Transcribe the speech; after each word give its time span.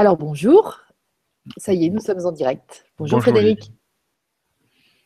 Alors 0.00 0.16
bonjour, 0.16 0.78
ça 1.58 1.74
y 1.74 1.84
est, 1.84 1.90
nous 1.90 2.00
sommes 2.00 2.24
en 2.24 2.32
direct. 2.32 2.86
Bonjour, 2.96 3.20
Frédéric. 3.20 3.70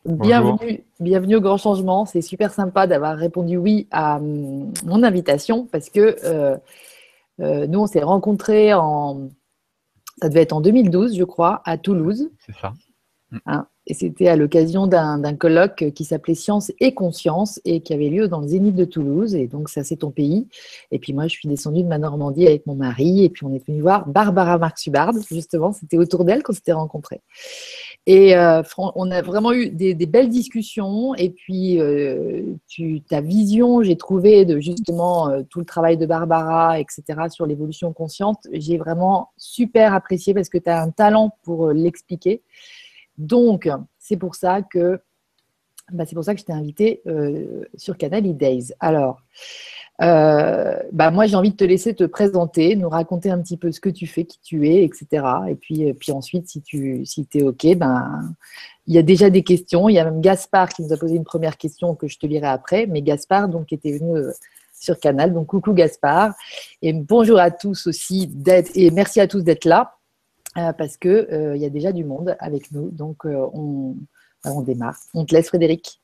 Bienvenue, 0.05 0.85
bienvenue 1.01 1.35
au 1.35 1.41
Grand 1.41 1.57
Changement. 1.57 2.05
C'est 2.05 2.21
super 2.21 2.53
sympa 2.53 2.87
d'avoir 2.87 3.17
répondu 3.17 3.57
oui 3.57 3.89
à 3.91 4.19
hum, 4.19 4.71
mon 4.85 5.03
invitation 5.03 5.65
parce 5.65 5.89
que 5.89 6.15
euh, 6.23 6.55
euh, 7.41 7.67
nous, 7.67 7.79
on 7.79 7.87
s'est 7.87 8.03
rencontrés 8.03 8.73
en, 8.73 9.27
ça 10.21 10.29
devait 10.29 10.43
être 10.43 10.53
en 10.53 10.61
2012, 10.61 11.17
je 11.17 11.25
crois, 11.25 11.61
à 11.65 11.77
Toulouse. 11.77 12.31
C'est 12.45 12.55
ça. 12.55 12.71
Hein, 13.45 13.67
et 13.87 13.93
c'était 13.93 14.27
à 14.27 14.35
l'occasion 14.35 14.87
d'un 14.87 15.35
colloque 15.35 15.91
qui 15.93 16.05
s'appelait 16.05 16.33
Science 16.33 16.71
et 16.79 16.93
Conscience 16.93 17.61
et 17.65 17.81
qui 17.81 17.93
avait 17.93 18.09
lieu 18.09 18.27
dans 18.27 18.41
le 18.41 18.47
Zénith 18.47 18.75
de 18.75 18.85
Toulouse. 18.85 19.35
Et 19.35 19.47
donc, 19.47 19.69
ça, 19.69 19.83
c'est 19.83 19.97
ton 19.97 20.09
pays. 20.09 20.47
Et 20.91 20.97
puis, 20.97 21.13
moi, 21.13 21.27
je 21.27 21.33
suis 21.33 21.47
descendue 21.47 21.83
de 21.83 21.87
ma 21.87 21.99
Normandie 21.99 22.47
avec 22.47 22.65
mon 22.65 22.75
mari. 22.75 23.23
Et 23.23 23.29
puis, 23.29 23.45
on 23.45 23.53
est 23.53 23.65
venu 23.65 23.81
voir 23.81 24.07
Barbara 24.07 24.57
Marx-Hubbard, 24.57 25.13
justement. 25.29 25.71
C'était 25.71 25.97
autour 25.97 26.25
d'elle 26.25 26.41
qu'on 26.41 26.53
s'était 26.53 26.73
rencontrés. 26.73 27.21
Et 28.07 28.35
euh, 28.35 28.63
on 28.77 29.11
a 29.11 29.21
vraiment 29.21 29.51
eu 29.51 29.69
des, 29.69 29.93
belles 29.93 30.29
discussions. 30.29 31.13
Et 31.15 31.29
puis, 31.29 31.79
euh, 31.79 32.55
ta 33.07 33.21
vision, 33.21 33.83
j'ai 33.83 33.97
trouvé 33.97 34.45
de 34.45 34.59
justement 34.59 35.29
euh, 35.29 35.41
tout 35.47 35.59
le 35.59 35.65
travail 35.65 35.97
de 35.97 36.07
Barbara, 36.07 36.79
etc., 36.79 37.03
sur 37.29 37.45
l'évolution 37.45 37.93
consciente, 37.93 38.47
j'ai 38.51 38.77
vraiment 38.77 39.29
super 39.37 39.93
apprécié 39.93 40.33
parce 40.33 40.49
que 40.49 40.57
tu 40.57 40.69
as 40.69 40.81
un 40.81 40.89
talent 40.89 41.37
pour 41.43 41.71
l'expliquer. 41.71 42.41
Donc, 43.17 43.69
c'est 43.99 44.17
pour 44.17 44.35
ça 44.35 44.61
que 44.61 44.99
bah, 45.91 46.05
c'est 46.07 46.15
pour 46.15 46.23
ça 46.23 46.33
que 46.33 46.39
je 46.39 46.45
t'ai 46.45 46.53
invité 46.53 47.01
euh, 47.05 47.63
sur 47.77 47.97
Canal 47.97 48.25
E-Days. 48.27 48.73
Alors, 48.79 49.21
euh, 50.01 50.79
bah, 50.91 51.11
moi, 51.11 51.27
j'ai 51.27 51.35
envie 51.35 51.51
de 51.51 51.55
te 51.55 51.63
laisser 51.63 51.93
te 51.93 52.03
présenter, 52.03 52.75
nous 52.75 52.89
raconter 52.89 53.29
un 53.29 53.39
petit 53.39 53.55
peu 53.55 53.71
ce 53.71 53.79
que 53.79 53.89
tu 53.89 54.07
fais, 54.07 54.25
qui 54.25 54.39
tu 54.41 54.67
es, 54.67 54.83
etc. 54.83 55.25
Et 55.47 55.55
puis, 55.55 55.87
euh, 55.87 55.93
puis 55.93 56.11
ensuite, 56.11 56.49
si 56.49 56.61
tu 56.61 57.05
si 57.05 57.27
es 57.35 57.43
OK, 57.43 57.67
ben, 57.75 58.33
il 58.87 58.95
y 58.95 58.97
a 58.97 59.03
déjà 59.03 59.29
des 59.29 59.43
questions. 59.43 59.87
Il 59.87 59.93
y 59.93 59.99
a 59.99 60.05
même 60.05 60.21
Gaspard 60.21 60.69
qui 60.69 60.81
nous 60.81 60.91
a 60.91 60.97
posé 60.97 61.15
une 61.15 61.23
première 61.23 61.57
question 61.57 61.93
que 61.95 62.07
je 62.07 62.17
te 62.17 62.25
lirai 62.25 62.47
après. 62.47 62.87
Mais 62.87 63.03
Gaspard, 63.03 63.47
donc, 63.49 63.71
était 63.71 63.95
venu 63.95 64.19
sur 64.73 64.99
Canal. 64.99 65.33
Donc, 65.33 65.47
coucou 65.47 65.73
Gaspard. 65.73 66.33
Et 66.81 66.93
bonjour 66.93 67.39
à 67.39 67.51
tous 67.51 67.85
aussi 67.85 68.27
d'être, 68.27 68.71
et 68.73 68.89
merci 68.89 69.19
à 69.21 69.27
tous 69.27 69.41
d'être 69.41 69.65
là. 69.65 69.95
Euh, 70.57 70.71
parce 70.71 70.95
qu'il 70.95 71.11
euh, 71.11 71.57
y 71.57 71.65
a 71.65 71.69
déjà 71.69 71.91
du 71.91 72.05
monde 72.05 72.37
avec 72.39 72.71
nous. 72.71 72.89
Donc, 72.91 73.25
euh, 73.25 73.45
on, 73.53 73.95
on, 74.45 74.61
démarre. 74.61 74.95
On 75.13 75.25
te 75.25 75.35
laisse, 75.35 75.49
Frédéric. 75.49 75.99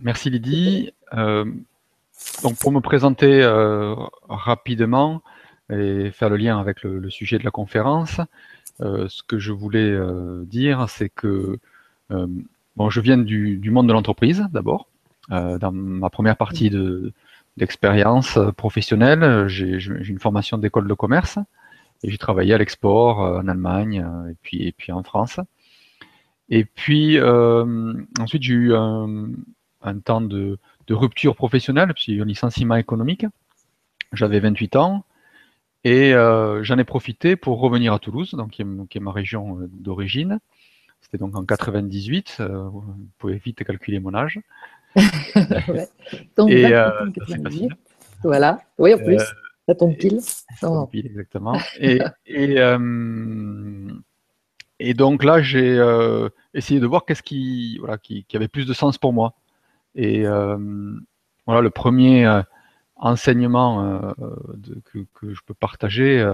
Merci, 0.00 0.30
Lydie. 0.30 0.92
donc, 1.12 2.56
pour 2.58 2.72
me 2.72 2.80
présenter 2.80 3.44
rapidement 4.28 5.20
et 5.68 6.10
faire 6.12 6.30
le 6.30 6.38
lien 6.38 6.58
avec 6.58 6.82
le, 6.82 7.10
sujet 7.10 7.38
de 7.38 7.44
la 7.44 7.50
conférence, 7.50 8.22
ce 8.80 9.22
que 9.24 9.38
je 9.38 9.52
voulais 9.52 9.94
dire, 10.46 10.88
c'est 10.88 11.10
que 11.10 11.58
bon, 12.08 12.88
je 12.88 13.00
viens 13.02 13.18
du, 13.18 13.58
du 13.58 13.70
monde 13.70 13.86
de 13.86 13.92
l'entreprise, 13.92 14.46
d'abord. 14.50 14.88
dans 15.28 15.72
ma 15.72 16.08
première 16.08 16.38
partie 16.38 16.70
d'expérience 17.58 18.38
professionnelle, 18.56 19.46
j'ai 19.48 19.76
une 19.76 20.20
formation 20.20 20.56
d'école 20.56 20.88
de 20.88 20.94
commerce. 20.94 21.38
Et 22.02 22.10
j'ai 22.10 22.18
travaillé 22.18 22.54
à 22.54 22.58
l'export 22.58 23.24
euh, 23.24 23.40
en 23.40 23.48
Allemagne 23.48 24.04
euh, 24.04 24.30
et 24.30 24.36
puis, 24.42 24.66
et 24.66 24.72
puis 24.72 24.92
en 24.92 25.02
France. 25.02 25.38
Et 26.48 26.64
puis 26.64 27.18
euh, 27.18 27.94
ensuite, 28.18 28.42
j'ai 28.42 28.54
eu 28.54 28.74
un, 28.74 29.30
temps 30.04 30.20
de, 30.20 30.58
rupture 30.90 31.34
professionnelle, 31.36 31.94
puis 31.94 32.20
un 32.20 32.24
licenciement 32.24 32.76
économique. 32.76 33.24
J'avais 34.12 34.40
28 34.40 34.76
ans. 34.76 35.04
Et 35.84 36.12
j'en 36.12 36.78
ai 36.78 36.84
profité 36.84 37.34
pour 37.34 37.58
revenir 37.58 37.92
à 37.92 37.98
Toulouse, 37.98 38.32
donc 38.34 38.50
qui 38.50 38.62
est, 38.62 39.00
ma 39.00 39.10
région 39.10 39.58
d'origine. 39.72 40.38
C'était 41.00 41.18
donc 41.18 41.34
en 41.34 41.44
98. 41.44 42.40
vous 42.40 42.84
pouvez 43.18 43.38
vite 43.38 43.64
calculer 43.64 43.98
mon 43.98 44.14
âge. 44.14 44.38
Donc, 46.36 46.50
et, 46.50 46.70
Voilà. 48.22 48.60
Oui, 48.78 48.94
en 48.94 48.98
plus. 48.98 49.22
Ça 49.72 49.78
tombe 49.78 49.96
pile. 49.96 50.20
pile, 50.90 51.06
exactement. 51.06 51.58
Et, 51.80 51.98
et, 52.26 52.58
euh, 52.58 53.90
et, 54.78 54.94
donc 54.94 55.24
là, 55.24 55.40
j'ai 55.40 55.78
euh, 55.78 56.28
essayé 56.52 56.78
de 56.78 56.86
voir 56.86 57.04
qu'est-ce 57.06 57.22
qui, 57.22 57.78
voilà, 57.78 57.96
qui, 57.96 58.24
qui, 58.24 58.36
avait 58.36 58.48
plus 58.48 58.66
de 58.66 58.74
sens 58.74 58.98
pour 58.98 59.12
moi. 59.12 59.34
Et 59.94 60.26
euh, 60.26 60.58
voilà, 61.46 61.60
le 61.62 61.70
premier 61.70 62.42
enseignement 62.96 64.12
de, 64.54 64.80
que, 64.84 64.98
que, 65.14 65.34
je 65.34 65.40
peux 65.46 65.54
partager, 65.54 66.24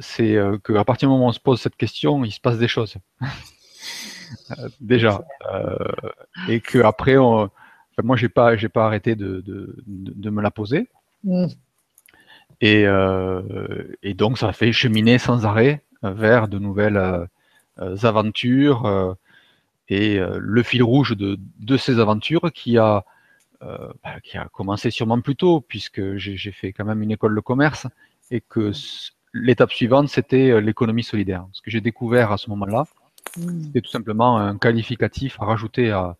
c'est 0.00 0.36
qu'à 0.64 0.84
partir 0.84 1.08
du 1.08 1.12
moment 1.12 1.26
où 1.26 1.28
on 1.28 1.32
se 1.32 1.40
pose 1.40 1.60
cette 1.60 1.76
question, 1.76 2.24
il 2.24 2.32
se 2.32 2.40
passe 2.40 2.58
des 2.58 2.68
choses. 2.68 2.96
déjà. 4.80 5.22
et 6.48 6.60
qu'après, 6.60 7.16
enfin, 7.16 7.50
moi, 8.02 8.16
j'ai 8.16 8.28
pas, 8.28 8.56
j'ai 8.56 8.68
pas 8.68 8.86
arrêté 8.86 9.14
de, 9.14 9.40
de, 9.40 9.76
de, 9.86 10.30
me 10.30 10.42
la 10.42 10.50
poser. 10.50 10.88
Mmh. 11.24 11.46
Euh, 12.62 13.84
et, 14.02 14.14
donc, 14.14 14.38
ça 14.38 14.52
fait 14.52 14.72
cheminer 14.72 15.18
sans 15.18 15.46
arrêt 15.46 15.82
vers 16.02 16.48
de 16.48 16.58
nouvelles 16.58 16.96
euh, 16.96 17.96
aventures. 18.02 19.16
et 19.88 20.18
le 20.18 20.62
fil 20.62 20.82
rouge 20.82 21.16
de, 21.16 21.76
ces 21.76 21.98
aventures 21.98 22.52
qui 22.52 22.78
a, 22.78 23.04
bah, 23.60 24.20
qui 24.22 24.36
a 24.36 24.48
commencé 24.52 24.90
sûrement 24.90 25.20
plus 25.20 25.36
tôt, 25.36 25.60
puisque 25.60 26.16
j'ai 26.16 26.52
fait 26.52 26.72
quand 26.72 26.84
même 26.84 27.02
une 27.02 27.10
école 27.10 27.34
de 27.34 27.40
commerce, 27.40 27.86
et 28.30 28.40
que 28.40 28.72
l'étape 29.34 29.72
suivante, 29.72 30.08
c'était 30.08 30.60
l'économie 30.60 31.02
solidaire. 31.02 31.46
Ce 31.52 31.62
que 31.62 31.70
j'ai 31.70 31.80
découvert 31.80 32.32
à 32.32 32.38
ce 32.38 32.48
moment-là, 32.50 32.84
mmh. 33.36 33.62
c'était 33.64 33.80
tout 33.80 33.90
simplement 33.90 34.38
un 34.38 34.56
qualificatif 34.56 35.40
à 35.40 35.44
rajouter 35.44 35.90
à, 35.90 36.16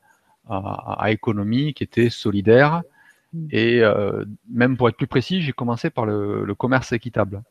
à, 0.48 1.10
économie 1.10 1.74
qui 1.74 1.84
était 1.84 2.10
solidaire. 2.10 2.82
Et 3.50 3.80
euh, 3.80 4.24
même 4.50 4.76
pour 4.76 4.88
être 4.88 4.96
plus 4.96 5.06
précis, 5.06 5.40
j'ai 5.42 5.52
commencé 5.52 5.90
par 5.90 6.06
le, 6.06 6.54
commerce 6.54 6.92
équitable. 6.92 7.42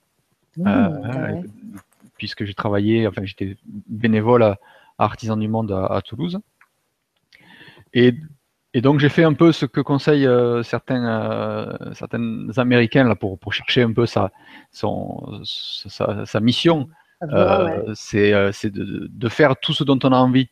Mm, 0.57 0.67
euh, 0.67 1.41
puisque 2.17 2.45
j'ai 2.45 2.53
travaillé, 2.53 3.07
enfin 3.07 3.23
j'étais 3.25 3.57
bénévole 3.65 4.43
à, 4.43 4.59
Artisan 4.97 5.37
du 5.37 5.47
Monde 5.47 5.71
à, 5.71 6.01
Toulouse. 6.05 6.39
Et, 7.93 8.13
donc 8.75 8.99
j'ai 8.99 9.09
fait 9.09 9.23
un 9.23 9.33
peu 9.33 9.51
ce 9.51 9.65
que 9.65 9.81
conseillent 9.81 10.27
euh, 10.27 10.63
certains, 10.63 11.77
certains 11.93 12.47
Américains 12.57 13.03
là, 13.05 13.15
pour, 13.15 13.39
pour 13.39 13.51
chercher 13.51 13.81
un 13.81 13.91
peu 13.91 14.05
sa, 14.05 14.31
son, 14.71 15.41
sa, 15.43 16.39
mission. 16.39 16.87
C'est 17.95 18.31
de, 18.31 19.09
de, 19.11 19.29
faire 19.29 19.57
tout 19.57 19.73
ce 19.73 19.83
dont 19.83 19.99
on 20.03 20.11
a 20.11 20.17
envie. 20.17 20.49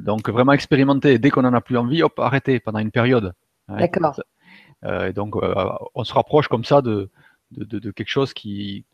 donc 0.00 0.28
vraiment 0.28 0.52
expérimenter. 0.52 1.20
Dès 1.20 1.30
qu'on 1.30 1.42
n'en 1.42 1.54
a 1.54 1.60
plus 1.60 1.78
envie, 1.78 2.02
hop, 2.02 2.18
arrêter 2.18 2.58
pendant 2.58 2.80
une 2.80 2.90
période. 2.90 3.32
D'accord. 3.78 4.20
Euh, 4.84 5.08
et 5.08 5.12
donc, 5.12 5.36
euh, 5.36 5.54
on 5.94 6.04
se 6.04 6.12
rapproche 6.12 6.48
comme 6.48 6.64
ça 6.64 6.82
de, 6.82 7.10
de, 7.52 7.90
quelque 7.90 8.08
chose 8.08 8.32
qui, 8.32 8.84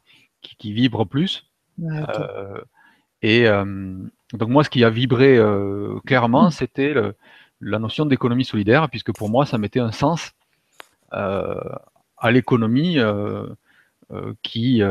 qui, 0.41 0.72
vibre 0.72 1.06
plus. 1.06 1.47
Euh, 1.81 2.60
et 3.22 3.47
donc, 4.32 4.48
moi, 4.48 4.64
ce 4.64 4.70
qui 4.70 4.84
a 4.84 4.91
vibré 4.91 5.38
clairement, 6.04 6.50
c'était 6.50 6.94
la 7.60 7.78
notion 7.78 8.06
d'économie 8.06 8.44
solidaire, 8.44 8.88
puisque 8.91 9.12
pour 9.12 9.31
moi, 9.31 9.47
ça 9.47 9.59
mettait 9.59 9.81
un 9.81 9.92
sens 9.92 10.32
à 11.10 12.31
l'économie 12.31 12.98
qui, 14.43 14.82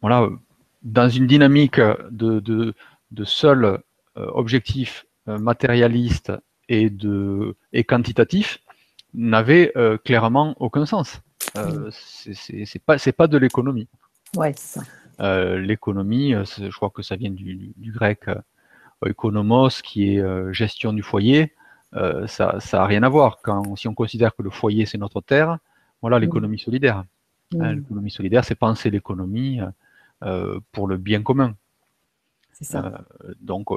voilà, 0.00 0.28
dans 0.82 1.08
une 1.08 1.26
dynamique 1.26 1.80
de, 1.80 2.40
de, 2.40 2.74
de 3.10 3.24
seul 3.24 3.80
objectif 4.16 5.06
matérialiste 5.26 6.32
et, 6.68 6.90
de, 6.90 7.56
et 7.72 7.84
quantitatif 7.84 8.60
n'avait 9.14 9.72
euh, 9.76 9.96
clairement 9.98 10.54
aucun 10.58 10.86
sens. 10.86 11.20
Euh, 11.56 11.90
c'est 11.90 12.82
pas, 12.84 12.96
pas 12.98 13.26
de 13.26 13.38
l'économie. 13.38 13.88
Ouais, 14.36 14.52
ça. 14.56 14.82
Euh, 15.20 15.58
l'économie, 15.58 16.32
je 16.32 16.76
crois 16.76 16.90
que 16.90 17.02
ça 17.02 17.16
vient 17.16 17.30
du, 17.30 17.72
du 17.76 17.92
grec 17.92 18.26
économos, 19.04 19.82
qui 19.82 20.16
est 20.16 20.52
gestion 20.52 20.92
du 20.92 21.02
foyer. 21.02 21.54
ça 22.26 22.58
n'a 22.72 22.86
rien 22.86 23.02
à 23.02 23.08
voir. 23.08 23.38
Quand, 23.42 23.76
si 23.76 23.88
on 23.88 23.94
considère 23.94 24.36
que 24.36 24.42
le 24.42 24.50
foyer, 24.50 24.86
c'est 24.86 24.98
notre 24.98 25.20
terre, 25.20 25.58
voilà 26.02 26.18
l'économie 26.18 26.58
solidaire. 26.58 27.04
Hein, 27.58 27.72
l'économie 27.74 28.10
solidaire, 28.10 28.44
c'est 28.44 28.54
penser 28.54 28.90
l'économie 28.90 29.60
pour 30.72 30.86
le 30.86 30.96
bien 30.96 31.22
commun. 31.22 31.54
C'est 32.52 32.64
ça. 32.64 33.04
donc, 33.40 33.68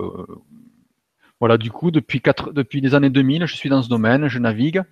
voilà, 1.42 1.58
du 1.58 1.72
coup, 1.72 1.90
depuis, 1.90 2.22
depuis 2.54 2.82
les 2.82 2.94
années 2.94 3.10
2000, 3.10 3.48
je 3.48 3.56
suis 3.56 3.68
dans 3.68 3.82
ce 3.82 3.90
domaine, 3.90 4.28
je 4.28 4.38
navigue, 4.38 4.84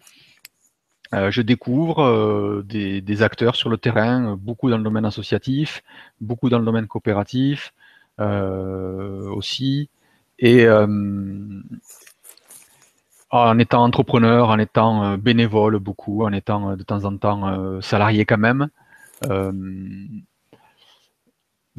euh, 1.13 1.29
je 1.29 1.43
découvre 1.43 2.01
euh, 2.01 2.63
des, 2.65 3.21
acteurs 3.21 3.55
sur 3.55 3.69
le 3.69 3.77
terrain, 3.77 4.35
beaucoup 4.35 4.67
dans 4.71 4.79
le 4.79 4.83
domaine 4.83 5.05
associatif, 5.05 5.83
beaucoup 6.21 6.49
dans 6.49 6.57
le 6.57 6.65
domaine 6.65 6.87
coopératif 6.87 7.71
euh, 8.19 9.29
aussi, 9.29 9.89
et 10.39 10.67
en 13.29 13.59
étant 13.59 13.83
entrepreneur, 13.83 14.49
en 14.49 14.57
étant 14.57 15.19
bénévole 15.19 15.77
beaucoup, 15.77 16.23
en 16.23 16.33
étant 16.33 16.75
de 16.75 16.81
temps 16.81 17.05
en 17.05 17.15
temps 17.15 17.79
salarié 17.81 18.25
quand 18.25 18.39
même. 18.39 18.69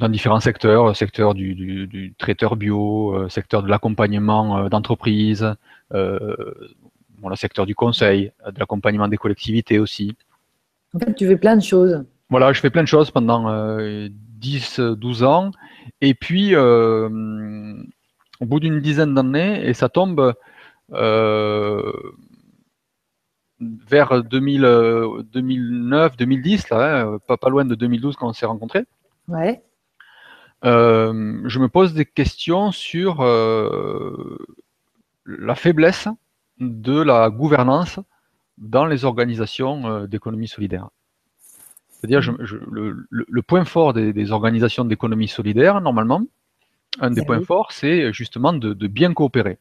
Dans 0.01 0.09
différents 0.09 0.41
secteurs, 0.41 0.97
secteur 0.97 1.35
du, 1.35 2.15
traiteur 2.19 2.57
bio, 2.57 3.29
secteur 3.29 3.63
de 3.63 3.69
l'accompagnement 3.69 4.69
d'entreprise, 4.69 5.55
le 5.91 7.37
secteur 7.37 7.67
du 7.67 7.75
conseil, 7.75 8.33
de 8.47 8.59
l'accompagnement 8.59 9.09
des 9.09 9.19
collectivités 9.19 9.79
aussi. 9.79 10.17
En 10.95 10.99
fait, 10.99 11.15
tu 11.15 11.27
fais 11.29 11.37
plein 11.37 11.55
de 11.57 11.63
choses. 11.63 12.03
Voilà, 12.31 12.53
je 12.53 12.61
fais 12.61 12.71
plein 12.71 12.83
de 12.83 12.89
choses 12.89 13.11
pendant 13.11 13.51
10-12 13.79 15.25
ans. 15.25 15.51
Et 16.01 16.15
puis, 16.15 16.57
au 16.57 17.11
bout 18.41 18.61
d'une 18.61 18.81
dizaine 18.81 19.15
d'années, 19.15 19.69
et 19.69 19.75
ça 19.75 19.91
tombe 19.91 20.35
vers 23.61 24.25
2009, 24.25 26.17
2010, 26.17 26.71
là, 26.71 27.03
hein, 27.03 27.19
pas, 27.29 27.37
pas 27.37 27.51
loin 27.51 27.67
de 27.67 27.75
2012 27.75 28.17
quand 28.17 28.31
on 28.31 28.33
s'est 28.33 28.47
rencontrés. 28.47 28.85
Ouais. 29.29 29.63
Euh, 30.65 31.41
je 31.47 31.59
me 31.59 31.69
pose 31.69 31.95
des 31.95 32.05
questions 32.05 32.71
sur 32.71 33.21
euh, 33.21 34.39
la 35.25 35.55
faiblesse 35.55 36.09
de 36.59 37.01
la 37.01 37.31
gouvernance 37.31 37.99
dans 38.59 38.85
les 38.85 39.05
organisations 39.07 39.87
euh, 39.87 40.07
d'économie 40.07 40.49
solidaire. 40.49 40.91
C'est-à-dire 41.91 42.21
le, 42.41 43.43
point 43.43 43.65
fort 43.65 43.93
des, 43.93 44.33
organisations 44.33 44.85
d'économie 44.85 45.29
solidaire, 45.29 45.81
normalement, 45.83 46.23
un 46.99 47.11
des 47.11 47.23
points 47.25 47.45
forts, 47.45 47.73
c'est 47.73 48.11
justement 48.13 48.55
de, 48.55 48.87
bien 48.87 49.13
coopérer. 49.13 49.59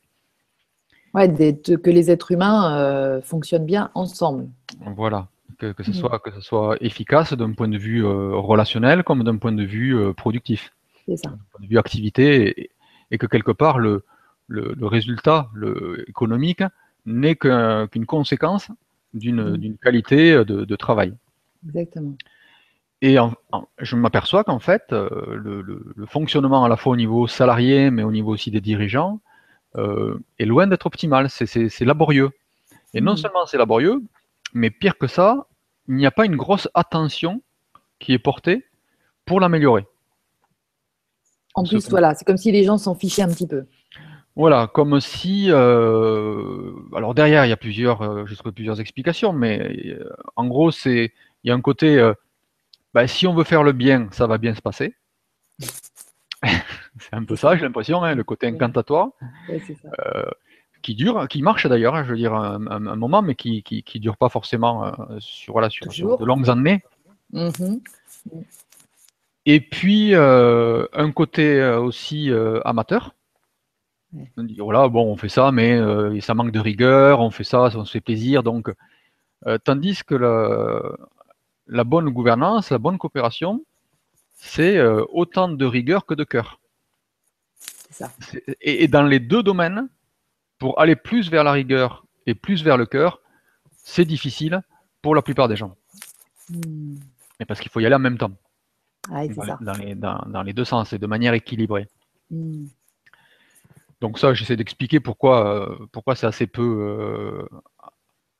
Ouais, 1.13 1.27
que 1.27 1.89
les 1.89 2.11
êtres 2.11 2.31
humains 2.31 3.19
fonctionnent 3.23 3.65
bien 3.65 3.91
ensemble. 3.93 4.47
Voilà 4.95 5.27
que, 5.57 5.83
ce, 5.83 5.91
mm. 5.91 5.93
soit, 5.93 6.19
que 6.19 6.31
ce 6.31 6.39
soit 6.39 6.77
efficace 6.79 7.33
d'un 7.33 7.51
point 7.51 7.67
de 7.67 7.77
vue 7.77 8.05
relationnel 8.05 9.03
comme 9.03 9.25
d'un 9.25 9.35
point 9.35 9.51
de 9.51 9.65
vue 9.65 10.13
productif 10.13 10.71
ça. 11.17 11.29
point 11.51 11.61
de 11.61 11.67
vue 11.67 11.77
activité, 11.77 12.71
et, 13.11 13.17
que 13.17 13.25
quelque 13.25 13.51
part, 13.51 13.79
le, 13.79 14.03
le, 14.47 14.85
résultat 14.85 15.49
le, 15.53 16.05
économique 16.07 16.63
n'est 17.05 17.35
qu'une 17.35 18.05
conséquence 18.05 18.69
d'une 19.13 19.57
mm. 19.57 19.77
qualité 19.77 20.45
de, 20.45 20.75
travail. 20.75 21.13
Exactement. 21.65 22.15
Et 23.01 23.17
je 23.79 23.95
m'aperçois 23.95 24.43
qu'en 24.43 24.59
fait, 24.59 24.91
euh, 24.91 25.09
le, 25.35 26.05
fonctionnement 26.05 26.65
à 26.65 26.69
la 26.69 26.75
fois 26.75 26.93
au 26.93 26.95
niveau 26.95 27.27
salarié, 27.27 27.91
mais 27.91 28.03
au 28.03 28.11
niveau 28.11 28.33
aussi 28.33 28.51
des 28.51 28.61
dirigeants, 28.61 29.21
euh, 29.77 30.19
est 30.37 30.45
loin 30.45 30.67
d'être 30.67 30.85
optimal. 30.85 31.29
C'est 31.29 31.81
laborieux. 31.81 32.31
Et 32.93 33.01
non 33.01 33.13
mm. 33.13 33.17
seulement 33.17 33.45
c'est 33.45 33.57
laborieux, 33.57 34.01
mais 34.53 34.69
pire 34.69 34.97
que 34.97 35.07
ça, 35.07 35.47
il 35.87 35.95
n'y 35.95 36.05
a 36.05 36.11
pas 36.11 36.25
une 36.25 36.35
grosse 36.35 36.67
attention 36.73 37.41
qui 37.99 38.13
est 38.13 38.19
portée 38.19 38.65
pour 39.25 39.39
l'améliorer. 39.39 39.85
En 41.59 41.63
plus, 41.63 41.89
voilà, 41.89 42.15
c'est 42.15 42.23
comme 42.23 42.37
si 42.37 42.53
les 42.53 42.63
gens 42.63 42.77
s'en 42.77 42.95
fichaient 42.95 43.21
un 43.21 43.27
petit 43.27 43.47
peu. 43.47 43.65
Voilà, 44.37 44.67
comme 44.73 45.01
si. 45.01 45.47
Euh, 45.49 46.71
alors 46.95 47.13
derrière, 47.13 47.45
il 47.45 47.49
y 47.49 47.51
a 47.51 47.57
plusieurs, 47.57 48.01
euh, 48.01 48.23
plusieurs 48.55 48.79
explications, 48.79 49.33
mais 49.33 49.59
euh, 49.87 50.09
en 50.37 50.47
gros, 50.47 50.71
c'est 50.71 51.11
il 51.43 51.49
y 51.49 51.51
a 51.51 51.53
un 51.53 51.59
côté. 51.59 52.13
Bah, 52.93 53.05
si 53.07 53.27
on 53.27 53.33
veut 53.35 53.43
faire 53.43 53.63
le 53.63 53.73
bien, 53.73 54.07
ça 54.11 54.27
va 54.27 54.37
bien 54.37 54.55
se 54.55 54.61
passer. 54.61 54.95
c'est 55.59 57.13
un 57.13 57.25
peu 57.25 57.35
ça, 57.35 57.57
j'ai 57.57 57.63
l'impression, 57.63 58.01
hein, 58.01 58.15
le 58.15 58.23
côté 58.23 58.47
incantatoire, 58.47 59.09
qui 60.81 60.95
dure, 60.95 61.27
qui 61.27 61.41
marche 61.41 61.67
d'ailleurs, 61.67 61.95
hein, 61.95 62.05
je 62.05 62.11
veux 62.11 62.17
dire, 62.17 62.33
un, 62.33 62.95
moment, 62.95 63.21
mais 63.21 63.35
qui, 63.35 63.61
qui, 63.61 63.99
dure 63.99 64.15
pas 64.15 64.29
forcément 64.29 64.93
sur, 65.19 65.51
voilà, 65.51 65.69
sur, 65.69 66.17
de 66.17 66.25
longues 66.25 66.49
années. 66.49 66.81
Mm-hmm. 67.33 67.81
Et 69.51 69.61
puis, 69.61 70.13
euh, 70.13 70.85
un 70.93 71.11
côté 71.11 71.59
euh, 71.59 71.79
aussi 71.79 72.29
euh, 72.29 72.61
amateur. 72.65 73.15
On 74.37 74.43
dit, 74.43 74.57
voilà, 74.59 74.87
bon, 74.89 75.11
on 75.11 75.17
fait 75.17 75.27
ça, 75.27 75.51
mais 75.51 76.21
ça 76.21 76.35
manque 76.35 76.51
de 76.51 76.59
rigueur, 76.59 77.19
on 77.19 77.31
fait 77.31 77.43
ça, 77.43 77.71
ça 77.71 77.83
se 77.83 77.91
fait 77.91 77.99
plaisir. 77.99 78.43
Donc, 78.43 78.71
tandis 79.63 80.03
que 80.03 80.15
la, 81.67 81.83
bonne 81.83 82.09
gouvernance, 82.09 82.69
la 82.69 82.77
bonne 82.77 82.99
coopération, 82.99 83.63
c'est 84.35 84.79
autant 84.81 85.47
de 85.47 85.65
rigueur 85.65 86.07
que 86.07 86.15
de 86.15 86.23
cœur. 86.23 86.59
Ça. 87.91 88.11
Et, 88.61 88.87
dans 88.87 89.03
les 89.03 89.19
deux 89.19 89.43
domaines, 89.43 89.89
pour 90.57 90.79
aller 90.79 90.95
plus 90.95 91.29
vers 91.29 91.43
la 91.43 91.51
rigueur 91.51 92.05
et 92.25 92.33
plus 92.33 92.63
vers 92.63 92.77
le 92.77 92.87
cœur, 92.87 93.21
c'est 93.77 94.05
difficile 94.05 94.61
pour 95.03 95.13
la 95.13 95.21
plupart 95.21 95.47
des 95.47 95.55
gens. 95.55 95.75
Hmm. 96.49 96.97
Parce 97.47 97.59
qu'il 97.59 97.71
faut 97.71 97.79
y 97.79 97.85
aller 97.85 97.95
en 97.95 97.99
même 97.99 98.17
temps 98.17 98.31
dans, 99.09 100.43
les, 100.43 100.53
deux 100.53 100.65
sens 100.65 100.93
et 100.93 100.99
de 100.99 101.07
manière 101.07 101.33
équilibrée. 101.33 101.87
Hmm. 102.29 102.65
Donc 104.01 104.17
ça, 104.17 104.33
j'essaie 104.33 104.55
d'expliquer 104.55 104.99
pourquoi, 104.99 105.45
euh, 105.45 105.85
pourquoi 105.91 106.15
c'est 106.15 106.27
assez 106.27 106.47
peu, 106.47 106.61
euh, 106.61 107.47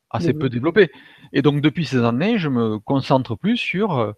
assez 0.10 0.33
peu 0.33 0.50
développé. 0.50 0.92
Et 1.33 1.42
donc 1.42 1.62
depuis 1.62 1.86
ces 1.86 1.98
années, 1.98 2.38
je 2.38 2.48
me 2.48 2.80
concentre 2.80 3.36
plus 3.36 3.57
sur 3.57 3.98
euh, 3.98 4.13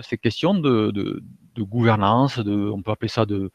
ces 0.00 0.16
questions 0.16 0.54
de, 0.54 1.22
gouvernance, 1.58 2.38
de, 2.38 2.70
on 2.70 2.80
peut 2.80 2.90
appeler 2.90 3.08
ça 3.08 3.26
de, 3.26 3.50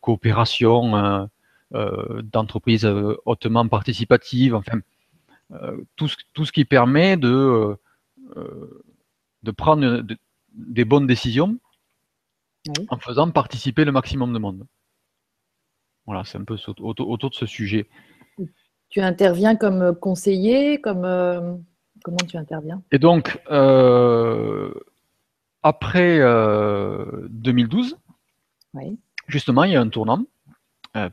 coopération, 0.00 1.28
d'entreprise 1.72 2.88
hautement 3.24 3.66
participative, 3.66 4.54
enfin 4.54 4.80
tout, 5.96 6.08
tout, 6.34 6.44
ce 6.44 6.52
qui 6.52 6.64
permet 6.64 7.16
de, 7.16 7.76
de 9.42 9.50
prendre 9.50 10.02
des 10.52 10.84
bonnes 10.84 11.06
décisions 11.06 11.58
en 12.88 12.98
faisant 12.98 13.30
participer 13.30 13.84
le 13.84 13.92
maximum 13.92 14.32
de 14.32 14.38
monde. 14.38 14.66
Voilà, 16.06 16.24
c'est 16.24 16.38
un 16.38 16.44
peu 16.44 16.56
autour, 16.78 17.18
de 17.18 17.34
ce 17.34 17.46
sujet. 17.46 17.86
Tu 18.88 19.00
interviens 19.00 19.56
comme 19.56 19.94
conseiller, 19.94 20.80
comme 20.80 21.04
euh, 21.04 21.54
comment 22.02 22.24
tu 22.26 22.38
interviens? 22.38 22.82
Et 22.90 22.98
donc, 22.98 23.38
euh, 23.50 24.72
après 25.62 26.18
2012, 27.28 27.98
euh, 28.76 28.80
justement, 29.26 29.64
il 29.64 29.72
y 29.72 29.76
a 29.76 29.82
un 29.82 29.88
tournant. 29.90 30.24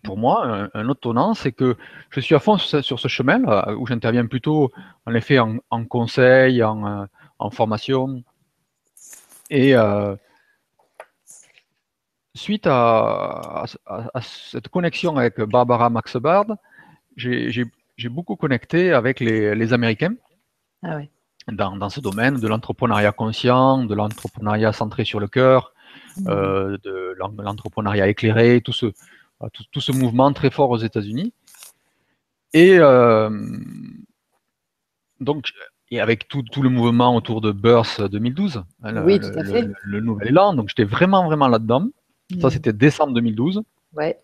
pour 0.04 0.18
moi, 0.18 0.70
un, 0.74 0.88
autre 0.88 1.02
tournant, 1.02 1.34
c'est 1.34 1.52
que 1.52 1.76
je 2.10 2.22
suis 2.22 2.34
à 2.34 2.40
fond 2.40 2.58
sur, 2.58 2.98
ce 2.98 3.08
chemin 3.10 3.42
où 3.76 3.86
j'interviens 3.88 4.26
plutôt, 4.28 4.72
en 5.06 5.14
effet, 5.14 5.40
en, 5.40 5.86
conseil, 5.86 6.64
en, 6.64 7.08
en, 7.40 7.50
formation. 7.50 8.24
Et 9.50 9.75
suite 12.36 12.68
à, 12.68 13.65
cette 14.22 14.68
connexion 14.68 15.18
avec 15.18 15.39
Barbara 15.42 15.89
Maxbard, 15.89 16.46
j'ai 17.15 18.10
beaucoup 18.10 18.36
connecté 18.36 18.92
avec 18.92 19.20
les, 19.20 19.74
Américains 19.74 20.15
ah 20.84 21.00
dans, 21.51 21.89
ce 21.89 22.00
domaine 22.00 22.39
de 22.39 22.48
l'entrepreneuriat 22.48 23.12
conscient, 23.12 23.84
de 23.84 23.96
l'entrepreneuriat 23.96 24.74
centré 24.74 25.06
sur 25.06 25.20
le 25.20 25.27
cœur, 25.27 25.74
mmh. 26.18 26.27
euh, 26.27 26.77
de 26.84 27.15
l'entrepreneuriat 27.18 28.08
éclairé, 28.08 28.62
tout 28.62 28.74
ce, 28.74 28.88
tout, 29.72 29.82
ce 29.82 29.92
mouvement 29.92 30.34
très 30.34 30.50
fort 30.50 30.72
aux 30.72 30.77
États-Unis. 30.77 31.34
Et 32.54 32.77
euh, 32.80 33.30
donc, 35.20 35.51
et 35.92 36.00
avec 36.00 36.27
tout, 36.27 36.44
le 36.62 36.70
mouvement 36.70 37.15
autour 37.15 37.42
de 37.42 37.51
Birth 37.51 38.01
2012, 38.01 38.63
hein, 38.84 38.92
le, 38.92 39.74
le, 39.84 40.00
nouvel 40.00 40.30
élan, 40.30 40.54
donc 40.54 40.70
j'étais 40.70 40.84
vraiment, 40.84 41.25
vraiment 41.25 41.48
là-dedans. 41.48 41.89
Ça, 42.41 42.48
mm. 42.48 42.51
c'était 42.51 42.74
décembre 42.74 43.13
2012. 43.13 43.62
Ouais. 43.96 44.20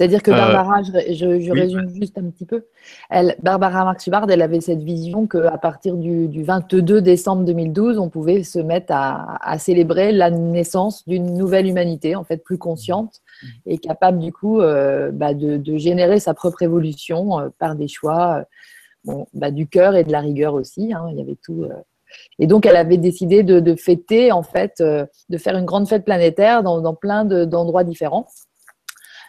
C'est-à-dire 0.00 0.22
que 0.22 0.30
euh, 0.30 0.34
Barbara, 0.34 0.82
je, 0.82 1.52
résume 1.52 1.90
juste 1.90 2.16
un 2.16 2.30
petit 2.30 2.46
peu. 2.46 2.64
Elle, 3.10 3.36
Barbara 3.42 3.84
Marx-Hubbard, 3.84 4.30
elle 4.30 4.40
avait 4.40 4.62
cette 4.62 4.82
vision 4.82 5.26
qu'à 5.26 5.58
partir 5.58 5.94
du, 5.94 6.42
22 6.42 7.02
décembre 7.02 7.44
2012, 7.44 7.98
on 7.98 8.08
pouvait 8.08 8.42
se 8.42 8.58
mettre 8.58 8.94
à, 8.94 9.58
célébrer 9.58 10.12
la 10.12 10.30
naissance 10.30 11.06
d'une 11.06 11.34
nouvelle 11.34 11.66
humanité, 11.66 12.16
en 12.16 12.24
fait 12.24 12.38
plus 12.38 12.56
consciente 12.56 13.20
et 13.66 13.76
capable 13.76 14.20
du 14.20 14.32
coup 14.32 14.62
euh, 14.62 15.10
bah, 15.12 15.34
de, 15.34 15.76
générer 15.76 16.18
sa 16.18 16.32
propre 16.32 16.62
évolution 16.62 17.38
euh, 17.38 17.48
par 17.58 17.74
des 17.74 17.88
choix 17.88 18.42
bah, 19.34 19.50
du 19.50 19.66
cœur 19.66 19.96
et 19.96 20.04
de 20.04 20.12
la 20.12 20.20
rigueur 20.20 20.54
aussi. 20.54 20.94
Hein. 20.94 21.08
il 21.10 21.18
y 21.18 21.20
avait 21.20 21.36
tout. 21.44 21.66
Et 22.38 22.46
donc, 22.46 22.66
elle 22.66 22.76
avait 22.76 22.96
décidé 22.96 23.42
de, 23.42 23.74
fêter, 23.74 24.32
en 24.32 24.42
fait, 24.42 24.80
euh, 24.80 25.06
de 25.28 25.38
faire 25.38 25.56
une 25.56 25.64
grande 25.64 25.88
fête 25.88 26.04
planétaire 26.04 26.62
dans, 26.62 26.94
plein 26.94 27.24
d'endroits 27.24 27.84
différents. 27.84 28.26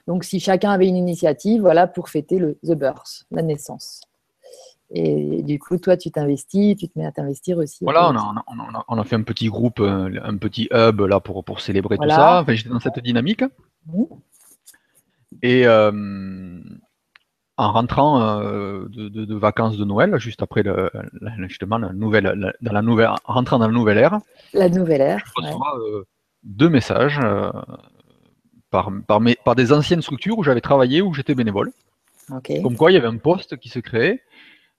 Donc, 0.07 0.23
si 0.23 0.39
chacun 0.39 0.71
avait 0.71 0.87
une 0.87 0.95
initiative, 0.95 1.61
voilà, 1.61 1.87
pour 1.87 2.09
fêter 2.09 2.39
le 2.39 2.57
The 2.63 2.73
Birth, 2.73 3.25
la 3.31 3.41
naissance. 3.41 4.01
Et 4.93 5.41
du 5.43 5.57
coup, 5.57 5.77
toi, 5.77 5.95
tu 5.95 6.11
t'investis, 6.11 6.75
tu 6.75 6.89
te 6.89 6.99
mets 6.99 7.05
à 7.05 7.11
t'investir 7.11 7.57
aussi. 7.57 7.83
Voilà, 7.83 8.11
on 8.87 8.97
a, 8.97 9.03
fait 9.05 9.15
un 9.15 9.23
petit 9.23 9.47
groupe, 9.47 9.79
euh, 9.79 10.09
un 10.21 10.35
petit 10.35 10.67
hub 10.71 10.99
là 11.01 11.21
pour, 11.21 11.45
pour 11.45 11.61
célébrer 11.61 11.97
tout 11.97 12.09
ça. 12.09 12.41
Enfin, 12.41 12.53
j'étais 12.53 12.69
dans 12.69 12.79
cette 12.81 12.99
dynamique. 12.99 13.43
Mmh. 13.85 14.03
Et, 15.43 15.65
euh, 15.65 16.59
en 17.57 17.71
rentrant 17.71 18.21
euh, 18.21 18.85
de, 18.89 19.35
vacances 19.35 19.77
de 19.77 19.85
Noël, 19.85 20.17
juste 20.17 20.41
après 20.41 20.63
le, 20.63 20.89
justement 21.47 21.77
la 21.77 21.93
nouvelle, 21.93 22.53
dans 22.61 22.71
la 22.71 22.81
nouvelle, 22.81 23.09
rentrant 23.25 23.59
dans 23.59 23.67
la 23.67 23.73
nouvelle 23.73 23.97
ère. 23.97 24.19
La 24.53 24.69
nouvelle 24.69 25.01
ère. 25.01 25.23
Je 25.25 25.41
reçois 25.41 25.79
de 26.43 26.67
messages 26.67 27.19
par, 28.71 28.91
par, 29.05 29.55
des 29.55 29.73
anciennes 29.73 30.01
structures 30.01 30.37
où 30.37 30.43
j'avais 30.43 30.61
travaillé, 30.61 31.01
où 31.01 31.13
j'étais 31.13 31.35
bénévole. 31.35 31.71
Comme 32.63 32.77
quoi, 32.77 32.91
il 32.91 32.95
y 32.95 32.97
avait 32.97 33.07
un 33.07 33.17
poste 33.17 33.57
qui 33.57 33.69
se 33.69 33.79
créait 33.79 34.23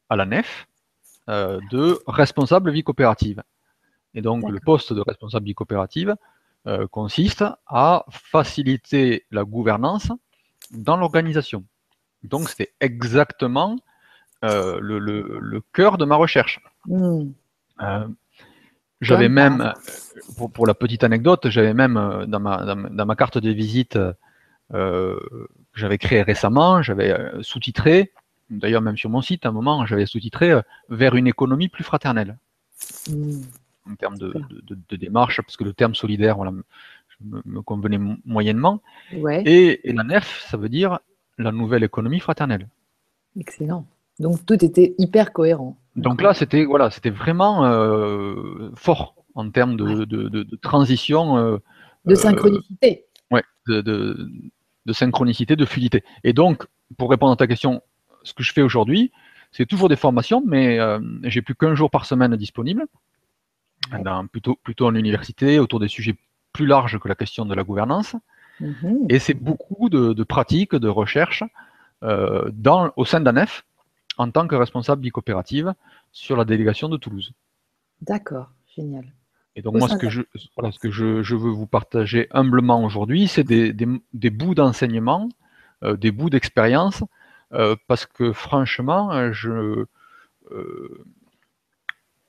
à 0.08 0.16
la 0.16 0.26
nef 0.26 0.66
de 1.28 2.00
responsable 2.06 2.70
vie 2.72 2.82
coopérative. 2.82 3.42
Et 4.14 4.22
donc, 4.22 4.48
le 4.48 4.58
poste 4.58 4.92
de 4.92 5.02
responsable 5.06 5.46
vie 5.46 5.54
coopérative 5.54 6.16
consiste 6.90 7.44
à 7.66 8.06
faciliter 8.10 9.24
la 9.30 9.44
gouvernance 9.44 10.10
dans 10.72 10.96
l'organisation. 10.96 11.64
Donc, 12.24 12.48
c'était 12.48 12.72
exactement 12.80 13.78
euh, 14.44 14.80
le, 14.80 15.62
cœur 15.72 15.98
de 15.98 16.04
ma 16.04 16.16
recherche. 16.16 16.60
Hmm. 16.86 17.30
Euh, 17.80 18.08
j'avais 19.00 19.28
même, 19.28 19.72
pour, 20.52 20.66
la 20.66 20.74
petite 20.74 21.04
anecdote, 21.04 21.48
j'avais 21.48 21.74
même 21.74 21.96
euh, 21.96 22.26
dans 22.26 22.40
ma, 22.40 23.16
carte 23.16 23.38
de 23.38 23.50
visite 23.50 23.98
que 24.72 25.18
j'avais 25.74 25.98
créée 25.98 26.22
récemment, 26.22 26.82
j'avais 26.82 27.14
sous-titré, 27.42 28.12
d'ailleurs 28.50 28.80
même 28.80 28.96
sur 28.96 29.10
mon 29.10 29.20
site, 29.20 29.44
à 29.46 29.50
un 29.50 29.52
moment, 29.52 29.86
j'avais 29.86 30.06
sous-titré 30.06 30.60
vers 30.88 31.14
une 31.14 31.26
économie 31.26 31.68
plus 31.68 31.84
fraternelle. 31.84 32.38
Hmm. 33.08 33.42
En 33.90 33.94
termes 33.96 34.18
de, 34.18 34.32
démarche, 34.96 35.40
parce 35.42 35.56
que 35.56 35.64
le 35.64 35.72
terme 35.72 35.94
solidaire 35.94 36.36
voilà, 36.36 36.52
me, 37.22 37.60
convenait 37.62 37.98
moyennement. 38.24 38.82
Et, 39.12 39.88
et 39.88 39.92
la 39.92 40.04
NEF, 40.04 40.44
ça 40.48 40.56
veut 40.56 40.68
dire 40.68 40.98
la 41.38 41.52
nouvelle 41.52 41.84
économie 41.84 42.20
fraternelle. 42.20 42.68
Excellent. 43.38 43.86
Donc 44.18 44.44
tout 44.44 44.62
était 44.64 44.94
hyper 44.98 45.32
cohérent. 45.32 45.76
Donc 45.96 46.22
là, 46.22 46.34
c'était 46.34 46.64
voilà, 46.64 46.90
c'était 46.90 47.10
vraiment 47.10 47.64
euh, 47.66 48.70
fort 48.74 49.14
en 49.34 49.50
termes 49.50 49.76
de, 49.76 50.46
transition. 50.62 51.38
Euh, 51.38 51.58
de 52.04 52.14
synchronicité. 52.14 53.04
Euh, 53.32 53.36
ouais, 53.36 53.44
de, 53.66 54.92
synchronicité, 54.92 55.56
de 55.56 55.64
fluidité. 55.64 56.04
Et 56.24 56.32
donc, 56.32 56.66
pour 56.98 57.10
répondre 57.10 57.32
à 57.32 57.36
ta 57.36 57.46
question, 57.46 57.82
ce 58.22 58.34
que 58.34 58.42
je 58.42 58.52
fais 58.52 58.62
aujourd'hui, 58.62 59.12
c'est 59.50 59.66
toujours 59.66 59.88
des 59.88 59.96
formations, 59.96 60.42
mais 60.46 60.78
j'ai 61.24 61.42
plus 61.42 61.54
qu'un 61.54 61.74
jour 61.74 61.90
par 61.90 62.06
semaine 62.06 62.34
disponible, 62.36 62.86
plutôt, 64.30 64.58
plutôt 64.62 64.86
en 64.86 64.94
université, 64.94 65.58
autour 65.58 65.78
des 65.78 65.88
sujets 65.88 66.16
plus 66.52 66.66
larges 66.66 66.98
que 66.98 67.08
la 67.08 67.14
question 67.14 67.44
de 67.44 67.54
la 67.54 67.62
gouvernance. 67.62 68.16
Mhm. 68.60 69.06
Et 69.08 69.18
c'est 69.18 69.34
beaucoup 69.34 69.88
de, 69.88 70.22
pratiques, 70.24 70.74
de 70.74 70.88
recherches 70.88 71.44
dans, 72.00 72.92
au 72.96 73.04
sein 73.04 73.20
d'ANEF, 73.20 73.64
en 74.18 74.30
tant 74.30 74.46
que 74.46 74.54
responsable 74.54 75.08
coopérative 75.10 75.74
sur 76.12 76.36
la 76.36 76.44
délégation 76.44 76.88
de 76.88 76.96
Toulouse. 76.96 77.32
D'accord, 78.00 78.50
génial. 78.76 79.04
Et 79.54 79.62
donc 79.62 79.76
moi, 79.76 79.88
ce 79.88 79.96
que, 79.96 80.08
je, 80.08 80.22
ce 80.34 80.78
que 80.78 80.90
je, 80.90 81.34
veux 81.36 81.50
vous 81.50 81.66
partager 81.66 82.26
humblement 82.30 82.84
aujourd'hui, 82.84 83.28
c'est 83.28 83.44
des, 83.44 83.72
bouts 84.30 84.54
d'enseignement, 84.54 85.28
euh, 85.82 85.96
des 85.96 86.10
bouts 86.10 86.30
d'expérience, 86.30 87.04
euh, 87.52 87.76
parce 87.86 88.06
que 88.06 88.32
franchement, 88.32 89.32
je, 89.32 89.84
euh, 90.50 91.04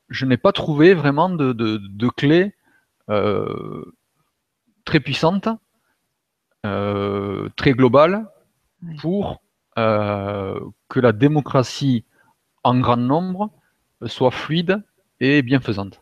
je 0.10 0.26
n'ai 0.26 0.36
pas 0.38 0.52
trouvé 0.52 0.94
vraiment 0.94 1.30
de, 1.30 1.54
de, 1.54 2.10
clés 2.10 2.54
très 4.86 5.00
puissantes, 6.64 7.56
très 7.56 7.74
globales, 7.74 8.26
pour 9.00 9.42
euh, 9.78 10.60
que 10.90 11.00
la 11.00 11.12
démocratie 11.12 12.06
en 12.64 12.80
grand 12.80 12.98
nombre 12.98 13.52
soit 14.06 14.32
fluide 14.32 14.84
et 15.20 15.42
bienfaisante. 15.42 16.02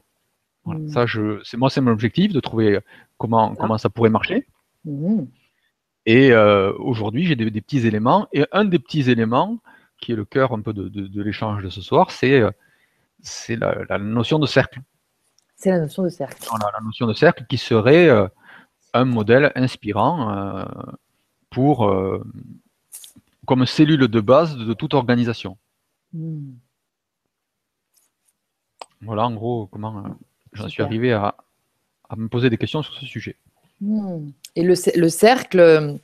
Voilà. 0.66 0.82
Mm. 0.82 0.90
Ça, 0.90 1.06
je, 1.06 1.42
c'est 1.44 1.58
moi, 1.58 1.70
c'est 1.70 1.82
mon 1.82 1.92
objectif 1.92 2.34
de 2.34 2.40
trouver 2.40 2.80
comment, 3.18 3.56
comment 3.56 3.78
ça 3.78 3.90
pourrait 3.90 4.10
marcher. 4.10 4.48
Mm. 4.86 5.24
Et 6.06 6.32
euh, 6.32 6.74
aujourd'hui, 6.80 7.26
j'ai 7.26 7.36
des, 7.36 7.62
petits 7.62 7.86
éléments. 7.86 8.28
Et 8.34 8.46
un 8.52 8.66
des 8.66 8.80
petits 8.80 9.10
éléments, 9.10 9.60
qui 10.00 10.14
est 10.14 10.16
le 10.16 10.26
cœur 10.26 10.52
un 10.52 10.62
peu 10.62 10.74
de, 10.74 10.90
de, 10.90 11.22
l'échange 11.22 11.64
de 11.64 11.70
ce 11.70 11.82
soir, 11.82 12.10
c'est, 12.10 12.42
euh, 12.42 12.50
c'est 13.22 13.56
la, 13.56 14.00
notion 14.00 14.40
de 14.40 14.48
cercle. 14.48 14.82
C'est 15.56 15.70
la 15.70 15.80
notion 15.80 16.02
de 16.02 16.10
cercle. 16.10 16.44
Voilà, 16.50 16.72
la 16.74 16.84
notion 16.84 17.06
de 17.06 17.14
cercle 17.14 17.46
qui 17.48 17.58
serait 17.58 18.10
un 18.94 19.06
modèle 19.06 19.52
inspirant 19.56 20.66
pour 21.50 21.90
comme 23.46 23.66
cellule 23.66 24.08
de 24.08 24.22
base 24.22 24.56
de 24.58 24.74
toute 24.74 24.94
organisation. 24.94 25.58
Hmm. 26.14 26.54
Voilà 29.02 29.26
en 29.26 29.34
gros 29.34 29.68
comment 29.68 29.98
euh, 29.98 30.10
j'en 30.54 30.68
suis 30.68 30.84
arrivé 30.84 31.12
à, 31.12 31.36
me 32.16 32.28
poser 32.28 32.50
des 32.50 32.58
questions 32.58 32.84
sur 32.84 32.94
ce 32.94 33.06
sujet. 33.06 33.36
Hmm. 33.80 34.30
Et 34.56 34.64
le, 34.64 34.76
cercle, 34.76 35.98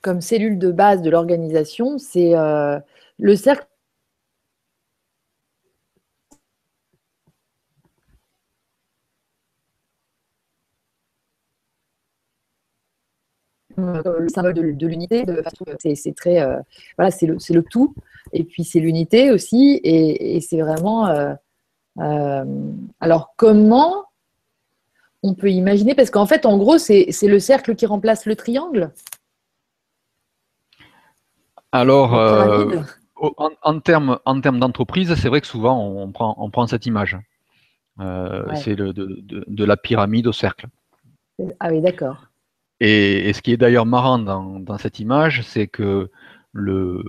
comme 0.00 0.20
cellule 0.20 0.58
de 0.58 0.70
base 0.70 1.02
de 1.02 1.10
l'organisation, 1.10 1.98
c'est 1.98 2.36
euh, 2.36 2.78
le 3.18 3.36
cercle 3.36 3.66
le 13.76 14.28
symbole 14.28 14.54
de, 14.54 14.86
l'unité. 14.86 15.24
C'est 15.94 16.14
très, 16.14 16.40
euh, 16.40 16.58
voilà, 16.96 17.10
c'est 17.10 17.26
le, 17.26 17.36
le, 17.50 17.62
tout. 17.62 17.94
Et 18.32 18.44
puis 18.44 18.64
c'est 18.64 18.80
l'unité 18.80 19.30
aussi. 19.30 19.80
Et, 19.84 20.40
c'est 20.40 20.60
vraiment. 20.60 21.08
Euh, 21.98 22.44
alors 23.00 23.34
comment 23.36 24.04
on 25.22 25.34
peut 25.34 25.50
imaginer? 25.50 25.94
Parce 25.94 26.10
qu'en 26.10 26.26
fait, 26.26 26.46
en 26.46 26.58
gros, 26.58 26.78
c'est 26.78 27.10
le 27.22 27.38
cercle 27.38 27.74
qui 27.74 27.86
remplace 27.86 28.26
le 28.26 28.36
triangle. 28.36 28.92
Alors, 31.70 32.12
en, 33.62 33.80
termes 33.80 34.18
en 34.24 34.34
d'entreprise, 34.36 35.14
c'est 35.14 35.28
vrai 35.28 35.40
que 35.40 35.46
souvent 35.46 35.86
on 35.86 36.12
prend, 36.12 36.34
on 36.38 36.50
prend 36.50 36.66
cette 36.66 36.86
image. 36.86 37.18
C'est 37.98 38.76
de, 38.76 38.92
de, 38.92 39.64
la 39.64 39.76
pyramide 39.76 40.26
au 40.26 40.32
cercle. 40.32 40.66
Ah 41.60 41.68
oui, 41.70 41.80
d'accord. 41.80 42.31
Et, 42.84 43.32
ce 43.32 43.42
qui 43.42 43.52
est 43.52 43.56
d'ailleurs 43.56 43.86
marrant 43.86 44.18
dans, 44.18 44.76
cette 44.78 44.98
image, 44.98 45.42
c'est 45.42 45.68
que 45.68 46.10
le, 46.52 47.04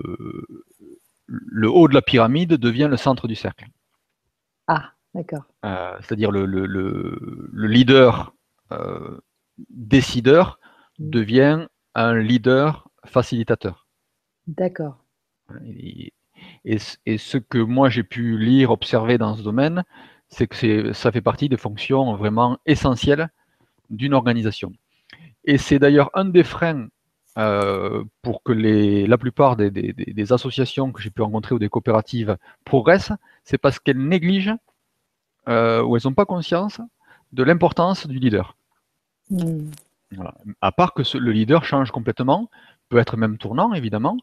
le, 1.25 1.67
haut 1.67 1.87
de 1.87 1.95
la 1.95 2.03
pyramide 2.03 2.53
devient 2.53 2.87
le 2.87 2.95
centre 2.95 3.27
du 3.27 3.33
cercle. 3.33 3.65
Ah, 4.67 4.91
d'accord. 5.15 5.45
Euh, 5.65 5.97
c'est-à-dire 6.01 6.29
le, 6.29 6.45
le, 6.45 7.67
leader 7.67 8.35
euh, 8.71 9.19
décideur 9.71 10.59
mm. 10.99 11.09
devient 11.09 11.67
un 11.95 12.19
leader 12.19 12.87
facilitateur. 13.05 13.87
D'accord. 14.45 15.03
Et, 15.65 16.13
et, 16.65 16.77
ce 17.17 17.37
que 17.39 17.57
moi 17.57 17.89
j'ai 17.89 18.03
pu 18.03 18.37
lire, 18.37 18.69
observer 18.69 19.17
dans 19.17 19.35
ce 19.35 19.41
domaine, 19.41 19.83
c'est 20.29 20.45
que 20.45 20.93
ça 20.93 21.11
fait 21.11 21.21
partie 21.21 21.49
des 21.49 21.57
fonctions 21.57 22.15
vraiment 22.15 22.59
essentielles 22.67 23.31
d'une 23.89 24.13
organisation. 24.13 24.71
Et 25.45 25.57
c'est 25.57 25.79
d'ailleurs 25.79 26.09
un 26.13 26.25
des 26.25 26.43
freins 26.43 26.87
euh, 27.37 28.03
pour 28.21 28.43
que 28.43 28.51
les, 28.51 29.07
la 29.07 29.17
plupart 29.17 29.55
des, 29.55 30.31
associations 30.31 30.91
que 30.91 31.01
j'ai 31.01 31.09
pu 31.09 31.23
rencontrer 31.23 31.55
ou 31.55 31.59
des 31.59 31.69
coopératives 31.69 32.37
progressent, 32.63 33.13
c'est 33.43 33.57
parce 33.57 33.79
qu'elles 33.79 33.97
négligent 33.97 34.55
euh, 35.47 35.81
ou 35.81 35.97
elles 35.97 36.03
n'ont 36.05 36.13
pas 36.13 36.25
conscience 36.25 36.79
de 37.31 37.43
l'importance 37.43 38.05
du 38.05 38.19
leader. 38.19 38.55
Hmm. 39.31 39.71
À 40.61 40.71
part 40.71 40.93
que 40.93 41.01
le 41.17 41.31
leader 41.31 41.65
change 41.65 41.89
complètement, 41.89 42.51
peut 42.89 42.99
être 42.99 43.17
même 43.17 43.39
tournant 43.39 43.73
évidemment, 43.73 44.17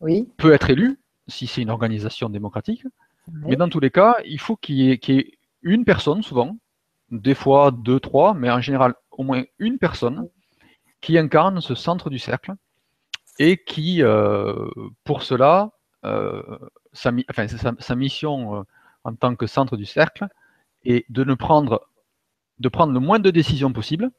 oui. 0.00 0.28
peut 0.36 0.52
être 0.52 0.70
élu 0.70 1.00
si 1.26 1.48
c'est 1.48 1.62
une 1.62 1.70
organisation 1.70 2.28
démocratique, 2.28 2.86
mais 3.32 3.56
dans 3.56 3.68
tous 3.68 3.80
les 3.80 3.90
cas, 3.90 4.16
il 4.26 4.38
faut 4.38 4.54
qu'il 4.54 4.76
y, 4.76 4.84
y, 4.90 5.18
ait 5.18 5.38
une 5.62 5.84
personne 5.84 6.22
souvent, 6.22 6.56
des 7.10 7.34
fois 7.34 7.72
deux, 7.72 7.98
trois, 7.98 8.34
mais 8.34 8.50
en 8.50 8.60
général 8.60 8.94
au 9.10 9.24
moins 9.24 9.42
une 9.58 9.78
personne 9.78 10.28
qui 11.04 11.18
incarne 11.18 11.60
ce 11.60 11.74
centre 11.74 12.08
du 12.08 12.18
cercle 12.18 12.54
et 13.38 13.58
qui, 13.62 14.02
euh, 14.02 14.70
pour 15.04 15.22
cela, 15.22 15.72
euh, 16.06 16.42
sa, 16.94 17.12
mission 17.94 18.56
euh, 18.56 18.62
en 19.04 19.14
tant 19.14 19.36
que 19.36 19.46
centre 19.46 19.76
du 19.76 19.84
cercle 19.84 20.26
est 20.86 21.04
de 21.10 21.22
ne 21.24 21.34
prendre, 21.34 21.86
de 22.58 22.70
prendre 22.70 22.94
le 22.94 23.00
moins 23.00 23.18
de 23.18 23.30
décisions 23.30 23.70
possible, 23.70 24.12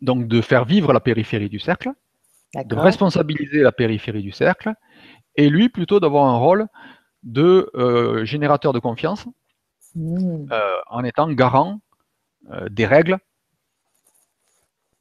donc 0.00 0.28
de 0.28 0.40
faire 0.40 0.64
vivre 0.64 0.92
la 0.92 1.00
périphérie 1.00 1.48
du 1.48 1.58
cercle, 1.58 1.90
de 2.54 2.76
responsabiliser 2.76 3.62
la 3.62 3.72
périphérie 3.72 4.22
du 4.22 4.30
cercle, 4.30 4.74
et 5.34 5.50
lui 5.50 5.70
plutôt 5.70 5.98
d'avoir 5.98 6.26
un 6.26 6.36
rôle 6.36 6.68
de 7.24 7.68
générateur 8.22 8.72
de 8.72 8.78
confiance 8.78 9.26
mmh. 9.96 10.52
en 10.88 11.02
étant 11.02 11.28
garant 11.32 11.80
des 12.70 12.86
règles 12.86 13.18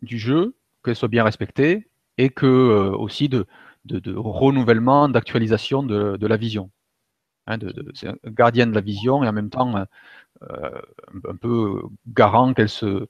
du 0.02 0.18
jeu, 0.18 0.56
qu'elle 0.84 0.96
soit 0.96 1.08
bien 1.08 1.24
respectée, 1.24 1.90
et 2.18 2.30
que 2.30 2.46
euh, 2.46 2.92
aussi 2.92 3.30
de, 3.30 3.46
de, 3.86 4.14
renouvellement, 4.16 5.10
d'actualisation 5.10 5.84
de, 5.84 6.28
la 6.28 6.38
vision. 6.38 6.70
Hein, 7.48 7.58
de, 7.58 7.74
c'est 7.94 8.08
un 8.08 8.16
gardien 8.26 8.68
de 8.68 8.76
la 8.76 8.82
vision 8.82 9.24
et 9.24 9.28
en 9.28 9.34
même 9.34 9.50
temps 9.50 9.76
un 10.42 11.36
peu 11.42 11.82
garant 12.08 12.54
qu'elle 12.54 12.70
se, 12.70 13.08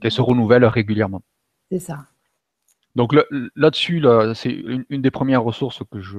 qu'elle 0.00 0.10
se 0.10 0.20
renouvelle 0.20 0.64
régulièrement. 0.64 1.22
C'est 1.70 1.78
ça. 1.78 2.06
Donc 2.94 3.14
là-dessus, 3.56 4.04
c'est 4.34 4.50
une, 4.50 4.84
des 4.90 5.10
premières 5.10 5.42
ressources 5.42 5.82
que 5.90 6.00
je, 6.00 6.18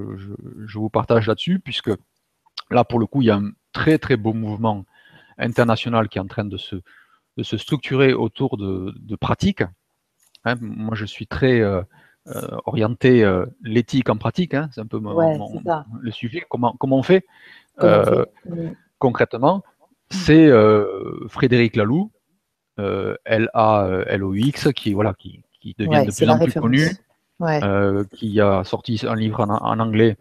vous 0.74 0.90
partage 0.90 1.28
là-dessus, 1.28 1.60
puisque 1.60 1.92
là, 2.72 2.84
pour 2.84 3.00
le 3.00 3.06
coup, 3.06 3.22
il 3.22 3.26
y 3.26 3.32
a 3.32 3.36
un 3.36 3.52
très 3.74 4.00
très 4.00 4.18
beau 4.18 4.34
mouvement 4.34 4.86
international 5.38 6.10
qui 6.10 6.18
est 6.18 6.22
en 6.22 6.28
train 6.28 6.46
de 6.46 6.58
se, 6.58 6.78
se 7.42 7.58
structurer 7.58 8.14
autour 8.14 8.58
de, 8.58 9.16
pratiques. 9.16 9.64
Hein, 10.46 10.56
moi, 10.62 10.96
je 10.96 11.06
suis 11.06 11.26
très 11.26 11.62
euh, 11.62 11.82
euh, 12.28 12.58
orienté 12.66 13.24
euh, 13.24 13.46
l'éthique 13.64 14.10
en 14.10 14.18
pratique, 14.18 14.54
hein, 14.54 14.70
c'est 14.72 14.82
un 14.82 14.88
peu 14.88 15.02
le 15.02 16.12
sujet. 16.12 16.44
Comment, 16.50 16.76
comment 16.80 16.98
on 16.98 17.04
fait? 17.04 17.26
Concrètement 19.00 19.64
C'est 20.10 20.50
Frédéric 21.28 21.76
Laloux, 21.76 22.12
L-A-L-O-X, 22.78 24.70
qui, 24.74 24.94
voilà, 24.94 25.14
qui, 25.14 25.44
qui 25.64 25.76
devient 25.78 26.06
de 26.06 26.16
plus 26.16 26.30
en 26.30 26.38
plus 26.38 26.54
connu, 26.54 26.90
euh, 27.42 28.04
qui 28.14 28.40
a 28.40 28.64
sorti 28.64 29.02
un 29.08 29.16
livre 29.16 29.40
en, 29.42 29.80
anglais, 29.80 30.18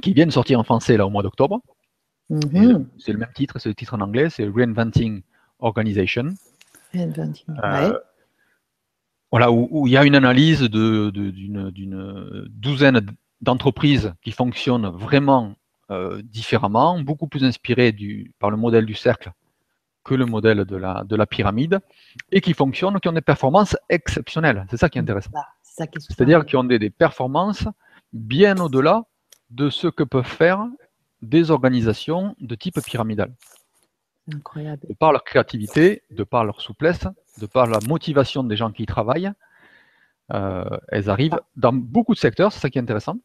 qui 0.00 0.12
vient 0.12 0.26
de 0.26 0.32
sortir 0.32 0.58
en 0.58 0.64
français 0.64 0.96
là 0.96 1.06
au 1.06 1.10
mois 1.10 1.22
d'octobre. 1.22 1.60
Mhm. 2.30 2.88
C'est 2.98 3.12
le 3.12 3.18
même 3.18 3.32
titre, 3.34 3.58
c'est 3.58 3.68
le 3.68 3.74
titre 3.74 3.94
en 3.94 4.00
anglais, 4.00 4.30
c'est 4.30 4.46
Reinventing 4.46 5.22
Organization. 5.62 6.34
Euh, 6.94 7.98
Voilà, 9.30 9.50
où, 9.50 9.86
il 9.86 9.92
y 9.92 9.96
a 9.96 10.04
une 10.04 10.14
analyse 10.14 10.62
d'une 10.62 11.10
de, 11.10 12.48
douzaine 12.50 13.00
d'entreprises 13.40 14.12
qui 14.22 14.30
fonctionnent 14.30 14.88
vraiment 14.88 15.54
euh, 15.90 16.20
différemment, 16.22 17.00
beaucoup 17.00 17.26
plus 17.26 17.44
inspirées 17.44 17.92
du, 17.92 18.32
par 18.38 18.50
le 18.50 18.56
modèle 18.56 18.86
du 18.86 18.94
cercle 18.94 19.32
que 20.04 20.14
le 20.14 20.26
modèle 20.26 20.64
de 20.64 20.76
la, 20.76 21.04
de 21.04 21.16
la 21.16 21.26
pyramide 21.26 21.78
et 22.30 22.40
qui 22.40 22.54
fonctionnent, 22.54 22.98
qui 23.00 23.08
ont 23.08 23.12
des 23.12 23.20
performances 23.20 23.76
exceptionnelles. 23.88 24.66
C'est 24.70 24.76
ça 24.76 24.88
qui 24.88 24.98
est 24.98 25.00
intéressant. 25.00 25.30
C'est-à-dire 25.62 26.44
qui 26.44 26.56
ont 26.56 26.64
des, 26.64 26.90
performances 26.90 27.66
bien 28.12 28.58
au-delà 28.58 29.04
de 29.50 29.70
ce 29.70 29.88
que 29.88 30.02
peuvent 30.02 30.24
faire 30.24 30.66
des 31.22 31.50
organisations 31.50 32.34
de 32.40 32.54
type 32.54 32.80
pyramidal. 32.84 33.32
Incroyable. 34.32 34.86
De 34.88 34.94
par 34.94 35.12
leur 35.12 35.24
créativité, 35.24 36.02
de 36.10 36.24
par 36.24 36.44
leur 36.44 36.60
souplesse, 36.60 37.06
de 37.40 37.46
par 37.46 37.66
la 37.66 37.78
motivation 37.88 38.44
des 38.44 38.56
gens 38.56 38.70
qui 38.70 38.84
y 38.84 38.86
travaillent, 38.86 39.32
euh, 40.32 40.64
elles 40.88 41.10
arrivent 41.10 41.40
dans 41.56 41.72
beaucoup 41.72 42.14
de 42.14 42.18
secteurs, 42.18 42.52
c'est 42.52 42.60
ça 42.60 42.70
qui 42.70 42.78
est 42.78 42.82
intéressant. 42.82 43.18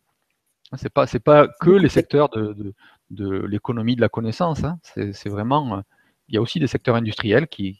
C'est 0.75 0.89
pas, 0.89 1.06
pas 1.24 1.48
que 1.48 1.70
les 1.70 1.88
secteurs 1.88 2.30
de, 2.30 2.74
de, 3.10 3.46
l'économie 3.46 3.96
de 3.96 4.01
la 4.01 4.10
connaissance, 4.10 4.66
hein. 4.66 4.80
c'est 4.84 5.30
vraiment 5.30 5.82
il 6.27 6.36
y 6.36 6.38
a 6.38 6.42
aussi 6.42 6.60
des 6.60 6.68
secteurs 6.68 6.96
industriels 6.96 7.48
qui, 7.48 7.80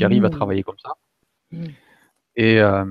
arrivent 0.00 0.24
à 0.24 0.28
mmh. 0.28 0.30
travailler 0.30 0.62
comme 0.62 0.78
ça. 0.78 0.94
Mmh. 1.50 1.64
Et 2.36 2.60
euh, 2.60 2.84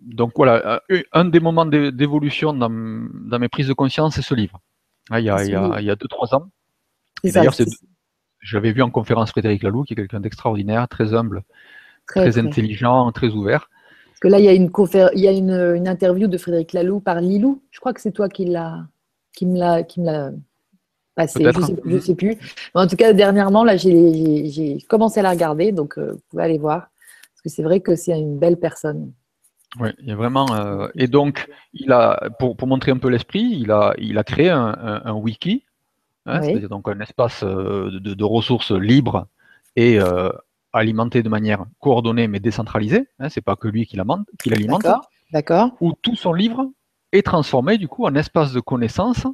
donc 0.00 0.32
voilà, 0.36 0.82
euh, 0.90 1.02
un 1.12 1.24
des 1.24 1.40
moments 1.40 1.64
d'évolution 1.64 2.52
dans, 2.52 2.68
mes 2.68 3.48
prises 3.48 3.68
de 3.68 3.72
conscience, 3.72 4.16
c'est 4.16 4.22
ce 4.22 4.34
livre. 4.34 4.60
Ah, 5.10 5.20
il 5.20 5.24
y 5.24 5.30
a 5.30 5.94
2-3 5.94 6.34
ans. 6.34 6.50
D'ailleurs, 7.24 7.54
j'avais 8.46 8.72
vu 8.72 8.82
en 8.82 8.90
conférence 8.90 9.30
Frédéric 9.30 9.62
Laloux, 9.62 9.82
qui 9.82 9.92
est 9.94 9.96
quelqu'un 9.96 10.20
d'extraordinaire, 10.20 10.88
très 10.88 11.14
humble, 11.14 11.42
très, 12.06 12.38
intelligent, 12.38 13.10
très 13.12 13.28
ouvert. 13.28 13.68
Parce 14.08 14.20
que 14.20 14.28
là, 14.28 14.38
il 14.38 14.44
y 14.44 14.48
a 14.48 14.52
une, 14.52 14.70
il 15.14 15.20
y 15.20 15.28
a 15.28 15.32
une, 15.32 15.88
interview 15.88 16.28
de 16.28 16.38
Frédéric 16.38 16.72
Laloux 16.72 17.00
par 17.00 17.20
Lilou. 17.20 17.62
Je 17.70 17.80
crois 17.80 17.92
que 17.92 18.00
c'est 18.00 18.12
toi 18.12 18.28
qui, 18.28 18.54
qui 19.32 19.46
me 19.46 19.58
l'a 19.58 19.82
je 21.18 21.88
ne 21.88 21.98
sais, 21.98 22.14
plus. 22.14 22.36
en 22.74 22.86
tout 22.86 22.96
cas, 22.96 23.12
dernièrement, 23.12 23.64
là, 23.64 23.76
j'ai 23.76 24.78
commencé 24.88 25.20
à 25.20 25.22
la 25.22 25.30
regarder, 25.30 25.72
donc 25.72 25.98
euh, 25.98 26.12
vous 26.12 26.20
pouvez 26.28 26.42
aller 26.42 26.58
voir. 26.58 26.88
Parce 27.32 27.42
que 27.42 27.48
c'est 27.48 27.62
vrai 27.62 27.80
que 27.80 27.96
c'est 27.96 28.18
une 28.18 28.38
belle 28.38 28.58
personne. 28.58 29.12
Oui, 29.80 29.90
il 30.00 30.08
y 30.08 30.12
a 30.12 30.16
vraiment. 30.16 30.46
Euh, 30.54 30.88
et 30.94 31.06
donc, 31.06 31.48
il 31.72 31.92
a, 31.92 32.30
pour, 32.38 32.56
pour 32.56 32.68
montrer 32.68 32.92
un 32.92 32.98
peu 32.98 33.08
l'esprit, 33.08 33.58
il 33.60 33.70
a, 33.70 33.94
il 33.98 34.18
a 34.18 34.24
créé 34.24 34.50
un, 34.50 35.12
wiki, 35.14 35.64
hein, 36.26 36.42
c'est-à-dire 36.42 36.68
donc 36.68 36.88
un 36.88 37.00
espace 37.00 37.42
euh, 37.42 37.90
de, 38.00 38.14
de, 38.14 38.24
ressources 38.24 38.72
libres 38.72 39.26
et 39.76 39.98
alimenté 40.72 41.22
de 41.22 41.28
manière 41.28 41.64
coordonnée 41.80 42.28
mais 42.28 42.40
décentralisée. 42.40 43.08
Hein, 43.18 43.28
c'est 43.28 43.40
pas 43.40 43.56
que 43.56 43.68
lui 43.68 43.86
qui 43.86 43.96
l'alimente. 43.96 44.86
D'accord. 45.32 45.76
Où 45.80 45.92
tout 46.00 46.16
son 46.16 46.32
livre 46.32 46.70
est 47.12 47.22
transformé 47.22 47.78
du 47.78 47.88
coup 47.88 48.04
en 48.06 48.14
espace 48.14 48.52
de 48.52 48.60
connaissances 48.60 49.26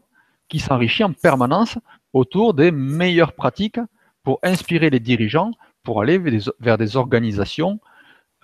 qui 0.49 0.59
s'enrichit 0.59 1.05
en 1.05 1.13
permanence 1.13 1.79
autour 2.13 2.55
des 2.55 2.71
meilleures 2.71 3.33
pratiques 3.33 3.81
pour 4.23 4.39
inspirer 4.43 4.91
les 4.91 5.01
dirigeants 5.01 5.53
pour 5.83 6.01
aller 6.01 6.19
vers 6.61 6.79
des, 6.79 6.97
organisations 6.97 7.81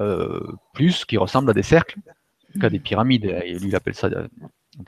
euh, 0.00 0.40
plus 0.72 1.04
qui 1.04 1.16
ressemblent 1.16 1.50
à 1.50 1.54
des 1.54 1.62
cercles 1.62 1.98
qu'à 2.60 2.70
des 2.70 2.80
pyramides. 2.80 3.26
Et 3.26 3.58
lui, 3.58 3.68
il 3.68 3.76
appelle 3.76 3.94
ça 3.94 4.08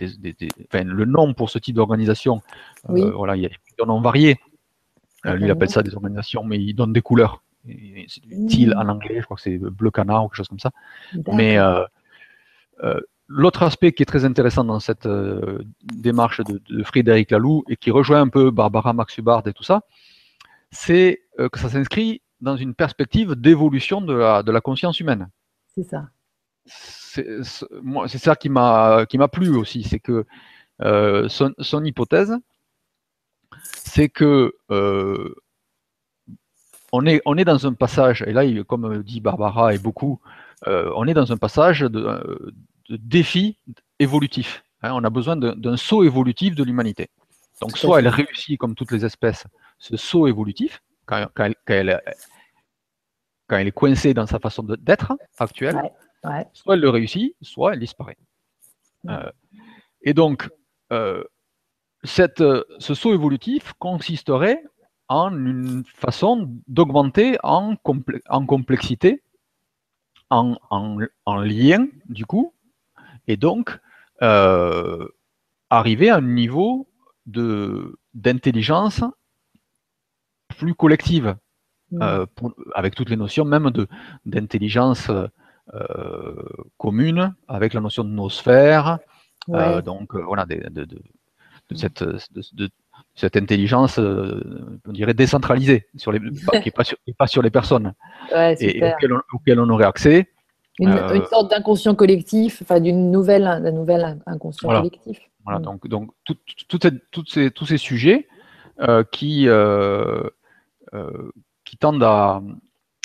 euh, 0.00 0.84
le 0.84 1.04
nom 1.04 1.34
pour 1.34 1.50
ce 1.50 1.58
type 1.58 1.76
d'organisation. 1.76 2.40
Euh, 2.88 3.10
voilà, 3.12 3.36
il 3.36 3.42
y 3.42 3.46
a 3.46 3.48
des 3.48 3.86
noms 3.86 4.00
variés. 4.00 4.38
lui, 5.24 5.44
il 5.44 5.50
appelle 5.50 5.70
ça 5.70 5.82
des 5.82 5.94
organisations, 5.94 6.44
mais 6.44 6.58
il 6.58 6.74
donne 6.74 6.92
des 6.92 7.02
couleurs. 7.02 7.42
C'est 7.66 8.24
du 8.24 8.46
teal 8.46 8.74
en 8.76 8.88
anglais, 8.88 9.16
je 9.18 9.24
crois 9.24 9.36
que 9.36 9.42
c'est 9.42 9.58
bleu 9.58 9.90
canard 9.90 10.24
ou 10.24 10.28
quelque 10.28 10.36
chose 10.36 10.48
comme 10.48 10.58
ça. 10.58 10.70
Mais 11.32 11.58
L'autre 13.32 13.62
aspect 13.62 13.92
qui 13.92 14.02
est 14.02 14.06
très 14.06 14.24
intéressant 14.24 14.64
dans 14.64 14.80
cette 14.80 15.06
euh, 15.06 15.62
démarche 15.82 16.40
de, 16.40 16.82
Frédéric 16.82 17.30
Laloux 17.30 17.62
et 17.68 17.76
qui 17.76 17.92
rejoint 17.92 18.20
un 18.20 18.26
peu 18.26 18.50
Barbara 18.50 18.92
Maxubard 18.92 19.46
et 19.46 19.52
tout 19.52 19.62
ça, 19.62 19.82
c'est 20.72 21.22
euh, 21.38 21.48
que 21.48 21.60
ça 21.60 21.68
s'inscrit 21.68 22.22
dans 22.40 22.56
une 22.56 22.74
perspective 22.74 23.36
d'évolution 23.36 24.00
de 24.00 24.14
la, 24.14 24.60
conscience 24.60 24.98
humaine. 24.98 25.28
C'est 25.76 25.84
ça. 25.84 26.08
C'est 26.66 27.42
ça 27.42 28.36
qui 28.36 28.48
m'a 28.48 29.06
plu 29.32 29.56
aussi, 29.56 29.82
c'est 29.82 29.98
que 29.98 30.24
euh, 30.82 31.28
son, 31.28 31.84
hypothèse, 31.84 32.36
c'est 33.64 34.08
que 34.08 34.54
on 36.92 37.06
est, 37.06 37.22
on 37.24 37.36
est 37.36 37.44
dans 37.44 37.66
un 37.66 37.74
passage, 37.74 38.22
et 38.26 38.32
là, 38.32 38.44
comme 38.64 39.02
dit 39.02 39.20
Barbara 39.20 39.74
et 39.74 39.78
beaucoup, 39.78 40.20
on 40.66 41.06
est 41.06 41.14
dans 41.14 41.32
un 41.32 41.36
passage 41.36 41.80
de, 41.80 41.88
de 42.90 42.96
défi 42.96 43.58
évolutif. 43.98 44.64
Hein. 44.82 44.92
on 44.94 45.04
a 45.04 45.10
besoin 45.10 45.36
d'un 45.36 45.76
saut 45.76 46.04
évolutif 46.04 46.54
de 46.54 46.64
l'humanité. 46.64 47.10
Donc, 47.60 47.76
soit 47.76 47.98
elle 48.00 48.08
réussit, 48.08 48.58
comme 48.58 48.74
toutes 48.74 48.90
les 48.90 49.04
espèces, 49.04 49.44
ce 49.78 49.96
saut 49.96 50.26
évolutif, 50.26 50.82
quand, 51.06 51.28
elle, 51.66 52.00
est 53.50 53.72
coincée 53.72 54.14
dans 54.14 54.26
sa 54.26 54.38
façon 54.38 54.62
d'être 54.62 55.12
actuelle, 55.38 55.80
soit 56.52 56.74
elle 56.74 56.80
le 56.80 56.90
réussit, 56.90 57.34
soit 57.42 57.74
elle 57.74 57.80
disparaît. 57.80 58.18
Euh, 59.08 59.30
et 60.02 60.14
donc, 60.14 60.48
euh, 60.92 61.24
cette, 62.04 62.42
ce 62.78 62.94
saut 62.94 63.14
évolutif 63.14 63.72
consisterait 63.78 64.62
en 65.08 65.32
une 65.32 65.84
façon 65.84 66.48
d'augmenter 66.68 67.36
en, 67.42 67.74
complexité, 67.76 69.22
en, 70.30 70.56
en, 70.70 71.36
lien, 71.40 71.88
du 72.08 72.24
coup, 72.26 72.54
et 73.26 73.36
donc 73.36 73.76
euh, 74.22 75.08
arriver 75.68 76.10
à 76.10 76.16
un 76.16 76.20
niveau 76.20 76.88
d'intelligence 78.14 79.02
plus 80.58 80.74
collective, 80.74 81.36
mmh. 81.90 82.02
euh, 82.02 82.26
avec 82.74 82.94
toutes 82.94 83.10
les 83.10 83.16
notions 83.16 83.44
même 83.44 83.70
d'intelligence 84.24 85.10
euh, 85.10 85.26
commune, 86.78 87.34
avec 87.48 87.74
la 87.74 87.80
notion 87.80 88.04
de 88.04 88.10
nosphère, 88.10 88.98
donc 89.48 90.14
voilà, 90.14 90.46
de, 90.46 90.86
cette, 91.74 92.04
cette 93.14 93.36
intelligence, 93.36 93.98
on 93.98 94.92
dirait 94.92 95.14
décentralisée, 95.14 95.86
sur 95.96 96.12
les, 96.12 96.18
qui 96.18 96.72
n'est 97.06 97.14
pas, 97.16 97.26
sur 97.26 97.42
les 97.42 97.50
personnes, 97.50 97.94
et, 98.60 98.82
auquel 99.32 99.60
on, 99.60 99.68
aurait 99.68 99.86
accès. 99.86 100.28
Euh, 100.80 101.14
une, 101.14 101.24
sorte 101.26 101.50
d'inconscient 101.50 101.94
collectif, 101.94 102.62
enfin 102.62 102.80
d'une 102.80 103.10
nouvelle, 103.10 103.44
d'un 103.44 103.72
nouvel 103.72 104.18
inconscient 104.26 104.68
collectif. 104.68 105.18
Voilà, 105.44 105.58
mm. 105.58 105.62
donc, 105.62 105.88
donc 105.88 106.10
ces, 107.26 107.50
tous 107.50 107.66
ces 107.66 107.76
sujets 107.76 108.28
euh, 108.80 109.04
qui, 109.10 109.46
euh, 109.46 110.22
qui 111.64 111.76
tendent 111.76 112.02
à, 112.02 112.40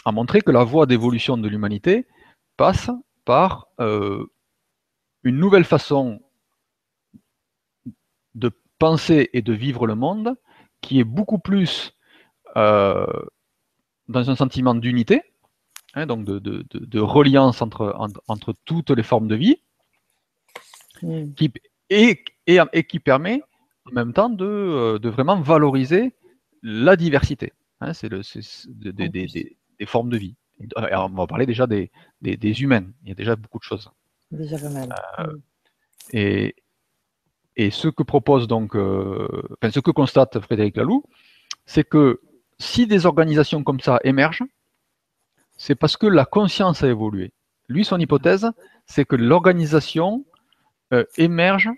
à, 0.06 0.12
montrer 0.12 0.41
que 0.41 0.51
la 0.51 0.63
voie 0.63 0.86
d'évolution 0.86 1.38
de 1.38 1.47
l'humanité 1.49 2.08
passe 2.58 2.89
par 3.26 3.68
une 3.80 5.38
nouvelle 5.38 5.65
façon 5.65 6.22
de 8.36 8.52
penser 8.80 9.30
et 9.34 9.41
de 9.41 9.54
vivre 9.54 9.88
le 9.88 9.96
monde 9.96 10.36
qui 10.82 11.00
est 11.00 11.06
beaucoup 11.06 11.39
plus 11.39 11.94
dans 12.56 13.10
un 14.30 14.36
sentiment 14.36 14.76
d'unité, 14.76 15.24
Hein, 15.96 16.08
donc 16.08 16.26
de, 16.26 17.00
reliance 17.00 17.62
entre, 17.62 17.96
entre, 18.28 18.54
toutes 18.65 18.89
les 18.89 19.02
formes 19.02 19.30
de 19.30 19.36
vie, 19.36 19.56
mm. 21.02 21.34
qui, 21.36 21.54
et, 21.89 22.22
et, 22.48 22.84
qui 22.84 23.00
permet 23.00 23.41
en 23.86 23.94
même 23.94 24.12
temps 24.12 24.30
de, 24.30 24.98
de 24.98 25.10
vraiment 25.10 25.39
valoriser 25.39 26.13
la 26.63 26.98
diversité. 26.98 27.54
Hein, 27.80 27.94
c'est 27.94 28.10
le, 28.10 28.22
des, 28.68 29.08
des, 29.08 29.56
des, 29.80 29.86
formes 29.86 30.10
de 30.10 30.18
vie. 30.18 30.36
On 30.76 31.10
va 31.10 31.28
parler 31.28 31.46
déjà 31.46 31.68
des, 31.68 31.91
des, 32.22 32.62
humains. 32.62 32.86
Il 33.04 33.10
y 33.10 33.12
a 33.12 33.15
déjà 33.15 33.36
beaucoup 33.36 33.60
de 33.60 33.63
choses. 33.63 33.89
Déjà 34.32 34.58
pas 34.58 34.70
mal. 34.70 34.96
Euh, 35.20 35.38
et, 36.12 36.56
et 37.56 37.72
ce 37.72 37.88
que 37.88 38.04
propose 38.04 38.48
donc, 38.48 38.76
euh, 38.76 39.28
enfin, 39.62 39.72
ce 39.72 39.80
que 39.80 39.91
constate 39.91 40.39
Frédéric 40.39 40.78
Laloux, 40.78 41.04
c'est 41.65 41.84
que 41.84 42.22
si 42.60 42.88
des 42.88 43.06
organisations 43.06 43.63
comme 43.63 43.80
ça 43.80 44.00
émergent, 44.04 44.44
c'est 45.58 45.76
parce 45.76 45.98
que 45.98 46.08
la 46.08 46.26
conscience 46.26 46.84
a 46.84 46.88
évolué. 46.88 47.34
Lui, 47.68 47.86
son 47.86 48.00
hypothèse, 48.00 48.50
c'est 48.86 49.06
que 49.06 49.15
l'organisation 49.15 50.26
euh, 50.94 51.06
émerge 51.18 51.70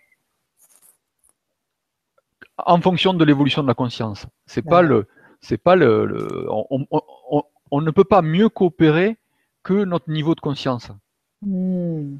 en 2.57 2.81
fonction 2.81 3.13
de 3.13 3.23
l'évolution 3.23 3.61
de 3.61 3.67
la 3.67 3.75
conscience. 3.75 4.25
C'est 4.47 4.63
pas 4.63 4.81
le, 4.81 5.07
c'est 5.41 5.57
pas 5.57 5.75
le, 5.75 6.47
on, 6.49 7.43
ne 7.71 7.91
peut 7.91 8.03
pas 8.03 8.21
mieux 8.21 8.49
coopérer 8.49 9.17
que 9.63 9.83
notre 9.83 10.09
niveau 10.09 10.35
de 10.35 10.39
conscience. 10.39 10.91
Hmm. 11.41 12.17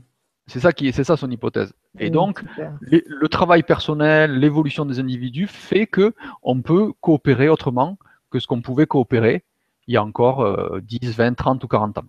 C'est 0.47 0.60
ça 0.60 0.71
qui, 0.71 0.91
c'est 0.93 1.03
ça 1.03 1.17
son 1.17 1.29
hypothèse. 1.29 1.73
Et 1.99 2.10
donc, 2.10 2.41
le 2.81 3.27
travail 3.27 3.63
personnel, 3.63 4.39
l'évolution 4.39 4.86
des 4.86 4.99
individus 4.99 5.47
fait 5.47 5.88
que 5.88 6.13
on 6.41 6.62
peut 6.62 6.93
coopérer 7.01 7.49
autrement 7.49 7.97
que 8.29 8.39
ce 8.39 8.47
qu'on 8.47 8.62
pouvait 8.62 8.86
coopérer 8.86 9.43
il 9.88 9.93
y 9.93 9.97
a 9.97 10.03
encore 10.03 10.79
10, 10.81 11.15
20, 11.15 11.33
30 11.33 11.63
ou 11.63 11.67
40 11.67 11.97
ans. 11.97 12.03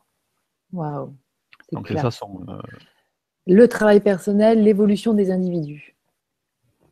Waouh. 0.72 1.14
Donc 1.72 1.88
c'est 1.88 1.98
ça 1.98 2.10
son. 2.10 2.44
Euh, 2.48 2.58
le 3.46 3.68
travail 3.68 4.00
personnel, 4.00 4.62
l'évolution 4.62 5.14
des 5.14 5.30
individus. 5.30 5.94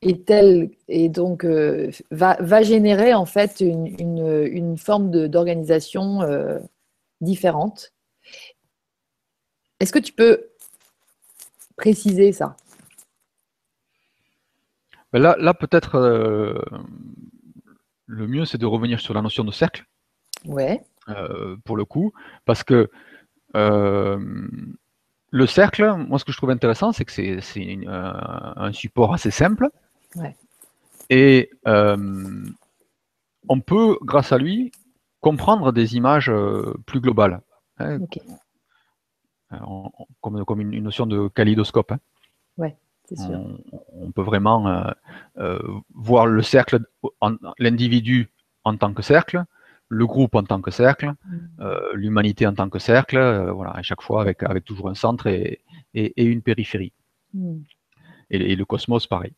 Et, 0.02 0.22
tel, 0.22 0.70
et 0.88 1.08
donc 1.08 1.44
euh, 1.44 1.90
va, 2.10 2.36
va, 2.40 2.62
générer 2.62 3.14
en 3.14 3.24
fait 3.26 3.60
une, 3.60 3.86
une, 3.98 4.46
une 4.50 4.78
forme 4.78 5.10
d'organisation 5.28 6.22
euh, 6.22 6.58
différente. 7.20 7.92
Est-ce 9.80 9.92
que 9.92 9.98
tu 9.98 10.12
peux 10.12 10.48
préciser 11.76 12.32
ça? 12.32 12.56
Ben 15.12 15.20
Là, 15.20 15.36
là 15.38 15.54
peut-être 15.54 15.98
le 18.06 18.26
mieux, 18.26 18.44
c'est 18.44 18.58
de 18.58 18.66
revenir 18.66 19.00
sur 19.00 19.14
la 19.14 19.22
notion 19.22 19.44
de 19.44 19.52
cercle. 19.52 19.84
Ouais. 20.44 20.82
pour 21.64 21.76
le 21.76 21.84
coup, 21.84 22.12
parce 22.44 22.62
que 22.62 22.90
le 25.36 25.46
cercle, 25.46 25.94
moi, 26.08 26.18
ce 26.18 26.24
que 26.24 26.32
je 26.32 26.36
trouve 26.36 26.50
intéressant, 26.50 26.92
c'est 26.92 27.04
que 27.04 27.12
c'est 27.12 27.78
euh, 27.86 28.12
un 28.56 28.72
support 28.72 29.12
assez 29.12 29.30
simple. 29.30 29.68
Et 31.10 31.50
euh, 31.66 32.44
on 33.48 33.60
peut, 33.60 33.98
grâce 34.02 34.32
à 34.32 34.38
lui, 34.38 34.72
comprendre 35.20 35.72
des 35.72 35.96
images 35.96 36.28
euh, 36.28 36.74
plus 36.86 37.00
globales. 37.00 37.40
Hein. 37.78 37.98
comme, 40.20 40.60
une, 40.60 40.82
notion 40.82 41.06
de 41.06 41.28
kaléidoscope. 41.28 41.92
Hein. 41.92 42.00
sûr. 43.16 43.40
On, 43.92 44.10
peut 44.10 44.22
vraiment 44.22 44.92
voir 45.94 46.26
le 46.26 46.42
cercle, 46.42 46.80
l'individu 47.58 48.30
en 48.64 48.76
tant 48.76 48.92
que 48.92 49.02
cercle, 49.02 49.44
le 49.88 50.06
groupe 50.06 50.34
en 50.34 50.42
tant 50.42 50.60
que 50.60 50.70
cercle, 50.70 51.12
mm. 51.24 51.38
euh, 51.60 51.92
l'humanité 51.94 52.46
en 52.46 52.54
tant 52.54 52.68
que 52.68 52.78
cercle, 52.78 53.16
euh, 53.16 53.52
voilà, 53.52 53.72
à 53.72 53.82
chaque 53.82 54.02
fois 54.02 54.20
avec, 54.22 54.42
avec 54.42 54.64
toujours 54.64 54.88
un 54.88 54.94
centre 54.94 55.26
et, 55.26 55.62
et, 55.94 56.24
une 56.24 56.42
périphérie. 56.42 56.92
Mm. 57.34 57.58
Et, 58.30 58.56
le 58.56 58.64
cosmos, 58.64 59.06
pareil. 59.06 59.32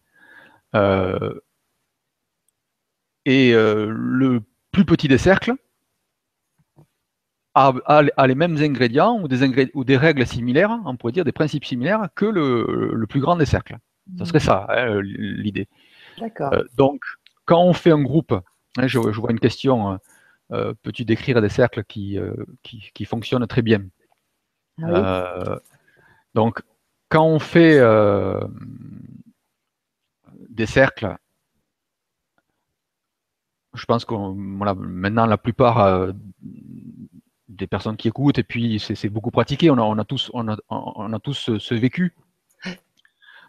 Euh, 0.74 1.40
et 3.24 3.52
le 3.52 4.40
plus 4.72 4.84
petit 4.84 5.08
des 5.08 5.18
cercles 5.18 5.54
a, 7.54 7.72
a, 7.86 8.26
les 8.26 8.34
mêmes 8.34 8.56
ingrédients 8.56 9.20
ou 9.20 9.28
des, 9.28 9.70
ou 9.74 9.84
des 9.84 9.96
règles 9.96 10.26
similaires, 10.26 10.78
on 10.86 10.96
pourrait 10.96 11.12
dire 11.12 11.24
des 11.24 11.32
principes 11.32 11.64
similaires 11.64 12.08
que 12.14 12.24
le, 12.24 12.92
le 12.94 13.06
plus 13.06 13.20
grand 13.20 13.36
des 13.36 13.44
cercles. 13.44 13.76
Ce 14.18 14.24
serait 14.24 14.40
ça, 14.40 14.66
hein, 14.70 15.00
l'idée. 15.02 15.68
D'accord. 16.18 16.54
donc, 16.76 17.02
quand 17.44 17.62
on 17.62 17.74
fait 17.74 17.90
un 17.90 18.02
groupe, 18.02 18.32
hein, 18.32 18.86
je, 18.86 18.98
je, 19.12 19.20
vois 19.20 19.30
une 19.30 19.40
question 19.40 19.98
euh, 20.52 20.72
peux-tu 20.82 21.04
décrire 21.04 21.40
des 21.42 21.48
cercles 21.50 21.84
qui, 21.84 22.18
euh, 22.18 22.32
qui, 22.62 23.04
fonctionnent 23.04 23.46
très 23.46 23.62
bien? 23.62 23.84
Ah 24.82 25.34
euh, 25.36 25.58
Donc, 26.34 26.62
quand 27.10 27.26
on 27.26 27.38
fait 27.38 27.78
des 30.58 30.66
cercles, 30.66 31.16
je 33.74 33.84
pense 33.86 34.04
que 34.04 34.14
maintenant 34.14 35.26
la 35.26 35.38
plupart 35.38 36.08
des 37.48 37.66
personnes 37.66 37.96
qui 37.96 38.08
écoutent, 38.08 38.38
et 38.38 38.42
puis 38.42 38.78
c'est 38.80 39.08
beaucoup 39.08 39.30
pratiqué, 39.30 39.70
on 39.70 39.78
a, 39.78 39.82
on 39.82 39.98
a 39.98 40.04
tous, 40.04 40.30
on 40.34 40.48
a, 40.48 40.56
on 40.68 41.12
a 41.12 41.18
tous 41.18 41.58
ce, 41.58 41.74
vécu. 41.74 42.14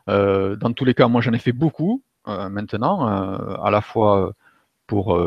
dans 0.07 0.73
tous 0.75 0.85
les 0.85 0.93
cas, 0.93 1.07
moi 1.07 1.21
j'en 1.21 1.33
ai 1.33 1.39
fait 1.39 1.51
beaucoup 1.51 2.03
maintenant, 2.25 3.07
à 3.07 3.71
la 3.71 3.81
fois 3.81 4.33
pour 4.87 5.19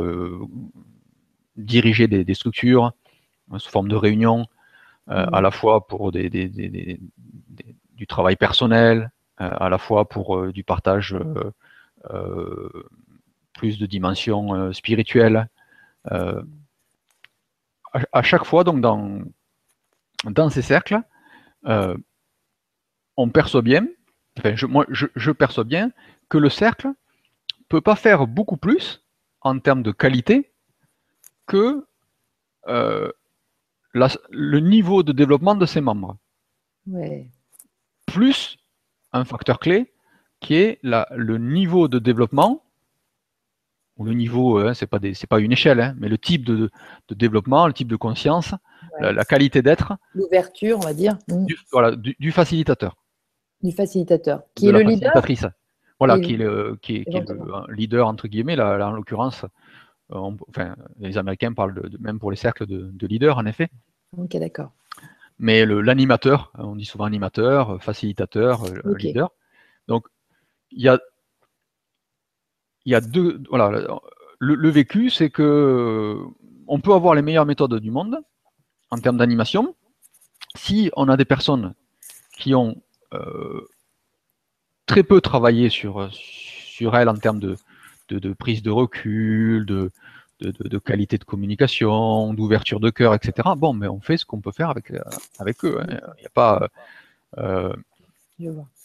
diriger 1.56 2.06
des, 2.06 2.34
structures 2.34 2.92
sous 3.58 3.70
forme 3.70 3.88
de 3.88 3.96
réunions, 3.96 4.46
euh, 5.10 5.26
à 5.32 5.40
la 5.40 5.50
fois 5.50 5.86
pour 5.86 6.12
des, 6.12 6.30
du 6.30 8.06
travail 8.06 8.36
personnel, 8.36 9.10
euh, 9.40 9.50
à 9.50 9.68
la 9.68 9.78
fois 9.78 10.08
pour 10.08 10.36
euh, 10.36 10.52
du 10.52 10.62
partage 10.62 11.16
plus 13.54 13.78
de 13.78 13.86
dimensions 13.86 14.72
spirituelles. 14.72 15.48
À, 16.04 16.42
chaque 18.22 18.44
fois, 18.44 18.64
donc, 18.64 18.80
dans, 18.80 19.20
dans 20.24 20.50
ces 20.50 20.62
cercles, 20.62 21.00
on 21.64 23.28
perçoit 23.28 23.62
bien, 23.62 23.86
enfin, 24.38 24.56
je, 24.56 24.66
moi, 24.66 24.86
je, 24.88 25.06
je 25.14 25.30
perçois 25.30 25.64
bien 25.64 25.90
que 26.28 26.38
le 26.38 26.48
cercle 26.48 26.88
peut 27.68 27.80
pas 27.80 27.96
faire 27.96 28.26
beaucoup 28.26 28.56
plus 28.56 29.02
en 29.42 29.58
termes 29.58 29.82
de 29.82 29.92
qualité 29.92 30.52
que 31.46 31.86
euh, 32.68 33.10
le 33.94 34.60
niveau 34.60 35.02
de 35.02 35.12
développement 35.12 35.54
de 35.54 35.66
ses 35.66 35.80
membres. 35.80 36.16
Plus 38.06 38.58
un 39.12 39.24
facteur 39.24 39.58
clé 39.58 39.91
qui 40.42 40.54
est 40.54 40.78
le 40.82 41.38
niveau 41.38 41.88
de 41.88 41.98
développement, 41.98 42.62
ou 43.96 44.04
le 44.04 44.12
niveau, 44.12 44.58
hein, 44.58 44.74
c'est 44.74 44.86
pas, 44.86 44.98
pas 45.28 45.40
une 45.40 45.52
échelle, 45.52 45.80
hein, 45.80 45.94
mais 45.98 46.08
le 46.08 46.18
type 46.18 46.44
de, 46.44 46.70
développement, 47.10 47.66
le 47.66 47.72
type 47.72 47.88
de 47.88 47.96
conscience, 47.96 48.54
la, 49.00 49.24
qualité 49.24 49.62
d'être. 49.62 49.94
L'ouverture, 50.14 50.78
on 50.78 50.80
va 50.80 50.94
dire. 50.94 51.16
Mm. 51.28 51.46
Du, 51.46 51.56
voilà, 51.70 51.94
du, 51.96 52.32
facilitateur. 52.32 52.96
Du 53.62 53.72
facilitateur. 53.72 54.42
Qui 54.54 54.68
est 54.68 54.72
le 54.72 54.80
leader 54.80 55.12
Voilà, 55.98 56.18
qui 56.18 56.34
est 56.34 56.36
le, 56.36 56.76
qui 56.82 56.96
est, 56.96 57.06
le 57.06 57.74
leader, 57.74 58.08
entre 58.08 58.28
guillemets, 58.28 58.56
là, 58.56 58.88
en 58.88 58.92
l'occurrence, 58.92 59.44
euh, 60.12 60.30
enfin, 60.48 60.74
les 60.98 61.16
Américains 61.18 61.52
parlent 61.52 61.74
de, 61.74 61.98
même 61.98 62.18
pour 62.18 62.30
les 62.30 62.36
cercles 62.36 62.66
de, 62.66 63.06
leaders, 63.06 63.38
en 63.38 63.46
effet. 63.46 63.68
Ok, 64.16 64.36
d'accord. 64.36 64.72
Mais 65.38 65.64
l'animateur, 65.64 66.52
on 66.58 66.76
dit 66.76 66.84
souvent 66.84 67.04
animateur, 67.04 67.82
facilitateur, 67.82 68.64
euh, 68.64 68.94
leader. 68.96 69.30
Donc, 69.88 70.06
il 70.72 70.82
y 70.82 70.88
a, 70.88 70.98
y 72.86 72.94
a 72.94 73.00
deux. 73.00 73.42
Voilà, 73.50 74.00
le, 74.38 74.70
vécu, 74.70 75.10
c'est 75.10 75.30
que 75.30 76.18
on 76.66 76.80
peut 76.80 76.92
avoir 76.92 77.14
les 77.14 77.22
meilleures 77.22 77.46
méthodes 77.46 77.74
du 77.76 77.90
monde 77.90 78.18
en 78.90 78.98
termes 78.98 79.16
d'animation. 79.16 79.74
Si 80.54 80.90
on 80.96 81.08
a 81.08 81.16
des 81.16 81.24
personnes 81.24 81.74
qui 82.36 82.54
ont 82.54 82.82
euh, 83.14 83.66
très 84.86 85.02
peu 85.02 85.20
travaillé 85.20 85.68
sur, 85.68 86.08
sur 86.12 86.96
elles 86.96 87.08
en 87.08 87.16
termes 87.16 87.40
de, 87.40 87.56
de, 88.08 88.32
prise 88.32 88.62
de 88.62 88.70
recul, 88.70 89.64
de, 89.64 89.90
de, 90.40 90.78
qualité 90.78 91.18
de 91.18 91.24
communication, 91.24 92.34
d'ouverture 92.34 92.80
de 92.80 92.90
cœur, 92.90 93.14
etc. 93.14 93.50
Bon, 93.56 93.72
mais 93.72 93.88
on 93.88 94.00
fait 94.00 94.16
ce 94.16 94.24
qu'on 94.24 94.40
peut 94.40 94.52
faire 94.52 94.70
avec, 94.70 94.90
euh, 94.90 95.00
avec 95.38 95.64
eux. 95.64 95.80
Hein. 95.80 96.00
Il 96.20 96.26
a 96.26 96.30
pas. 96.30 96.68
Euh, 97.38 97.72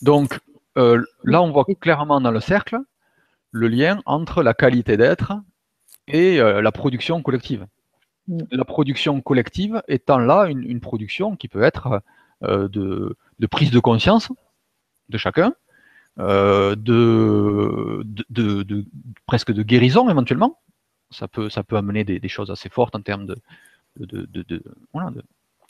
donc 0.02 0.40
euh, 0.78 1.04
là, 1.24 1.42
on 1.42 1.52
voit 1.52 1.66
clairement 1.80 2.22
dans 2.22 2.32
le 2.32 2.40
cercle 2.40 2.78
le 3.52 3.68
lien 3.68 4.02
entre 4.06 4.44
la 4.44 4.54
qualité 4.54 4.98
d'être 4.98 5.34
et 6.08 6.38
la 6.38 6.72
production 6.72 7.22
collective. 7.22 7.66
La 8.52 8.66
production 8.66 9.20
collective 9.22 9.82
étant 9.88 10.20
là 10.20 10.46
une, 10.46 10.80
production 10.80 11.36
qui 11.36 11.48
peut 11.48 11.64
être 11.64 12.02
de, 12.42 13.16
prise 13.50 13.72
de 13.72 13.80
conscience 13.80 14.32
de 15.10 15.18
chacun, 15.18 15.54
euh, 16.20 16.76
de, 16.76 18.04
de, 18.30 18.86
presque 19.28 19.52
de 19.52 19.62
guérison 19.62 20.10
éventuellement. 20.10 20.60
Ça 21.12 21.28
peut, 21.28 21.50
ça 21.50 21.64
peut 21.64 21.78
amener 21.78 22.04
des, 22.04 22.28
choses 22.28 22.50
assez 22.50 22.70
fortes 22.70 22.96
en 22.96 23.02
termes 23.02 23.28
de, 23.28 23.38
de, 23.98 24.64
voilà, 24.94 25.12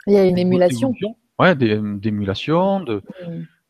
Il 0.07 0.13
y 0.13 0.17
a 0.17 0.25
une 0.25 0.37
émulation. 0.37 0.95
Ouais, 1.37 1.53
d'émulation, 1.55 2.79
de. 2.79 3.03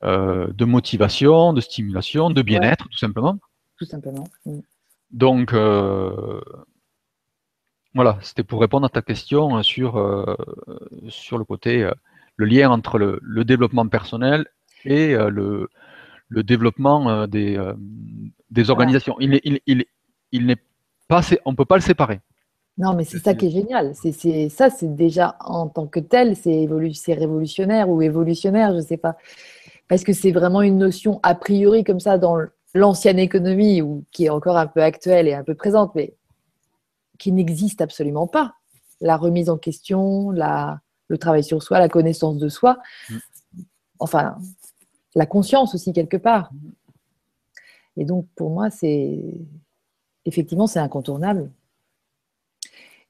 Euh, 0.04 0.48
de 0.54 0.66
motivation, 0.66 1.54
de 1.54 1.62
stimulation, 1.62 2.30
de 2.30 2.42
bien-être, 2.42 2.88
tout 2.90 2.98
simplement. 2.98 3.38
tout 3.78 3.86
simplement. 3.86 4.28
Donc, 5.12 5.54
voilà, 7.94 8.20
c'était 8.22 8.44
pour 8.44 8.62
répondre 8.62 8.86
à 8.86 8.90
ta 8.90 9.02
question 9.02 9.64
sur, 9.64 10.38
sur 11.10 11.38
le 11.38 11.44
côté, 11.44 11.90
le 12.36 12.46
lien 12.46 12.70
entre 12.70 13.00
le, 13.00 13.44
développement 13.44 13.88
personnel 13.88 14.46
et 14.86 15.16
le, 15.16 15.70
le 16.30 16.44
développement 16.44 17.26
des, 17.28 17.58
des 18.52 18.70
organisations. 18.70 19.16
Il, 19.20 19.40
il, 19.44 19.60
il, 19.66 19.86
il 20.32 20.46
n'est 20.46 20.62
pas, 21.08 21.22
on 21.46 21.52
ne 21.52 21.56
peut 21.56 21.66
pas 21.66 21.76
le 21.76 21.82
séparer. 21.82 22.20
Non, 22.78 22.94
mais 22.94 23.06
c'est 23.06 23.18
ça 23.18 23.34
qui 23.34 23.48
est 23.48 23.52
génial. 23.52 23.94
C'est 23.96 24.50
ça, 24.50 24.70
c'est 24.70 24.96
déjà 24.96 25.36
en 25.40 25.68
tant 25.68 25.88
que 25.88 26.00
tel, 26.00 26.36
c'est 26.36 26.68
révolutionnaire 27.14 27.90
ou 27.90 28.02
évolutionnaire, 28.02 28.72
je 28.72 28.78
ne 28.78 28.82
sais 28.82 28.98
pas. 28.98 29.18
Parce 29.88 30.04
que 30.04 30.14
c'est 30.14 30.32
vraiment 30.32 30.62
une 30.62 30.78
notion 30.78 31.20
a 31.24 31.36
priori 31.36 31.84
comme 31.84 32.00
ça 32.00 32.18
dans 32.18 32.38
l'ancienne 32.74 33.20
économie, 33.20 33.82
ou 33.82 34.06
qui 34.12 34.26
est 34.26 34.30
encore 34.30 34.58
un 34.58 34.68
peu 34.68 34.82
actuelle 34.82 35.28
et 35.28 35.34
un 35.34 35.44
peu 35.44 35.56
présente, 35.56 35.96
mais 35.96 36.14
qui 37.18 37.32
n'existe 37.32 37.82
absolument 37.82 38.28
pas. 38.28 38.56
La 39.02 39.18
remise 39.18 39.50
en 39.50 39.58
question, 39.58 40.32
la, 40.32 40.82
le 41.08 41.18
travail 41.18 41.44
sur 41.44 41.64
soi, 41.64 41.80
la 41.80 41.90
connaissance 41.90 42.38
de 42.38 42.50
soi, 42.50 42.78
mm. 43.10 43.18
enfin, 44.00 44.38
la 45.16 45.26
conscience 45.26 45.74
aussi 45.74 45.94
quelque 45.94 46.18
part. 46.18 46.52
Et 47.96 48.06
donc, 48.06 48.28
pour 48.36 48.52
moi, 48.52 48.70
c'est 48.70 49.20
effectivement, 50.26 50.68
c'est 50.68 50.80
incontournable. 50.80 51.52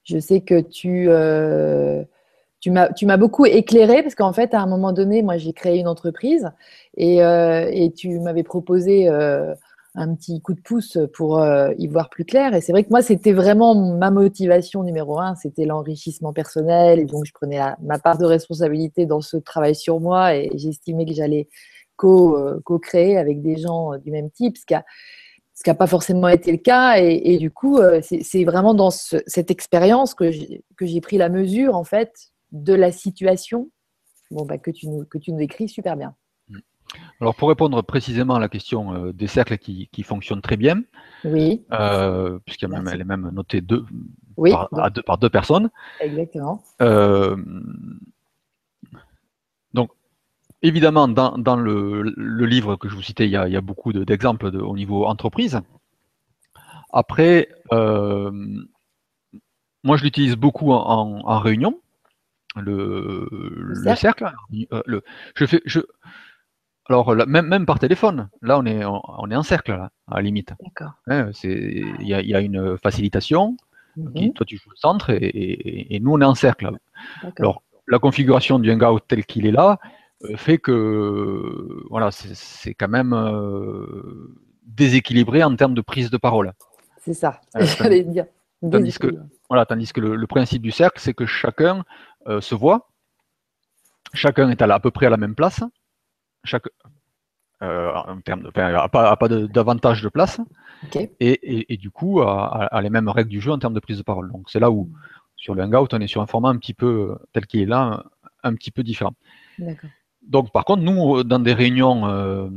Je 0.04 0.18
sais 0.18 0.40
que 0.40 0.60
tu, 0.60 1.10
euh, 1.10 2.02
tu 2.60 2.70
m'as 2.70 3.16
beaucoup 3.16 3.46
éclairé 3.46 4.02
parce 4.02 4.14
qu'en 4.14 4.32
fait, 4.32 4.54
à 4.54 4.60
un 4.60 4.66
moment 4.66 4.92
donné, 4.92 5.22
moi, 5.22 5.36
j'ai 5.36 5.52
créé 5.52 5.78
une 5.78 5.88
entreprise 5.88 6.50
et, 6.96 7.22
euh, 7.22 7.68
et 7.72 7.92
tu 7.92 8.18
m'avais 8.20 8.42
proposé 8.42 9.08
euh, 9.08 9.54
un 9.94 10.14
petit 10.14 10.40
coup 10.40 10.54
de 10.54 10.60
pouce 10.60 10.98
pour 11.14 11.44
y 11.78 11.86
voir 11.86 12.10
plus 12.10 12.24
clair. 12.24 12.54
Et 12.54 12.60
c'est 12.60 12.72
vrai 12.72 12.84
que 12.84 12.90
moi, 12.90 13.02
c'était 13.02 13.32
vraiment 13.32 13.74
ma 13.74 14.10
motivation 14.10 14.82
numéro 14.82 15.18
un, 15.18 15.34
c'était 15.34 15.64
l'enrichissement 15.64 16.32
personnel. 16.32 16.98
Et 17.00 17.04
donc, 17.04 17.24
je 17.24 17.32
prenais 17.32 17.60
ma 17.82 17.98
part 17.98 18.18
de 18.18 18.24
responsabilité 18.24 19.06
dans 19.06 19.20
ce 19.20 19.36
travail 19.36 19.74
sur 19.74 20.00
moi 20.00 20.34
et 20.34 20.50
j'estimais 20.54 21.04
que 21.04 21.14
j'allais 21.14 21.48
co-créer 21.96 23.18
avec 23.18 23.42
des 23.42 23.56
gens 23.56 23.96
du 23.98 24.10
même 24.10 24.30
type. 24.30 24.56
Ce 24.56 24.64
qui 24.66 24.74
n'a 25.70 25.74
pas 25.74 25.88
forcément 25.88 26.28
été 26.28 26.52
le 26.52 26.58
cas. 26.58 26.98
Et, 26.98 27.36
du 27.38 27.50
coup, 27.50 27.78
euh, 27.78 28.00
c'est 28.02 28.44
vraiment 28.44 28.74
dans 28.74 28.90
cette 28.90 29.50
expérience 29.50 30.14
que 30.14 30.30
j'ai 30.30 31.00
pris 31.00 31.18
la 31.18 31.28
mesure, 31.28 31.74
en 31.74 31.84
fait, 31.84 32.12
de 32.52 32.74
la 32.74 32.92
situation 32.92 33.70
bon, 34.30 34.44
bah, 34.44 34.58
que, 34.58 34.70
tu 34.70 34.88
nous, 34.88 35.04
que 35.04 35.18
tu 35.18 35.32
nous 35.32 35.38
décris 35.38 35.68
super 35.68 35.96
bien. 35.96 36.14
Alors, 37.20 37.34
pour 37.34 37.50
répondre 37.50 37.82
précisément 37.82 38.36
à 38.36 38.40
la 38.40 38.48
question 38.48 38.94
euh, 38.94 39.12
des 39.12 39.26
cercles 39.26 39.58
qui, 39.58 40.02
fonctionnent 40.02 40.40
très 40.40 40.56
bien, 40.56 40.82
oui. 41.24 41.62
Euh, 41.72 42.38
puisqu'elle 42.46 42.72
est 42.72 43.04
même 43.04 43.30
notée 43.30 43.60
deux, 43.60 43.84
par, 44.38 44.90
deux, 44.90 45.02
par 45.02 45.18
deux 45.18 45.28
personnes. 45.28 45.70
Exactement. 46.00 46.62
Évidemment, 50.60 51.06
dans, 51.06 51.56
le, 51.56 52.02
livre 52.44 52.74
que 52.76 52.88
je 52.88 52.96
vous 52.96 53.02
citais, 53.02 53.26
il 53.26 53.30
y 53.30 53.36
a, 53.36 53.60
beaucoup 53.60 53.92
d'exemples 53.92 54.46
au 54.56 54.76
niveau 54.76 55.06
entreprise. 55.06 55.60
Après, 56.92 57.48
euh, 57.72 58.32
moi, 59.84 59.96
je 59.96 60.02
l'utilise 60.02 60.34
beaucoup 60.34 60.72
en, 60.72 61.38
réunion, 61.38 61.78
le, 62.56 63.94
cercle. 63.96 64.30
Euh, 64.72 65.00
je 65.34 65.46
fais, 65.46 65.60
je, 65.64 65.80
alors, 66.88 67.14
même, 67.26 67.46
même 67.46 67.66
par 67.66 67.78
téléphone, 67.78 68.30
là, 68.40 68.58
on 68.58 68.64
est, 68.64 68.84
on, 68.84 69.30
est 69.30 69.36
en 69.36 69.42
cercle, 69.42 69.72
là, 69.72 69.90
à 70.10 70.16
la 70.16 70.22
limite. 70.22 70.54
D'accord. 70.62 70.94
Hein, 71.06 71.30
il 71.44 72.06
y, 72.06 72.34
a 72.34 72.40
une 72.40 72.78
facilitation. 72.78 73.56
Mhm. 73.96 74.32
toi, 74.32 74.46
tu 74.46 74.56
joues 74.56 74.70
le 74.70 74.76
centre 74.76 75.10
et, 75.10 75.98
nous, 76.00 76.12
on 76.12 76.20
est 76.20 76.24
en 76.24 76.34
cercle. 76.34 76.70
Alors, 77.38 77.62
la 77.86 77.98
configuration 77.98 78.58
du 78.58 78.70
Hangout 78.70 79.00
tel 79.00 79.24
qu'il 79.26 79.46
est 79.46 79.50
là, 79.50 79.78
euh, 80.24 80.36
fait 80.36 80.58
que 80.58 81.84
voilà, 81.90 82.10
c'est 82.10 82.74
quand 82.74 82.88
même 82.88 83.12
euh, 83.12 84.34
déséquilibré 84.64 85.44
en 85.44 85.54
termes 85.56 85.74
de 85.74 85.80
prise 85.80 86.10
de 86.10 86.16
parole. 86.16 86.52
C'est 86.98 87.14
ça, 87.14 87.40
j'allais 87.78 88.02
dire. 88.02 88.26
Tandis 88.60 88.98
que, 88.98 89.14
voilà, 89.48 89.64
tandis 89.66 89.92
que 89.92 90.00
le, 90.00 90.26
principe 90.26 90.62
du 90.62 90.72
cercle, 90.72 91.00
c'est 91.00 91.14
que 91.14 91.26
chacun 91.26 91.84
se 92.40 92.54
voit, 92.54 92.90
chacun 94.14 94.50
est 94.50 94.62
à, 94.62 94.80
peu 94.80 94.90
près 94.90 95.06
à 95.06 95.10
la 95.10 95.16
même 95.16 95.34
place, 95.34 95.62
chaque, 96.44 96.68
en 97.60 98.20
termes 98.24 98.42
de, 98.42 98.50
pas, 98.50 98.88
pas 98.88 99.28
d'avantage 99.28 100.02
de, 100.02 100.08
place, 100.08 100.40
et, 101.20 101.76
du 101.76 101.90
coup 101.90 102.20
a, 102.20 102.80
les 102.82 102.90
mêmes 102.90 103.08
règles 103.08 103.30
du 103.30 103.40
jeu 103.40 103.52
en 103.52 103.58
termes 103.58 103.74
de 103.74 103.80
prise 103.80 103.98
de 103.98 104.02
parole. 104.02 104.30
Donc 104.30 104.50
c'est 104.50 104.60
là 104.60 104.70
où 104.70 104.90
sur 105.36 105.54
le 105.54 105.62
Hangout, 105.62 105.88
on 105.92 106.00
est 106.00 106.06
sur 106.08 106.20
un 106.20 106.26
format 106.26 106.48
un 106.48 106.56
petit 106.56 106.74
peu 106.74 107.16
tel 107.32 107.46
qu'il 107.46 107.60
est 107.60 107.66
là, 107.66 107.80
un, 107.82 108.02
un 108.42 108.54
petit 108.54 108.70
peu 108.70 108.82
différent. 108.82 109.14
Donc, 110.22 110.52
par 110.52 110.64
contre, 110.64 110.82
nous, 110.82 111.24
dans 111.24 111.38
des 111.38 111.54
réunions 111.54 112.06
euh, 112.06 112.48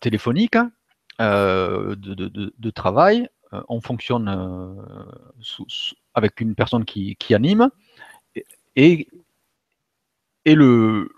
téléphoniques 0.00 0.58
euh, 1.20 1.94
de, 1.96 2.70
travail, 2.70 3.28
euh, 3.52 3.62
on 3.68 3.80
fonctionne 3.80 4.28
avec 6.14 6.40
une 6.40 6.54
personne 6.54 6.84
qui, 6.84 7.16
anime 7.34 7.70
et, 8.78 9.08
et 10.44 10.54
le, 10.54 11.10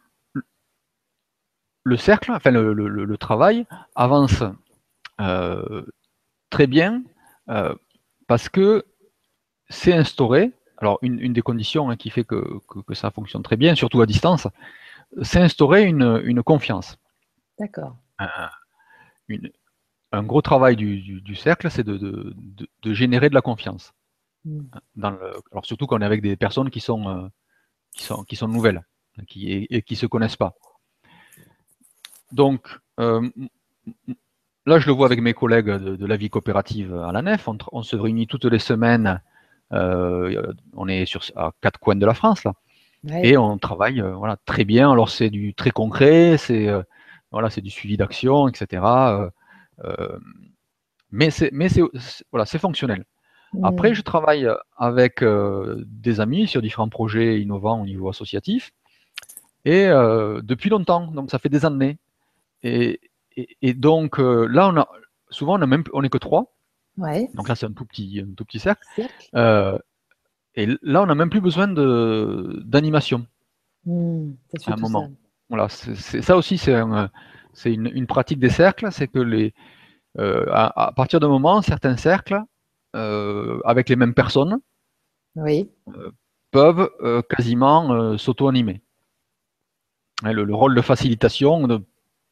le 1.84 1.96
cercle, 1.96 2.32
enfin 2.32 2.50
le, 2.50 3.16
travail 3.16 3.66
avance 3.94 4.42
très 6.50 6.66
bien 6.66 7.02
parce 8.26 8.48
que 8.48 8.84
c'est 9.68 9.92
instauré. 9.92 10.52
Alors, 10.78 10.98
une, 11.02 11.32
des 11.32 11.42
conditions 11.42 11.90
hein, 11.90 11.96
qui 11.96 12.08
fait 12.08 12.24
que, 12.24 12.60
ça 12.94 13.10
fonctionne 13.10 13.42
très 13.42 13.56
bien, 13.56 13.74
surtout 13.74 14.00
à 14.00 14.06
distance, 14.06 14.48
c'est 15.22 15.40
instaurer 15.40 15.84
une, 15.84 16.42
confiance. 16.42 16.96
D'accord. 17.58 17.96
Un, 20.12 20.22
gros 20.22 20.42
travail 20.42 20.76
du, 20.76 21.34
cercle, 21.36 21.70
c'est 21.70 21.84
de, 21.84 22.34
générer 22.84 23.28
de 23.28 23.34
la 23.34 23.42
confiance. 23.42 23.92
Hmm. 24.46 24.62
Dans 24.96 25.10
le, 25.10 25.32
alors 25.52 25.66
surtout 25.66 25.86
quand 25.86 25.98
on 25.98 26.00
est 26.00 26.06
avec 26.06 26.22
des 26.22 26.34
personnes 26.34 26.70
qui 26.70 26.80
sont, 26.80 27.08
euh, 27.08 27.28
qui 27.94 28.04
sont, 28.04 28.24
qui 28.24 28.36
sont 28.36 28.48
nouvelles 28.48 28.82
qui, 29.26 29.66
et, 29.70 29.82
qui 29.82 29.94
ne 29.94 29.98
se 29.98 30.06
connaissent 30.06 30.36
pas. 30.36 30.54
Donc, 32.32 32.66
euh, 33.00 33.28
là, 34.66 34.78
je 34.78 34.86
le 34.86 34.92
vois 34.92 35.06
avec 35.06 35.20
mes 35.20 35.34
collègues 35.34 35.70
de, 35.70 36.06
la 36.06 36.16
vie 36.16 36.30
coopérative 36.30 36.94
à 36.94 37.12
la 37.12 37.22
nef. 37.22 37.48
On, 37.72 37.82
se 37.82 37.96
réunit 37.96 38.26
toutes 38.26 38.44
les 38.44 38.58
semaines. 38.58 39.20
Euh, 39.72 40.52
on 40.74 40.88
est 40.88 41.06
sur, 41.06 41.22
à 41.36 41.52
quatre 41.60 41.78
coins 41.78 41.96
de 41.96 42.06
la 42.06 42.14
France, 42.14 42.44
là. 42.44 42.52
Et 43.22 43.38
on 43.38 43.56
travaille 43.56 44.02
euh, 44.02 44.12
voilà, 44.12 44.36
très 44.44 44.64
bien. 44.66 44.92
Alors 44.92 45.08
c'est 45.08 45.30
du 45.30 45.54
très 45.54 45.70
concret, 45.70 46.36
c'est 46.36 46.68
voilà, 47.32 47.48
du 47.48 47.70
suivi 47.70 47.96
d'action, 47.96 48.46
etc. 48.46 48.82
Mais 51.10 51.30
c'est 51.30 51.48
mais 51.50 51.70
c'est 51.70 51.80
voilà, 52.30 52.44
c'est 52.44 52.58
fonctionnel. 52.58 53.06
Après, 53.62 53.90
mmh. 53.90 53.94
je 53.94 54.02
travaille 54.02 54.48
avec 54.76 55.24
des 55.24 56.20
amis 56.20 56.46
sur 56.46 56.62
différents 56.62 56.88
projets 56.88 57.40
innovants 57.40 57.82
au 57.82 57.84
niveau 57.84 58.08
associatif 58.08 58.72
et 59.64 59.86
depuis 60.42 60.70
longtemps, 60.70 61.08
donc 61.08 61.30
ça 61.30 61.38
fait 61.38 61.48
des 61.48 61.64
années. 61.64 61.98
Et, 62.62 63.00
et, 63.36 63.74
donc 63.74 64.18
là, 64.18 64.68
on 64.68 64.76
a 64.76 64.88
souvent 65.30 65.58
on 65.58 65.62
a 65.62 65.66
même 65.66 65.84
on 65.92 66.02
est 66.02 66.08
que 66.08 66.18
trois. 66.18 66.52
Ouais. 66.96 67.28
Donc 67.34 67.48
là, 67.48 67.54
c'est 67.54 67.66
un 67.66 67.72
tout 67.72 67.84
petit 67.84 68.20
un 68.24 68.34
tout 68.34 68.44
petit 68.44 68.60
cercle. 68.60 68.82
cercle. 68.94 69.82
Et 70.54 70.66
là, 70.82 71.02
on 71.02 71.06
n'a 71.06 71.14
même 71.14 71.30
plus 71.30 71.40
besoin 71.40 71.68
d'animation. 71.68 73.26
Mmh, 73.86 74.32
à 74.66 74.72
un 74.74 74.76
moment. 74.76 75.10
Voilà, 75.48 75.68
c'est 75.68 76.22
ça 76.22 76.36
aussi, 76.36 76.58
c'est 76.58 76.74
une, 77.72 78.06
pratique 78.06 78.38
des 78.38 78.50
cercles, 78.50 78.92
c'est 78.92 79.08
que 79.08 79.18
les, 79.18 79.52
euh, 80.18 80.46
à, 80.52 80.92
partir 80.94 81.18
d'un 81.18 81.28
moment, 81.28 81.60
certains 81.60 81.96
cercles, 81.96 82.34
euh, 82.34 82.40
avec 82.94 83.88
les 83.88 83.96
mêmes 83.96 84.14
personnes, 84.14 84.60
oui. 85.36 85.70
Euh, 85.88 86.10
peuvent 86.50 86.90
quasiment 87.28 88.18
s'auto-animer. 88.18 88.82
Hein, 90.24 90.32
le, 90.32 90.54
rôle 90.54 90.74
de 90.74 90.80
facilitation, 90.80 91.66
de, 91.68 91.82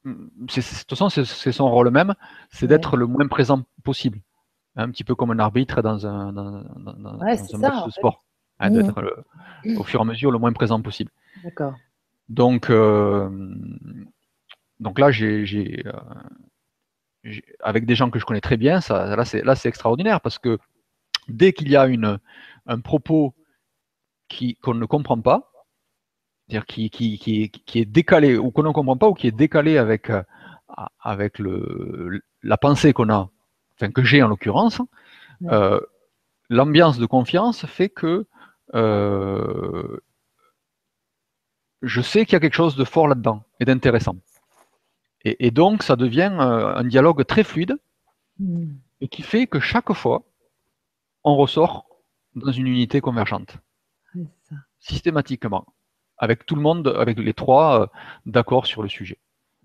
toute 0.04 0.90
façon, 0.90 1.08
c'est 1.08 1.52
son 1.52 1.70
rôle 1.70 1.90
même, 1.90 2.14
c'est 2.50 2.66
d'être 2.66 2.96
le 2.96 3.06
moins 3.06 3.28
présent 3.28 3.62
possible 3.84 4.20
un 4.78 4.90
petit 4.90 5.04
peu 5.04 5.14
comme 5.14 5.32
un 5.32 5.38
arbitre 5.38 5.82
dans 5.82 6.06
un, 6.06 6.32
dans, 6.32 7.18
match 7.18 7.84
de 7.86 7.90
sport. 7.90 8.24
Hein, 8.60 8.70
mmh. 8.70 8.74
D'être 8.74 9.24
au 9.76 9.84
fur 9.84 10.00
et 10.00 10.02
à 10.02 10.04
mesure 10.04 10.30
le 10.30 10.38
moins 10.38 10.52
présent 10.52 10.80
possible. 10.80 11.10
D'accord. 11.44 11.74
Donc, 12.28 12.70
euh, 12.70 13.28
donc 14.80 14.98
là, 14.98 15.10
j'ai, 15.10 15.82
euh, 15.86 15.92
avec 17.60 17.84
des 17.86 17.94
gens 17.94 18.10
que 18.10 18.18
je 18.18 18.24
connais 18.24 18.40
très 18.40 18.56
bien, 18.56 18.80
ça, 18.80 19.16
là, 19.16 19.24
c'est, 19.24 19.42
là, 19.42 19.54
c'est 19.54 19.68
extraordinaire 19.68 20.20
parce 20.20 20.38
que 20.38 20.58
dès 21.28 21.52
qu'il 21.52 21.68
y 21.68 21.76
a 21.76 21.86
une, 21.86 22.18
un 22.66 22.80
propos 22.80 23.34
qui, 24.28 24.56
qu'on 24.56 24.74
ne 24.74 24.86
comprend 24.86 25.20
pas, 25.20 25.50
c'est-à-dire 26.46 26.66
qui, 26.66 26.90
qui, 26.90 27.18
qui, 27.18 27.50
qui, 27.50 27.78
est 27.80 27.84
décalé 27.84 28.38
ou 28.38 28.50
qu'on 28.50 28.62
ne 28.62 28.72
comprend 28.72 28.96
pas 28.96 29.08
ou 29.08 29.14
qui 29.14 29.26
est 29.26 29.32
décalé 29.32 29.78
avec, 29.78 30.10
euh, 30.10 30.22
avec 31.00 31.38
le, 31.38 32.22
la 32.42 32.56
pensée 32.56 32.92
qu'on 32.92 33.10
a 33.10 33.30
enfin 33.74 33.92
que 33.92 34.02
j'ai 34.02 34.22
en 34.22 34.28
l'occurrence, 34.28 34.80
euh, 35.44 35.80
l'ambiance 36.48 36.98
de 36.98 37.06
confiance 37.06 37.66
fait 37.66 37.88
que 37.88 38.26
euh, 38.74 40.00
je 41.82 42.00
sais 42.00 42.24
qu'il 42.24 42.32
y 42.32 42.36
a 42.36 42.40
quelque 42.40 42.54
chose 42.54 42.76
de 42.76 42.84
fort 42.84 43.08
là-dedans 43.08 43.44
et 43.60 43.64
d'intéressant. 43.64 44.16
Et, 45.24 45.50
donc, 45.50 45.82
ça 45.82 45.96
devient 45.96 46.30
un 46.38 46.84
dialogue 46.84 47.24
très 47.26 47.42
fluide 47.44 47.76
hmm. 48.38 48.68
et 49.00 49.08
qui 49.08 49.22
fait 49.22 49.46
que 49.46 49.60
chaque 49.60 49.92
fois, 49.92 50.22
on 51.24 51.36
ressort 51.36 51.86
dans 52.34 52.52
une 52.52 52.68
unité 52.68 53.00
convergente. 53.00 53.58
Systématiquement. 54.78 55.66
Avec 56.18 56.46
tout 56.46 56.54
le 56.54 56.62
monde, 56.62 56.94
avec 56.96 57.18
les 57.18 57.34
trois, 57.34 57.90
d'accord 58.26 58.66
sur 58.66 58.82
le 58.82 58.88
sujet 58.88 59.18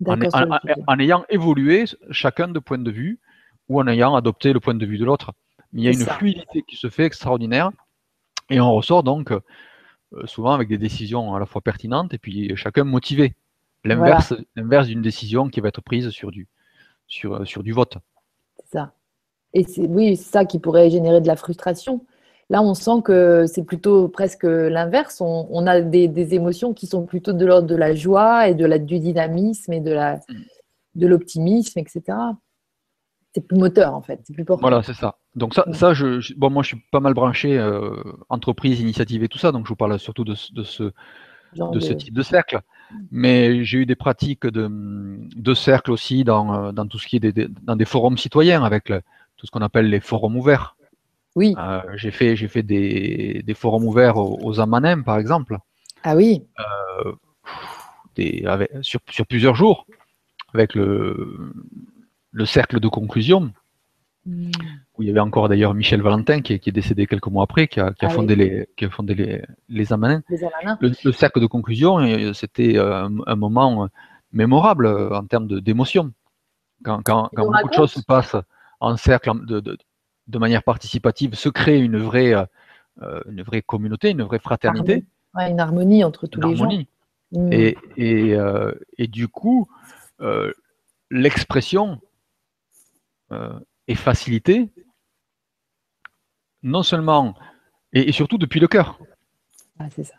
en, 0.05 0.99
ayant 0.99 1.25
évolué 1.29 1.85
chacun 2.11 2.47
de 2.47 2.59
point 2.59 2.77
de 2.77 2.91
vue 2.91 3.19
ou 3.69 3.79
en 3.79 3.87
ayant 3.87 4.15
adopté 4.15 4.53
le 4.53 4.59
point 4.59 4.73
de 4.73 4.85
vue 4.85 4.97
de 4.97 5.05
l'autre. 5.05 5.33
Il 5.73 5.83
y 5.83 5.87
a 5.87 5.91
une 5.91 6.05
fluidité 6.05 6.63
qui 6.67 6.75
se 6.75 6.89
fait 6.89 7.05
extraordinaire 7.05 7.71
et 8.49 8.59
on 8.59 8.73
ressort 8.73 9.03
donc 9.03 9.31
euh, 9.31 9.41
souvent 10.25 10.53
avec 10.53 10.67
des 10.67 10.77
décisions 10.77 11.33
à 11.33 11.39
la 11.39 11.45
fois 11.45 11.61
pertinentes 11.61 12.13
et 12.13 12.17
puis 12.17 12.55
chacun 12.55 12.83
motivé. 12.83 13.35
L'inverse 13.83 14.87
d'une 14.87 15.01
décision 15.01 15.49
qui 15.49 15.59
va 15.59 15.69
être 15.69 15.81
prise 15.81 16.09
sur 16.09 16.31
du, 16.31 16.47
sur, 17.07 17.45
sur 17.47 17.63
du 17.63 17.73
vote. 17.73 17.97
C'est 18.57 18.77
ça. 18.77 18.93
Et 19.53 19.63
c'est, 19.63 19.87
oui, 19.87 20.15
c'est 20.15 20.31
ça 20.31 20.45
qui 20.45 20.59
pourrait 20.59 20.89
générer 20.89 21.21
de 21.21 21.27
la 21.27 21.35
frustration. 21.35 22.05
Là, 22.49 22.61
on 22.61 22.73
sent 22.73 23.01
que 23.03 23.45
c'est 23.47 23.63
plutôt 23.63 24.09
presque 24.09 24.43
l'inverse. 24.43 25.21
On, 25.21 25.67
a 25.67 25.81
des, 25.81 26.35
émotions 26.35 26.73
qui 26.73 26.87
sont 26.87 27.05
plutôt 27.05 27.33
de 27.33 27.45
l'ordre 27.45 27.67
de 27.67 27.75
la 27.75 27.95
joie 27.95 28.47
et 28.47 28.53
de 28.53 28.65
la, 28.65 28.79
du 28.79 28.99
dynamisme 28.99 29.73
et 29.73 29.79
de, 29.79 29.91
la, 29.91 30.19
de 30.95 31.07
l'optimisme, 31.07 31.79
etc. 31.79 32.17
C'est 33.33 33.47
plus 33.47 33.57
moteur, 33.57 33.95
en 33.95 34.01
fait. 34.01 34.19
C'est 34.23 34.33
plus 34.33 34.45
Voilà, 34.47 34.83
c'est 34.83 34.93
ça. 34.93 35.17
Donc 35.35 35.55
ça, 35.55 35.65
ça 35.73 35.93
je, 35.93 36.33
bon, 36.35 36.49
moi, 36.49 36.63
je 36.63 36.69
suis 36.69 36.83
pas 36.91 36.99
mal 36.99 37.13
branché 37.13 37.57
euh, 37.57 37.95
entreprise, 38.29 38.79
initiative 38.79 39.23
et 39.23 39.29
tout 39.29 39.39
ça, 39.39 39.51
donc 39.51 39.65
je 39.65 39.69
vous 39.69 39.75
parle 39.75 39.97
surtout 39.97 40.23
de, 40.23 40.35
de 40.53 40.63
ce, 40.63 40.91
de, 41.55 41.79
ce 41.79 41.93
type 41.93 42.13
de 42.13 42.21
cercle. 42.21 42.61
Mais 43.11 43.63
j'ai 43.63 43.79
eu 43.79 43.85
des 43.85 43.95
pratiques 43.95 44.45
de, 44.45 44.69
de 44.69 45.53
cercle 45.53 45.91
aussi 45.91 46.23
dans, 46.23 46.71
dans, 46.73 46.85
tout 46.85 46.99
ce 46.99 47.07
qui 47.07 47.15
est 47.17 47.19
des, 47.19 47.47
dans 47.63 47.75
des 47.75 47.85
forums 47.85 48.17
citoyens, 48.17 48.63
avec 48.63 48.85
tout 49.37 49.45
ce 49.45 49.51
qu'on 49.51 49.61
appelle 49.61 49.89
les 49.89 49.99
forums 49.99 50.35
ouverts. 50.35 50.75
Oui. 51.35 51.55
Euh, 51.57 51.81
j'ai 51.95 52.11
fait, 52.11 52.35
j'ai 52.35 52.47
fait 52.47 52.63
des, 52.63 53.41
des, 53.43 53.53
forums 53.53 53.85
ouverts 53.85 54.17
aux, 54.17 54.39
aux 54.43 54.59
Amanem, 54.59 55.03
par 55.03 55.17
exemple. 55.17 55.57
Ah 56.03 56.15
oui. 56.15 56.43
Euh, 56.59 57.13
des, 58.15 58.43
avec, 58.45 58.71
sur, 58.81 58.99
sur, 59.09 59.25
plusieurs 59.25 59.55
jours, 59.55 59.87
avec 60.53 60.75
le, 60.75 61.53
le 62.31 62.45
cercle 62.45 62.79
de 62.79 62.87
conclusion, 62.87 63.51
où 64.25 65.03
il 65.03 65.07
y 65.07 65.09
avait 65.09 65.19
encore 65.19 65.49
d'ailleurs 65.49 65.73
Michel 65.73 66.01
Valentin, 66.01 66.41
qui, 66.41 66.59
qui, 66.59 66.69
est 66.69 66.73
décédé 66.73 67.07
quelques 67.07 67.27
mois 67.27 67.43
après, 67.43 67.67
qui 67.67 67.79
a, 67.79 67.91
qui 67.91 68.05
a 68.05 68.09
ah 68.09 68.12
fondé, 68.12 68.36
les, 68.36 68.69
qui 68.77 68.86
a 68.86 68.89
fondé 68.89 69.15
les, 69.15 69.41
les 69.69 69.93
Amanins. 69.93 70.21
Le, 70.29 70.91
le, 71.03 71.12
cercle 71.12 71.41
de 71.41 71.45
conclusion, 71.45 71.99
euh, 71.99 72.33
c'était 72.33 72.77
un, 72.77 73.12
un, 73.25 73.36
moment 73.36 73.89
mémorable 74.31 74.88
en 74.88 75.25
termes 75.25 75.47
d'émotion. 75.59 76.13
Quand, 76.83 77.01
quand, 77.03 77.29
quand 77.36 77.45
beaucoup 77.45 77.69
de 77.69 77.73
choses 77.73 77.91
se 77.91 78.01
passent 78.01 78.36
en 78.79 78.97
cercle 78.97 79.45
de, 79.45 79.59
de, 79.59 79.77
de 80.27 80.38
manière 80.38 80.63
participative, 80.63 81.36
se 81.36 81.49
crée 81.49 81.79
une 81.79 81.97
vraie, 81.97 82.33
euh, 83.01 83.21
une 83.27 83.41
vraie 83.41 83.62
communauté, 83.62 84.12
une 84.12 84.23
vraie 84.23 84.39
fraternité. 84.39 85.03
une 85.36 85.59
harmonie 85.59 86.03
entre 86.03 86.27
tous 86.27 86.41
les 86.41 86.55
gens. 86.55 86.69
Mm. 87.31 87.51
Et, 87.51 87.77
et, 87.97 88.36
euh, 88.36 88.71
et, 88.97 89.07
du 89.07 89.27
coup, 89.27 89.67
euh, 90.21 90.51
l'expression 91.09 91.99
est 93.87 93.95
facilitée, 93.95 94.69
non 96.61 96.83
seulement, 96.83 97.35
et, 97.91 98.11
surtout 98.11 98.37
depuis 98.37 98.59
le 98.59 98.67
cœur. 98.67 98.99
Ah, 99.79 99.89
c'est 99.89 100.03
ça. 100.03 100.15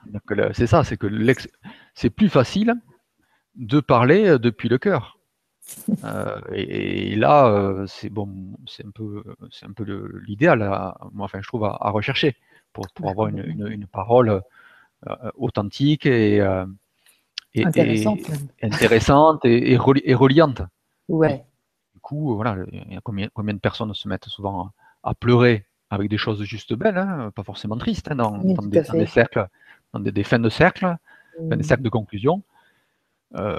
C'est 0.52 0.66
ça, 0.66 0.84
c'est 0.84 0.96
que 0.96 1.06
c'est 1.94 2.10
plus 2.10 2.28
facile 2.28 2.74
de 3.54 3.80
parler 3.80 4.38
depuis 4.38 4.68
le 4.68 4.78
cœur. 4.78 5.18
Euh, 6.04 6.40
et, 6.52 7.16
là, 7.16 7.46
euh, 7.46 7.86
c'est 7.86 8.10
bon, 8.10 8.28
c'est 8.66 8.84
un 8.84 8.90
peu, 8.90 9.22
c'est 9.50 9.66
un 9.66 9.72
peu 9.72 9.84
l'idéal, 10.26 10.58
moi, 11.12 11.24
enfin, 11.24 11.40
je 11.40 11.48
trouve 11.48 11.64
à, 11.64 11.90
rechercher 11.90 12.36
pour, 12.72 12.86
pour 12.94 13.08
avoir 13.10 13.28
une, 13.28 13.66
une, 13.68 13.86
parole 13.86 14.42
euh, 15.08 15.30
authentique 15.36 16.06
et, 16.06 16.36
et, 17.54 17.64
intéressante, 17.64 18.20
et, 18.60 18.66
intéressante 18.66 19.44
et, 19.44 19.76
reliante. 19.76 20.62
Ouais. 21.08 21.44
Du 22.04 22.08
coup, 22.08 22.34
voilà, 22.34 22.58
il 22.70 22.92
y 22.92 22.96
a 22.98 23.00
combien, 23.02 23.28
combien 23.32 23.54
de 23.54 23.60
personnes 23.60 23.94
se 23.94 24.08
mettent 24.08 24.26
souvent 24.26 24.72
à, 25.02 25.14
pleurer 25.14 25.64
avec 25.88 26.10
des 26.10 26.18
choses 26.18 26.42
juste 26.42 26.74
belles, 26.74 26.98
hein, 26.98 27.32
pas 27.34 27.44
forcément 27.44 27.78
tristes, 27.78 28.10
hein, 28.10 28.16
dans, 28.16 28.36
dans, 28.36 28.62
des, 28.62 29.06
cercles, 29.06 29.48
dans 29.94 30.00
des, 30.00 30.22
fins 30.22 30.38
de 30.38 30.50
cercle, 30.50 30.96
des 31.40 31.56
mmh. 31.56 31.62
cercles 31.62 31.82
de 31.82 31.88
conclusion. 31.88 32.42
Euh, 33.36 33.58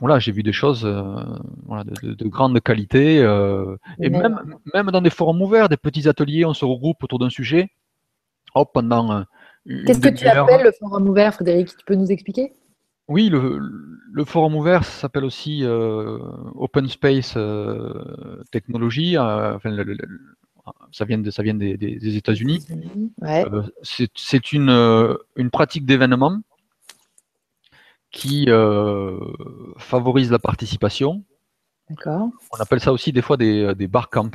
voilà, 0.00 0.18
j'ai 0.18 0.32
vu 0.32 0.42
des 0.42 0.54
choses 0.54 0.86
euh, 0.86 1.02
voilà, 1.66 1.84
de, 1.84 2.14
de, 2.14 2.26
grande 2.26 2.58
qualité. 2.62 3.20
Euh, 3.20 3.76
et 4.00 4.08
même, 4.08 4.56
même 4.72 4.90
dans 4.90 5.02
des 5.02 5.10
forums 5.10 5.42
ouverts, 5.42 5.68
des 5.68 5.76
petits 5.76 6.08
ateliers, 6.08 6.46
on 6.46 6.54
se 6.54 6.64
regroupe 6.64 7.04
autour 7.04 7.18
d'un 7.18 7.28
sujet. 7.28 7.70
Hop, 8.54 8.70
pendant 8.72 9.26
Qu'est-ce 9.66 10.00
que 10.00 10.08
tu 10.08 10.26
appelles 10.26 10.64
le 10.64 10.72
forum 10.72 11.06
ouvert, 11.06 11.34
Frédéric? 11.34 11.76
Tu 11.76 11.84
peux 11.84 11.96
nous 11.96 12.10
expliquer? 12.10 12.54
Oui, 13.08 13.28
le, 13.28 13.60
le, 14.12 14.24
forum 14.24 14.56
ouvert 14.56 14.84
s'appelle 14.84 15.24
aussi 15.24 15.62
Open 15.64 16.88
Space 16.88 17.36
Technology. 18.50 19.18
enfin, 19.18 19.76
ça 20.92 21.04
vient, 21.04 21.18
de, 21.18 21.30
ça 21.30 21.42
vient 21.42 21.54
des, 21.54 21.76
des, 21.76 22.16
États-Unis. 22.16 22.66
Ouais. 23.20 23.44
C'est 23.82 24.52
une, 24.52 25.16
une 25.36 25.50
pratique 25.50 25.84
d'événement 25.84 26.40
qui 28.14 28.46
euh, 28.48 29.18
favorise 29.76 30.30
la 30.30 30.38
participation. 30.38 31.24
D'accord. 31.90 32.28
On 32.52 32.62
appelle 32.62 32.80
ça 32.80 32.92
aussi 32.92 33.12
des 33.12 33.20
fois 33.20 33.36
des, 33.36 33.62
euh, 33.62 33.74
des 33.74 33.88
bar 33.88 34.08
camps. 34.08 34.30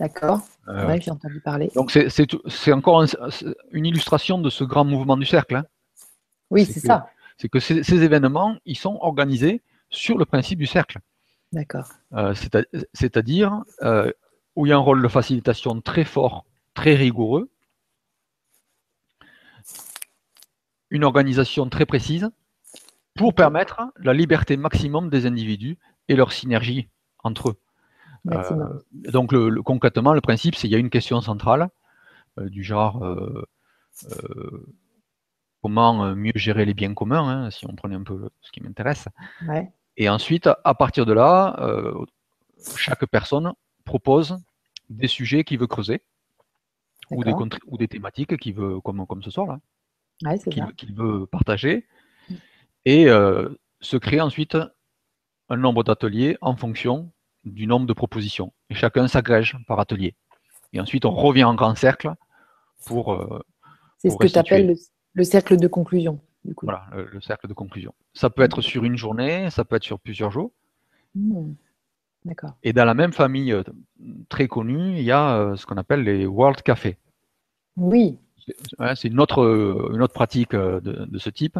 D'accord. 0.00 0.40
Euh, 0.68 0.98
j'ai 1.00 1.10
entendu 1.10 1.40
parler. 1.40 1.70
Donc 1.74 1.90
c'est 1.92 2.72
encore 2.72 3.06
une 3.70 3.86
illustration 3.86 4.38
de 4.38 4.50
ce 4.50 4.64
grand 4.64 4.84
mouvement 4.84 5.16
du 5.16 5.24
cercle. 5.24 5.56
Hein. 5.56 5.64
Oui, 6.50 6.66
c'est 6.66 6.80
ça. 6.80 7.08
C'est 7.38 7.48
que 7.48 7.60
ces, 7.60 8.02
événements, 8.02 8.56
ils 8.64 8.78
sont 8.78 8.98
organisés 9.00 9.62
sur 9.90 10.16
le 10.18 10.24
principe 10.24 10.58
du 10.58 10.66
cercle. 10.66 10.98
D'accord. 11.52 11.88
C'est-à-dire 12.94 13.62
où 14.56 14.66
il 14.66 14.70
y 14.70 14.72
a 14.72 14.76
un 14.76 14.80
rôle 14.80 15.02
de 15.02 15.08
facilitation 15.08 15.80
très 15.80 16.04
fort, 16.04 16.46
très 16.74 16.94
rigoureux, 16.94 17.50
une 20.90 21.04
organisation 21.04 21.68
très 21.68 21.84
précise, 21.84 22.30
pour 23.16 23.34
permettre 23.34 23.82
la 23.98 24.12
liberté 24.12 24.56
maximum 24.56 25.08
des 25.10 25.26
individus 25.26 25.78
et 26.08 26.16
leur 26.16 26.32
synergie 26.32 26.88
entre 27.22 27.50
eux. 27.50 27.56
Euh, 28.32 28.80
donc 28.92 29.32
le, 29.32 29.62
concrètement, 29.62 30.12
le 30.12 30.20
principe, 30.20 30.54
c'est 30.54 30.62
qu'il 30.62 30.72
y 30.72 30.76
a 30.76 30.78
une 30.78 30.90
question 30.90 31.20
centrale 31.20 31.68
euh, 32.38 32.48
du 32.48 32.62
genre 32.62 33.04
euh, 33.04 33.46
comment 35.66 36.14
mieux 36.14 36.32
gérer 36.36 36.64
les 36.64 36.74
biens 36.74 36.94
communs, 36.94 37.28
hein, 37.28 37.50
si 37.50 37.66
on 37.66 37.74
prenait 37.74 37.96
un 37.96 38.02
peu 38.02 38.30
ce 38.40 38.52
qui 38.52 38.62
m'intéresse. 38.62 39.08
Et 39.96 40.08
ensuite, 40.08 40.48
à 40.64 40.74
partir 40.74 41.06
de 41.06 41.12
là, 41.12 41.58
chaque 42.76 43.04
personne 43.06 43.52
propose 43.84 44.38
des 44.90 45.08
sujets 45.08 45.42
qu'il 45.44 45.58
veut 45.58 45.66
creuser 45.66 46.02
ou 47.10 47.24
des, 47.24 47.32
ou 47.66 47.76
des 47.76 47.88
thématiques 47.88 48.36
qu'il 48.36 48.54
veut, 48.54 48.80
comme, 48.80 49.06
comme 49.06 49.22
ce 49.22 49.30
soir 49.30 49.46
là, 49.46 50.38
qu'il 50.76 50.94
veut 50.94 51.26
partager 51.26 51.86
et 52.84 53.08
euh, 53.08 53.48
se 53.80 53.96
crée 53.96 54.20
ensuite 54.20 54.56
un 55.48 55.56
nombre 55.56 55.84
d'ateliers 55.84 56.38
en 56.40 56.56
fonction 56.56 57.10
du 57.44 57.66
nombre 57.66 57.86
de 57.86 57.92
propositions. 57.92 58.52
Et 58.70 58.74
chacun 58.74 59.08
s'agrège 59.08 59.56
par 59.66 59.78
atelier. 59.78 60.14
Et 60.72 60.80
ensuite, 60.80 61.04
on 61.04 61.10
revient 61.10 61.44
en 61.44 61.54
grand 61.54 61.74
cercle 61.74 62.12
pour. 62.86 63.12
Euh, 63.12 63.40
C'est 63.98 64.10
ce 64.10 64.16
que 64.16 64.26
tu 64.26 64.38
appelles 64.38 64.68
le, 64.68 64.74
cercle 65.24 65.56
de 65.56 65.68
conclusion. 65.68 66.20
Voilà, 66.62 66.86
le, 66.92 67.20
cercle 67.20 67.48
de 67.48 67.54
conclusion. 67.54 67.92
Ça 68.14 68.30
peut 68.30 68.42
être 68.42 68.60
sur 68.60 68.84
une 68.84 68.96
journée, 68.96 69.50
ça 69.50 69.64
peut 69.64 69.76
être 69.76 69.84
sur 69.84 69.98
plusieurs 69.98 70.30
jours. 70.30 70.52
Mmh. 71.14 71.54
D'accord. 72.24 72.52
Et 72.62 72.72
dans 72.72 72.84
la 72.84 72.94
même 72.94 73.12
famille 73.12 73.52
euh, 73.52 73.62
très 74.28 74.46
connue, 74.46 74.96
il 74.96 75.02
y 75.02 75.12
a 75.12 75.54
ce 75.56 75.66
qu'on 75.66 75.76
appelle 75.76 76.02
les 76.02 76.26
World 76.26 76.62
Café. 76.62 76.98
Oui. 77.76 78.18
C'est 78.94 79.08
une 79.08 79.20
autre, 79.20 79.90
une 79.92 80.02
autre 80.02 80.14
pratique 80.14 80.52
de, 80.52 80.80
de 80.80 81.18
ce 81.18 81.30
type. 81.30 81.58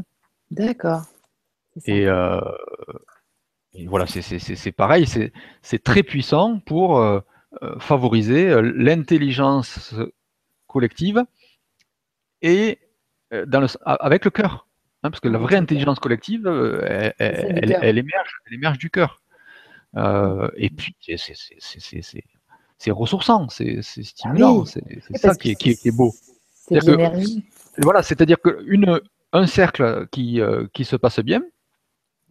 D'accord. 0.51 1.03
Euh, 1.89 2.41
et, 3.75 3.87
voilà, 3.87 4.07
c'est 4.07 4.73
pareil, 4.73 5.07
c'est 5.63 5.83
très 5.85 6.03
puissant 6.03 6.61
pour 6.61 6.99
euh, 6.99 7.21
euh, 7.63 7.79
favoriser 7.79 8.61
l'intelligence 8.63 9.95
collective 10.67 11.25
et 12.43 12.79
dans 13.47 13.61
le, 13.61 13.67
avec 13.85 14.25
le 14.25 14.31
cœur. 14.31 14.67
Hein, 15.03 15.11
parce 15.11 15.21
que 15.21 15.29
la 15.29 15.39
vraie 15.39 15.57
intelligence 15.57 15.99
collective, 15.99 16.47
elle, 16.47 17.15
elle, 17.19 17.99
émerge, 17.99 18.41
elle 18.47 18.55
émerge 18.55 18.79
du 18.79 18.91
cœur. 18.91 19.21
et 20.57 20.71
puis, 20.71 20.97
c'est 22.79 22.91
ressourçant, 22.91 23.49
c'est 23.49 23.83
stimulant, 23.83 24.65
Ah 24.67 24.79
oui. 24.87 25.01
c'est 25.09 25.19
ça 25.19 25.35
qui 25.35 25.51
est, 25.51 25.55
qui, 25.55 25.71
est, 25.71 25.77
qui 25.77 25.89
est 25.89 25.97
beau. 25.97 26.13
C'est. 26.53 26.81
Voilà, 27.79 28.03
c'est-à-dire 28.03 28.39
qu'un 28.41 29.47
cercle 29.47 30.07
qui, 30.11 30.41
euh, 30.41 30.67
qui 30.73 30.85
se 30.85 30.97
passe 30.97 31.21
bien, 31.21 31.43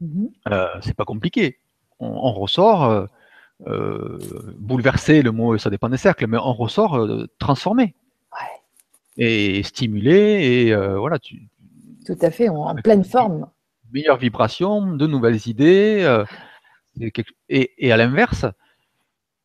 Mhm. 0.02 0.30
euh, 0.52 0.68
c'est 0.82 0.94
pas 0.96 1.06
compliqué. 1.06 1.60
On, 2.00 2.08
on 2.08 2.34
ressort 2.34 2.84
euh, 2.86 3.06
euh, 3.68 4.20
bouleversé, 4.58 5.22
le 5.22 5.32
mot, 5.32 5.58
ça 5.58 5.70
dépend 5.70 5.88
des 5.88 5.98
cercles, 5.98 6.28
mais 6.28 6.38
on 6.38 6.52
ressort 6.54 6.98
euh, 6.98 7.28
transformé 7.40 7.96
et 9.18 9.64
stimulé 9.64 10.66
et 10.68 10.74
euh, 10.74 10.98
voilà, 10.98 11.20
tu, 11.20 11.48
tout 12.06 12.18
à 12.22 12.32
fait, 12.32 12.50
en, 12.50 12.76
pleine 12.76 13.04
forme. 13.04 13.48
meilleure 13.92 14.18
vibration, 14.18 14.96
de 14.96 15.08
nouvelles 15.08 15.48
idées. 15.48 16.02
euh, 16.04 16.26
et, 17.50 17.72
et- 17.78 17.92
à 17.92 17.98
l'inverse, 17.98 18.46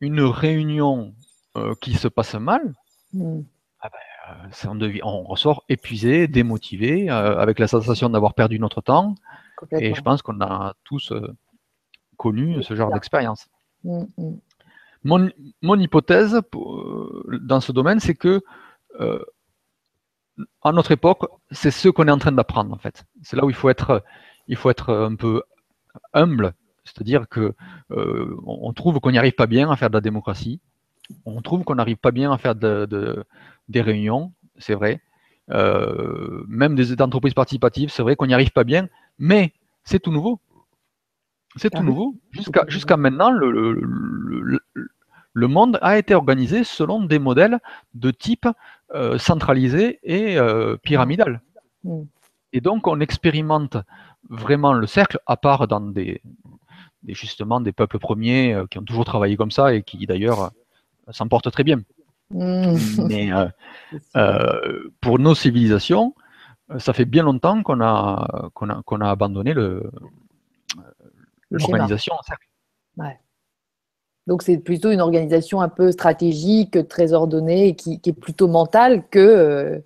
une 0.01 0.21
réunion 0.21 1.15
euh, 1.57 1.75
qui 1.81 1.95
se 1.95 2.07
passe 2.09 2.35
mal, 2.35 2.75
Mhm. 3.13 3.45
euh, 3.85 3.89
c'est- 4.53 4.69
on, 4.69 4.77
devient- 4.77 5.01
on 5.03 5.23
ressort 5.25 5.65
épuisé, 5.69 6.29
démotivé, 6.29 7.09
avec 7.09 7.59
la 7.59 7.67
sensation 7.67 8.09
d'avoir 8.09 8.35
perdu 8.35 8.59
notre 8.61 8.81
temps. 8.83 9.15
Et 9.73 9.95
je 9.95 10.01
pense 10.01 10.23
qu'on 10.23 10.41
a 10.41 10.75
tous 10.85 11.13
connu 12.17 12.63
ce 12.63 12.75
genre 12.75 12.93
d'expérience. 12.93 13.49
Mhm, 13.85 14.07
mhm. 14.19 14.39
Mon, 15.03 15.31
mon 15.63 15.79
hypothèse 15.79 16.41
pour- 16.51 17.25
dans 17.41 17.61
ce 17.61 17.73
domaine, 17.73 17.99
c'est 18.01 18.15
que 18.15 18.43
euh, 19.01 19.19
à 20.63 20.73
notre 20.73 20.93
époque, 20.93 21.23
c'est 21.51 21.71
ce 21.71 21.89
qu'on 21.89 22.09
est 22.09 22.11
en 22.11 22.19
train 22.19 22.33
d'apprendre 22.33 22.73
en 22.73 22.79
fait. 22.79 23.05
C'est 23.23 23.37
là 23.37 23.45
où 23.45 23.51
il 23.51 23.57
faut 23.57 23.69
être, 23.71 24.03
il 24.49 24.57
faut 24.57 24.71
être 24.71 24.93
un 24.95 25.15
peu 25.17 25.43
humble, 26.15 26.55
c'est-à-dire 26.85 27.29
que 27.29 27.55
euh, 27.93 28.37
on 28.47 28.73
trouve 28.73 29.01
qu'on 29.01 29.11
n'y 29.13 29.19
arrive 29.19 29.35
pas 29.35 29.47
bien 29.47 29.71
à 29.71 29.77
faire 29.77 29.91
de 29.91 29.95
la 29.97 30.01
démocratie, 30.01 30.61
on 31.27 31.41
trouve 31.43 31.65
qu'on 31.65 31.75
n'arrive 31.77 31.97
pas 31.99 32.11
bien 32.13 32.33
à 32.33 32.39
faire 32.39 32.55
de, 32.55 32.87
de- 32.87 33.25
des 33.69 33.83
réunions, 33.83 34.33
c'est 34.59 34.75
vrai, 34.75 35.01
Euh, 35.53 36.45
même 36.47 36.77
des 36.77 36.93
entreprises 37.03 37.35
participatives, 37.35 37.91
c'est 37.91 38.03
vrai 38.05 38.15
qu'on 38.15 38.29
n'y 38.29 38.35
arrive 38.35 38.53
pas 38.53 38.63
bien, 38.63 38.89
mais 39.19 39.53
c'est 39.83 39.99
tout 39.99 40.13
nouveau. 40.13 40.39
C'est 41.57 41.71
Ah 41.75 41.79
tout 41.79 41.83
oui. 41.83 41.89
nouveau. 41.91 42.15
Jusqu'à 42.69 42.97
maintenant, 42.97 43.33
le, 43.33 43.51
le- 43.51 43.73
le- 43.73 44.61
le- 44.75 44.89
le 45.33 45.47
monde 45.49 45.79
a 45.83 45.99
été 45.99 46.15
organisé 46.15 46.63
selon 46.63 47.03
des 47.05 47.19
modèles 47.19 47.59
de 47.95 48.11
type 48.13 48.47
euh, 48.95 49.19
centralisé 49.19 49.99
et 50.03 50.39
euh, 50.39 50.77
pyramidal. 50.77 51.41
Mm. 51.85 52.03
Et 52.53 52.61
donc, 52.61 52.87
on 52.87 53.01
expérimente 53.01 53.77
vraiment 54.29 54.73
le 54.73 54.87
cercle, 54.87 55.19
à 55.27 55.37
part 55.37 55.69
dans 55.69 55.81
des, 55.81 56.21
des- 57.03 57.15
justement 57.15 57.61
des 57.61 57.73
peuples 57.73 57.99
premiers 57.99 58.55
euh, 58.55 58.67
qui 58.69 58.79
ont 58.79 58.83
toujours 58.85 59.05
travaillé 59.05 59.37
comme 59.37 59.51
ça 59.53 59.73
et 59.75 59.83
qui 59.83 60.05
d'ailleurs 60.07 60.41
euh, 60.45 61.13
s'en 61.13 61.29
portent 61.29 61.51
très 61.51 61.65
bien. 61.65 61.81
Mhm. 62.31 62.77
Mais 63.09 63.31
euh, 64.17 64.89
pour 65.01 65.19
nos 65.19 65.35
civilisations, 65.35 66.15
ça 66.79 66.93
fait 66.93 67.05
bien 67.05 67.25
longtemps 67.25 67.63
qu'on 67.63 67.81
a, 67.81 68.51
qu'on 68.55 68.69
a, 68.71 68.83
qu'on 68.85 69.01
a 69.01 69.11
abandonné 69.11 69.55
le- 69.55 69.91
Le 71.51 71.59
schéma. 71.59 71.79
l'organisation 71.79 72.15
en 72.15 72.23
cercle. 72.23 72.47
Donc 74.27 74.43
c'est 74.43 74.59
plutôt 74.59 74.91
une 74.91 75.01
organisation 75.01 75.61
un 75.61 75.69
peu 75.69 75.91
stratégique, 75.93 76.87
très 76.89 77.13
ordonnée, 77.13 77.69
et 77.69 77.77
qui, 77.77 78.01
qui 78.01 78.11
est 78.11 78.21
plutôt 78.21 78.49
mentale 78.49 79.03
que, 79.11 79.19
euh, 79.19 79.79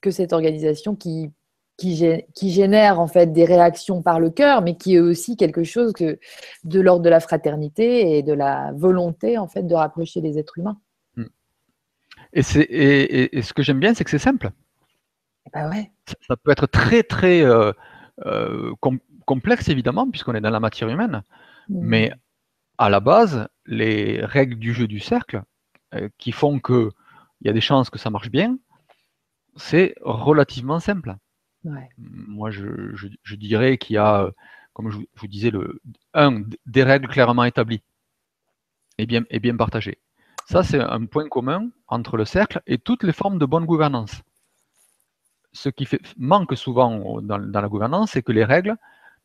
que 0.00 0.10
cette 0.10 0.32
organisation 0.32 0.94
qui, 0.94 1.30
qui, 1.76 1.94
gé- 1.94 2.26
qui 2.34 2.50
génère 2.50 2.98
en 3.00 3.08
fait 3.08 3.32
des 3.32 3.44
réactions 3.44 4.00
par 4.02 4.20
le 4.20 4.30
cœur, 4.30 4.62
mais 4.62 4.76
qui 4.76 4.94
est 4.94 5.00
aussi 5.00 5.36
quelque 5.36 5.64
chose 5.64 5.92
que, 5.92 6.18
de 6.64 6.80
l'ordre 6.80 7.02
de 7.02 7.10
la 7.10 7.20
fraternité 7.20 8.16
et 8.16 8.22
de 8.22 8.32
la 8.32 8.72
volonté 8.74 9.38
en 9.38 9.48
fait 9.48 9.64
de 9.64 9.74
rapprocher 9.74 10.20
les 10.20 10.38
êtres 10.38 10.58
humains. 10.58 10.78
Et, 12.32 12.42
c'est- 12.42 12.60
et- 12.62 13.22
et- 13.22 13.38
et 13.38 13.42
ce 13.42 13.52
que 13.54 13.62
j'aime 13.62 13.80
bien, 13.80 13.94
c'est 13.94 14.04
que 14.04 14.10
c'est 14.10 14.18
simple. 14.18 14.50
Eh 15.46 15.50
ben 15.54 15.70
ouais. 15.70 15.90
Ça, 16.06 16.14
ça 16.28 16.36
peut 16.36 16.50
être 16.50 16.66
très, 16.66 17.02
très 17.02 17.42
euh, 17.42 17.72
euh, 18.26 18.72
com- 18.80 18.98
complexe, 19.24 19.68
évidemment, 19.68 20.08
puisqu'on 20.10 20.34
est 20.34 20.40
dans 20.40 20.50
la 20.50 20.60
matière 20.60 20.88
humaine. 20.88 21.22
Mm. 21.68 21.78
Mais 21.80 22.12
à 22.78 22.88
la 22.90 23.00
base, 23.00 23.48
les 23.66 24.24
règles 24.24 24.56
du 24.58 24.72
jeu 24.74 24.86
du 24.88 25.00
cercle, 25.00 25.42
euh, 25.94 26.08
qui 26.18 26.32
font 26.32 26.58
qu'il 26.60 26.90
y 27.42 27.48
a 27.48 27.52
des 27.52 27.60
chances 27.60 27.90
que 27.90 27.98
ça 27.98 28.10
marche 28.10 28.30
bien, 28.30 28.58
c'est 29.56 29.94
relativement 30.02 30.80
simple. 30.80 31.16
Ouais. 31.64 31.88
Moi, 31.98 32.50
je, 32.50 32.94
je- 32.94 33.08
je 33.22 33.36
dirais 33.36 33.78
qu'il 33.78 33.94
y 33.94 33.98
a, 33.98 34.22
euh, 34.24 34.30
comme 34.74 34.90
je 34.90 34.96
vous, 34.98 35.06
je 35.16 35.20
vous 35.20 35.28
disais, 35.28 35.50
le, 35.50 35.80
un, 36.14 36.42
des 36.66 36.82
règles 36.84 37.08
clairement 37.08 37.44
établies 37.44 37.82
et 38.98 39.06
bien, 39.06 39.24
et 39.30 39.40
bien 39.40 39.56
partagées. 39.56 39.98
Ça, 40.46 40.62
c'est 40.62 40.78
un 40.80 41.06
point 41.06 41.28
commun 41.28 41.70
entre 41.86 42.18
le 42.18 42.26
cercle 42.26 42.60
et 42.66 42.76
toutes 42.76 43.02
les 43.02 43.14
formes 43.14 43.38
de 43.38 43.46
bonne 43.46 43.64
gouvernance. 43.64 44.22
Ce 45.52 45.68
qui 45.68 45.84
fait, 45.84 46.00
manque 46.16 46.56
souvent 46.56 47.20
dans 47.20 47.36
la 47.38 47.68
gouvernance, 47.68 48.12
c'est 48.12 48.22
que 48.22 48.32
les 48.32 48.44
règles 48.44 48.76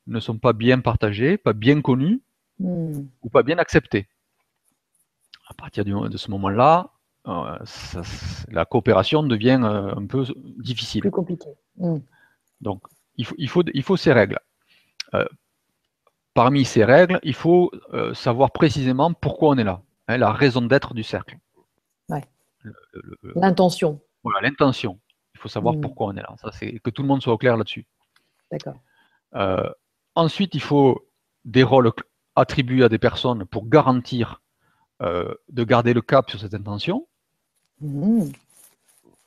ne 0.07 0.19
sont 0.19 0.37
pas 0.39 0.53
bien 0.53 0.79
partagées, 0.81 1.37
pas 1.37 1.53
bien 1.53 1.81
connues 1.81 2.21
Ou 2.59 3.29
pas 3.31 3.43
bien 3.43 3.57
acceptées. 3.57 4.07
À 5.49 5.53
partir 5.53 5.83
du- 5.85 5.93
de 6.09 6.17
ce 6.17 6.31
moment-là, 6.31 6.89
euh, 7.27 7.57
ça- 7.65 8.01
la 8.49 8.65
coopération 8.65 9.23
devient 9.23 9.59
euh, 9.63 9.93
un 9.95 10.05
peu 10.05 10.25
difficile. 10.59 11.01
Plus 11.01 11.11
compliqué. 11.11 11.49
Mm. 11.77 11.97
Donc, 12.61 12.83
il 13.17 13.25
faut, 13.25 13.35
il 13.37 13.49
faut, 13.49 13.63
il 13.73 13.83
faut 13.83 13.97
ces 13.97 14.13
règles. 14.13 14.39
Euh, 15.13 15.25
parmi 16.33 16.63
ces 16.65 16.83
règles, 16.85 17.19
il 17.23 17.33
faut 17.35 17.71
savoir 18.13 18.51
précisément 18.51 19.13
pourquoi 19.13 19.49
on 19.49 19.57
est 19.57 19.63
là, 19.63 19.81
hein, 20.07 20.17
la 20.17 20.31
raison 20.31 20.61
d'être 20.61 20.93
du 20.93 21.03
cercle. 21.03 21.37
Ouais. 22.09 22.23
L'intention. 23.35 23.99
voilà, 24.23 24.39
l'intention. 24.41 24.99
Il 25.35 25.39
faut 25.39 25.49
savoir 25.49 25.75
Mm. 25.75 25.81
pourquoi 25.81 26.07
on 26.07 26.15
est 26.15 26.21
là. 26.21 26.33
Ça, 26.41 26.51
c'est 26.53 26.79
que 26.79 26.89
tout 26.89 27.01
le 27.01 27.07
monde 27.09 27.21
soit 27.21 27.33
au 27.33 27.37
clair 27.37 27.57
là-dessus. 27.57 27.85
D'accord. 28.51 28.75
Ensuite, 30.15 30.53
il 30.55 30.61
faut 30.61 31.05
des 31.43 31.63
rôles 31.63 31.91
attribués 32.35 32.83
à 32.83 32.89
des 32.89 32.97
personnes 32.97 33.45
pour 33.45 33.67
garantir 33.67 34.41
euh, 35.01 35.33
de 35.49 35.63
garder 35.63 35.93
le 35.93 36.01
cap 36.01 36.29
sur 36.29 36.39
cette 36.39 36.53
intention 36.53 37.07
Mm. 37.81 38.25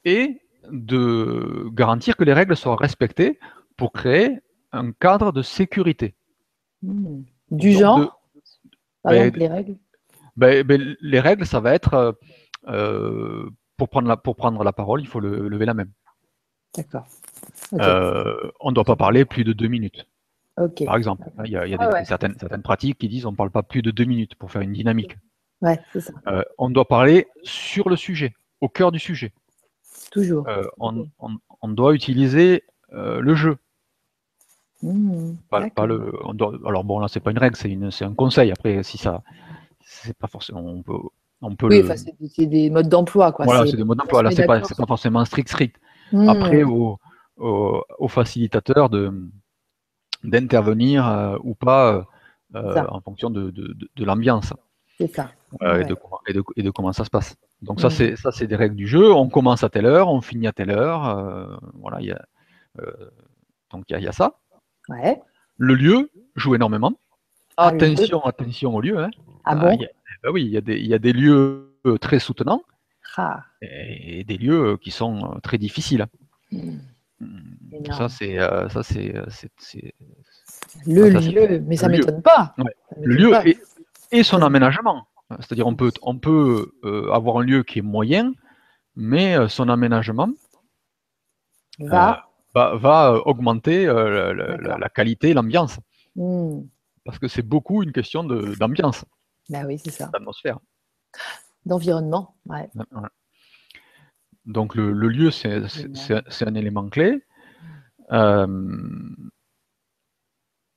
et 0.04 0.40
de 0.70 1.68
garantir 1.72 2.16
que 2.16 2.24
les 2.24 2.32
règles 2.32 2.57
soient 2.57 2.76
respectées 2.76 3.38
pour 3.76 3.92
créer 3.92 4.38
un 4.72 4.92
cadre 4.92 5.32
de 5.32 5.42
sécurité. 5.42 6.14
Mm. 6.82 7.22
Du 7.50 7.72
Donc, 7.72 7.80
genre, 7.80 7.98
de- 7.98 8.07
par 9.02 9.12
ben, 9.12 9.14
exemple, 9.22 9.38
les 9.40 9.48
règles. 9.48 9.76
Ben, 10.36 10.62
ben, 10.66 10.96
les 11.00 11.20
règles, 11.20 11.44
ça 11.46 11.61
va 11.61 11.74
être 11.74 12.16
euh, 12.68 13.48
pour, 13.76 13.88
prendre 13.88 14.09
la, 14.09 14.16
pour 14.16 14.36
prendre 14.36 14.62
la 14.64 14.72
parole, 14.72 15.00
il 15.00 15.07
faut 15.09 15.20
le- 15.20 15.48
lever 15.48 15.66
la 15.66 15.74
main. 15.74 15.86
D'accord. 16.76 17.07
Euh, 17.74 18.50
on 18.61 18.70
ne 18.70 18.74
doit 18.74 18.84
pas 18.84 18.96
parler 18.96 19.24
plus 19.24 19.44
de 19.44 19.52
deux 19.52 19.68
minutes, 19.68 20.07
Par 20.86 20.96
exemple. 20.96 21.28
Il 21.44 21.50
y 21.50 21.57
a, 21.57 21.66
il 21.66 21.70
y 21.72 21.74
a 21.74 21.78
Ah 21.80 21.86
des- 21.88 21.92
ouais. 21.92 22.04
certaines, 22.04 22.34
certaines 22.38 22.62
pratiques 22.62 22.98
qui 22.98 23.09
disent 23.09 23.26
on 23.26 23.32
ne 23.32 23.36
parle 23.36 23.50
pas 23.50 23.62
plus 23.62 23.82
de 23.82 23.90
deux 23.90 24.04
minutes 24.04 24.34
pour 24.36 24.50
faire 24.50 24.62
une 24.62 24.72
dynamique. 24.72 25.16
Ouais, 25.61 25.78
ça. 25.98 26.12
Euh, 26.28 26.42
on 26.59 26.70
doit 26.70 26.86
parler 26.88 27.26
sur 27.42 27.88
le 27.88 27.96
sujet, 27.96 28.34
au 28.61 28.68
cœur 28.68 28.90
du 28.92 28.98
sujet. 28.98 29.32
Toujours. 30.11 30.48
Euh, 30.48 30.64
on, 30.78 30.98
Ok. 31.00 31.09
on- 31.18 31.36
on 31.62 31.68
doit 31.68 31.94
utiliser 31.94 32.62
euh, 32.92 33.20
le 33.20 33.34
jeu. 33.34 33.57
Mm. 34.82 35.34
Pas, 35.50 35.61
D'accord. 35.61 35.74
pas 35.74 35.86
le, 35.86 36.12
on 36.24 36.34
doit- 36.34 36.54
alors 36.66 36.84
bon, 36.84 36.98
là, 37.00 37.09
c'est 37.09 37.20
pas 37.20 37.30
une 37.30 37.38
règle, 37.38 37.57
c'est 37.57 38.04
un 38.04 38.14
conseil. 38.14 38.50
Après, 38.52 38.82
si 38.82 38.98
ça, 38.98 39.22
c'est 39.84 40.16
pas 40.16 40.26
forcément, 40.28 40.61
on 40.61 40.82
peut, 40.82 40.92
on 41.42 41.54
peut 41.57 41.66
Oui, 41.68 41.82
le- 41.82 41.94
c'est 42.28 42.46
des- 42.46 42.70
modes 42.70 42.88
d'emploi, 42.88 43.32
quoi. 43.32 43.44
voilà, 43.46 43.66
C'est- 43.66 43.76
des 43.76 43.84
modes 43.84 43.98
d'emploi. 43.98 44.22
Là, 44.22 44.30
c'est 44.30 44.46
pas, 44.46 44.61
pas 44.61 44.86
forcément 44.86 45.24
strict, 45.24 45.48
strict. 45.48 45.76
Mm. 46.12 46.28
Après, 46.28 46.62
au, 46.62 46.98
au, 47.38 47.82
au 47.98 48.09
facilitateur 48.09 48.88
de 48.90 49.12
d'intervenir 50.27 51.07
euh, 51.09 51.37
ou 51.43 51.55
pas 51.55 52.07
euh, 52.55 52.74
Ça. 52.74 52.93
en 52.93 53.01
fonction 53.01 53.31
de, 53.31 53.51
de, 53.51 53.72
de- 53.72 53.89
de 53.95 54.05
l'ambiance 54.05 54.53
C'est 54.99 55.12
ça. 55.14 55.31
euh, 55.62 55.81
et, 55.81 55.85
de, 55.85 55.95
comment- 55.95 56.20
et, 56.29 56.33
de, 56.33 56.43
et 56.57 56.62
de 56.62 56.70
comment 56.70 56.93
ça 56.93 57.05
se 57.05 57.11
passe. 57.11 57.37
Donc 57.62 57.81
ça, 57.81 57.89
Mm. 57.89 57.91
c'est 57.91 58.16
ça, 58.16 58.31
c'est 58.33 58.47
des 58.47 58.57
règles 58.57 58.77
du 58.77 58.87
jeu. 58.87 59.12
On 59.12 59.29
commence 59.29 59.64
à 59.64 59.68
telle 59.68 59.87
heure, 59.87 60.09
on 60.09 60.20
finit 60.20 60.47
à 60.47 60.53
telle 60.53 60.70
heure. 60.70 61.07
euh, 61.09 61.57
voilà, 61.74 62.01
y 62.03 62.11
a, 62.12 62.20
euh, 62.81 62.93
donc 63.70 63.85
il 63.89 63.93
y, 63.93 63.97
a- 63.97 63.99
il 63.99 64.05
y 64.05 64.09
a 64.09 64.12
ça. 64.12 64.39
Ouais. 64.89 65.20
Le 65.59 65.74
lieu 65.74 66.11
joue 66.37 66.55
énormément. 66.55 66.93
Ah, 67.57 67.72
lieu. 67.72 67.77
attention, 67.83 68.24
attention 68.24 68.74
au 68.77 68.81
lieu. 68.81 68.99
hein. 68.99 69.11
Ah 69.45 69.55
bon 69.57 69.70
il 69.72 69.83
y 69.83 69.87
a- 69.87 69.91
ben 70.22 70.31
oui, 70.33 70.43
il 70.45 70.51
y, 70.51 70.57
a 70.57 70.61
des- 70.61 70.79
il 70.79 70.87
y 70.87 70.95
a 70.95 70.99
des 70.99 71.12
lieux 71.12 71.72
euh, 71.87 71.99
très 71.99 72.18
soutenants 72.18 72.62
Ah. 73.16 73.45
et, 73.62 74.20
et 74.20 74.24
des 74.24 74.37
lieux 74.37 74.72
euh, 74.72 74.77
qui 74.77 74.91
sont 74.91 75.33
euh, 75.35 75.39
très 75.41 75.57
difficiles. 75.59 76.07
Mm. 76.53 76.79
Mm. 77.21 77.93
Ça, 77.97 78.09
c'est 78.09 78.39
euh, 78.39 78.69
ça, 78.69 78.83
c'est 78.83 79.14
euh, 79.17 79.25
Le 80.87 81.12
ça, 81.12 81.21
lieu, 81.21 81.61
mais 81.67 81.77
ça 81.77 81.89
lieu. 81.89 81.99
m'étonne 81.99 82.23
pas. 82.23 82.55
Ouais. 82.59 82.75
Le 83.03 83.14
lieu 83.14 83.31
pas. 83.31 83.47
et, 83.47 83.59
et 84.12 84.23
son 84.23 84.43
aménagement. 84.43 85.07
C'est-à-dire, 85.41 85.67
on 85.67 85.75
peut, 85.75 85.91
on 86.03 86.19
peut 86.19 86.73
euh, 86.85 87.11
avoir 87.12 87.39
un 87.39 87.43
lieu 87.43 87.62
qui 87.64 87.81
est 87.81 87.83
moyen, 87.83 88.33
mais 88.95 89.37
euh, 89.37 89.49
son 89.49 89.69
aménagement 89.69 90.29
Va. 91.81 92.29
va, 92.55 92.77
va, 92.77 93.12
augmenter 93.27 93.87
la- 93.87 94.33
la, 94.33 94.79
la 94.79 94.89
qualité, 94.89 95.35
l'ambiance. 95.35 95.79
Mm. 96.14 96.61
Parce 97.05 97.19
que 97.19 97.29
c'est 97.29 97.43
beaucoup 97.43 97.83
une 97.83 97.93
question 97.93 98.25
d'ambiance, 98.25 99.05
Bah 99.49 99.61
oui, 99.67 99.79
c'est 99.79 99.91
ça. 99.91 100.07
d'atmosphère. 100.12 100.59
D'environnement, 101.64 102.35
ouais. 102.47 102.69
Donc 104.47 104.76
le, 104.76 104.92
lieu, 104.92 105.30
c'est 105.30 106.47
un 106.47 106.55
élément 106.55 106.88
clé. 106.88 107.22
Euh, 108.12 108.47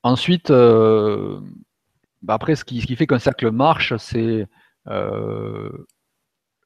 ensuite, 0.02 0.50
euh, 0.50 1.40
bah, 2.24 2.34
après, 2.34 2.56
ce 2.56 2.66
qui, 2.66 2.82
fait 2.96 3.06
qu'un 3.06 3.20
cercle 3.20 3.52
marche, 3.52 3.96
c'est 3.98 4.48
euh, 4.88 5.70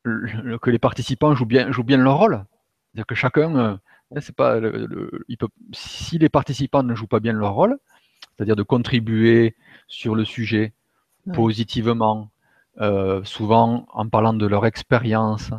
que 0.04 0.70
les 0.70 0.80
participants 0.80 1.36
jouent 1.36 1.46
bien, 1.46 1.72
jouent 1.72 1.84
bien 1.84 1.98
leur 1.98 2.18
rôle. 2.18 2.46
C'est-à-dire 2.94 3.06
que 3.06 3.16
chacun, 3.16 3.80
c'est 4.22 4.36
pas, 4.36 4.60
il 5.28 5.38
peut, 5.38 5.48
si 5.74 6.18
les 6.20 6.30
participants 6.30 6.84
ne 6.84 6.96
jouent 6.96 7.08
pas 7.08 7.20
bien 7.20 7.34
leur 7.34 7.54
rôle, 7.54 7.78
c'est-à-dire 8.38 8.56
de 8.56 8.64
contribuer 8.64 9.58
sur 9.88 10.16
le 10.16 10.24
sujet 10.24 10.74
positivement, 11.34 12.32
souvent 13.24 13.88
en 13.92 14.08
parlant 14.08 14.34
de 14.34 14.46
leur 14.46 14.66
expérience, 14.66 15.52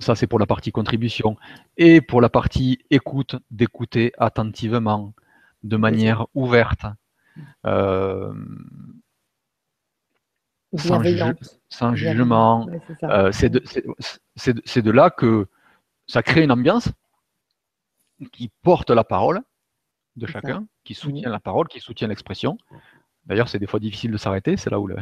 ça, 0.00 0.14
c'est 0.14 0.26
pour 0.26 0.38
la 0.38 0.46
partie 0.46 0.72
contribution. 0.72 1.36
Et 1.76 2.00
pour 2.00 2.20
la 2.20 2.28
partie 2.28 2.78
écoute, 2.90 3.36
d'écouter 3.50 4.12
attentivement, 4.18 5.12
de 5.64 5.76
manière 5.76 6.26
ouverte, 6.34 6.86
euh, 7.66 8.32
sans, 10.76 11.02
jugement. 11.94 12.68
Euh, 13.02 13.32
c'est 13.32 13.50
de, 13.50 14.90
là 14.90 15.10
que 15.10 15.46
ça 16.06 16.22
crée 16.22 16.42
une 16.42 16.52
ambiance 16.52 16.90
qui 18.32 18.50
porte 18.62 18.90
la 18.90 19.04
parole 19.04 19.40
de 20.16 20.26
chacun, 20.26 20.66
qui 20.84 20.94
soutient 20.94 21.30
la 21.30 21.40
parole, 21.40 21.68
qui 21.68 21.80
soutient 21.80 22.08
l'expression. 22.08 22.58
D'ailleurs, 23.26 23.48
c'est 23.48 23.58
des 23.58 23.66
fois 23.66 23.80
difficile 23.80 24.10
de 24.10 24.16
s'arrêter. 24.16 24.56
C'est 24.56 24.70
là 24.70 24.80
où 24.80 24.86
le, 24.86 24.96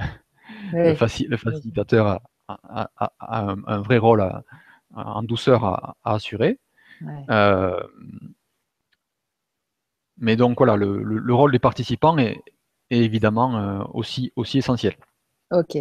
facilitateur 0.94 2.06
a, 2.06 2.22
un, 2.48 3.80
vrai 3.80 3.98
rôle 3.98 4.20
à, 4.20 4.42
en 4.94 5.22
douceur 5.22 5.64
à, 5.64 5.96
assurer. 6.04 6.58
Euh, 7.30 7.80
mais 10.18 10.36
donc 10.36 10.58
voilà, 10.58 10.76
le, 10.76 11.34
rôle 11.34 11.52
des 11.52 11.58
participants 11.58 12.16
est, 12.18 12.42
évidemment 12.90 13.56
euh, 13.56 13.82
aussi, 13.92 14.32
aussi 14.36 14.58
essentiel. 14.58 14.96
Ok. 15.50 15.76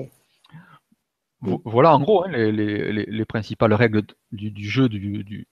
Voilà 1.41 1.93
en 1.93 1.99
gros 1.99 2.26
hein, 2.26 2.30
les, 2.30 3.26
principales 3.26 3.74
règles 3.74 4.01
du, 4.32 4.68
jeu, 4.68 4.89
du, 4.89 5.24
du, 5.24 5.47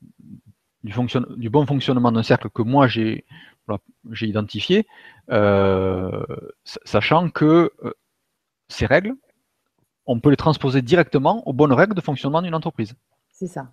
du, 0.84 1.50
bon 1.50 1.66
fonctionnement 1.68 2.12
d'un 2.12 2.24
cercle 2.24 2.50
que 2.50 2.64
moi 2.64 2.88
j'ai 2.88 3.26
identifié, 4.22 4.88
euh, 5.30 6.26
sachant 6.64 7.30
que 7.30 7.72
ces 8.70 8.88
règles, 8.88 9.14
on 10.06 10.20
peut 10.20 10.30
les 10.30 10.38
transposer 10.38 10.82
directement 10.82 11.48
aux 11.48 11.54
bonnes 11.54 11.74
règles 11.74 11.96
de 11.96 12.02
fonctionnement 12.02 12.42
d'une 12.42 12.56
entreprise. 12.56 12.94
C'est 13.32 13.48
ça. 13.48 13.72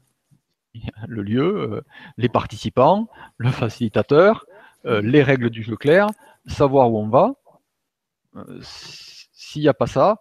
Le 1.08 1.22
lieu, 1.22 1.72
euh, 1.72 1.80
les 2.16 2.28
participants, 2.28 3.08
le 3.36 3.50
facilitateur, 3.50 4.46
euh, 4.86 5.00
les 5.02 5.22
règles 5.22 5.50
du 5.50 5.62
jeu 5.62 5.76
clair, 5.76 6.06
savoir 6.46 6.90
où 6.90 6.98
on 6.98 7.08
va. 7.08 7.34
Euh, 8.36 8.58
s'il 8.62 9.62
n'y 9.62 9.68
a 9.68 9.74
pas 9.74 9.86
ça, 9.86 10.18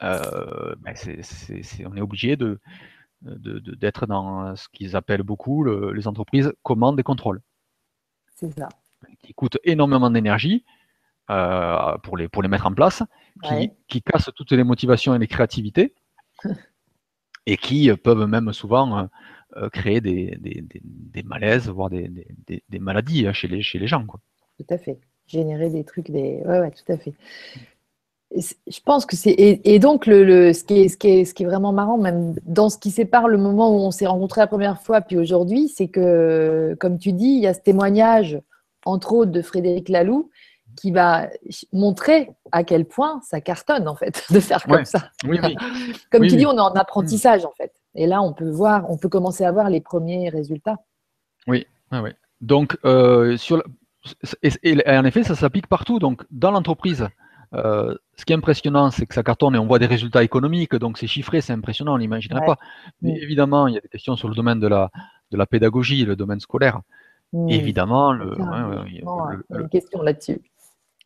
ben 0.00 0.94
on 1.84 1.96
est 1.96 2.00
obligé 2.00 2.36
de, 2.36 2.58
d'être 3.20 4.06
dans 4.06 4.56
ce 4.56 4.68
qu'ils 4.68 4.96
appellent 4.96 5.24
beaucoup 5.24 5.64
les 5.64 6.08
entreprises 6.08 6.54
commandes 6.62 6.98
et 6.98 7.02
contrôles. 7.02 7.42
C'est 8.34 8.56
ça. 8.56 8.68
Qui 9.18 9.34
coûtent 9.34 9.58
énormément 9.64 10.10
d'énergie 10.10 10.64
pour, 11.26 12.16
les, 12.16 12.28
pour 12.28 12.42
les 12.42 12.48
mettre 12.48 12.66
en 12.66 12.72
place, 12.72 13.02
qui, 13.42 13.70
qui 13.88 14.02
cassent 14.02 14.30
toutes 14.34 14.52
les 14.52 14.64
motivations 14.64 15.14
et 15.14 15.18
les 15.18 15.26
créativités. 15.26 15.94
et 17.46 17.56
qui 17.56 17.90
euh, 17.90 17.96
peuvent 17.96 18.26
même 18.26 18.52
souvent 18.52 18.98
euh, 18.98 19.04
euh, 19.56 19.68
créer 19.68 20.00
des, 20.00 20.38
malaises, 21.24 21.68
voire 21.68 21.90
des, 21.90 22.10
maladies 22.78 23.26
hein, 23.26 23.32
chez 23.32 23.48
les, 23.48 23.62
chez 23.62 23.78
les 23.78 23.86
gens. 23.86 24.04
Quoi. 24.06 24.20
Tout 24.58 24.74
à 24.74 24.78
fait. 24.78 24.98
Générer 25.26 25.70
des 25.70 25.84
trucs, 25.84 26.10
des. 26.10 26.42
Ouais, 26.44 26.60
ouais, 26.60 26.70
tout 26.70 26.92
à 26.92 26.96
fait. 26.96 27.14
Je 28.32 28.80
pense 28.84 29.06
que 29.06 29.16
c'est. 29.16 29.34
Et, 29.36 29.78
donc, 29.80 30.06
le, 30.06 30.52
ce, 30.52 30.62
qui 30.62 30.82
est, 30.82 30.88
ce, 30.88 30.96
qui 30.96 31.08
est, 31.08 31.24
ce 31.24 31.34
qui 31.34 31.42
est 31.42 31.46
vraiment 31.46 31.72
marrant, 31.72 31.98
même 31.98 32.34
dans 32.44 32.68
ce 32.68 32.78
qui 32.78 32.90
sépare 32.90 33.26
le 33.26 33.38
moment 33.38 33.74
où 33.74 33.80
on 33.80 33.90
s'est 33.90 34.06
rencontrés 34.06 34.40
la 34.40 34.46
première 34.46 34.80
fois, 34.80 35.00
puis 35.00 35.16
aujourd'hui, 35.16 35.68
c'est 35.68 35.88
que, 35.88 36.76
comme 36.78 36.98
tu 36.98 37.12
dis, 37.12 37.26
il 37.26 37.40
y 37.40 37.48
a 37.48 37.54
ce 37.54 37.60
témoignage, 37.60 38.40
entre 38.84 39.12
autres, 39.14 39.32
de 39.32 39.42
Frédéric 39.42 39.88
Laloux, 39.88 40.30
qui 40.76 40.90
va 40.90 41.28
montrer 41.72 42.30
à 42.52 42.64
quel 42.64 42.84
point 42.86 43.20
ça 43.22 43.40
cartonne 43.40 43.88
en 43.88 43.94
fait 43.94 44.24
de 44.30 44.40
faire 44.40 44.64
comme 44.64 44.84
ça. 44.84 45.10
comme 46.10 46.26
tu 46.26 46.36
dis, 46.36 46.46
on 46.46 46.56
est 46.56 46.60
en 46.60 46.72
apprentissage 46.72 47.44
en 47.44 47.52
fait. 47.56 47.72
Et 47.94 48.06
là, 48.06 48.22
on 48.22 48.32
peut 48.32 48.50
voir, 48.50 48.88
on 48.90 48.96
peut 48.96 49.08
commencer 49.08 49.44
à 49.44 49.52
voir 49.52 49.68
les 49.68 49.80
premiers 49.80 50.28
résultats. 50.28 50.76
Oui, 51.46 51.66
oui. 51.92 52.10
Donc, 52.40 52.78
euh, 52.84 53.36
sur 53.36 53.62
et, 54.42 54.82
en 54.86 55.04
effet, 55.04 55.22
ça 55.24 55.34
s'applique 55.34 55.66
partout. 55.66 55.98
Donc, 55.98 56.24
dans 56.30 56.50
l'entreprise, 56.50 57.06
euh, 57.54 57.94
ce 58.16 58.24
qui 58.24 58.32
est 58.32 58.36
impressionnant, 58.36 58.90
c'est 58.90 59.06
que 59.06 59.14
ça 59.14 59.22
cartonne 59.22 59.54
et 59.54 59.58
on 59.58 59.66
voit 59.66 59.78
des 59.78 59.86
résultats 59.86 60.22
économiques. 60.22 60.74
Donc, 60.74 60.96
c'est 60.96 61.06
chiffré, 61.06 61.40
c'est 61.40 61.52
impressionnant, 61.52 61.94
on 61.94 61.98
n'imaginerait 61.98 62.46
pas. 62.46 62.56
Mais 63.02 63.18
évidemment, 63.20 63.66
il 63.66 63.74
y 63.74 63.78
a 63.78 63.80
des 63.80 63.88
questions 63.88 64.16
sur 64.16 64.28
le 64.28 64.34
domaine 64.34 64.60
de 64.60 64.68
la, 64.68 64.90
de 65.30 65.36
la 65.36 65.46
pédagogie, 65.46 66.04
le 66.04 66.16
domaine 66.16 66.40
scolaire. 66.40 66.80
Évidemment, 67.48 68.12
le, 68.12 68.34
il 68.88 68.96
y 68.96 69.02
a 69.02 69.60
une 69.60 69.68
question 69.68 70.02
là-dessus 70.02 70.40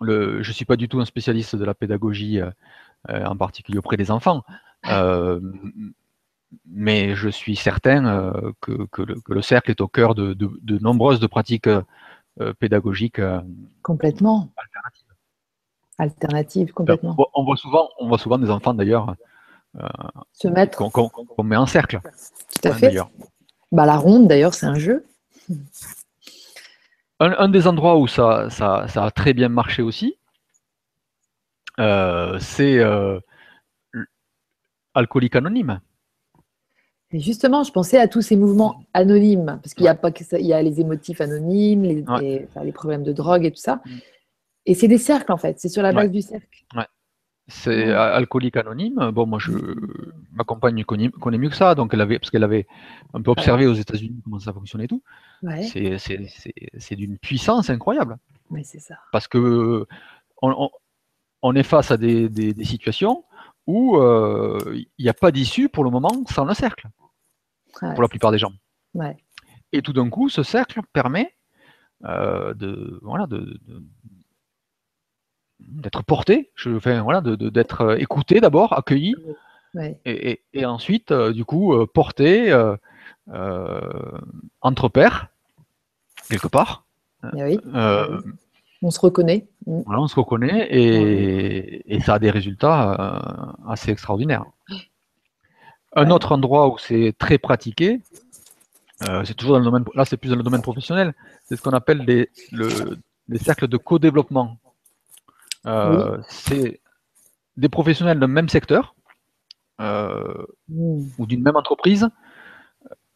je 0.01 0.37
ne 0.37 0.53
suis 0.53 0.65
pas 0.65 0.77
du 0.77 0.89
tout 0.89 1.01
un 1.01 1.05
spécialiste 1.05 1.57
de 1.57 1.65
la 1.65 1.75
pédagogie, 1.75 2.41
euh, 2.41 2.51
euh, 3.11 3.25
en 3.25 3.37
particulier 3.37 3.79
auprès 3.79 3.97
des 3.97 4.11
enfants, 4.11 4.43
euh, 4.89 5.41
mais 6.67 7.15
je 7.15 7.29
suis 7.29 7.57
certain 7.57 8.33
que, 8.61 8.87
le, 9.29 9.43
cercle 9.43 9.71
est 9.71 9.81
au 9.81 9.89
cœur 9.89 10.15
de, 10.15 10.37
nombreuses 10.81 11.21
de 11.21 11.27
pratiques 11.27 11.69
pédagogiques 12.61 13.21
complètement 13.83 14.51
alternatives. 14.57 15.07
Alternatives, 15.99 16.73
complètement. 16.73 17.17
On 17.35 17.45
voit 17.45 17.57
souvent, 17.57 17.89
on 17.99 18.09
voit 18.09 18.19
souvent 18.19 18.39
des 18.39 18.51
enfants 18.51 18.73
d'ailleurs 18.73 19.17
se 20.33 20.47
mettre 20.47 20.79
qu'on 20.79 21.43
met 21.43 21.57
en 21.57 21.67
cercle. 21.67 22.01
Tout 22.03 22.69
à 22.69 22.71
hein, 22.71 22.75
fait. 22.75 22.97
Bah, 23.73 23.87
la 23.87 23.97
ronde 23.97 24.29
d'ailleurs, 24.29 24.55
c'est 24.55 24.67
un 24.67 24.79
jeu. 24.79 25.05
Un, 27.21 27.49
des 27.49 27.67
endroits 27.67 27.99
où 27.99 28.07
ça, 28.07 28.49
a 28.61 29.11
très 29.11 29.33
bien 29.35 29.49
marché 29.49 29.83
aussi, 29.83 30.19
euh, 31.79 32.39
c'est 32.41 32.79
euh, 32.79 33.21
Alcoolique 34.95 35.37
Anonyme. 35.37 35.81
Et 37.13 37.21
justement, 37.21 37.63
je 37.63 37.71
pensais 37.71 37.99
à 37.99 38.09
tous 38.09 38.23
ces 38.23 38.37
mouvements 38.37 38.85
anonymes, 38.93 39.61
parce 39.63 39.75
qu'il 39.75 39.85
y 39.85 39.89
a 39.89 39.95
pas 39.95 40.11
que 40.11 40.25
il 40.37 40.47
y 40.47 40.53
a 40.53 40.61
les 40.61 40.81
émotifs 40.81 41.21
anonymes, 41.21 41.85
les, 41.85 42.73
problèmes 42.73 43.05
de 43.05 43.13
drogue 43.13 43.45
et 43.45 43.53
tout 43.53 43.61
ça. 43.61 43.81
Mm. 43.85 43.91
Et 44.67 44.75
c'est 44.75 44.89
des 44.89 44.99
cercles 44.99 45.31
en 45.31 45.37
fait, 45.37 45.61
c'est 45.61 45.69
sur 45.69 45.83
la 45.83 45.93
base 45.93 46.11
du 46.11 46.23
cercle. 46.23 46.65
C'est 47.47 47.93
alcoolique 47.93 48.57
anonyme. 48.57 49.11
Bon, 49.13 49.27
moi, 49.27 49.39
je, 49.39 49.53
ma 50.33 50.45
compagne 50.45 50.83
connaît, 50.85 51.11
mieux 51.39 51.51
que 51.51 51.57
ça, 51.57 51.75
donc 51.75 51.93
elle 51.93 52.01
avait, 52.01 52.19
parce 52.19 52.31
qu'elle 52.31 52.45
avait 52.45 52.67
un 53.13 53.21
peu 53.21 53.31
observé 53.31 53.67
aux 53.67 53.75
États-Unis 53.75 54.23
comment 54.25 54.39
ça 54.39 54.53
fonctionnait 54.53 54.85
et 54.85 54.89
tout. 54.89 55.03
C'est 55.61 56.97
d'une 56.97 57.19
puissance 57.19 57.69
incroyable. 57.69 58.17
c'est 58.63 58.81
ça. 58.81 58.97
Parce 59.13 59.29
que 59.29 59.87
on, 60.41 61.55
est 61.55 61.63
face 61.63 61.91
à 61.91 61.99
des, 61.99 62.55
situations 62.65 63.25
où 63.67 63.97
euh, 63.97 64.59
il 64.75 65.03
n'y 65.03 65.09
a 65.09 65.15
pas 65.15 65.31
d'issue 65.31 65.69
pour 65.69 65.85
le 65.85 65.91
moment 65.91 66.25
sans 66.31 66.45
le 66.45 66.55
cercle, 66.55 66.89
pour 67.79 68.03
la 68.03 68.09
plupart 68.09 68.33
des 68.33 68.39
gens. 68.39 68.53
Et 69.73 69.83
tout 69.83 69.93
d'un 69.93 70.09
coup, 70.09 70.29
ce 70.29 70.43
cercle 70.43 70.81
permet 70.93 71.35
euh, 72.05 72.55
de, 72.55 72.99
voilà, 73.03 73.27
de, 73.27 73.61
d'être 75.69 76.03
porté, 76.03 76.51
je, 76.55 76.71
voilà, 76.71 77.21
d'être 77.21 77.81
euh, 77.83 77.97
écouté 77.97 78.41
d'abord, 78.41 78.73
accueilli, 78.73 79.15
et, 80.05 80.41
ensuite, 80.65 81.11
euh, 81.11 81.33
du 81.33 81.45
coup, 81.45 81.75
euh, 81.75 81.87
porté 81.87 82.53
entre 84.61 84.89
pairs, 84.89 85.29
quelque 86.29 86.49
part. 86.49 86.85
Eh 87.37 87.59
on 88.83 88.91
se 88.91 89.01
reconnaît. 89.01 89.47
Mm. 89.67 89.81
Voilà, 89.87 90.03
on 90.03 90.09
se 90.09 90.15
reconnaît 90.15 90.69
et, 90.71 92.01
ça 92.01 92.15
a 92.15 92.19
des 92.19 92.31
résultats 92.31 93.57
assez 93.67 93.91
extraordinaires. 93.91 94.45
Un 95.97 96.11
autre 96.11 96.33
endroit 96.33 96.69
où 96.69 96.77
c'est 96.77 97.15
très 97.19 97.39
pratiqué, 97.39 98.01
c'est 99.25 99.35
toujours 99.35 99.55
dans 99.55 99.61
le 99.61 99.65
domaine, 99.65 99.85
là 99.95 100.05
c'est 100.05 100.17
plus 100.19 100.29
dans 100.29 100.37
le 100.37 100.43
domaine 100.43 100.63
professionnel, 100.63 101.15
c'est 101.45 101.57
ce 101.57 101.63
qu'on 101.63 101.71
appelle 101.71 102.05
les, 102.07 102.29
les 103.29 103.39
cercles 103.39 103.69
de 103.69 103.77
co-développement. 103.77 104.59
Euh, 105.67 106.19
c'est 106.29 106.81
des 107.57 107.69
professionnels 107.69 108.19
d'un 108.19 108.27
même 108.27 108.49
secteur 108.49 108.95
euh, 109.81 110.45
ou 110.69 111.05
d'une 111.21 111.43
même 111.43 111.57
entreprise, 111.57 112.09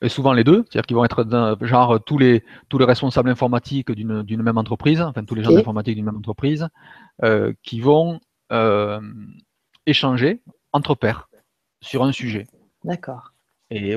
et 0.00 0.08
souvent 0.08 0.32
les 0.32 0.44
deux, 0.44 0.64
c'est-à-dire 0.64 0.86
qu'ils 0.86 0.96
vont 0.96 1.04
être 1.04 1.26
genre 1.62 2.02
tous 2.04 2.18
les, 2.18 2.44
tous 2.68 2.78
les 2.78 2.84
responsables 2.84 3.30
informatiques 3.30 3.90
d'une 3.90 4.42
même 4.42 4.58
entreprise, 4.58 5.00
enfin 5.00 5.24
tous 5.24 5.34
les 5.34 5.42
gens 5.42 5.52
d'informatique 5.52 5.96
d'une 5.96 6.04
même 6.04 6.16
entreprise, 6.16 6.68
euh, 7.24 7.52
qui 7.62 7.80
vont 7.80 8.20
échanger 9.86 10.40
entre 10.72 10.94
pairs 10.94 11.28
sur 11.80 12.04
un 12.04 12.12
sujet. 12.12 12.46
D'accord. 12.84 13.32
Et, 13.70 13.94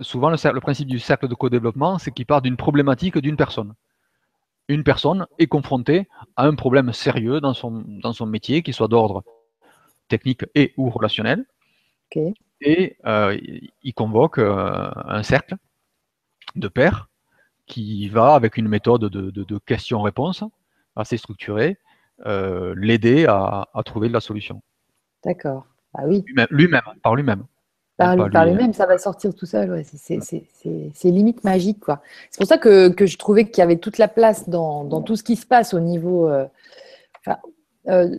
souvent, 0.00 0.30
le, 0.30 0.60
principe 0.60 0.86
du 0.86 0.98
cercle 0.98 1.26
de 1.28 1.34
co-développement, 1.34 1.98
c'est 1.98 2.12
qu'il 2.12 2.26
part 2.26 2.42
d'une 2.42 2.56
problématique 2.56 3.18
d'une 3.18 3.36
personne. 3.36 3.74
Une 4.68 4.82
personne 4.82 5.26
est 5.38 5.46
confrontée 5.46 6.08
à 6.36 6.46
un 6.46 6.54
problème 6.54 6.92
sérieux 6.92 7.40
dans 7.40 7.54
son, 7.54 7.84
dans 7.86 8.12
son 8.12 8.26
métier, 8.26 8.62
qu'il 8.62 8.74
soit 8.74 8.88
d'ordre 8.88 9.22
technique 10.08 10.44
et 10.54 10.72
ou 10.76 10.90
relationnel. 10.90 11.46
Et 12.60 12.96
euh, 13.04 13.38
il 13.82 13.94
convoque 13.94 14.38
euh, 14.38 14.90
un 15.06 15.22
cercle 15.22 15.56
de 16.54 16.68
pairs 16.68 17.08
qui 17.66 18.08
va, 18.08 18.34
avec 18.34 18.56
une 18.56 18.68
méthode 18.68 19.04
de, 19.06 19.58
questions-réponses 19.58 20.44
assez 20.94 21.16
structurée, 21.16 21.78
euh, 22.24 22.74
l'aider 22.76 23.26
à, 23.26 23.66
trouver 23.84 24.08
de 24.08 24.12
la 24.12 24.20
solution. 24.20 24.62
D'accord. 25.24 25.66
Ah 25.94 26.04
oui. 26.06 26.24
Lui-même, 26.50 26.82
par 27.02 27.14
lui-même. 27.14 27.44
Par, 27.96 28.44
lui-même, 28.44 28.74
ça 28.74 28.84
va 28.84 28.98
sortir 28.98 29.34
tout 29.34 29.46
seul. 29.46 29.82
C'est 29.94 31.10
limite 31.10 31.44
magique. 31.44 31.80
quoi. 31.80 32.02
C'est 32.30 32.38
pour 32.38 32.46
ça 32.46 32.58
que, 32.58 32.94
je 32.98 33.16
trouvais 33.16 33.48
qu'il 33.48 33.58
y 33.58 33.62
avait 33.62 33.76
toute 33.76 33.96
la 33.98 34.08
place 34.08 34.48
dans, 34.48 35.00
tout 35.02 35.16
ce 35.16 35.22
qui 35.22 35.36
se 35.36 35.46
passe 35.46 35.72
au 35.72 35.80
niveau, 35.80 36.28
euh, 36.28 36.44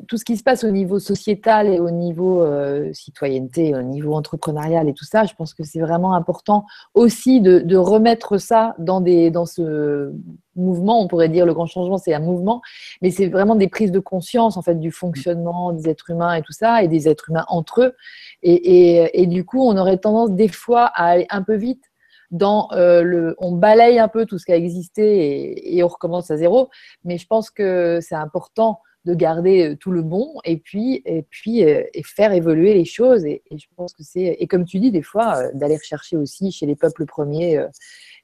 tout 0.08 0.18
ce 0.18 0.24
qui 0.24 0.38
se 0.38 0.44
passe 0.44 0.64
au 0.64 0.72
niveau 0.72 0.98
sociétal 0.98 1.68
et 1.68 1.80
au 1.80 1.92
niveau 1.92 2.42
euh, 2.42 2.90
citoyenneté, 2.94 3.76
au 3.76 3.82
niveau 3.82 4.14
entrepreneurial 4.14 4.88
et 4.88 4.94
tout 4.94 5.04
ça, 5.04 5.26
je 5.26 5.34
pense 5.34 5.54
que 5.54 5.64
c'est 5.64 5.82
vraiment 5.82 6.14
important 6.14 6.66
aussi 6.94 7.42
de, 7.42 7.76
remettre 7.76 8.38
ça 8.38 8.76
dans, 8.80 9.02
des, 9.02 9.30
dans 9.30 9.46
ce 9.46 10.14
mouvement. 10.56 11.02
On 11.02 11.08
pourrait 11.08 11.28
dire 11.28 11.46
le 11.46 11.54
grand 11.54 11.66
changement, 11.66 11.98
c'est 11.98 12.14
un 12.14 12.22
mouvement, 12.22 12.62
mais 13.02 13.12
c'est 13.12 13.28
vraiment 13.28 13.56
des 13.56 13.68
prises 13.68 13.92
de 13.92 14.00
conscience 14.00 14.56
en 14.56 14.62
fait 14.62 14.80
du 14.80 14.92
fonctionnement 14.92 15.74
des 15.74 15.90
êtres 15.90 16.12
humains 16.12 16.36
et 16.36 16.42
tout 16.42 16.54
ça, 16.54 16.82
et 16.82 16.88
des 16.88 17.10
êtres 17.10 17.30
humains 17.30 17.46
entre 17.50 17.82
eux. 17.82 17.96
Et, 18.44 19.28
du 19.28 19.44
coup, 19.44 19.62
on 19.62 19.76
aurait 19.76 19.98
tendance 19.98 20.32
des 20.32 20.48
fois 20.48 20.86
à 20.86 21.08
aller 21.08 21.28
un 21.30 21.44
peu 21.44 21.56
vite 21.56 21.84
dans 22.32 22.70
euh, 22.72 23.04
le, 23.04 23.36
on 23.40 23.52
balaye 23.54 24.00
un 24.00 24.08
peu 24.08 24.26
tout 24.26 24.38
ce 24.38 24.46
qui 24.46 24.52
a 24.52 24.58
existé 24.58 25.18
et, 25.18 25.78
et, 25.78 25.84
on 25.84 25.88
recommence 25.88 26.32
à 26.32 26.38
zéro. 26.38 26.70
Mais 27.04 27.18
je 27.18 27.28
pense 27.28 27.50
que 27.50 28.00
c'est 28.02 28.16
important 28.16 28.80
de 29.08 29.14
garder 29.14 29.70
euh, 29.70 29.76
tout 29.76 29.92
le 29.92 30.04
bon 30.04 30.34
et 30.44 30.58
puis, 30.58 31.02
et 31.06 31.24
puis 31.24 31.64
euh, 31.64 31.82
et 31.94 32.04
faire 32.04 32.34
évoluer 32.34 32.74
les 32.74 32.86
choses. 32.86 33.26
Et, 33.26 33.42
je 33.50 33.66
pense 33.76 33.94
que 33.94 34.04
c'est, 34.04 34.36
et 34.38 34.48
comme 34.48 34.66
tu 34.66 34.80
dis, 34.80 34.92
des 34.92 35.02
fois, 35.02 35.38
euh, 35.38 35.50
d'aller 35.54 35.78
rechercher 35.78 36.18
aussi 36.18 36.52
chez 36.52 36.66
les 36.66 36.76
peuples 36.76 37.06
premiers 37.06 37.66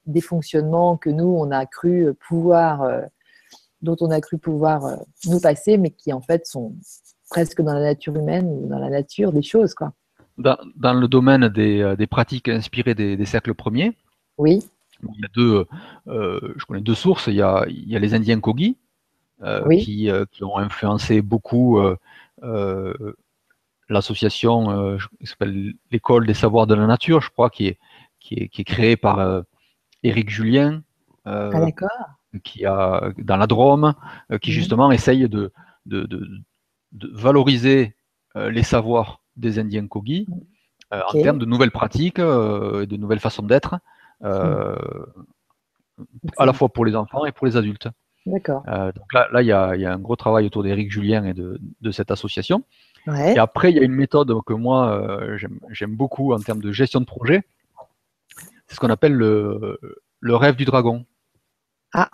des 0.06 0.22
fonctionnements 0.22 0.98
que 0.98 1.10
nous, 1.10 1.26
on 1.26 1.50
a 1.52 1.66
cru 1.66 2.14
pouvoir, 2.28 2.86
dont 3.82 3.96
on 4.02 4.12
a 4.12 4.20
cru 4.20 4.38
pouvoir 4.38 5.00
nous 5.28 5.40
passer, 5.40 5.78
mais 5.78 5.92
qui 5.92 6.12
en 6.12 6.20
fait 6.20 6.46
sont 6.46 6.76
presque 7.30 7.62
dans 7.62 7.74
la 7.74 7.82
nature 7.82 8.16
humaine 8.18 8.48
ou 8.48 8.68
dans 8.68 8.80
la 8.80 8.90
nature 8.90 9.32
des 9.32 9.42
choses. 9.42 9.74
Quoi. 9.74 9.94
Dans, 10.38 10.58
le 10.94 11.08
domaine 11.08 11.48
des, 11.48 11.96
des 11.98 12.08
pratiques 12.08 12.50
inspirées 12.50 12.96
des, 12.96 13.26
cercles 13.26 13.54
premiers, 13.54 13.94
oui. 14.38 14.60
il 15.02 15.22
y 15.22 15.26
a 15.26 15.30
deux, 15.34 15.66
je 16.08 16.66
connais 16.66 16.82
deux 16.82 16.96
sources. 16.96 17.28
Il 17.28 17.36
y 17.36 17.42
a, 17.42 17.66
il 17.70 17.90
y 17.90 17.96
a 17.96 18.00
les 18.00 18.14
Indiens 18.14 18.42
Kogi, 18.42 18.76
euh, 19.44 19.68
qui, 19.78 20.10
euh, 20.10 20.26
qui, 20.32 20.44
ont 20.46 20.58
influencé 20.58 21.22
beaucoup 21.22 21.78
euh, 21.78 23.14
l'association 23.90 24.98
s'appelle 25.24 25.74
l'École 25.92 26.26
des 26.26 26.34
savoirs 26.34 26.66
de 26.66 26.76
la 26.76 26.88
nature, 26.88 27.22
je 27.22 27.30
crois, 27.30 27.50
qui 27.50 27.68
est, 27.68 27.78
qui 28.20 28.36
est, 28.36 28.48
qui 28.48 28.62
est 28.62 28.66
créée 28.66 28.96
par 28.96 29.44
Éric 30.04 30.30
Julien. 30.30 30.82
Ah, 31.26 31.52
qui 32.44 32.66
a 32.66 33.12
dans 33.18 33.38
la 33.38 33.48
Drôme, 33.48 33.94
qui 34.42 34.50
mhm. 34.50 34.56
justement 34.56 34.92
essaye 34.92 35.30
de, 35.30 35.54
de, 35.86 36.04
de, 36.04 37.08
valoriser 37.14 37.96
les 38.36 38.64
savoirs 38.64 39.22
des 39.38 39.60
Indiens 39.60 39.88
Kogi 39.88 40.28
en 40.92 41.22
termes 41.22 41.38
de 41.38 41.46
nouvelles 41.46 41.72
pratiques 41.72 42.20
et 42.20 42.22
de 42.88 42.98
nouvelles 42.98 43.20
façons 43.20 43.44
d'être, 43.44 43.76
à 44.22 44.76
la 46.40 46.54
fois 46.54 46.70
pour 46.70 46.86
les 46.86 46.96
enfants 46.96 47.26
et 47.26 47.32
pour 47.32 47.46
les 47.46 47.56
adultes. 47.56 47.88
D'accord. 48.26 48.64
Euh, 48.68 48.92
donc 48.92 49.12
là, 49.14 49.28
là 49.32 49.42
il, 49.42 49.48
y 49.48 49.52
a, 49.52 49.76
y 49.76 49.86
a, 49.86 49.94
un 49.94 50.00
gros 50.00 50.16
travail 50.16 50.46
autour 50.46 50.64
d'Éric 50.64 50.92
Julien 50.92 51.26
et 51.26 51.34
de, 51.34 51.60
de 51.82 51.92
cette 51.92 52.12
association. 52.12 52.64
Et 53.08 53.38
après, 53.38 53.72
il 53.72 53.78
y 53.78 53.80
a 53.80 53.84
une 53.84 53.94
méthode 53.94 54.34
que 54.46 54.54
moi, 54.54 54.98
euh, 54.98 55.38
j'aime 55.72 55.96
beaucoup 55.96 56.34
en 56.34 56.40
termes 56.40 56.62
de 56.62 56.72
gestion 56.72 57.02
de 57.02 57.06
projet. 57.06 57.44
C'est 58.68 58.76
ce 58.76 58.80
qu'on 58.80 58.90
appelle 58.90 59.14
le, 59.14 59.78
le, 60.22 60.36
rêve 60.38 60.56
du 60.56 60.64
dragon. 60.64 61.06
Ah. 61.94 62.10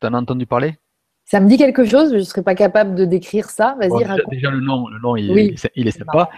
Tu 0.00 0.06
en 0.06 0.14
as 0.14 0.18
entendu 0.18 0.46
parler? 0.46 0.78
Ça 1.24 1.40
me 1.40 1.48
dit 1.48 1.56
quelque 1.56 1.84
chose, 1.84 2.10
je 2.12 2.16
ne 2.16 2.22
serais 2.22 2.42
pas 2.42 2.54
capable 2.54 2.94
de 2.94 3.04
décrire 3.04 3.50
ça. 3.50 3.76
Vas-y, 3.80 3.88
bon, 3.88 4.04
raconte. 4.04 4.30
Déjà, 4.30 4.50
le 4.50 4.60
nom, 4.60 4.88
le 4.88 5.00
nom 5.00 5.16
il, 5.16 5.56
il, 5.74 5.88
est 5.88 5.90
sympa. 5.90 6.30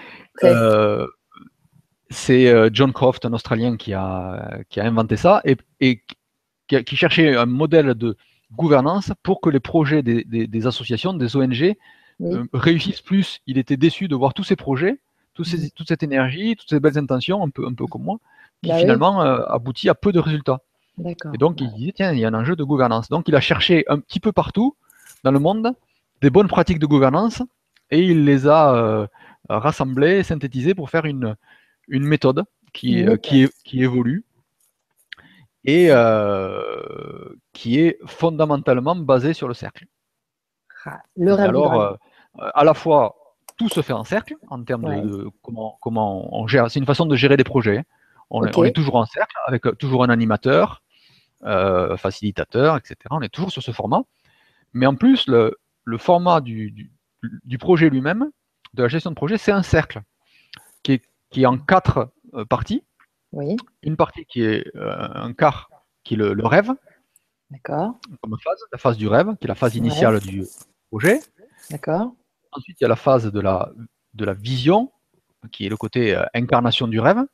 Euh, 0.43 1.07
c'est 2.09 2.49
euh, 2.49 2.71
John 2.73 2.93
Croft, 2.93 3.25
un 3.27 3.33
Australien, 3.35 3.77
qui 3.77 3.93
a, 3.93 4.59
qui 4.71 4.81
a 4.81 4.85
inventé 4.85 5.17
ça 5.17 5.43
et, 5.45 5.57
et 5.81 6.03
qui, 6.67 6.85
qui, 6.85 6.97
cherchait 6.97 7.37
un 7.37 7.47
modèle 7.47 7.95
de, 7.95 8.17
gouvernance 8.57 9.13
pour 9.23 9.41
que 9.41 9.51
les 9.51 9.61
projets 9.61 10.03
des, 10.03 10.67
associations, 10.67 11.15
des 11.15 11.37
ONG 11.37 11.75
euh, 12.21 12.45
réussissent 12.53 13.01
plus. 13.01 13.41
Il 13.47 13.59
était 13.59 13.77
déçu 13.77 14.09
de 14.09 14.15
voir 14.15 14.35
tous 14.35 14.45
ces 14.45 14.57
projets, 14.57 14.99
tous 15.35 15.45
ces, 15.45 15.71
toute 15.71 15.89
cette 15.89 16.03
énergie, 16.03 16.57
toutes 16.57 16.69
ces 16.69 16.81
belles 16.81 16.99
intentions, 16.99 17.43
un 17.43 17.51
peu, 17.51 17.67
un 17.67 17.75
peu 17.75 17.87
comme 17.87 18.03
moi, 18.03 18.19
qui 18.63 18.71
bah 18.71 18.79
finalement 18.79 19.23
euh, 19.23 19.43
aboutit 19.47 19.89
à 19.89 19.95
peu 19.95 20.13
de 20.13 20.19
résultats. 20.19 20.61
Et 21.07 21.39
donc 21.39 21.61
il 21.61 21.73
disait, 21.73 21.93
tiens, 21.93 22.13
il 22.13 22.19
y 22.19 22.25
a 22.25 22.29
un 22.29 22.35
enjeu 22.35 22.55
de 22.55 22.65
gouvernance. 22.65 23.09
Donc 23.09 23.29
il 23.29 23.35
a 23.35 23.41
cherché 23.41 23.85
un 23.89 23.99
petit 23.99 24.21
peu 24.21 24.33
partout 24.33 24.77
dans 25.25 25.33
le 25.33 25.39
monde 25.39 25.73
des 26.21 26.31
bonnes 26.31 26.49
pratiques 26.49 26.79
de 26.79 26.87
gouvernance 26.87 27.43
et 27.91 28.03
il 28.03 28.25
les 28.25 28.47
a 28.47 28.75
euh, 28.75 29.07
rassemblées, 29.49 30.23
synthétisées 30.23 30.75
pour 30.75 30.91
faire 30.91 31.07
une, 31.07 31.37
une 31.89 32.05
méthode 32.05 32.45
qui, 32.73 33.05
qui, 33.23 33.49
qui 33.65 33.83
évolue 33.83 34.25
et 35.65 35.89
euh, 35.91 37.35
qui 37.53 37.79
est 37.79 37.99
fondamentalement 38.07 38.97
basé 38.97 39.33
sur 39.33 39.49
le 39.49 39.55
cercle. 39.55 39.87
Ah, 40.85 41.01
le 41.17 41.35
alors, 41.35 41.81
euh, 41.81 41.95
à 42.55 42.65
la 42.65 42.75
fois, 42.75 43.17
tout 43.57 43.69
se 43.69 43.83
fait 43.83 43.93
en 43.93 44.05
cercle, 44.05 44.35
en 44.49 44.63
termes 44.65 45.03
de, 45.03 45.31
comment, 45.43 45.79
comment 45.81 46.35
on 46.37 46.47
gère. 46.49 46.71
C'est 46.71 46.81
une 46.81 46.87
façon 46.87 47.07
de 47.07 47.15
gérer 47.15 47.37
des 47.37 47.45
projets. 47.45 47.85
On, 48.31 48.45
est, 48.45 48.73
toujours 48.73 48.97
en 48.97 49.05
cercle, 49.05 49.37
avec 49.47 49.63
toujours 49.79 50.03
un 50.05 50.09
animateur, 50.09 50.83
euh, 51.45 51.97
facilitateur, 51.99 52.79
etc. 52.79 52.97
On 53.11 53.21
est 53.21 53.29
toujours 53.29 53.53
sur 53.53 53.63
ce 53.63 53.73
format. 53.73 54.03
Mais 54.73 54.87
en 54.87 54.95
plus, 54.95 55.27
le, 55.29 55.59
le 55.85 55.99
format 55.99 56.41
du, 56.41 56.91
du, 57.23 57.59
projet 57.59 57.91
lui-même, 57.91 58.31
de 58.73 58.83
la 58.83 58.89
gestion 58.89 59.11
de 59.11 59.17
projet, 59.17 59.37
c'est 59.37 59.53
un 59.53 59.63
cercle 59.63 60.01
qui 60.83 60.93
est, 60.93 61.03
qui 61.31 61.43
est 61.43 61.47
en 61.47 61.59
quatre 61.59 62.11
parties. 62.49 62.83
Une 63.83 63.97
partie 63.97 64.25
qui 64.27 64.43
est 64.43 64.65
euh, 64.77 65.09
un 65.15 65.33
quart, 65.33 65.71
qui 66.05 66.15
est 66.15 66.17
le, 66.17 66.47
rêve. 66.47 66.71
D'accord. 67.51 67.99
Comme 68.23 68.37
phase, 68.43 68.59
la 68.71 68.79
phase 68.79 68.97
du 68.97 69.09
rêve, 69.09 69.37
qui 69.37 69.47
est 69.47 69.49
la 69.49 69.55
phase 69.55 69.77
initiale 69.77 70.21
du 70.21 70.45
projet. 70.91 71.21
D'accord. 71.71 72.15
Ensuite, 72.53 72.81
il 72.81 72.85
y 72.85 72.87
a 72.87 72.89
la 72.89 72.97
phase 72.97 73.33
de 73.33 73.41
la, 73.41 73.71
de 74.15 74.25
la 74.25 74.35
vision, 74.35 74.93
qui 75.51 75.67
est 75.67 75.69
le 75.69 75.77
côté 75.77 76.15
euh, 76.15 76.25
incarnation 76.35 76.89
du 76.89 77.01
rêve, 77.01 77.25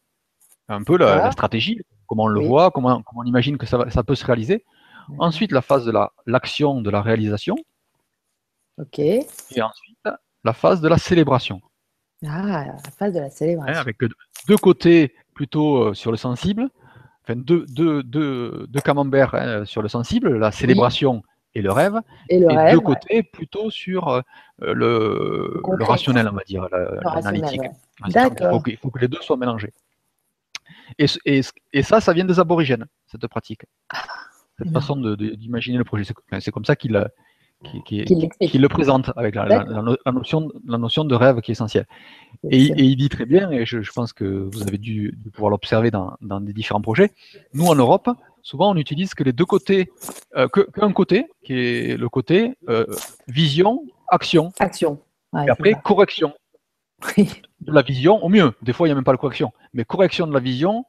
un 0.68 0.82
peu 0.82 0.96
la, 0.96 1.32
stratégie, 1.32 1.80
comment 2.06 2.24
on 2.24 2.28
le 2.28 2.40
voit, 2.40 2.70
comment, 2.70 3.02
comment, 3.02 3.22
on 3.22 3.24
imagine 3.24 3.58
que 3.58 3.66
ça, 3.66 3.90
ça 3.90 4.02
peut 4.02 4.14
se 4.14 4.24
réaliser. 4.24 4.64
Ensuite, 5.18 5.52
la 5.52 5.62
phase 5.62 5.86
de 5.86 5.92
l'action, 6.26 6.82
de 6.82 6.90
la 6.90 7.00
réalisation. 7.00 7.56
Ok. 8.78 8.98
Et 8.98 9.26
ensuite, 9.62 9.98
la 10.44 10.52
phase 10.52 10.80
de 10.80 10.88
la 10.88 10.98
célébration. 10.98 11.62
Ah, 12.26 12.64
la 12.66 12.90
phase 12.98 13.14
de 13.14 13.20
la 13.20 13.30
célébration. 13.30 13.80
avec 13.80 13.96
deux 14.48 14.56
côtés 14.56 15.14
plutôt 15.38 15.76
euh, 15.76 15.94
sur 15.94 16.10
le 16.10 16.16
sensible, 16.16 16.68
enfin 17.22 17.36
deux, 17.36 17.64
deux, 17.68 18.02
deux, 18.02 18.80
camemberts 18.84 19.36
hein, 19.36 19.64
sur 19.64 19.82
le 19.82 19.88
sensible, 19.88 20.36
la 20.36 20.50
célébration 20.50 21.22
et 21.54 21.62
le 21.62 21.70
rêve, 21.70 22.00
et, 22.28 22.40
le 22.40 22.72
deux 22.72 22.80
côtés 22.80 23.22
plutôt 23.22 23.70
sur 23.70 24.08
euh, 24.08 24.20
le, 24.58 25.62
le, 25.78 25.84
rationnel, 25.84 26.28
on 26.28 26.34
va 26.34 26.42
dire, 26.42 26.66
l'analytique. 27.04 27.60
D'accord. 28.08 28.60
Il, 28.66 28.76
faut 28.78 28.90
que 28.90 28.98
les 28.98 29.06
deux 29.06 29.20
soient 29.20 29.36
mélangés. 29.36 29.72
Et, 30.98 31.06
et, 31.24 31.42
et 31.72 31.82
ça, 31.84 32.00
ça 32.00 32.12
vient 32.12 32.24
des 32.24 32.40
aborigènes, 32.40 32.86
cette 33.06 33.28
pratique. 33.28 33.62
Ah, 33.90 34.02
cette 34.58 34.72
façon 34.72 34.96
d'imaginer 35.14 35.78
le 35.78 35.84
projet. 35.84 36.02
C'est 36.40 36.50
comme 36.50 36.64
ça 36.64 36.74
qu'il 36.74 36.96
qui, 37.64 37.82
qui, 37.82 38.58
le 38.58 38.68
présente 38.68 39.10
avec 39.16 39.34
la, 39.34 39.46
la, 39.46 40.12
notion, 40.12 40.48
la 40.66 40.78
notion 40.78 41.04
de 41.04 41.14
rêve 41.14 41.40
qui 41.40 41.50
est 41.50 41.52
essentielle. 41.52 41.86
Et, 42.50 42.58
il 42.60 42.96
dit 42.96 43.08
très 43.08 43.26
bien, 43.26 43.50
et 43.50 43.66
je, 43.66 43.78
pense 43.92 44.12
que 44.12 44.24
vous 44.24 44.62
avez 44.62 44.78
dû, 44.78 45.18
pouvoir 45.32 45.50
l'observer 45.50 45.90
dans, 45.90 46.16
dans, 46.20 46.40
des 46.40 46.52
différents 46.52 46.80
projets, 46.80 47.10
nous 47.54 47.66
en 47.66 47.74
Europe, 47.74 48.08
souvent 48.42 48.70
on 48.70 48.76
utilise 48.76 49.14
que 49.14 49.24
les 49.24 49.32
deux 49.32 49.44
côtés, 49.44 49.90
euh, 50.36 50.46
qu'un 50.48 50.92
côté, 50.92 51.26
qui 51.42 51.54
est 51.54 51.96
le 51.96 52.08
côté 52.08 52.56
euh, 52.68 52.86
vision, 53.26 53.82
action. 54.08 54.52
Action. 54.60 55.00
et 55.34 55.50
après, 55.50 55.74
correction. 55.82 56.32
De 57.60 57.72
la 57.72 57.82
vision, 57.82 58.22
au 58.24 58.28
mieux, 58.28 58.52
des 58.62 58.72
fois 58.72 58.86
il 58.86 58.90
n'y 58.90 58.92
a 58.92 58.94
même 58.94 59.04
pas 59.04 59.12
de 59.12 59.18
correction, 59.18 59.52
mais 59.72 59.84
correction 59.84 60.26
de 60.26 60.34
la 60.34 60.40
vision, 60.40 60.84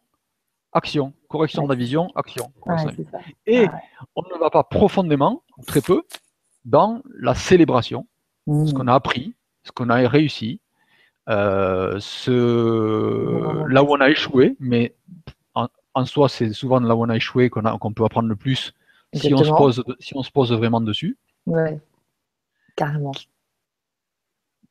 action. 0.72 1.14
Correction 1.28 1.64
de 1.64 1.70
la 1.70 1.76
vision, 1.76 2.10
action. 2.16 2.52
et 3.46 3.68
on 4.16 4.22
ne 4.22 4.40
va 4.40 4.50
pas 4.50 4.64
profondément, 4.64 5.44
très 5.68 5.82
peu, 5.82 6.04
dans 6.66 7.02
la 7.18 7.36
célébration, 7.36 8.08
ce 8.48 8.52
mmh. 8.52 8.74
qu'on 8.74 8.88
a 8.88 8.94
appris, 8.94 9.36
ce 9.64 9.72
qu'on 9.72 9.90
a 9.90 10.08
réussi, 10.08 10.60
ce... 11.28 12.32
là 13.68 13.84
où 13.84 13.92
on 13.92 14.02
a 14.02 14.10
échoué, 14.10 14.56
mais 14.60 14.96
en, 15.94 16.06
soi, 16.06 16.30
c'est 16.30 16.54
souvent 16.54 16.80
là 16.80 16.96
où 16.96 17.04
on 17.04 17.10
a 17.10 17.16
échoué 17.16 17.50
qu'on 17.50 17.94
peut 17.94 18.06
apprendre 18.06 18.30
le 18.30 18.36
plus 18.36 18.74
si 19.14 19.34
on, 19.34 19.44
se 19.44 19.50
pose, 19.50 19.84
si 20.00 20.16
on 20.16 20.24
se 20.24 20.32
pose 20.32 20.52
vraiment 20.54 20.82
dessus. 20.82 21.18
Ouais, 21.46 21.80
carrément. 22.76 23.12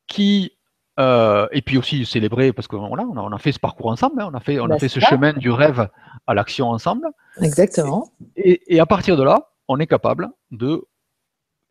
Qui, 0.06 0.52
et 0.98 1.62
puis 1.62 1.78
aussi 1.78 2.06
célébrer, 2.06 2.52
parce 2.52 2.66
qu'on 2.68 2.78
on 2.78 2.96
a, 2.96 3.02
on 3.02 3.32
a 3.32 3.38
fait 3.38 3.52
ce 3.52 3.58
parcours 3.58 3.88
ensemble, 3.88 4.20
hein, 4.20 4.30
on 4.32 4.34
a 4.34 4.40
fait, 4.40 4.60
on 4.60 4.70
a 4.70 4.78
fait 4.78 4.88
ce 4.88 5.00
chemin 5.00 5.32
du 5.32 5.50
rêve 5.50 5.88
à 6.26 6.34
l'action 6.34 6.70
ensemble. 6.70 7.08
Exactement. 7.40 8.10
Et, 8.36 8.80
à 8.80 8.86
partir 8.86 9.16
de 9.16 9.22
là, 9.22 9.50
on 9.66 9.78
est 9.78 9.86
capable 9.86 10.28
de 10.50 10.84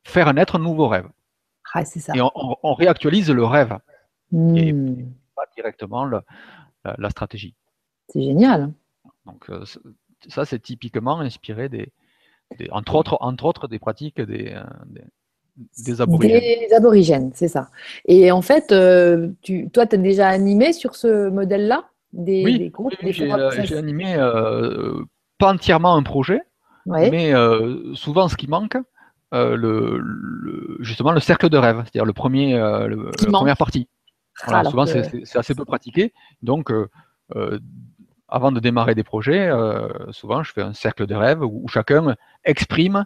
faire 0.08 0.34
naître 0.34 0.56
un 0.56 0.60
nouveau 0.60 0.88
rêve. 0.88 1.08
Ah, 1.74 1.86
ça. 1.86 2.14
Et 2.16 2.22
on, 2.22 2.74
réactualise 2.74 3.30
le 3.30 3.44
rêve. 3.44 3.78
Et 4.34 4.74
hmm. 4.74 5.14
pas 5.36 5.44
directement 5.56 6.06
la, 6.06 7.10
stratégie. 7.10 7.54
C'est 8.10 8.22
génial. 8.22 8.72
Donc 9.26 9.50
euh, 9.50 9.64
ça, 10.28 10.46
c'est 10.46 10.60
typiquement 10.60 11.20
inspiré 11.20 11.68
des, 11.68 11.92
entre, 12.72 12.96
autres, 12.96 13.18
entre 13.20 13.46
autres 13.46 13.68
des 13.68 13.80
pratiques 13.80 14.22
des, 14.22 14.54
euh, 14.54 14.64
des, 15.86 16.02
aborigènes. 16.02 16.40
Des 16.40 16.74
aborigènes, 16.74 17.32
c'est 17.36 17.50
ça. 17.50 17.70
Et 18.06 18.32
en 18.32 18.42
fait, 18.42 18.72
euh, 18.72 19.30
tu, 19.42 19.70
toi, 19.70 19.86
tu 19.86 19.96
as 19.96 20.00
déjà 20.00 20.30
animé 20.30 20.72
sur 20.72 20.96
ce 20.96 21.30
modèle-là? 21.30 21.90
Des, 22.14 22.44
oui, 22.46 22.70
groupes 22.70 22.94
oui, 23.04 23.12
j'ai 23.12 23.78
animé 23.78 24.16
pas 25.38 25.54
entièrement 25.54 25.96
un 25.96 26.04
projet, 26.04 26.42
mais 26.86 27.34
souvent 27.94 28.30
ce 28.30 28.38
qui 28.38 28.48
manque, 28.48 28.78
le, 29.32 30.78
justement 30.80 31.12
le 31.12 31.20
cercle 31.20 31.50
de 31.50 31.58
rêve, 31.58 31.82
c'est-à-dire 31.84 32.06
le 32.06 32.14
premier, 32.14 32.58
la 32.58 33.32
première 33.32 33.58
partie. 33.58 33.88
souvent, 34.66 34.86
c'est 34.86 35.38
assez 35.38 35.56
peu 35.56 35.66
pratiqué. 35.66 36.14
Donc, 36.42 36.72
avant 38.28 38.52
de 38.52 38.60
démarrer 38.60 38.96
des 38.96 39.04
projets, 39.04 39.48
euh, 39.48 39.90
souvent 40.12 40.44
je 40.44 40.52
fais 40.52 40.62
un 40.62 40.74
cercle 40.74 41.08
de 41.08 41.16
rêve 41.16 41.42
où, 41.42 41.68
chacun 41.68 42.16
exprime 42.44 43.06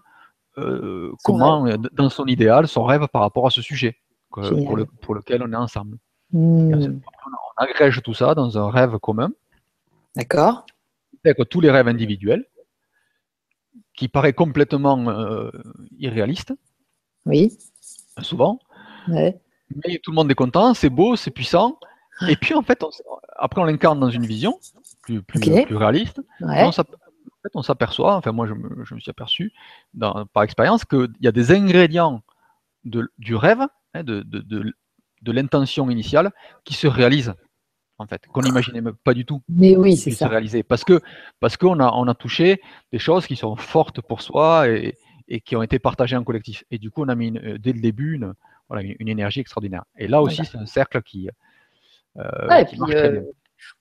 euh, 0.58 1.12
comment, 1.24 1.66
dans 1.94 2.10
son 2.10 2.26
idéal, 2.26 2.68
son 2.68 2.84
rêve 2.84 3.08
par 3.08 3.22
rapport 3.22 3.48
à 3.48 3.50
ce 3.50 3.62
sujet 3.62 3.98
pour, 4.30 5.16
lequel 5.16 5.44
on 5.44 5.52
est 5.52 5.58
ensemble. 5.58 5.98
Hmm. 6.32 6.74
on, 6.74 7.64
agrège 7.64 8.02
tout 8.02 8.14
ça 8.14 8.34
dans 8.34 8.58
un 8.58 8.70
rêve 8.70 8.98
commun. 9.00 9.32
D'accord. 10.16 10.66
Avec 11.24 11.38
tous 11.50 11.62
les 11.62 11.70
rêves 11.70 11.88
individuels, 11.88 12.46
qui 13.96 14.08
paraît 14.08 14.34
complètement 14.34 15.10
euh, 15.10 15.52
irréaliste. 15.98 16.54
Oui. 17.26 17.58
Souvent. 18.22 18.60
Mais 19.08 20.00
tout 20.04 20.12
le 20.12 20.16
monde 20.16 20.32
est 20.32 20.36
content, 20.36 20.74
c'est 20.74 20.90
beau, 20.90 21.16
c'est 21.16 21.32
puissant. 21.32 21.80
Et 22.28 22.36
puis 22.36 22.54
en 22.54 22.62
fait, 22.62 22.84
après 23.38 23.62
on 23.62 23.64
l'incarne 23.64 24.00
dans 24.00 24.10
une 24.10 24.26
vision 24.26 24.60
plus, 25.02 25.24
plus, 25.24 25.76
réaliste. 25.76 26.22
en 26.42 26.72
fait, 26.72 27.52
on 27.56 27.64
s'aperçoit, 27.64 28.16
enfin 28.16 28.32
moi 28.32 28.46
je 28.48 28.54
me, 28.54 29.00
suis 29.00 29.10
aperçu 29.10 29.54
par 30.34 30.44
expérience 30.44 30.86
qu'il 30.86 31.12
y 31.22 31.28
a 31.28 31.32
des 31.32 31.52
ingrédients 31.52 32.22
de, 32.84 33.12
du 33.18 33.36
rêve, 33.36 33.62
hein, 33.94 34.04
de, 34.04 34.22
de, 34.22 34.74
de, 35.22 35.32
l'intention 35.32 35.90
initiale, 35.90 36.32
qui 36.64 36.74
se 36.74 36.88
réalisent 36.88 37.34
en 38.02 38.08
fait, 38.08 38.26
qu'on 38.28 38.42
n'imaginait 38.42 38.82
pas 39.04 39.14
du 39.14 39.26
tout. 39.26 39.42
Mais 39.50 39.76
oui, 39.76 39.96
c'est 39.96 40.12
ça. 40.12 40.28
Réaliser. 40.28 40.64
Parce 40.64 40.84
que 40.84 41.02
parce 41.40 41.58
qu'on 41.58 41.80
a, 41.80 41.92
on 41.94 42.08
a 42.08 42.14
touché 42.14 42.62
des 42.92 43.00
choses 43.00 43.28
qui 43.28 43.36
sont 43.36 43.56
fortes 43.56 44.02
pour 44.02 44.22
soi 44.22 44.70
et, 44.70 44.98
et 45.28 45.40
qui 45.40 45.56
ont 45.56 45.64
été 45.64 45.80
partagées 45.80 46.18
en 46.18 46.24
collectif. 46.24 46.64
Et 46.72 46.78
du 46.78 46.92
coup, 46.92 47.04
on 47.04 47.10
a 47.10 47.16
mis 47.16 47.32
dès 47.32 47.74
le 47.74 47.82
début 47.82 48.16
une, 48.16 48.34
une, 49.00 49.08
énergie 49.08 49.40
extraordinaire. 49.40 49.84
Et 49.98 50.08
là 50.08 50.22
aussi, 50.22 50.44
c'est 50.46 50.58
un 50.58 50.66
cercle 50.66 51.02
qui, 51.02 51.30
euh, 52.18 52.64
qui 52.66 52.78
bien. 52.78 53.24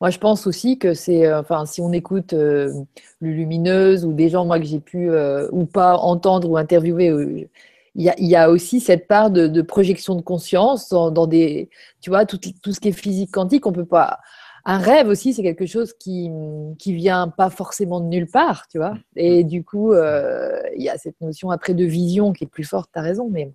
Moi, 0.01 0.11
je 0.11 0.19
pense 0.19 0.47
aussi 0.47 0.79
que 0.79 0.95
c'est, 0.95 1.27
euh, 1.27 1.41
enfin, 1.41 1.67
si 1.67 1.81
on 1.81 1.93
écoute 1.93 2.33
euh, 2.33 2.73
Lumineuse 3.21 4.05
ou 4.05 4.13
des 4.13 4.29
gens, 4.29 4.45
moi, 4.45 4.59
que 4.59 4.65
j'ai 4.65 4.81
pu 4.81 5.11
euh, 5.11 5.49
ou 5.53 5.67
pas 5.67 5.97
entendre 5.97 6.49
ou 6.49 6.57
interviewer, 6.57 7.49
il 7.95 8.05
y, 8.05 8.37
a, 8.37 8.51
aussi 8.51 8.81
cette 8.81 9.09
part 9.09 9.31
de, 9.31 9.63
projection 9.63 10.15
de 10.15 10.23
conscience 10.23 10.89
dans, 10.91 11.27
des, 11.27 11.71
tu 12.01 12.11
vois, 12.11 12.25
tout, 12.25 12.39
tout, 12.63 12.73
ce 12.73 12.81
qui 12.81 12.89
est 12.89 12.93
physique 12.93 13.33
quantique, 13.33 13.67
on 13.67 13.73
peut 13.73 13.85
pas. 13.85 14.21
Un 14.65 14.79
rêve 14.79 15.09
aussi, 15.09 15.35
c'est 15.35 15.43
quelque 15.43 15.67
chose 15.67 15.93
qui, 15.95 16.31
qui 16.79 16.93
vient 16.93 17.29
pas 17.29 17.51
forcément 17.51 18.01
de 18.01 18.07
nulle 18.07 18.29
part, 18.31 18.69
tu 18.69 18.79
vois. 18.79 18.95
Et 19.17 19.43
du 19.43 19.65
coup, 19.65 19.93
il 19.93 20.83
y 20.83 20.89
a 20.89 20.99
cette 20.99 21.21
notion 21.21 21.51
après 21.51 21.75
de 21.75 21.85
vision 21.85 22.33
qui 22.33 22.45
est 22.45 22.47
plus 22.47 22.65
forte, 22.65 22.91
tu 22.93 22.99
as 22.99 23.03
raison, 23.03 23.29
mais 23.29 23.53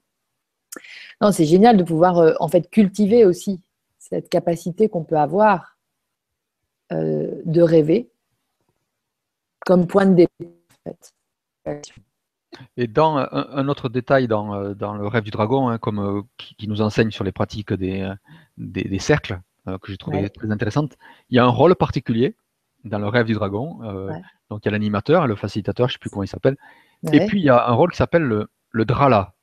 non, 1.21 1.31
c'est 1.31 1.45
génial 1.45 1.77
de 1.77 1.83
pouvoir 1.83 2.35
en 2.41 2.47
fait 2.49 2.69
cultiver 2.69 3.23
aussi 3.23 3.61
cette 4.09 4.29
capacité 4.29 4.89
qu'on 4.89 5.03
peut 5.03 5.17
avoir 5.17 5.77
euh, 6.91 7.41
de 7.45 7.61
rêver 7.61 8.11
comme 9.65 9.87
point 9.87 10.05
de 10.05 10.13
départ. 10.13 10.45
Et 12.77 12.87
dans 12.87 13.17
un, 13.17 13.67
autre 13.67 13.89
détail 13.89 14.27
dans, 14.27 14.53
euh, 14.53 14.73
dans, 14.73 14.93
le 14.95 15.07
rêve 15.07 15.23
du 15.23 15.31
dragon, 15.31 15.69
hein, 15.69 15.77
comme, 15.77 15.99
euh, 15.99 16.21
qui, 16.37 16.67
nous 16.67 16.81
enseigne 16.81 17.11
sur 17.11 17.23
les 17.23 17.31
pratiques 17.31 17.73
des, 17.73 18.11
des, 18.57 18.99
cercles, 18.99 19.39
que 19.65 19.91
j'ai 19.91 19.97
trouvé 19.97 20.29
très 20.29 20.51
intéressante, 20.51 20.95
il 21.29 21.35
y 21.37 21.39
a 21.39 21.45
un 21.45 21.49
rôle 21.49 21.75
particulier 21.75 22.35
dans 22.83 22.99
le 22.99 23.07
rêve 23.07 23.25
du 23.25 23.33
dragon. 23.33 23.79
Donc 24.49 24.63
il 24.63 24.65
y 24.65 24.69
a 24.69 24.71
l'animateur, 24.71 25.27
le 25.27 25.35
facilitateur, 25.35 25.87
je 25.87 25.93
ne 25.93 25.95
sais 25.95 25.99
plus 25.99 26.09
comment 26.09 26.23
il 26.23 26.27
s'appelle. 26.27 26.57
Et 27.11 27.25
puis 27.25 27.39
il 27.39 27.45
y 27.45 27.49
a 27.49 27.67
un 27.67 27.73
rôle 27.73 27.91
qui 27.91 27.97
s'appelle 27.97 28.23
le, 28.23 28.47
le 28.71 28.85
Drala. 28.85 29.33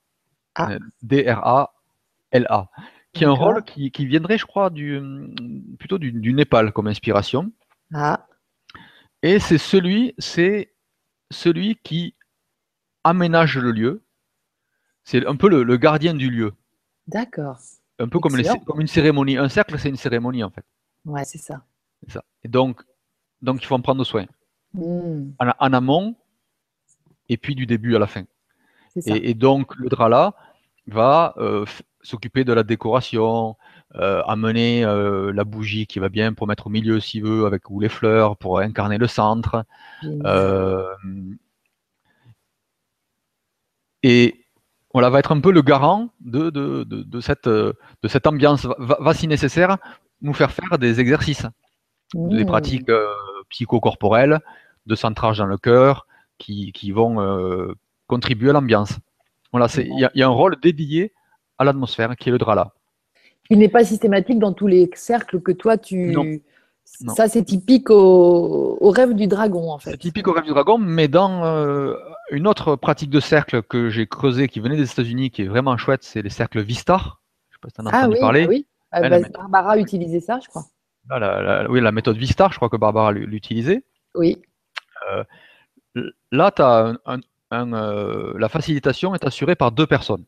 Ah. 0.55 0.77
D-R-A-L-A 1.03 2.69
qui 3.13 3.25
est 3.25 3.27
un 3.27 3.33
rôle 3.33 3.63
qui, 3.65 4.07
viendrait, 4.07 4.39
je 4.39 4.47
crois, 4.47 4.71
du, 4.71 5.01
plutôt 5.79 5.99
du, 5.99 6.33
Népal 6.33 6.73
comme 6.73 6.87
inspiration. 6.87 7.53
Ah. 7.93 8.27
Et 9.23 9.39
c'est 9.39 9.59
celui, 9.59 10.15
c'est 10.19 10.73
celui 11.31 11.77
qui 11.83 12.15
aménage 13.05 13.59
le 13.59 13.73
lieu. 13.73 14.03
C'est 15.05 15.27
un 15.27 15.37
peu 15.37 15.49
le, 15.49 15.77
gardien 15.77 16.15
du 16.15 16.31
lieu. 16.31 16.53
D'accord. 17.09 17.59
Un 17.99 18.09
peu 18.09 18.19
comme, 18.19 18.35
comme, 18.65 18.81
une 18.81 18.87
cérémonie. 18.87 19.37
Un 19.37 19.49
cercle, 19.49 19.79
c'est 19.79 19.89
une 19.89 19.97
cérémonie, 19.97 20.45
en 20.45 20.51
fait. 20.51 20.65
Ouais, 21.05 21.25
c'est 21.25 21.39
ça. 21.39 21.63
ça. 22.09 22.23
Et 22.45 22.49
donc, 22.49 22.83
donc, 23.43 23.63
il 23.63 23.67
faut 23.67 23.75
en 23.75 23.81
prendre 23.81 24.05
soin. 24.05 24.27
Hmm. 24.75 25.33
En, 25.39 25.73
amont, 25.73 26.17
et 27.29 27.37
puis 27.37 27.55
du 27.55 27.67
début 27.67 27.97
à 27.97 27.99
la 27.99 28.07
fin. 28.07 28.25
Et, 29.07 29.31
et, 29.31 29.35
donc, 29.35 29.75
le 29.77 29.89
drala 29.89 30.35
va 30.87 31.35
euh, 31.39 31.65
s'occuper 32.03 32.45
de 32.45 32.53
la 32.53 32.63
décoration, 32.63 33.57
euh, 33.97 34.23
amener 34.23 34.85
euh, 34.85 35.33
la 35.33 35.45
bougie 35.45 35.87
qui 35.87 35.99
va 35.99 36.09
bien 36.09 36.33
pour 36.33 36.47
mettre 36.47 36.67
au 36.69 36.71
milieu 36.71 37.01
s'il 37.01 37.25
veut, 37.25 37.47
avec 37.47 37.69
ou 37.71 37.81
les 37.81 37.89
fleurs 37.89 38.37
pour 38.37 38.59
incarner 38.61 38.99
le 38.99 39.07
centre. 39.07 39.65
Et 44.03 44.45
voilà, 44.93 45.11
va 45.11 45.19
être 45.19 45.33
un 45.33 45.41
peu 45.41 45.53
le 45.53 45.63
garant 45.63 46.11
de, 46.21 46.51
de, 46.51 46.85
de, 46.85 47.21
cette, 47.21 47.49
de 47.49 47.75
cette 48.07 48.27
ambiance. 48.27 48.67
Va, 48.79 49.15
si 49.15 49.27
nécessaire, 49.27 49.79
nous 50.21 50.35
faire 50.35 50.51
faire 50.51 50.79
des 50.79 51.01
exercices, 51.01 51.47
des 52.15 52.45
mmh. 52.45 52.47
pratiques 52.47 52.91
psychocorporelles, 53.49 54.41
de 54.87 54.95
centrage 54.95 55.39
dans 55.39 55.47
le 55.47 55.57
cœur, 55.57 56.07
qui, 56.39 56.73
qui 56.73 56.93
vont 56.93 57.75
contribuer 58.07 58.51
à 58.51 58.53
l'ambiance. 58.53 58.99
Voilà, 59.51 59.67
il 59.79 60.09
y, 60.15 60.19
y, 60.19 60.23
a 60.23 60.27
un 60.27 60.31
rôle 60.31 60.61
dédié 60.61 61.13
à 61.59 61.65
l'atmosphère, 61.65 62.17
qui 62.17 62.29
est 62.29 62.33
le 62.33 62.39
drala. 62.39 62.73
Il 63.51 63.59
n'est 63.59 63.69
pas 63.69 63.85
systématique 63.85 64.39
dans 64.39 64.53
tous 64.53 64.67
les 64.67 64.91
cercles 64.95 65.41
que 65.41 65.53
toi 65.53 65.77
tu. 65.79 66.15
Non. 67.01 67.15
Ça, 67.15 67.29
c'est 67.29 67.45
typique 67.45 67.91
au... 67.91 68.79
rêve 68.91 69.15
du 69.15 69.27
dragon, 69.27 69.71
en 69.71 69.79
fait. 69.79 69.93
C'est 69.93 69.99
typique 69.99 70.29
au 70.29 70.33
rêve 70.33 70.45
du 70.45 70.51
dragon, 70.51 70.79
mais 70.79 71.09
dans 71.09 71.45
euh, 71.45 71.97
une 72.31 72.47
autre 72.47 72.77
pratique 72.77 73.11
de 73.11 73.21
cercle 73.21 73.63
que 73.63 73.89
j'ai 73.89 74.07
creusé, 74.07 74.47
qui 74.49 74.61
venait 74.61 74.77
des 74.77 74.91
États-Unis, 74.91 75.31
qui 75.31 75.43
est 75.43 75.49
vraiment 75.49 75.77
chouette, 75.77 76.05
c'est 76.05 76.23
les 76.23 76.31
cercles 76.31 76.61
Vistar. 76.61 77.21
Je 77.51 77.57
sais 77.57 77.61
pas 77.61 77.69
si 77.69 77.75
tu 77.75 77.81
en 77.81 77.87
as 77.87 77.91
ah, 77.93 77.99
entendu 78.01 78.15
oui, 78.15 78.21
parler. 78.21 78.47
oui, 78.47 78.67
ah, 78.93 79.09
bah, 79.09 79.19
Barbara 79.33 79.79
utilisait 79.79 80.21
ça, 80.21 80.39
je 80.43 80.49
crois. 80.49 80.65
Ah, 81.11 81.65
oui, 81.69 81.81
la 81.81 81.93
méthode 81.93 82.17
Vistar, 82.17 82.53
je 82.53 82.57
crois 82.59 82.69
que 82.69 82.77
Barbara 82.77 83.11
l'utilisait. 83.13 83.83
Oui. 84.15 84.41
Euh, 85.11 85.25
là, 86.31 86.51
tu 86.53 86.63
as 86.63 86.95
un, 87.07 87.21
euh, 87.53 88.33
la 88.39 88.49
facilitation 88.49 89.15
est 89.15 89.25
assurée 89.25 89.57
par 89.57 89.73
deux 89.73 89.87
personnes. 89.87 90.25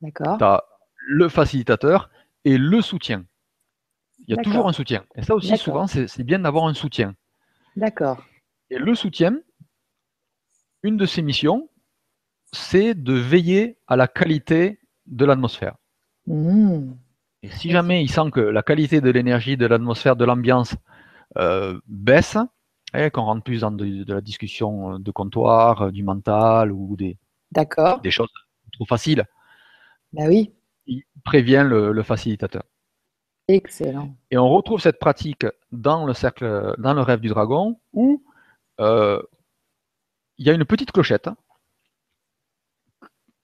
D'accord. 0.00 0.38
Tu 0.38 0.44
as 0.44 0.64
le 1.08 1.28
facilitateur 1.28 2.10
et 2.44 2.58
le 2.58 2.80
soutien. 2.80 3.24
Il 4.26 4.34
y 4.34 4.38
a 4.38 4.42
toujours 4.42 4.68
un 4.68 4.72
soutien. 4.72 5.04
Et 5.14 5.22
ça 5.22 5.34
aussi, 5.34 5.56
souvent, 5.56 5.86
c'est 5.86 6.22
bien 6.24 6.40
d'avoir 6.40 6.66
un 6.66 6.74
soutien. 6.74 7.14
D'accord. 7.76 8.24
Et 8.70 8.78
le 8.78 8.94
soutien, 8.94 9.38
une 10.82 10.96
de 10.96 11.06
ses 11.06 11.22
missions, 11.22 11.68
c'est 12.52 12.94
de 12.94 13.12
veiller 13.12 13.78
à 13.86 13.96
la 13.96 14.08
qualité 14.08 14.80
de 15.06 15.24
l'atmosphère. 15.24 15.76
Mmh. 16.26 16.92
Et 17.42 17.50
si 17.50 17.70
jamais 17.70 18.02
il 18.02 18.10
sent 18.10 18.30
que 18.32 18.40
la 18.40 18.62
qualité 18.62 19.00
de 19.00 19.10
l'énergie, 19.10 19.56
de 19.56 19.66
l'atmosphère, 19.66 20.16
de 20.16 20.24
l'ambiance 20.24 20.74
euh, 21.38 21.78
baisse, 21.86 22.36
et 22.94 23.02
hein, 23.02 23.10
qu'on 23.10 23.22
rentre 23.22 23.44
plus 23.44 23.60
dans 23.60 23.70
de, 23.70 24.04
la 24.12 24.20
discussion 24.20 24.98
de 24.98 25.10
comptoir, 25.10 25.92
du 25.92 26.02
mental 26.02 26.72
ou 26.72 26.96
des, 26.96 27.18
des 28.02 28.10
choses 28.10 28.30
trop 28.72 28.86
faciles, 28.86 29.24
bah 30.12 30.24
oui. 30.28 30.52
Il 30.86 31.02
prévient 31.24 31.64
le, 31.68 32.02
facilitateur. 32.02 32.62
Excellent. 33.48 34.14
Et 34.30 34.38
on 34.38 34.48
retrouve 34.48 34.80
cette 34.80 34.98
pratique 34.98 35.46
dans 35.70 36.04
le 36.04 36.14
cercle, 36.14 36.74
dans 36.78 36.94
le 36.94 37.02
rêve 37.02 37.20
du 37.20 37.28
dragon, 37.28 37.80
où 37.92 38.24
euh, 38.80 39.22
il 40.38 40.46
y 40.46 40.50
a 40.50 40.52
une 40.52 40.64
petite 40.64 40.92
clochette 40.92 41.30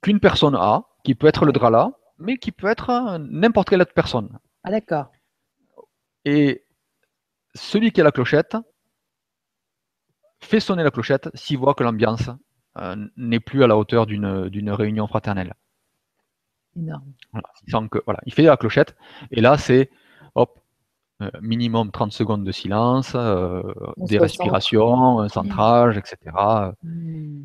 qu'une 0.03 0.19
personne 0.19 0.57
a, 0.57 0.85
qui 1.05 1.15
peut 1.15 1.29
être 1.29 1.45
le 1.45 1.53
drala, 1.53 1.93
mais 2.19 2.37
qui 2.37 2.51
peut 2.53 2.67
être 2.67 3.19
n'importe 3.19 3.71
quelle 3.71 3.83
autre 3.83 3.95
personne. 3.95 4.39
Ah 4.65 4.71
d'accord. 4.71 5.13
Et 6.25 6.65
celui 7.55 7.93
qui 7.93 8.01
a 8.01 8.05
la 8.05 8.13
clochette 8.13 8.57
fait 10.41 10.61
sonner 10.61 10.83
la 10.83 10.91
clochette 10.91 11.31
s'il 11.35 11.59
voit 11.59 11.75
que 11.75 11.85
l'ambiance 11.85 12.31
euh, 12.79 12.97
n'est 13.17 13.41
plus 13.41 13.63
à 13.63 13.67
la 13.67 13.77
hauteur 13.77 14.07
d'une 14.07 14.71
réunion 14.71 15.07
fraternelle. 15.07 15.55
Énorme. 16.77 17.13
Il, 17.67 17.89
que, 17.91 17.99
voilà, 18.05 18.21
il 18.27 18.33
fait 18.33 18.43
la 18.43 18.57
clochette, 18.57 18.97
et 19.31 19.41
là 19.41 19.59
c'est 19.59 19.91
hop, 20.35 20.59
euh, 21.23 21.31
minimum 21.41 21.91
30 21.91 22.13
secondes 22.13 22.45
de 22.45 22.53
silence, 22.53 23.13
euh, 23.15 23.63
des 23.99 24.19
respirations, 24.19 25.21
un 25.21 25.29
centrage, 25.29 25.99
etc. 25.99 26.17
Mmh. 26.83 27.43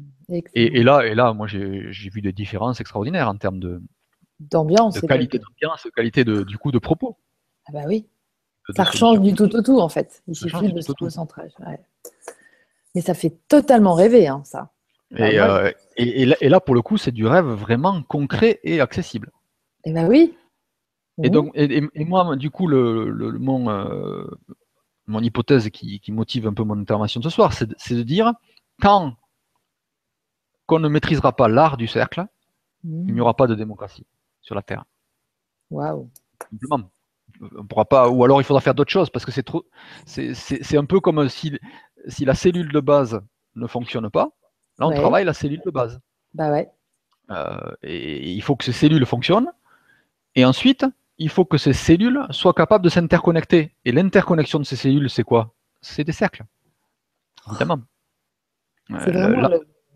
Et, 0.53 0.83
là, 0.83 1.05
et 1.05 1.15
là, 1.15 1.33
moi 1.33 1.47
j'ai 1.47 2.09
vu 2.09 2.21
des 2.21 2.33
différences 2.33 2.79
extraordinaires 2.81 3.29
en 3.29 3.35
termes 3.35 3.59
de 3.59 3.81
d'ambiance, 4.39 5.01
de 5.01 5.07
qualité 5.07 5.39
d'ambiance, 5.39 5.87
qualité 5.95 6.23
de, 6.23 6.43
du 6.43 6.57
coup 6.57 6.71
de 6.71 6.79
propos. 6.79 7.17
Ah 7.67 7.71
bah 7.73 7.81
oui. 7.87 8.07
ça 8.75 8.85
change 8.85 9.19
du 9.19 9.33
tout 9.33 9.53
au 9.55 9.61
tout 9.61 9.79
en 9.79 9.89
fait. 9.89 10.21
Il 10.27 10.35
suffit 10.35 10.71
de 10.71 10.81
ce 10.81 11.09
centrage. 11.09 11.51
Mais 12.95 13.01
ça 13.01 13.13
fait 13.13 13.37
totalement 13.47 13.93
rêver, 13.93 14.27
hein, 14.27 14.41
ça. 14.43 14.71
Euh, 15.13 15.71
et, 15.95 16.23
et, 16.23 16.49
là, 16.49 16.59
pour 16.59 16.75
le 16.75 16.81
coup, 16.81 16.97
c'est 16.97 17.11
du 17.11 17.25
rêve 17.25 17.45
vraiment 17.45 18.03
concret 18.03 18.59
et 18.63 18.81
accessible. 18.81 19.31
Et 19.85 19.91
eh 19.91 19.93
ben 19.93 20.07
oui. 20.07 20.37
Et 21.23 21.29
donc, 21.29 21.51
et, 21.55 21.81
moi, 22.05 22.35
du 22.35 22.51
coup, 22.51 22.67
le, 22.67 23.37
mon, 23.39 23.69
euh, 23.69 24.27
mon 25.07 25.21
hypothèse 25.21 25.69
qui, 25.69 26.01
motive 26.09 26.47
un 26.47 26.53
peu 26.53 26.63
mon 26.63 26.79
intervention 26.79 27.21
ce 27.21 27.29
soir, 27.29 27.53
c'est 27.53 27.95
de, 27.95 28.03
dire 28.03 28.33
quand 28.81 29.15
qu'on 30.67 30.79
ne 30.79 30.89
maîtrisera 30.89 31.33
pas 31.33 31.47
l'art 31.47 31.77
du 31.77 31.87
cercle, 31.87 32.25
il 32.83 33.05
n'y 33.05 33.13
mmh. 33.13 33.21
aura 33.21 33.35
pas 33.35 33.47
de 33.47 33.55
démocratie 33.55 34.05
sur 34.41 34.53
la 34.53 34.61
Terre. 34.61 34.83
Waouh. 35.71 36.09
Simplement. 36.51 36.91
On 37.57 37.65
pourra 37.65 37.85
pas, 37.85 38.09
ou 38.09 38.23
alors 38.23 38.41
il 38.41 38.43
faudra 38.43 38.61
faire 38.61 38.75
d'autres 38.75 38.91
choses 38.91 39.09
parce 39.09 39.25
que 39.25 39.31
c'est 39.31 39.43
trop. 39.43 39.65
C'est 40.05 40.77
un 40.77 40.85
peu 40.85 40.99
comme 40.99 41.29
si, 41.29 41.57
si 42.07 42.25
la 42.25 42.35
cellule 42.35 42.71
de 42.71 42.79
base 42.79 43.21
ne 43.55 43.67
fonctionne 43.67 44.09
pas, 44.09 44.31
Là, 44.79 44.87
on 44.87 44.91
travaille 44.91 45.25
la 45.25 45.33
cellule 45.33 45.61
de 45.65 45.71
base. 45.71 45.99
Bah 46.33 46.51
ouais. 46.51 46.69
Euh, 47.31 47.71
et 47.83 48.31
il 48.31 48.41
faut 48.41 48.55
que 48.55 48.63
ces 48.63 48.71
cellules 48.71 49.05
fonctionnent. 49.05 49.51
Et 50.35 50.45
ensuite, 50.45 50.85
il 51.17 51.29
faut 51.29 51.45
que 51.45 51.57
ces 51.57 51.73
cellules 51.73 52.21
soient 52.29 52.53
capables 52.53 52.83
de 52.83 52.89
s'interconnecter. 52.89 53.71
Et 53.85 53.91
l'interconnexion 53.91 54.59
de 54.59 54.63
ces 54.63 54.75
cellules, 54.75 55.09
c'est 55.09 55.23
quoi? 55.23 55.53
C'est 55.81 56.03
des 56.03 56.11
cercles. 56.11 56.43
Évidemment. 57.49 57.79
C'est 58.89 59.15
euh, 59.15 59.31
vraiment 59.31 59.49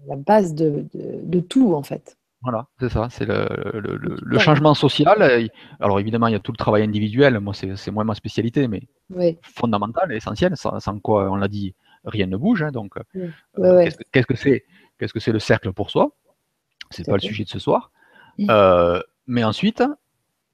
la 0.07 0.15
base 0.15 0.55
de, 0.55 1.39
tout, 1.41 1.73
en 1.75 1.84
fait. 1.84 2.17
Voilà, 2.41 2.67
c'est 2.79 2.89
ça. 2.89 3.07
C'est 3.11 3.25
le, 3.25 4.39
changement 4.39 4.73
social. 4.73 5.47
Alors 5.79 5.99
évidemment, 5.99 6.27
il 6.27 6.34
y 6.34 6.36
a 6.36 6.39
tout 6.39 6.51
le 6.51 6.57
travail 6.57 6.84
individuel. 6.84 7.39
Moi, 7.39 7.53
c'est 7.53 7.91
moins 7.91 8.03
ma 8.03 8.15
spécialité, 8.15 8.67
mais 8.67 9.38
fondamental 9.43 10.11
et 10.11 10.15
essentiel. 10.15 10.57
Sans, 10.57 10.99
quoi, 10.99 11.29
on 11.29 11.36
l'a 11.36 11.47
dit, 11.47 11.75
rien 12.05 12.27
ne 12.27 12.37
bouge. 12.37 12.63
Hein, 12.63 12.71
donc, 12.71 12.95
euh, 13.57 13.89
qu'est-ce 14.11 14.27
que 14.27 14.35
c'est 14.35 14.65
Qu'est-ce 14.97 15.13
que 15.13 15.19
c'est 15.19 15.31
le 15.31 15.39
cercle 15.39 15.73
pour 15.73 15.89
soi? 15.89 16.11
C'est 16.91 17.05
pas 17.05 17.13
le 17.13 17.19
sujet 17.19 17.43
de 17.43 17.49
ce 17.49 17.59
soir. 17.59 17.91
Euh, 18.39 19.01
mais 19.27 19.43
ensuite, 19.43 19.83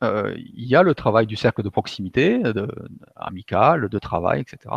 euh, 0.04 0.34
il 0.38 0.66
y 0.66 0.76
a 0.76 0.84
le 0.84 0.96
travail 0.96 1.28
du 1.28 1.36
cercle 1.36 1.64
de 1.64 1.70
proximité, 1.70 2.40
de, 2.40 2.68
amical, 3.16 3.90
de 3.90 4.00
travail, 4.00 4.42
etc. 4.42 4.76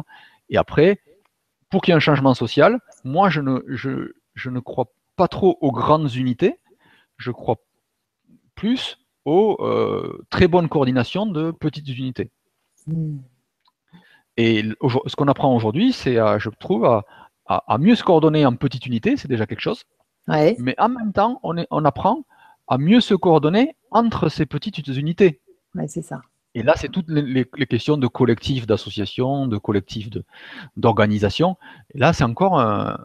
Et 0.48 0.56
après, 0.56 1.00
pour 1.68 1.82
qu'il 1.82 1.92
y 1.92 1.94
ait 1.94 1.96
un 1.96 2.00
changement 2.00 2.34
social, 2.34 2.80
moi, 3.04 3.30
je 3.30 3.40
ne, 3.40 3.60
je, 3.68 4.12
je 4.34 4.50
ne 4.50 4.58
crois 4.58 4.92
pas 5.16 5.28
trop 5.28 5.58
aux 5.60 5.72
grandes 5.72 6.14
unités. 6.14 6.58
Je 7.16 7.30
crois 7.30 7.56
plus 8.54 8.98
aux 9.24 9.58
très 10.30 10.48
bonnes 10.48 10.68
coordinations 10.68 11.26
de 11.26 11.50
petites 11.52 11.88
unités. 11.88 12.30
Hmm. 12.86 13.18
Et 14.41 14.64
ce 14.80 15.16
qu'on 15.16 15.28
apprend 15.28 15.55
aujourd'hui, 15.55 15.93
c'est, 15.93 16.14
je 16.14 16.49
trouve, 16.59 16.86
à, 17.47 17.78
mieux 17.78 17.95
se 17.95 18.03
coordonner 18.03 18.47
en 18.47 18.57
petites 18.57 18.86
unités, 18.86 19.18
c'est 19.18 19.28
déjà 19.28 19.47
quelque 19.47 19.61
chose. 19.61 19.84
Mais 20.28 20.74
en 20.78 20.88
même 20.88 21.12
temps, 21.12 21.41
on, 21.43 21.59
est, 21.59 21.66
on, 21.70 21.84
apprend 21.84 22.24
à 22.66 22.78
mieux 22.78 23.03
se 23.03 23.12
coordonner 23.12 23.76
entre 23.91 24.30
ces 24.30 24.47
petites 24.47 24.86
unités. 24.88 25.41
c'est 25.88 26.01
ça. 26.01 26.22
Et 26.55 26.62
là, 26.62 26.72
c'est 26.74 26.88
toutes 26.88 27.11
les, 27.11 27.45
questions 27.66 27.99
de 27.99 28.07
collectif, 28.07 28.66
d'association, 28.66 29.47
de 29.47 29.59
collectif, 29.59 30.09
d'organisation. 30.74 31.59
Et 31.95 31.99
là, 31.99 32.14
c'est 32.14 32.24
encore 32.24 32.59
un, 32.59 32.97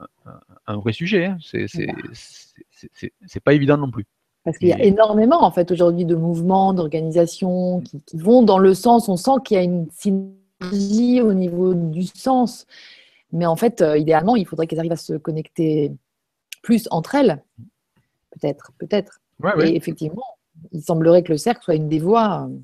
vrai 0.68 0.94
sujet. 0.94 1.26
Hein. 1.26 1.38
C'est 3.26 3.44
pas 3.44 3.54
évident 3.54 3.76
non 3.78 3.92
plus. 3.92 4.06
Parce 4.46 4.58
qu'il 4.58 4.70
y 4.70 4.74
a 4.74 4.82
énormément, 4.82 5.44
en 5.44 5.52
fait, 5.52 5.70
aujourd'hui, 5.70 6.06
de 6.06 6.16
mouvements, 6.16 6.74
d'organisations 6.74 7.82
qui, 7.82 8.00
qui, 8.06 8.18
vont 8.18 8.42
dans 8.42 8.60
le 8.60 8.74
sens, 8.74 9.10
on 9.10 9.18
sent 9.18 9.42
qu'il 9.44 9.58
y 9.58 9.60
a 9.60 9.64
une 9.64 9.90
au 10.62 11.34
niveau 11.34 11.74
du 11.74 12.04
sens. 12.04 12.66
Mais 13.32 13.46
en 13.46 13.56
fait, 13.56 13.82
euh, 13.82 13.98
idéalement, 13.98 14.36
il 14.36 14.46
faudrait 14.46 14.68
qu'elles 14.68 14.80
arrivent 14.80 14.92
à 14.92 14.98
se 14.98 15.14
connecter 15.14 15.92
plus 16.62 16.88
entre 16.92 17.16
elles. 17.16 17.44
Peut-être, 18.32 18.72
peut-être. 18.78 19.20
et 19.62 19.76
effectivement, 19.76 20.26
il 20.72 20.82
semblerait 20.82 21.24
que 21.24 21.32
le 21.32 21.38
cercle 21.38 21.64
soit 21.64 21.76
une 21.76 21.90
des 21.90 22.00
voies. 22.00 22.48
Euh, 22.48 22.58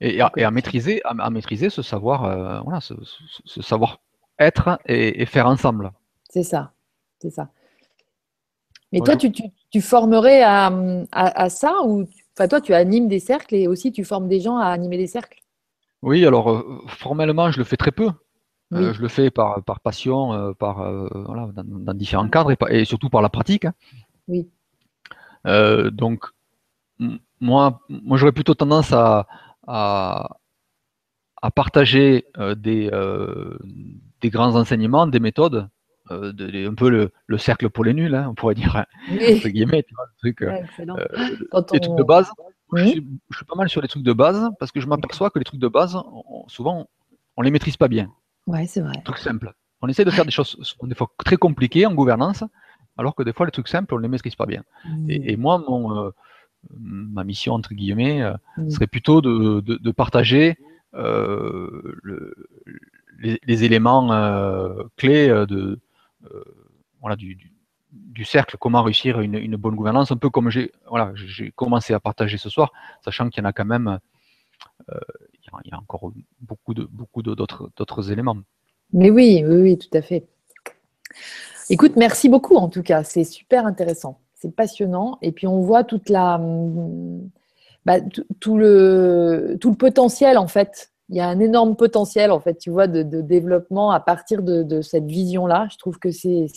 et, 0.00 0.20
à, 0.20 0.50
maîtriser, 0.50 1.00
à, 1.04 1.30
maîtriser 1.30 1.70
ce 1.70 1.82
savoir, 1.82 2.24
euh, 2.24 2.60
voilà, 2.60 2.80
ce, 2.80 2.94
savoir 3.62 4.00
être 4.38 4.78
et, 4.86 5.24
faire 5.26 5.46
ensemble. 5.46 5.92
C'est 6.28 6.42
ça, 6.42 6.72
c'est 7.20 7.30
ça. 7.30 7.48
Mais 8.92 9.00
toi, 9.00 9.16
tu, 9.16 9.32
tu, 9.32 9.80
formerais 9.80 10.42
à, 10.42 10.70
à, 11.10 11.48
ça 11.48 11.82
ou 11.84 12.06
enfin, 12.36 12.46
toi, 12.46 12.60
tu 12.60 12.74
animes 12.74 13.08
des 13.08 13.18
cercles 13.18 13.56
et 13.56 13.66
aussi 13.66 13.90
tu 13.90 14.04
formes 14.04 14.28
des 14.28 14.40
gens 14.40 14.56
à 14.56 14.66
animer 14.66 14.98
des 14.98 15.08
cercles? 15.08 15.43
Oui, 16.04 16.26
alors 16.26 16.50
euh, 16.50 16.82
formellement, 16.86 17.50
je 17.50 17.58
le 17.58 17.64
fais 17.64 17.78
très 17.78 17.90
peu. 17.90 18.10
Euh, 18.72 18.92
je 18.92 19.00
le 19.00 19.08
fais 19.08 19.30
par, 19.30 19.62
par 19.64 19.80
passion, 19.80 20.32
euh, 20.32 20.52
par, 20.52 20.76
voilà, 21.12 21.48
dans, 21.54 21.94
différents 21.94 22.28
cadres 22.28 22.52
et, 22.70 22.84
surtout 22.84 23.08
par 23.08 23.22
la 23.22 23.30
pratique. 23.30 23.64
Hein. 23.64 23.74
Oui. 24.28 24.48
donc, 25.92 26.26
moi, 27.40 27.80
moi 27.88 28.18
j'aurais 28.18 28.32
plutôt 28.32 28.54
tendance 28.54 28.92
à, 28.92 29.26
à, 29.66 30.28
partager 31.54 32.26
des, 32.56 32.90
des 34.20 34.30
grands 34.30 34.56
enseignements, 34.56 35.06
des 35.06 35.20
méthodes, 35.20 35.68
de, 36.10 36.68
un 36.68 36.74
peu 36.74 37.10
le, 37.26 37.38
cercle 37.38 37.70
pour 37.70 37.84
les 37.84 37.94
nuls, 37.94 38.14
hein, 38.14 38.26
on 38.30 38.34
pourrait 38.34 38.54
dire, 38.54 38.84
entre 39.10 39.48
guillemets, 39.48 39.84
tu 39.84 39.94
vois, 39.94 40.04
le 40.06 40.18
truc, 40.18 40.40
les 40.40 41.80
trucs 41.80 41.96
de 41.96 42.02
base. 42.02 42.30
Je, 42.76 42.86
suis, 42.86 43.44
pas 43.46 43.56
mal 43.56 43.68
sur 43.68 43.80
les 43.80 43.88
trucs 43.88 44.02
de 44.02 44.12
base 44.12 44.50
parce 44.58 44.72
que 44.72 44.80
je 44.80 44.86
m'aperçois 44.86 45.30
que 45.30 45.38
les 45.38 45.44
trucs 45.44 45.60
de 45.60 45.68
base, 45.68 45.96
souvent, 46.48 46.88
on 47.36 47.42
les 47.42 47.50
maîtrise 47.50 47.76
pas 47.76 47.88
bien. 47.88 48.10
Ouais, 48.46 48.66
c'est 48.66 48.80
vrai. 48.80 49.00
Trucs 49.04 49.18
simples. 49.18 49.54
On 49.82 49.88
essaie 49.88 50.04
de 50.04 50.10
faire 50.10 50.24
des 50.24 50.30
choses 50.30 50.74
des 50.82 50.94
fois 50.94 51.10
très 51.24 51.36
compliquées 51.36 51.86
en 51.86 51.94
gouvernance, 51.94 52.44
alors 52.96 53.14
que 53.14 53.22
des 53.22 53.32
fois 53.32 53.46
les 53.46 53.52
trucs 53.52 53.68
simples, 53.68 53.94
on 53.94 53.98
les 53.98 54.08
maîtrise 54.08 54.34
pas 54.34 54.46
bien. 54.46 54.62
Mm. 54.86 55.10
Et, 55.10 55.36
moi, 55.36 55.58
mon, 55.58 56.06
euh, 56.06 56.10
ma 56.78 57.24
mission 57.24 57.54
entre 57.54 57.74
guillemets 57.74 58.22
euh, 58.22 58.34
mm. 58.56 58.70
serait 58.70 58.86
plutôt 58.86 59.20
de, 59.20 59.90
partager 59.90 60.56
euh, 60.94 61.96
les, 63.18 63.64
éléments 63.64 64.08
clés 64.96 65.28
de 65.28 65.78
voilà, 67.00 67.16
du, 67.16 67.34
du 67.34 67.53
cercle, 68.22 68.56
comment 68.58 68.82
réussir 68.82 69.20
une, 69.20 69.56
bonne 69.56 69.74
gouvernance, 69.74 70.12
un 70.12 70.16
peu 70.16 70.30
comme 70.30 70.50
j'ai 70.50 70.70
voilà, 70.88 71.12
commencé 71.56 71.94
à 71.94 72.00
partager 72.00 72.36
ce 72.36 72.48
soir, 72.48 72.72
sachant 73.04 73.28
qu'il 73.28 73.42
y 73.42 73.46
en 73.46 73.48
a 73.48 73.52
quand 73.52 73.64
même, 73.64 73.98
euh, 74.90 74.98
il, 75.64 75.70
y 75.70 75.74
a, 75.74 75.78
encore 75.78 76.12
beaucoup 76.40 76.74
de 76.74 76.84
beaucoup 76.84 77.22
d'autres 77.22 78.12
éléments. 78.12 78.36
Mais 78.92 79.10
oui, 79.10 79.42
oui, 79.44 79.56
oui, 79.56 79.78
tout 79.78 79.96
à 79.96 80.02
fait. 80.02 80.28
Écoute, 81.70 81.96
merci 81.96 82.28
beaucoup 82.28 82.56
en 82.56 82.68
tout 82.68 82.82
cas, 82.82 83.02
c'est 83.02 83.24
super 83.24 83.66
intéressant, 83.66 84.20
c'est 84.34 84.54
passionnant, 84.54 85.18
et 85.22 85.32
puis 85.32 85.46
on 85.46 85.60
voit 85.62 85.82
toute 85.82 86.08
la, 86.08 86.38
bah, 87.84 88.00
tout, 88.40 88.58
le, 88.58 89.56
tout 89.60 89.70
le 89.70 89.76
potentiel 89.76 90.38
en 90.38 90.46
fait 90.46 90.93
il 91.10 91.16
y 91.16 91.20
a 91.20 91.28
un 91.28 91.38
énorme 91.38 91.76
potentiel, 91.76 92.30
en 92.30 92.40
fait, 92.40 92.56
tu 92.56 92.70
vois, 92.70 92.86
de, 92.86 93.02
développement 93.20 93.90
à 93.90 94.00
partir 94.00 94.42
de, 94.42 94.80
cette 94.80 95.06
vision-là. 95.06 95.68
Je 95.70 95.76
trouve 95.76 95.98
que 95.98 96.10
c'est 96.10 96.48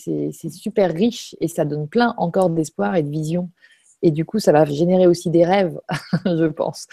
super 0.50 0.92
riche 0.92 1.36
et 1.40 1.48
ça 1.48 1.64
donne 1.64 1.88
plein 1.88 2.14
encore 2.16 2.50
d'espoir 2.50 2.96
et 2.96 3.02
de 3.02 3.10
vision. 3.10 3.50
Et 4.00 4.10
du 4.10 4.24
coup, 4.24 4.38
ça 4.38 4.52
va 4.52 4.64
générer 4.64 5.06
aussi 5.06 5.28
des 5.28 5.44
rêves, 5.44 5.78
je 6.24 6.46
pense. 6.46 6.86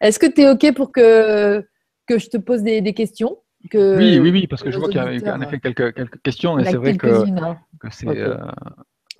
Est-ce 0.00 0.18
que 0.18 0.26
tu 0.26 0.40
es 0.40 0.50
OK 0.50 0.74
pour 0.74 0.92
que, 0.92 1.64
que 2.06 2.18
je 2.18 2.28
te 2.28 2.38
pose 2.38 2.62
des, 2.62 2.94
questions? 2.94 3.38
Que 3.70 3.98
Oui, 3.98 4.18
oui, 4.18 4.30
oui, 4.30 4.46
parce 4.46 4.62
que 4.62 4.70
je 4.70 4.78
vois 4.78 4.88
qu'il 4.88 4.96
y 4.96 5.28
a 5.28 5.34
en 5.34 5.40
effet 5.42 5.60
quelques, 5.60 5.94
quelques 5.94 6.22
questions 6.22 6.58
et 6.58 6.64
c'est 6.64 6.76
vrai 6.76 6.96
que, 6.96 7.28
hein. 7.38 7.58
c'est. 7.90 8.08
Euh, 8.08 8.36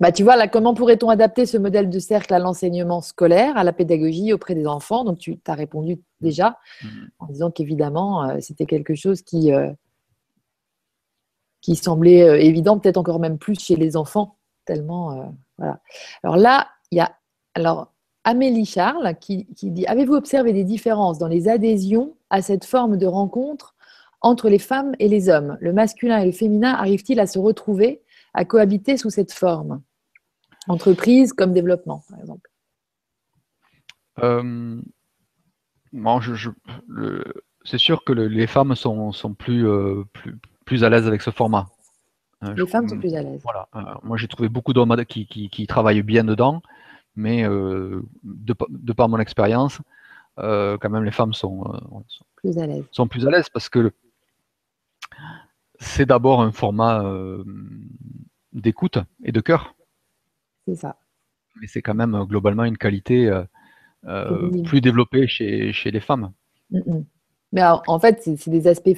Bah, 0.01 0.11
tu 0.11 0.23
vois, 0.23 0.35
là, 0.35 0.47
comment 0.47 0.73
pourrait-on 0.73 1.09
adapter 1.09 1.45
ce 1.45 1.57
modèle 1.57 1.87
de 1.87 1.99
cercle 1.99 2.33
à 2.33 2.39
l'enseignement 2.39 3.01
scolaire, 3.01 3.55
à 3.55 3.63
la 3.63 3.71
pédagogie 3.71 4.33
auprès 4.33 4.55
des 4.55 4.65
enfants? 4.65 5.03
Donc, 5.03 5.19
tu 5.19 5.39
as 5.45 5.53
répondu 5.53 6.01
déjà 6.21 6.57
mmh. 6.83 6.87
en 7.19 7.27
disant 7.27 7.51
qu'évidemment, 7.51 8.27
euh, 8.27 8.37
c'était 8.39 8.65
quelque 8.65 8.95
chose 8.95 9.21
qui, 9.21 9.53
euh, 9.53 9.71
qui 11.61 11.75
semblait 11.75 12.23
euh, 12.23 12.39
évident, 12.39 12.79
peut-être 12.79 12.97
encore 12.97 13.19
même 13.19 13.37
plus 13.37 13.59
chez 13.59 13.75
les 13.75 13.95
enfants, 13.95 14.37
tellement. 14.65 15.35
voilà. 15.59 15.79
Alors 16.23 16.37
là, 16.37 16.67
il 16.89 16.97
y 16.97 17.01
a 17.01 17.15
alors, 17.53 17.93
Amélie 18.23 18.65
Charles 18.65 19.15
qui, 19.19 19.45
qui 19.55 19.69
dit 19.69 19.85
Avez-vous 19.85 20.15
observé 20.15 20.51
des 20.51 20.63
différences 20.63 21.19
dans 21.19 21.27
les 21.27 21.47
adhésions 21.47 22.15
à 22.31 22.41
cette 22.41 22.65
forme 22.65 22.97
de 22.97 23.05
rencontre 23.05 23.75
entre 24.21 24.49
les 24.49 24.59
femmes 24.59 24.93
et 24.97 25.07
les 25.07 25.29
hommes? 25.29 25.57
Le 25.59 25.73
masculin 25.73 26.17
et 26.19 26.25
le 26.25 26.31
féminin 26.31 26.73
arrivent-ils 26.73 27.19
à 27.19 27.27
se 27.27 27.37
retrouver, 27.37 28.01
à 28.33 28.45
cohabiter 28.45 28.97
sous 28.97 29.11
cette 29.11 29.33
forme? 29.33 29.81
Entreprise 30.67 31.33
comme 31.33 31.53
développement, 31.53 32.03
par 32.09 32.19
exemple. 32.19 32.49
Euh, 34.19 34.81
c'est 37.63 37.77
sûr 37.77 38.03
que 38.03 38.13
les 38.13 38.47
femmes 38.47 38.75
sont, 38.75 39.11
euh, 39.49 40.03
plus, 40.13 40.37
plus, 40.65 40.83
à 40.83 40.89
l'aise 40.89 41.07
avec 41.07 41.21
ce 41.21 41.31
format. 41.31 41.67
Euh, 42.43 42.53
les 42.53 42.67
femmes 42.67 42.87
sont 42.87 42.97
plus 42.97 43.15
à 43.15 43.21
l'aise. 43.21 43.41
Voilà. 43.43 43.67
moi, 44.03 44.17
j'ai 44.17 44.27
trouvé 44.27 44.49
beaucoup 44.49 44.73
d'hommes 44.73 45.05
qui, 45.05 45.27
qui, 45.27 45.67
travaillent 45.67 46.01
bien 46.01 46.23
dedans, 46.23 46.61
mais 47.15 47.43
de, 47.43 48.93
par 48.93 49.09
mon 49.09 49.19
expérience, 49.19 49.79
quand 50.37 50.89
même, 50.89 51.03
les 51.03 51.11
femmes 51.11 51.33
sont, 51.33 51.63
plus 52.35 52.57
à 52.57 52.67
l'aise. 52.67 52.85
Sont 52.91 53.07
plus 53.07 53.27
à 53.27 53.31
l'aise 53.31 53.49
parce 53.49 53.69
que 53.69 53.91
c'est 55.79 56.05
d'abord 56.05 56.41
un 56.41 56.51
format 56.51 57.03
d'écoute 58.53 58.97
et 59.23 59.31
de 59.31 59.41
cœur. 59.41 59.75
C'est 60.67 60.75
ça. 60.75 60.97
Mais 61.59 61.67
c'est 61.67 61.81
quand 61.81 61.93
même 61.93 62.15
euh, 62.15 62.25
globalement 62.25 62.63
une 62.63 62.77
qualité 62.77 63.27
euh, 63.27 63.43
euh, 64.05 64.63
plus 64.63 64.81
développée 64.81 65.27
chez, 65.27 65.73
chez 65.73 65.91
les 65.91 65.99
femmes. 65.99 66.31
Mm, 66.69 66.79
mm. 66.79 67.05
Mais 67.53 67.63
en 67.65 67.99
fait, 67.99 68.21
c'est 68.23 68.49
des 68.49 68.67
aspects 68.67 68.95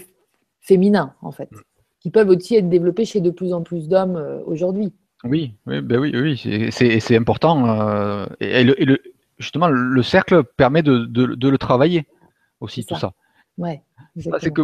féminins, 0.61 1.15
en 1.21 1.31
fait, 1.31 1.51
mm. 1.51 1.61
qui 1.99 2.11
peuvent 2.11 2.29
aussi 2.29 2.55
être 2.55 2.69
développés 2.69 3.05
chez 3.05 3.19
de 3.19 3.31
plus 3.31 3.51
en 3.51 3.63
plus 3.63 3.87
d'hommes 3.87 4.43
aujourd'hui. 4.45 4.93
Oui, 5.23 5.55
oui, 5.65 5.81
ben 5.81 5.99
oui, 5.99 6.11
oui 6.13 6.71
c'est 6.71 7.15
important. 7.15 8.27
et, 8.39 8.63
le, 8.63 8.99
justement, 9.39 9.69
le 9.69 10.03
cercle 10.03 10.43
permet 10.43 10.83
de, 10.83 11.05
de, 11.05 11.49
le 11.49 11.57
travailler 11.57 12.05
aussi, 12.59 12.85
tout 12.85 12.95
ça. 12.95 13.13
Ouais, 13.57 13.81
c'est 14.39 14.51
que 14.51 14.61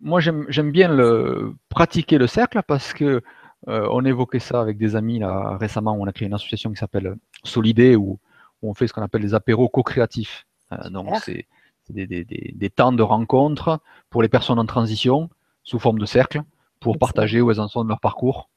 moi, 0.00 0.20
j'aime 0.20 0.72
bien 0.72 0.94
le, 0.94 1.54
pratiquer 1.68 2.18
le 2.18 2.26
cercle 2.26 2.60
parce 2.66 2.92
que 2.92 3.22
euh, 3.68 3.86
on 3.90 4.04
évoquait 4.04 4.38
ça 4.38 4.60
avec 4.60 4.78
des 4.78 4.96
amis 4.96 5.18
là, 5.18 5.56
récemment. 5.58 5.96
On 5.98 6.06
a 6.06 6.12
créé 6.12 6.26
une 6.26 6.34
association 6.34 6.70
qui 6.70 6.76
s'appelle 6.76 7.16
Solidé 7.44 7.96
où, 7.96 8.18
on 8.62 8.74
fait 8.74 8.86
ce 8.86 8.92
qu'on 8.92 9.02
appelle 9.02 9.22
des 9.22 9.34
apéros 9.34 9.68
co-créatifs. 9.68 10.46
Euh, 10.72 10.90
donc, 10.90 11.16
c'est 11.24 11.46
des, 11.88 12.70
temps 12.70 12.92
de 12.92 13.02
rencontre 13.02 13.80
pour 14.10 14.22
les 14.22 14.28
personnes 14.28 14.58
en 14.58 14.66
transition 14.66 15.30
sous 15.62 15.78
forme 15.78 15.98
de 15.98 16.06
cercle 16.06 16.42
pour 16.78 16.98
partager 16.98 17.40
où 17.40 17.50
elles 17.50 17.60
en 17.60 17.68
sont 17.68 17.84
de 17.84 17.88
leur 17.88 18.00
parcours 18.00 18.50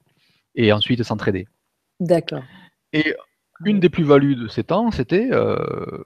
et 0.56 0.72
ensuite 0.74 1.04
s'entraider. 1.04 1.48
D'accord. 2.00 2.44
Et 2.92 3.16
une 3.66 3.80
des 3.80 3.90
plus-values 3.90 4.36
de 4.36 4.48
ces 4.48 4.64
temps, 4.64 4.92
c'était 4.92 5.30
euh, 5.32 6.04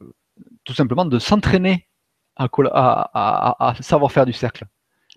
tout 0.63 0.73
simplement 0.73 1.05
de 1.05 1.19
s'entraîner 1.19 1.87
à, 2.35 3.73
savoir 3.81 4.11
faire 4.11 4.25
du 4.25 4.33
cercle. 4.33 4.65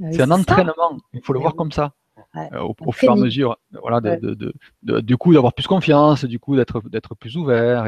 Ah 0.02 0.06
c'est 0.10 0.22
un 0.22 0.30
entraînement, 0.30 0.96
il 1.12 1.22
faut 1.22 1.34
le 1.34 1.38
voir 1.40 1.54
comme 1.54 1.70
ça. 1.70 1.92
Euh, 2.36 2.72
au, 2.78 2.92
fur 2.92 3.10
et 3.10 3.12
à 3.12 3.16
mesure, 3.16 3.58
voilà, 3.82 4.00
de, 4.00 4.54
du 5.00 5.16
coup 5.16 5.34
d'avoir 5.34 5.52
plus 5.52 5.66
confiance, 5.66 6.24
du 6.24 6.38
coup 6.38 6.56
d'être 6.56 6.80
d'être 6.88 7.14
plus 7.14 7.36
ouvert 7.36 7.86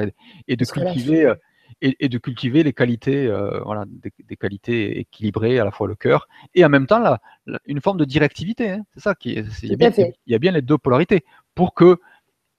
et, 0.49 0.57
de 0.57 0.65
cultiver 0.65 1.27
euh, 1.27 1.35
et, 1.81 2.09
de 2.09 2.19
cultiver 2.19 2.63
les 2.63 2.73
qualités, 2.73 3.27
euh, 3.27 3.61
voilà, 3.65 3.85
des, 3.87 4.37
qualités 4.37 5.01
équilibrées 5.01 5.59
à 5.59 5.65
la 5.65 5.71
fois 5.71 5.89
le 5.89 5.95
cœur 5.95 6.29
et 6.55 6.65
en 6.65 6.69
même 6.69 6.87
temps 6.87 6.99
la, 6.99 7.21
une 7.67 7.81
forme 7.81 7.99
de 7.99 8.05
directivité. 8.05 8.71
Hein. 8.71 8.85
c'est 8.95 9.01
ça 9.01 9.15
qui 9.15 9.33
il 9.33 9.71
y, 9.71 9.73
a 9.73 9.77
bien, 9.77 9.91
il 9.97 10.33
y, 10.33 10.35
a 10.35 10.39
bien, 10.39 10.53
les 10.53 10.63
deux 10.63 10.79
polarités 10.79 11.25
pour 11.55 11.75
que, 11.75 11.99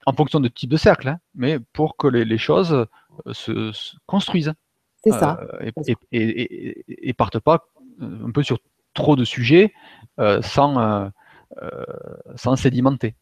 en 0.06 0.12
fonction 0.12 0.40
de 0.40 0.48
type 0.48 0.70
de 0.70 0.76
cercle, 0.76 1.08
hein, 1.08 1.18
mais 1.34 1.58
pour 1.72 1.96
que 1.96 2.06
les, 2.06 2.38
choses 2.38 2.86
se, 3.32 3.72
construisent. 4.06 4.52
C'est 5.02 5.12
ça. 5.12 5.38
Et, 6.12 7.08
et, 7.08 7.12
partent 7.12 7.38
pas 7.38 7.66
un 8.00 8.30
peu 8.30 8.42
sur 8.42 8.58
trop 8.94 9.16
de 9.16 9.24
sujets 9.24 9.72
euh, 10.18 10.40
sans 10.40 11.10
sédimenter. 12.56 13.14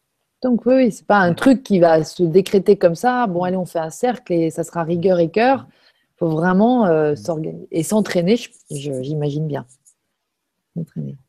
Donc 0.43 0.65
oui, 0.65 0.91
c'est 0.91 1.07
pas 1.07 1.19
un 1.19 1.33
truc 1.33 1.63
qui 1.63 1.79
va 1.79 2.03
se 2.03 2.23
décréter 2.23 2.75
comme 2.75 2.95
ça. 2.95 3.27
Bon, 3.27 3.43
allez, 3.43 3.55
on 3.55 3.65
fait 3.65 3.79
un 3.79 3.89
cercle 3.89 4.33
et 4.33 4.49
ça 4.49 4.63
sera 4.63 4.83
rigueur 4.83 5.19
et 5.19 5.29
cœur. 5.29 5.67
Il 6.15 6.17
faut 6.19 6.29
vraiment 6.29 6.85
euh, 6.85 7.15
s'organiser 7.15 7.67
et 7.71 7.83
s'entraîner, 7.83 8.37
j'imagine 8.69 9.47
bien. 9.47 9.65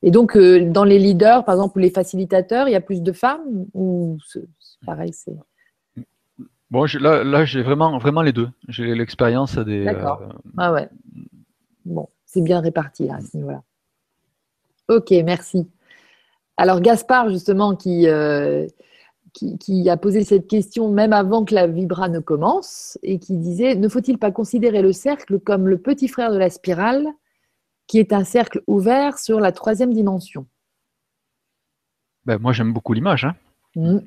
Et 0.03 0.11
donc, 0.11 0.37
euh, 0.37 0.71
dans 0.71 0.85
les 0.85 0.99
leaders, 0.99 1.45
par 1.45 1.55
exemple, 1.55 1.79
ou 1.79 1.81
les 1.81 1.91
facilitateurs, 1.91 2.67
il 2.69 2.73
y 2.73 2.77
a 2.77 2.81
plus 2.81 3.03
de 3.03 3.13
femmes 3.13 3.67
ou 3.75 4.19
c'est 4.27 4.45
pareil 4.87 5.13
c'est... 5.13 5.37
Bon, 6.71 6.87
là, 6.99 7.23
là 7.23 7.45
j'ai 7.45 7.63
vraiment, 7.63 7.99
vraiment 7.99 8.23
les 8.23 8.33
deux. 8.33 8.49
J'ai 8.69 8.95
l'expérience 8.95 9.59
des. 9.59 9.85
D'accord. 9.85 10.23
Ah 10.57 10.73
ouais. 10.73 10.89
Bon, 11.85 12.09
c'est 12.27 12.43
bien 12.43 12.61
réparti 12.61 13.07
là, 13.07 13.17
à 13.17 13.21
ce 13.21 13.37
niveau-là. 13.37 13.63
Ok, 14.89 15.11
merci. 15.25 15.69
Alors 16.57 16.81
Gaspard, 16.81 17.31
justement, 17.31 17.77
euh, 17.87 18.67
qui, 19.33 19.59
qui, 19.59 19.91
a 19.91 19.97
posé 19.97 20.23
cette 20.25 20.47
question 20.47 20.91
même 20.91 21.13
avant 21.13 21.45
que 21.45 21.55
la 21.55 21.67
vibra 21.67 22.09
ne 22.09 22.21
commence, 22.21 22.99
et 23.03 23.19
qui 23.19 23.37
disait, 23.37 23.75
ne 23.75 23.89
faut-il 23.89 24.19
pas 24.19 24.31
considérer 24.31 24.83
le 24.83 24.93
cercle 24.93 25.41
comme 25.41 25.69
le 25.69 25.79
petit 25.79 26.09
frère 26.09 26.31
de 26.31 26.39
la 26.39 26.51
spirale, 26.51 27.07
qui 27.87 27.99
est 27.99 28.13
un 28.13 28.25
cercle 28.25 28.63
ouvert 28.67 29.19
sur 29.19 29.41
la 29.41 29.53
troisième 29.53 29.93
dimension? 29.93 30.47
Ben, 32.25 32.39
Moi, 32.39 32.53
j'aime 32.53 32.73
beaucoup 32.73 32.93
l'image. 32.93 33.25
Hein. 33.25 33.35
Mmh. 33.77 33.99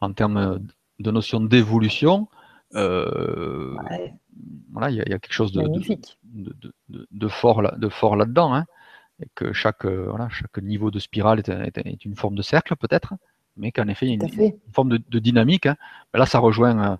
en 0.00 0.12
termes 0.12 0.58
de 0.98 1.10
notion 1.12 1.38
d'évolution, 1.38 2.26
euh, 2.74 3.76
voilà, 4.72 4.90
il 4.90 4.96
y, 4.96 5.00
a 5.00 5.18
quelque 5.20 5.32
chose 5.32 5.52
de, 5.52 5.62
de, 7.12 7.28
fort, 7.28 7.62
là, 7.62 7.74
de 7.76 7.88
fort 7.88 8.16
là-dedans. 8.16 8.52
Hein 8.52 8.64
et 9.22 9.28
que 9.34 9.52
chaque, 9.52 9.84
euh, 9.84 10.06
voilà, 10.08 10.28
chaque 10.28 10.58
niveau 10.58 10.90
de 10.90 10.98
spirale 10.98 11.40
est, 11.40 12.04
une 12.04 12.16
forme 12.16 12.34
de 12.34 12.42
cercle 12.42 12.76
peut-être, 12.76 13.14
mais 13.56 13.70
qu'en 13.72 13.88
effet, 13.88 14.06
il 14.06 14.08
y 14.10 14.24
a 14.24 14.44
une, 14.44 14.52
forme 14.72 14.98
de, 14.98 15.18
dynamique. 15.18 15.66
Hein. 15.66 15.76
Là, 16.12 16.26
ça 16.26 16.38
rejoint 16.38 16.98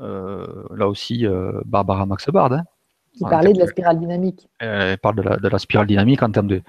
euh, 0.00 0.64
là 0.76 0.88
aussi 0.88 1.26
euh, 1.26 1.60
Barbara 1.64 2.06
Max 2.06 2.28
Bard. 2.28 2.52
Hein, 2.52 2.64
qui 3.12 3.22
parlait 3.22 3.52
de 3.52 3.60
la 3.60 3.66
spirale 3.68 4.00
dynamique. 4.00 4.48
Elle 4.58 4.98
parle 4.98 5.40
de 5.40 5.48
la, 5.48 5.58
spirale 5.58 5.86
dynamique 5.86 6.22
en 6.22 6.32
termes 6.32 6.48
de, 6.48 6.62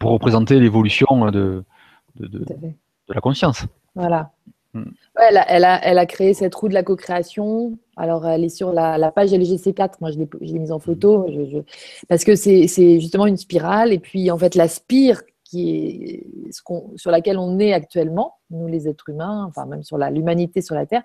pour 0.00 0.10
représenter 0.10 0.58
l'évolution 0.58 1.30
de, 1.30 1.62
de, 2.16 2.44
la 3.08 3.20
conscience. 3.20 3.66
Voilà. 3.94 4.32
Elle, 4.74 5.36
a, 5.36 5.48
elle, 5.48 5.64
a, 5.64 5.80
elle, 5.84 5.98
a, 5.98 6.06
créé 6.06 6.34
cette 6.34 6.54
roue 6.54 6.68
de 6.68 6.74
la 6.74 6.82
co-création. 6.82 7.78
Alors, 7.96 8.26
elle 8.26 8.44
est 8.44 8.48
sur 8.48 8.72
la, 8.72 9.12
page 9.12 9.32
LGC4. 9.32 9.94
Moi, 10.00 10.10
je 10.10 10.18
l'ai 10.18 10.58
mise 10.58 10.72
en 10.72 10.78
photo. 10.78 11.26
Je, 11.28 11.58
Parce 12.08 12.24
que 12.24 12.34
c'est 12.34 12.66
justement 13.00 13.26
une 13.26 13.36
spirale. 13.36 13.92
Et 13.92 13.98
puis, 13.98 14.30
en 14.30 14.38
fait, 14.38 14.54
la 14.54 14.68
spire 14.68 15.22
qui 15.44 15.70
est 15.70 16.52
ce 16.52 16.62
sur 16.96 17.10
laquelle 17.10 17.38
on 17.38 17.58
est 17.58 17.72
actuellement, 17.72 18.34
nous 18.50 18.66
les 18.66 18.88
êtres 18.88 19.10
humains, 19.10 19.44
enfin 19.48 19.66
même 19.66 19.82
sur 19.82 19.98
l'humanité 19.98 20.62
sur 20.62 20.74
la 20.74 20.86
Terre, 20.86 21.02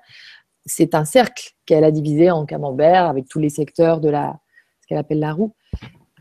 c'est 0.65 0.95
un 0.95 1.05
cercle 1.05 1.51
qu'elle 1.65 1.83
a 1.83 1.91
divisé 1.91 2.31
en 2.31 2.45
camembert 2.45 3.05
avec 3.05 3.27
tous 3.27 3.39
les 3.39 3.49
secteurs 3.49 3.99
de 3.99 4.09
la, 4.09 4.39
ce 4.81 4.87
qu'elle 4.87 4.97
appelle 4.97 5.19
la 5.19 5.33
roue. 5.33 5.53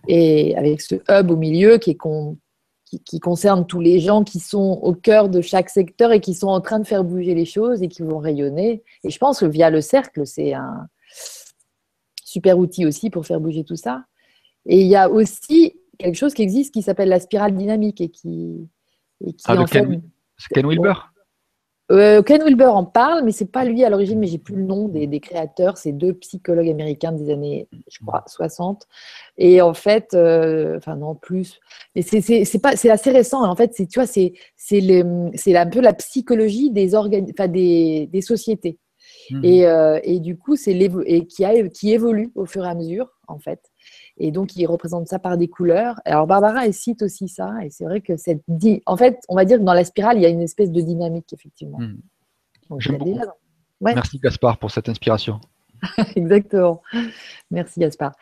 Et 0.09 0.57
avec 0.57 0.81
ce 0.81 0.97
hub 1.09 1.31
au 1.31 1.37
milieu 1.37 1.79
qui 1.79 1.91
est, 1.91 1.97
con, 1.97 2.39
qui, 2.89 3.21
concerne 3.21 3.67
tous 3.67 3.81
les 3.81 4.01
gens 4.01 4.25
qui 4.25 4.41
sont 4.41 4.79
au 4.83 4.95
cœur 4.95 5.29
de 5.29 5.41
chaque 5.41 5.71
secteur 5.71 6.13
et 6.13 6.21
qui 6.21 6.35
sont 6.35 6.49
en 6.49 6.61
train 6.61 6.79
de 6.79 6.87
faire 6.87 7.05
bouger 7.05 7.35
les 7.35 7.45
choses 7.45 7.83
et 7.83 7.89
qui 7.89 8.03
vont 8.03 8.19
rayonner. 8.19 8.83
Et 9.05 9.11
je 9.11 9.19
pense 9.19 9.41
que 9.41 9.47
via 9.47 9.71
le 9.71 9.81
cercle, 9.81 10.27
c'est 10.27 10.55
un 10.55 10.89
super 12.25 12.59
outil 12.59 12.87
aussi 12.87 13.11
pour 13.11 13.27
faire 13.27 13.41
bouger 13.41 13.65
tout 13.65 13.77
ça. 13.77 14.05
Et 14.67 14.81
il 14.81 14.87
y 14.87 14.97
a 14.97 15.11
aussi 15.11 15.79
quelque 15.99 16.17
chose 16.17 16.35
qui 16.35 16.43
existe 16.43 16.73
qui 16.73 16.83
s'appelle 16.83 17.09
la 17.09 17.21
spirale 17.21 17.57
dynamique 17.57 18.01
et 18.01 18.09
qui, 18.09 18.69
et 19.25 19.33
qui 19.33 19.45
ah, 19.47 19.61
en 19.61 19.65
Ken, 19.65 20.03
Ken 20.55 20.67
Wilber? 20.67 20.95
Euh, 21.91 22.23
Ken 22.23 22.43
Wilber 22.43 22.67
en 22.67 22.85
parle, 22.85 23.25
mais 23.25 23.33
c'est 23.33 23.51
pas 23.51 23.65
lui 23.65 23.83
à 23.83 23.91
l'origine, 23.91 24.19
mais 24.19 24.27
j'ai 24.27 24.39
plus 24.39 24.57
le 24.57 24.63
nom 24.63 24.89
des, 24.89 25.21
créateurs. 25.21 25.79
C'est 25.79 25.93
deux 25.93 26.13
psychologues 26.15 26.69
américains 26.69 27.13
des 27.13 27.31
années, 27.31 27.69
je 27.91 27.99
crois, 28.05 28.25
60. 28.27 28.87
Et 29.39 29.63
en 29.63 29.73
fait, 29.73 30.13
euh, 30.13 30.77
enfin 30.77 30.97
non 30.97 31.15
plus, 31.15 31.61
mais 31.95 32.03
c'est 32.03 32.59
pas, 32.61 32.77
c'est 32.77 32.91
assez 32.91 33.11
récent. 33.11 33.43
En 33.43 33.57
fait, 33.57 33.73
c'est 33.75 33.87
tu 33.87 33.99
vois, 33.99 34.07
c'est 34.07 34.35
c'est 34.57 35.57
un 35.57 35.67
peu 35.67 35.81
la 35.81 35.95
psychologie 35.95 36.71
des 36.71 36.95
enfin 36.95 37.49
des, 37.49 38.09
des 38.13 38.23
sociétés. 38.23 38.79
Mmh. 39.31 39.45
Et, 39.45 39.67
euh, 39.67 40.01
et, 40.05 40.21
du 40.21 40.37
coup, 40.37 40.57
c'est 40.57 40.77
qui 41.29 41.45
a 41.45 41.69
qui 41.69 41.93
évolue 41.93 42.31
au 42.35 42.47
fur 42.47 42.65
et 42.65 42.69
à 42.69 42.75
mesure, 42.75 43.09
en 43.27 43.39
fait. 43.39 43.61
Et 44.19 44.31
donc, 44.33 44.57
il 44.57 44.67
représente 44.67 45.09
ça 45.09 45.19
par 45.19 45.37
des 45.37 45.49
couleurs. 45.49 46.01
Alors, 46.05 46.27
Barbara, 46.27 46.67
elle 46.67 46.75
cite 46.75 47.03
aussi 47.03 47.29
ça. 47.29 47.53
Et 47.65 47.71
c'est 47.71 47.85
vrai 47.85 48.01
que 48.01 48.17
cette. 48.17 48.43
En 48.87 48.97
fait, 48.97 49.21
on 49.29 49.37
va 49.37 49.45
dire 49.45 49.59
que 49.59 49.65
dans 49.65 49.75
la 49.75 49.85
spirale, 49.85 50.19
il 50.19 50.23
y 50.23 50.27
a 50.27 50.29
une 50.29 50.43
espèce 50.43 50.71
de 50.71 50.81
dynamique, 50.81 51.33
effectivement. 51.33 51.79
Hmm. 51.79 51.99
Merci, 53.81 54.19
Gaspard, 54.19 54.59
pour 54.59 54.71
cette 54.71 54.89
inspiration. 54.89 55.41
Exactement. 56.17 56.83
Merci, 57.51 57.81
Gaspard. 57.81 58.15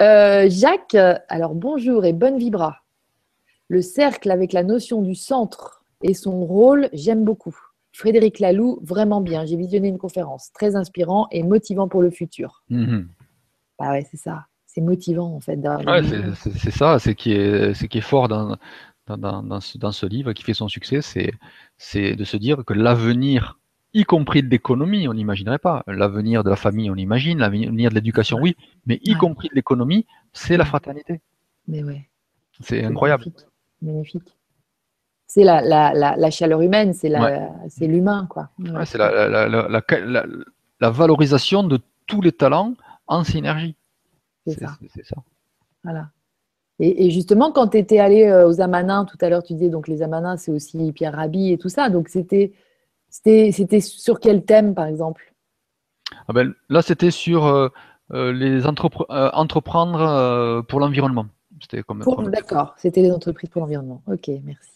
Euh, 0.00 0.48
Jacques, 0.48 0.96
alors 1.28 1.54
bonjour 1.54 2.04
et 2.04 2.12
bonne 2.12 2.38
vibra. 2.38 2.78
Le 3.68 3.82
cercle 3.82 4.30
avec 4.30 4.52
la 4.52 4.62
notion 4.62 5.02
du 5.02 5.14
centre 5.14 5.84
et 6.02 6.14
son 6.14 6.44
rôle, 6.44 6.88
j'aime 6.92 7.24
beaucoup. 7.24 7.56
Frédéric 7.92 8.38
Laloux, 8.38 8.78
vraiment 8.82 9.20
bien. 9.20 9.44
J'ai 9.44 9.56
visionné 9.56 9.88
une 9.88 9.98
conférence 9.98 10.52
très 10.52 10.76
inspirant 10.76 11.26
et 11.32 11.42
motivant 11.42 11.88
pour 11.88 12.00
le 12.00 12.10
futur. 12.10 12.62
Mhm. 12.70 13.08
Bah 13.78 13.90
ouais, 13.90 14.06
c'est 14.10 14.16
ça. 14.16 14.46
C'est 14.78 14.84
motivant 14.84 15.34
en 15.34 15.40
fait. 15.40 15.58
c'est 16.34 16.70
ça, 16.70 17.00
c'est 17.00 17.16
qui 17.16 17.32
est, 17.32 17.88
qui 17.88 17.98
est 17.98 18.02
fort 18.02 18.28
dans, 18.28 18.56
dans, 19.08 19.60
ce, 19.60 20.06
livre, 20.06 20.32
qui 20.32 20.44
fait 20.44 20.54
son 20.54 20.68
succès, 20.68 21.00
c'est 21.02 22.14
de 22.14 22.24
se 22.24 22.36
dire 22.36 22.64
que 22.64 22.74
l'avenir, 22.74 23.58
y 23.92 24.04
compris 24.04 24.44
de 24.44 24.48
l'économie, 24.48 25.08
on 25.08 25.14
n'imaginerait 25.14 25.58
pas. 25.58 25.82
L'avenir 25.88 26.44
de 26.44 26.50
la 26.50 26.56
famille, 26.56 26.90
on 26.90 26.94
imagine. 26.94 27.38
L'avenir 27.38 27.90
de 27.90 27.94
l'éducation, 27.96 28.38
oui. 28.40 28.56
Mais 28.86 29.00
y 29.02 29.14
compris 29.14 29.48
de 29.48 29.54
l'économie, 29.56 30.06
c'est 30.32 30.56
la 30.56 30.64
fraternité. 30.64 31.20
Mais 31.66 31.82
ouais. 31.82 32.08
C'est 32.60 32.84
incroyable. 32.84 33.24
Magnifique 33.82 34.38
c'est 35.28 35.44
la, 35.44 35.60
la, 35.92 36.30
chaleur 36.30 36.62
humaine, 36.62 36.94
c'est 36.94 37.10
l'humain. 37.80 38.26
quoi. 38.30 38.48
c'est 38.86 38.96
la, 38.98 40.90
valorisation 40.90 41.62
de 41.62 41.78
tous 42.06 42.22
les 42.22 42.32
talents 42.32 42.74
en 43.06 43.24
synergie. 43.24 43.76
C'est 44.52 45.04
ça. 45.04 45.16
Voilà. 45.84 46.10
Et, 46.80 47.10
justement, 47.10 47.50
quand 47.50 47.68
tu 47.68 47.78
étais 47.78 47.98
allé 47.98 48.24
euh, 48.24 48.48
aux 48.48 48.60
Amanins, 48.60 49.04
tout 49.04 49.16
à 49.20 49.28
l'heure, 49.28 49.42
tu 49.42 49.54
disais, 49.54 49.68
donc 49.68 49.88
les 49.88 50.00
Amanins, 50.02 50.36
c'est 50.36 50.52
aussi 50.52 50.92
Pierre 50.92 51.14
Rabhi 51.14 51.52
et 51.52 51.58
tout 51.58 51.68
ça. 51.68 51.90
Donc, 51.90 52.08
c'était 52.08 52.52
sur 53.80 54.20
quel 54.20 54.44
thème, 54.44 54.74
par 54.74 54.86
exemple? 54.86 55.34
Ah 56.28 56.32
ben, 56.32 56.54
Là, 56.68 56.82
c'était 56.82 57.10
sur 57.10 57.46
euh, 57.46 57.68
euh, 58.12 58.32
les 58.32 58.64
entreprendre 58.66 60.62
pour 60.68 60.78
l'environnement. 60.78 61.26
D'accord, 62.30 62.74
c'était 62.76 63.02
les 63.02 63.10
entreprises 63.10 63.50
pour 63.50 63.62
l'environnement. 63.62 64.02
Ok, 64.06 64.30
merci. 64.44 64.70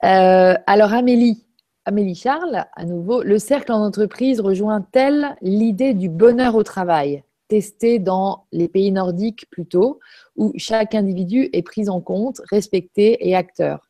Alors 0.00 0.92
Amélie, 0.92 1.44
Amélie 1.84 2.14
Charles, 2.14 2.64
à 2.74 2.84
nouveau, 2.86 3.22
le 3.22 3.38
cercle 3.38 3.72
en 3.72 3.84
entreprise 3.84 4.40
rejoint-elle 4.40 5.36
l'idée 5.42 5.92
du 5.92 6.08
bonheur 6.08 6.54
au 6.54 6.62
travail, 6.62 7.22
testé 7.48 7.98
dans 7.98 8.46
les 8.52 8.68
pays 8.68 8.92
nordiques 8.92 9.46
plutôt, 9.50 10.00
où 10.36 10.52
chaque 10.56 10.94
individu 10.94 11.48
est 11.52 11.62
pris 11.62 11.88
en 11.88 12.00
compte, 12.00 12.40
respecté 12.50 13.28
et 13.28 13.34
acteur 13.34 13.88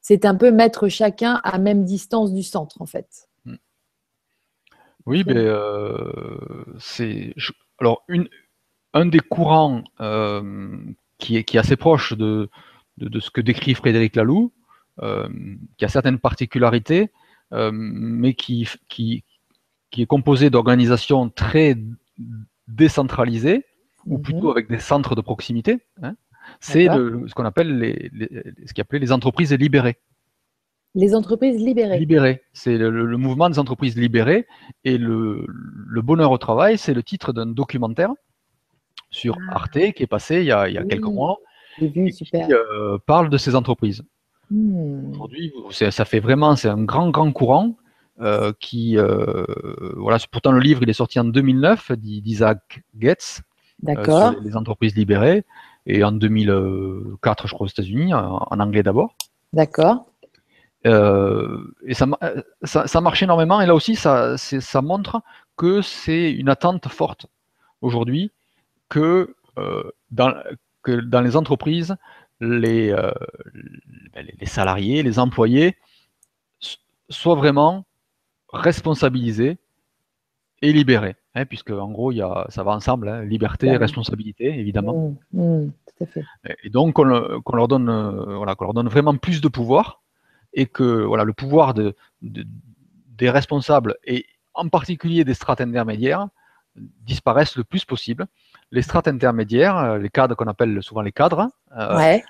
C'est 0.00 0.24
un 0.24 0.34
peu 0.34 0.50
mettre 0.50 0.88
chacun 0.88 1.40
à 1.44 1.58
même 1.58 1.84
distance 1.84 2.32
du 2.32 2.42
centre, 2.42 2.80
en 2.80 2.86
fait. 2.86 3.28
Hmm. 3.44 3.56
Oui, 5.06 5.24
mais 5.26 5.36
euh, 5.36 6.64
c'est 6.78 7.34
alors 7.78 8.06
un 8.94 9.06
des 9.06 9.20
courants 9.20 9.84
euh, 10.00 10.78
qui, 11.18 11.36
est, 11.36 11.54
assez 11.56 11.76
proche 11.76 12.14
de, 12.16 12.48
ce 12.98 13.30
que 13.30 13.40
décrit 13.40 13.74
Frédéric 13.74 14.16
Laloux, 14.16 14.52
euh, 15.02 15.28
qui 15.76 15.84
a 15.84 15.88
certaines 15.88 16.18
particularités, 16.18 17.10
mais 17.52 18.34
qui, 18.34 18.68
qui, 18.88 19.22
qui 19.90 20.02
est 20.02 20.06
composé 20.06 20.50
d'organisations 20.50 21.30
très 21.30 21.76
décentralisées, 22.68 23.64
ou 24.06 24.18
mhm. 24.18 24.22
plutôt 24.22 24.50
avec 24.50 24.68
des 24.68 24.78
centres 24.78 25.14
de 25.14 25.20
proximité. 25.20 25.78
Hein. 26.02 26.14
c'est 26.60 26.86
ce 26.86 27.34
qu'on 27.34 27.44
appelle 27.44 27.78
les, 27.78 28.10
ce 28.66 28.72
qui 28.72 28.80
appelait 28.80 28.98
les 28.98 29.12
entreprises 29.12 29.52
libérées. 29.52 29.98
Les 30.94 31.14
entreprises 31.14 31.60
libérées. 31.62 31.98
Libérées. 31.98 32.42
C'est 32.54 32.78
le, 32.78 33.18
mouvement 33.18 33.50
des 33.50 33.58
entreprises 33.58 33.98
libérées. 33.98 34.46
Et 34.84 34.96
le, 34.96 35.44
le 35.46 36.02
bonheur 36.02 36.30
au 36.30 36.38
travail, 36.38 36.78
c'est 36.78 36.94
le 36.94 37.02
titre 37.02 37.34
d'un 37.34 37.44
documentaire 37.44 38.12
sur 39.10 39.36
ah. 39.50 39.56
Arte 39.56 39.92
qui 39.92 40.02
est 40.02 40.06
passé 40.06 40.36
il 40.40 40.46
y 40.46 40.52
a, 40.52 40.68
il 40.68 40.74
y 40.74 40.78
a 40.78 40.84
quelques 40.84 41.04
mois. 41.04 41.38
Vu, 41.78 42.10
qui 42.10 42.30
euh, 42.34 42.96
parle 43.06 43.28
de 43.28 43.36
ces 43.36 43.54
entreprises. 43.54 44.02
Hmm. 44.50 45.10
Aujourd'hui, 45.10 45.52
ça 45.70 46.04
fait 46.06 46.20
vraiment, 46.20 46.56
c'est 46.56 46.68
un 46.68 46.82
grand, 46.82 47.10
grand 47.10 47.30
courant 47.32 47.76
euh, 48.18 48.54
qui, 48.58 48.96
euh, 48.96 49.44
voilà, 49.94 50.16
pourtant 50.30 50.50
le 50.50 50.60
livre 50.60 50.82
il 50.82 50.88
est 50.88 50.94
sorti 50.94 51.20
en 51.20 51.24
2009 51.24 51.92
d'Isaac 51.92 52.82
Getz 52.98 53.42
euh, 53.86 54.04
sur 54.04 54.40
les 54.40 54.56
entreprises 54.56 54.96
libérées 54.96 55.44
et 55.84 56.02
en 56.02 56.12
2004, 56.12 57.46
je 57.46 57.52
crois, 57.52 57.66
aux 57.66 57.68
États-Unis, 57.68 58.14
en, 58.14 58.38
anglais 58.58 58.82
d'abord. 58.82 59.14
D'accord. 59.52 60.06
et 60.84 61.92
ça, 61.92 62.06
ça, 62.64 63.00
marche 63.02 63.22
énormément 63.22 63.60
et 63.60 63.66
là 63.66 63.74
aussi, 63.74 63.96
ça, 63.96 64.38
ça 64.38 64.80
montre 64.80 65.20
que 65.58 65.82
c'est 65.82 66.32
une 66.32 66.48
attente 66.48 66.88
forte 66.88 67.26
aujourd'hui 67.82 68.32
que, 68.88 69.36
dans, 70.10 70.32
que 70.82 70.92
dans 70.92 71.20
les 71.20 71.36
entreprises, 71.36 71.96
les, 72.40 72.96
les 74.14 74.46
salariés, 74.46 75.02
les 75.02 75.18
employés 75.18 75.76
soient 77.10 77.36
vraiment 77.36 77.84
responsabilisés 78.56 79.58
et 80.62 80.72
libérés, 80.72 81.16
hein, 81.34 81.44
puisque 81.44 81.70
en 81.70 81.90
gros, 81.90 82.12
il 82.12 82.16
y 82.16 82.22
a, 82.22 82.46
ça 82.48 82.62
va 82.62 82.72
ensemble, 82.72 83.08
hein, 83.08 83.22
liberté 83.22 83.66
et 83.66 83.76
responsabilité, 83.76 84.58
évidemment. 84.58 85.16
Mmh, 85.32 85.42
mmh, 85.42 85.72
tout 85.86 86.04
à 86.04 86.06
fait. 86.06 86.24
Et 86.62 86.70
donc, 86.70 86.94
qu'on 86.94 87.04
leur, 87.04 87.68
donne, 87.68 87.88
euh, 87.88 88.36
voilà, 88.36 88.54
leur 88.58 88.74
donne 88.74 88.88
vraiment 88.88 89.16
plus 89.16 89.40
de 89.40 89.48
pouvoir, 89.48 90.02
et 90.54 90.66
que 90.66 91.04
voilà, 91.04 91.24
le 91.24 91.34
pouvoir 91.34 91.74
de, 91.74 91.94
des 92.22 93.30
responsables, 93.30 93.96
et 94.04 94.26
en 94.54 94.68
particulier 94.68 95.24
des 95.24 95.34
strates 95.34 95.60
intermédiaires, 95.60 96.28
disparaissent 96.76 97.56
le 97.56 97.64
plus 97.64 97.84
possible. 97.84 98.26
Les 98.70 98.82
strates 98.82 99.08
intermédiaires, 99.08 99.78
euh, 99.78 99.98
les 99.98 100.10
cadres 100.10 100.34
qu'on 100.34 100.46
appelle 100.46 100.82
souvent 100.82 101.00
les 101.00 101.12
cadres, 101.12 101.50
euh, 101.76 101.96
ouais 101.96 102.24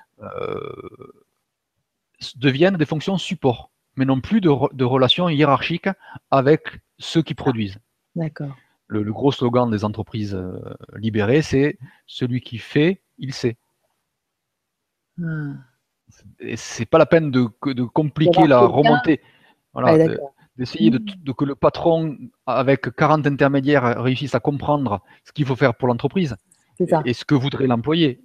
deviennent 2.36 2.76
des 2.76 2.86
fonctions 2.86 3.18
support, 3.18 3.70
mais 3.96 4.04
non 4.04 4.20
plus 4.20 4.40
de, 4.40 4.48
relations 4.84 5.28
hiérarchiques 5.28 5.88
avec 6.30 6.80
ceux 6.98 7.22
qui 7.22 7.34
produisent. 7.34 7.78
D'accord. 8.14 8.54
Le, 8.88 9.02
gros 9.12 9.32
slogan 9.32 9.70
des 9.70 9.84
entreprises 9.84 10.34
euh, 10.34 10.60
libérées, 10.96 11.42
c'est 11.42 11.78
celui 12.06 12.40
qui 12.40 12.58
fait, 12.58 13.02
il 13.18 13.32
sait. 13.32 13.56
Et 16.38 16.56
c'est 16.56 16.86
pas 16.86 16.98
la 16.98 17.06
peine 17.06 17.30
de, 17.30 17.48
de 17.64 17.82
compliquer 17.84 18.46
la 18.46 18.60
remontée. 18.60 19.20
d'essayer 20.56 20.90
de, 20.90 21.32
que 21.32 21.44
le 21.44 21.54
patron, 21.56 22.16
avec 22.46 22.94
40 22.94 23.26
intermédiaires, 23.26 24.02
réussisse 24.02 24.34
à 24.34 24.40
comprendre 24.40 25.02
ce 25.24 25.32
qu'il 25.32 25.46
faut 25.46 25.56
faire 25.56 25.74
pour 25.74 25.88
l'entreprise 25.88 26.36
et, 27.04 27.12
ce 27.12 27.24
que 27.24 27.34
voudrait 27.34 27.66
l'employé. 27.66 28.22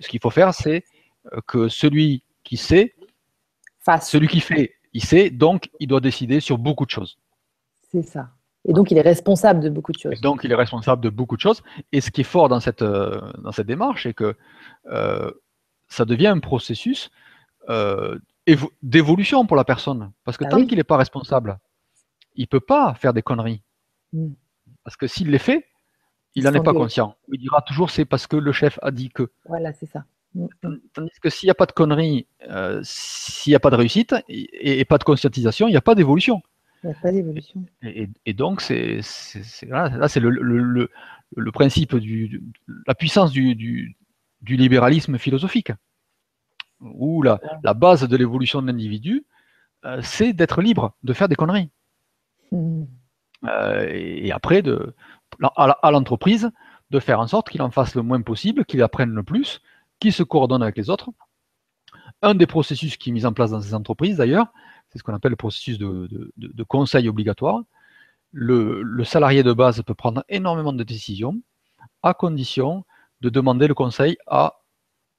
Ce 0.00 0.08
qu'il 0.08 0.20
faut 0.20 0.30
faire, 0.30 0.54
c'est 0.54 0.84
euh, 1.32 1.40
que 1.46 1.68
celui 1.68 2.22
qui 2.44 2.56
sait 2.56 2.94
celui 4.00 4.28
qui 4.28 4.40
fait, 4.40 4.74
il 4.94 5.04
sait, 5.04 5.30
donc 5.30 5.70
il 5.80 5.88
doit 5.88 6.00
décider 6.00 6.40
sur 6.40 6.56
beaucoup 6.56 6.86
de 6.86 6.90
choses. 6.90 7.18
C'est 7.90 8.02
ça. 8.02 8.30
Et 8.66 8.72
donc 8.72 8.90
il 8.90 8.96
est 8.96 9.02
responsable 9.02 9.60
de 9.60 9.68
beaucoup 9.68 9.92
de 9.92 9.98
choses. 9.98 10.20
donc 10.22 10.42
il 10.42 10.50
est 10.50 10.54
responsable 10.54 11.02
de 11.02 11.10
beaucoup 11.10 11.36
de 11.36 11.40
choses. 11.40 11.62
Et 11.92 12.00
ce 12.00 12.10
qui 12.10 12.22
est 12.22 12.24
fort 12.24 12.48
dans 12.48 12.60
cette, 12.60 12.80
euh, 12.80 13.20
dans 13.38 13.52
cette 13.52 13.66
démarche, 13.66 14.04
c'est 14.04 14.14
que 14.14 14.36
euh, 14.90 15.30
ça 15.88 16.04
devient 16.06 16.28
un 16.28 16.38
processus 16.38 17.10
euh, 17.68 18.18
d'évolution 18.82 19.46
pour 19.46 19.56
la 19.56 19.64
personne. 19.64 20.12
Parce 20.24 20.38
que 20.38 20.44
ah 20.46 20.48
tant 20.48 20.64
qu'il 20.64 20.78
n'est 20.78 20.84
pas 20.84 20.96
responsable, 20.96 21.58
il 22.36 22.42
ne 22.42 22.46
peut 22.46 22.60
pas 22.60 22.94
faire 22.94 23.12
des 23.12 23.22
conneries. 23.22 23.62
Hmm. 24.12 24.32
Parce 24.82 24.96
que 24.96 25.06
s'il 25.06 25.30
les 25.30 25.38
fait, 25.38 25.66
il 26.34 26.44
n'en 26.44 26.54
est 26.54 26.62
pas 26.62 26.72
conscient. 26.72 27.16
Il 27.32 27.40
dira 27.40 27.60
toujours 27.62 27.90
c'est 27.90 28.04
parce 28.04 28.26
que 28.26 28.36
le 28.36 28.52
chef 28.52 28.78
a 28.82 28.90
dit 28.90 29.10
que. 29.10 29.30
Voilà, 29.46 29.72
c'est 29.72 29.86
ça. 29.86 30.04
Tandis 30.92 31.20
que 31.20 31.30
s'il 31.30 31.46
n'y 31.46 31.52
a 31.52 31.54
pas 31.54 31.66
de 31.66 31.72
conneries, 31.72 32.26
euh, 32.50 32.80
s'il 32.82 33.52
n'y 33.52 33.54
a 33.54 33.60
pas 33.60 33.70
de 33.70 33.76
réussite 33.76 34.14
et, 34.28 34.84
pas 34.84 34.98
de 34.98 35.04
conscientisation, 35.04 35.68
il 35.68 35.70
n'y 35.70 35.76
a 35.76 35.82
pas 35.82 35.94
d'évolution. 35.94 36.42
Il 36.82 36.88
n'y 36.88 36.92
a 36.92 36.98
pas 37.00 37.12
d'évolution. 37.12 37.64
Et, 37.82 38.32
donc, 38.32 38.60
c'est, 38.60 39.00
là, 39.68 40.08
c'est 40.08 40.20
le, 40.20 40.88
principe, 41.52 41.94
du, 41.96 42.42
la 42.86 42.94
puissance 42.94 43.30
du, 43.30 43.96
libéralisme 44.42 45.18
philosophique, 45.18 45.72
où 46.80 47.22
la, 47.22 47.38
base 47.74 48.08
de 48.08 48.16
l'évolution 48.16 48.60
de 48.60 48.66
l'individu, 48.66 49.24
euh, 49.84 50.00
c'est 50.02 50.32
d'être 50.32 50.62
libre, 50.62 50.96
de 51.04 51.12
faire 51.12 51.28
des 51.28 51.36
conneries. 51.36 51.70
Hmm. 52.50 52.84
Euh, 53.44 53.86
et, 53.88 54.32
après, 54.32 54.62
de, 54.62 54.94
à 55.56 55.90
l'entreprise, 55.92 56.50
de 56.90 56.98
faire 56.98 57.20
en 57.20 57.28
sorte 57.28 57.50
qu'il 57.50 57.62
en 57.62 57.70
fasse 57.70 57.94
le 57.94 58.02
moins 58.02 58.20
possible, 58.20 58.64
qu'il 58.64 58.82
apprenne 58.82 59.10
le 59.10 59.22
plus, 59.22 59.60
qui 60.00 60.12
se 60.12 60.22
coordonnent 60.22 60.62
avec 60.62 60.76
les 60.76 60.90
autres. 60.90 61.10
Un 62.22 62.34
des 62.34 62.46
processus 62.46 62.96
qui 62.96 63.10
est 63.10 63.12
mis 63.12 63.26
en 63.26 63.32
place 63.32 63.50
dans 63.50 63.60
ces 63.60 63.74
entreprises, 63.74 64.16
d'ailleurs, 64.16 64.52
c'est 64.88 64.98
ce 64.98 65.02
qu'on 65.02 65.14
appelle 65.14 65.32
le 65.32 65.36
processus 65.36 65.78
de, 65.78 66.62
conseil 66.68 67.08
obligatoire. 67.08 67.62
Le, 68.32 69.04
salarié 69.04 69.42
de 69.42 69.52
base 69.52 69.82
peut 69.82 69.94
prendre 69.94 70.24
énormément 70.28 70.72
de 70.72 70.82
décisions 70.84 71.40
à 72.02 72.14
condition 72.14 72.84
de 73.20 73.28
demander 73.28 73.66
le 73.66 73.74
conseil 73.74 74.16
à 74.26 74.60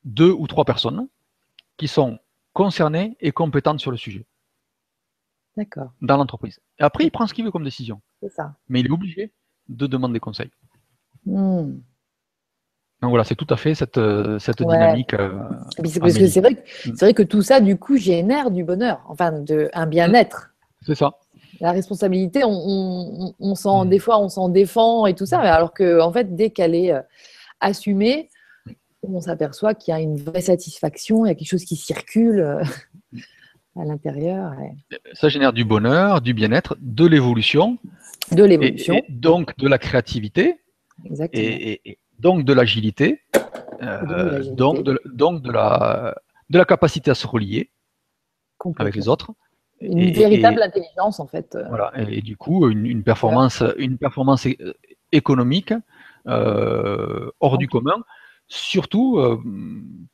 deux 0.04 0.32
ou 0.32 0.48
trois 0.48 0.66
personnes 0.66 1.08
qui 1.78 1.88
sont 1.88 2.20
concernées 2.54 3.18
et 3.20 3.32
compétentes 3.32 3.80
sur 3.80 3.92
le 3.92 3.98
sujet. 3.98 4.26
D'accord. 5.58 5.92
Dans 6.02 6.18
l'entreprise. 6.18 6.60
Et 6.80 6.84
après, 6.84 7.06
il 7.06 7.12
prend 7.12 7.28
ce 7.28 7.34
qu'il 7.34 7.46
veut 7.46 7.52
comme 7.52 7.64
décision. 7.64 8.02
C'est 8.22 8.30
ça. 8.30 8.56
Mais 8.68 8.82
il 8.82 8.88
est 8.88 8.92
obligé 8.92 9.34
de 9.68 9.88
demander 9.88 10.20
conseil. 10.20 10.52
Hmm. 11.26 11.80
Donc 13.06 13.12
voilà, 13.12 13.24
c'est 13.24 13.36
tout 13.36 13.46
à 13.52 13.56
fait 13.56 13.76
cette, 13.76 14.00
euh, 14.00 14.40
dynamique. 14.58 15.14
Euh, 15.14 15.38
que 15.78 15.88
c'est 15.88 16.00
vrai, 16.40 16.56
que, 16.56 17.00
vrai 17.00 17.14
que 17.14 17.22
tout 17.22 17.44
ça, 17.44 17.60
du 17.60 17.78
coup, 17.78 17.98
génère 17.98 18.50
du 18.50 18.64
bonheur, 18.64 19.06
enfin, 19.08 19.32
de, 19.32 19.70
un 19.74 19.86
bien-être. 19.86 20.56
C'est 20.88 20.96
ça. 20.96 21.20
La 21.60 21.72
responsabilité, 21.72 22.44
on, 22.44 23.36
on, 23.40 23.54
s'en, 23.54 23.86
mm. 23.86 23.90
des 23.90 24.00
fois, 24.00 24.20
on 24.20 24.28
s'en 24.28 24.50
défend 24.50 25.06
et 25.06 25.14
tout 25.14 25.28
ça, 25.28 25.40
alors 25.40 25.72
que, 25.72 26.02
en 26.02 26.12
fait, 26.12 26.36
dès 26.36 26.50
qu'elle 26.50 26.74
est 26.74 26.94
euh, 26.94 27.02
assumée, 27.60 28.32
on 29.04 29.22
s'aperçoit 29.22 29.76
qu'il 29.76 29.92
y 29.92 29.96
a 29.96 30.00
une 30.00 30.18
vraie 30.18 30.42
satisfaction, 30.42 31.28
il 31.28 31.30
y 31.30 31.32
a 31.32 31.36
quelque 31.36 31.48
chose 31.48 31.66
qui 31.66 31.76
circule 31.76 32.42
à 33.80 33.86
l'intérieur. 33.86 34.52
Ça 35.14 35.30
génère 35.30 35.54
du 35.54 35.64
bonheur, 35.64 36.22
du 36.22 36.34
bien-être, 36.34 36.76
de 36.82 37.06
l'évolution. 37.06 37.78
De 38.32 38.44
l'évolution. 38.44 39.00
donc 39.10 39.56
de 39.60 39.68
la 39.68 39.78
créativité. 39.78 40.56
Exactement. 41.06 41.44
Et, 41.46 42.00
donc 42.20 42.44
de 42.44 42.54
l'agilité. 42.54 43.22
Euh, 43.82 44.44
donc, 44.54 44.84
de, 44.84 45.02
donc 45.06 45.42
de, 45.42 45.52
la, 45.52 46.16
de 46.50 46.58
la 46.58 46.66
capacité 46.66 47.12
à 47.12 47.16
se 47.16 47.28
relier 47.28 47.70
avec 48.78 48.96
les 48.96 49.08
autres. 49.08 49.32
Une 49.82 50.12
véritable 50.12 50.62
intelligence, 50.62 51.20
en 51.20 51.28
fait. 51.28 51.58
Voilà, 51.70 51.92
et, 52.10 52.22
du 52.22 52.38
coup, 52.38 52.70
une, 52.70 53.04
performance, 53.04 53.64
une 53.78 53.98
performance 53.98 54.48
économique 55.12 55.74
euh, 56.28 57.30
hors 57.40 57.58
du 57.58 57.68
commun, 57.68 57.98
surtout 58.48 59.20
euh, 59.20 59.40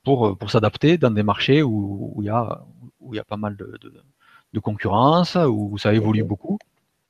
pour, 0.04 0.38
pour 0.38 0.50
s'adapter 0.50 0.98
dans 0.98 1.12
des 1.12 1.24
marchés 1.24 1.62
où 1.64 2.16
il 2.20 2.26
y, 2.26 2.30
a, 2.30 2.66
où 3.00 3.14
y 3.14 3.20
a 3.20 3.24
pas 3.24 3.38
mal 3.38 3.56
de, 3.56 3.80
de, 4.54 4.60
concurrence, 4.60 5.36
où 5.36 5.78
ça 5.78 5.94
évolue 5.94 6.24
beaucoup. 6.24 6.58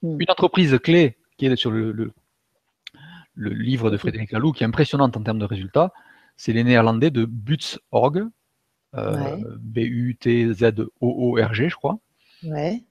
Hmm. 0.03 0.19
Une 0.19 0.29
entreprise 0.29 0.77
clé 0.83 1.17
qui 1.37 1.45
est 1.45 1.55
sur 1.55 1.71
le, 1.71 1.91
le, 1.91 2.11
livre 3.49 3.89
de 3.89 3.97
Frédéric 3.97 4.31
Laloux, 4.31 4.51
qui 4.51 4.63
est 4.63 4.67
impressionnante 4.67 5.17
en 5.17 5.23
termes 5.23 5.39
de 5.39 5.45
résultats, 5.45 5.91
c'est 6.37 6.53
les 6.53 6.63
Néerlandais 6.63 7.11
de 7.11 7.25
Buts.org, 7.25 8.25
euh, 8.95 9.37
B-U-T-Z-O-O-R-G, 9.59 11.69
je 11.69 11.75
crois 11.75 11.99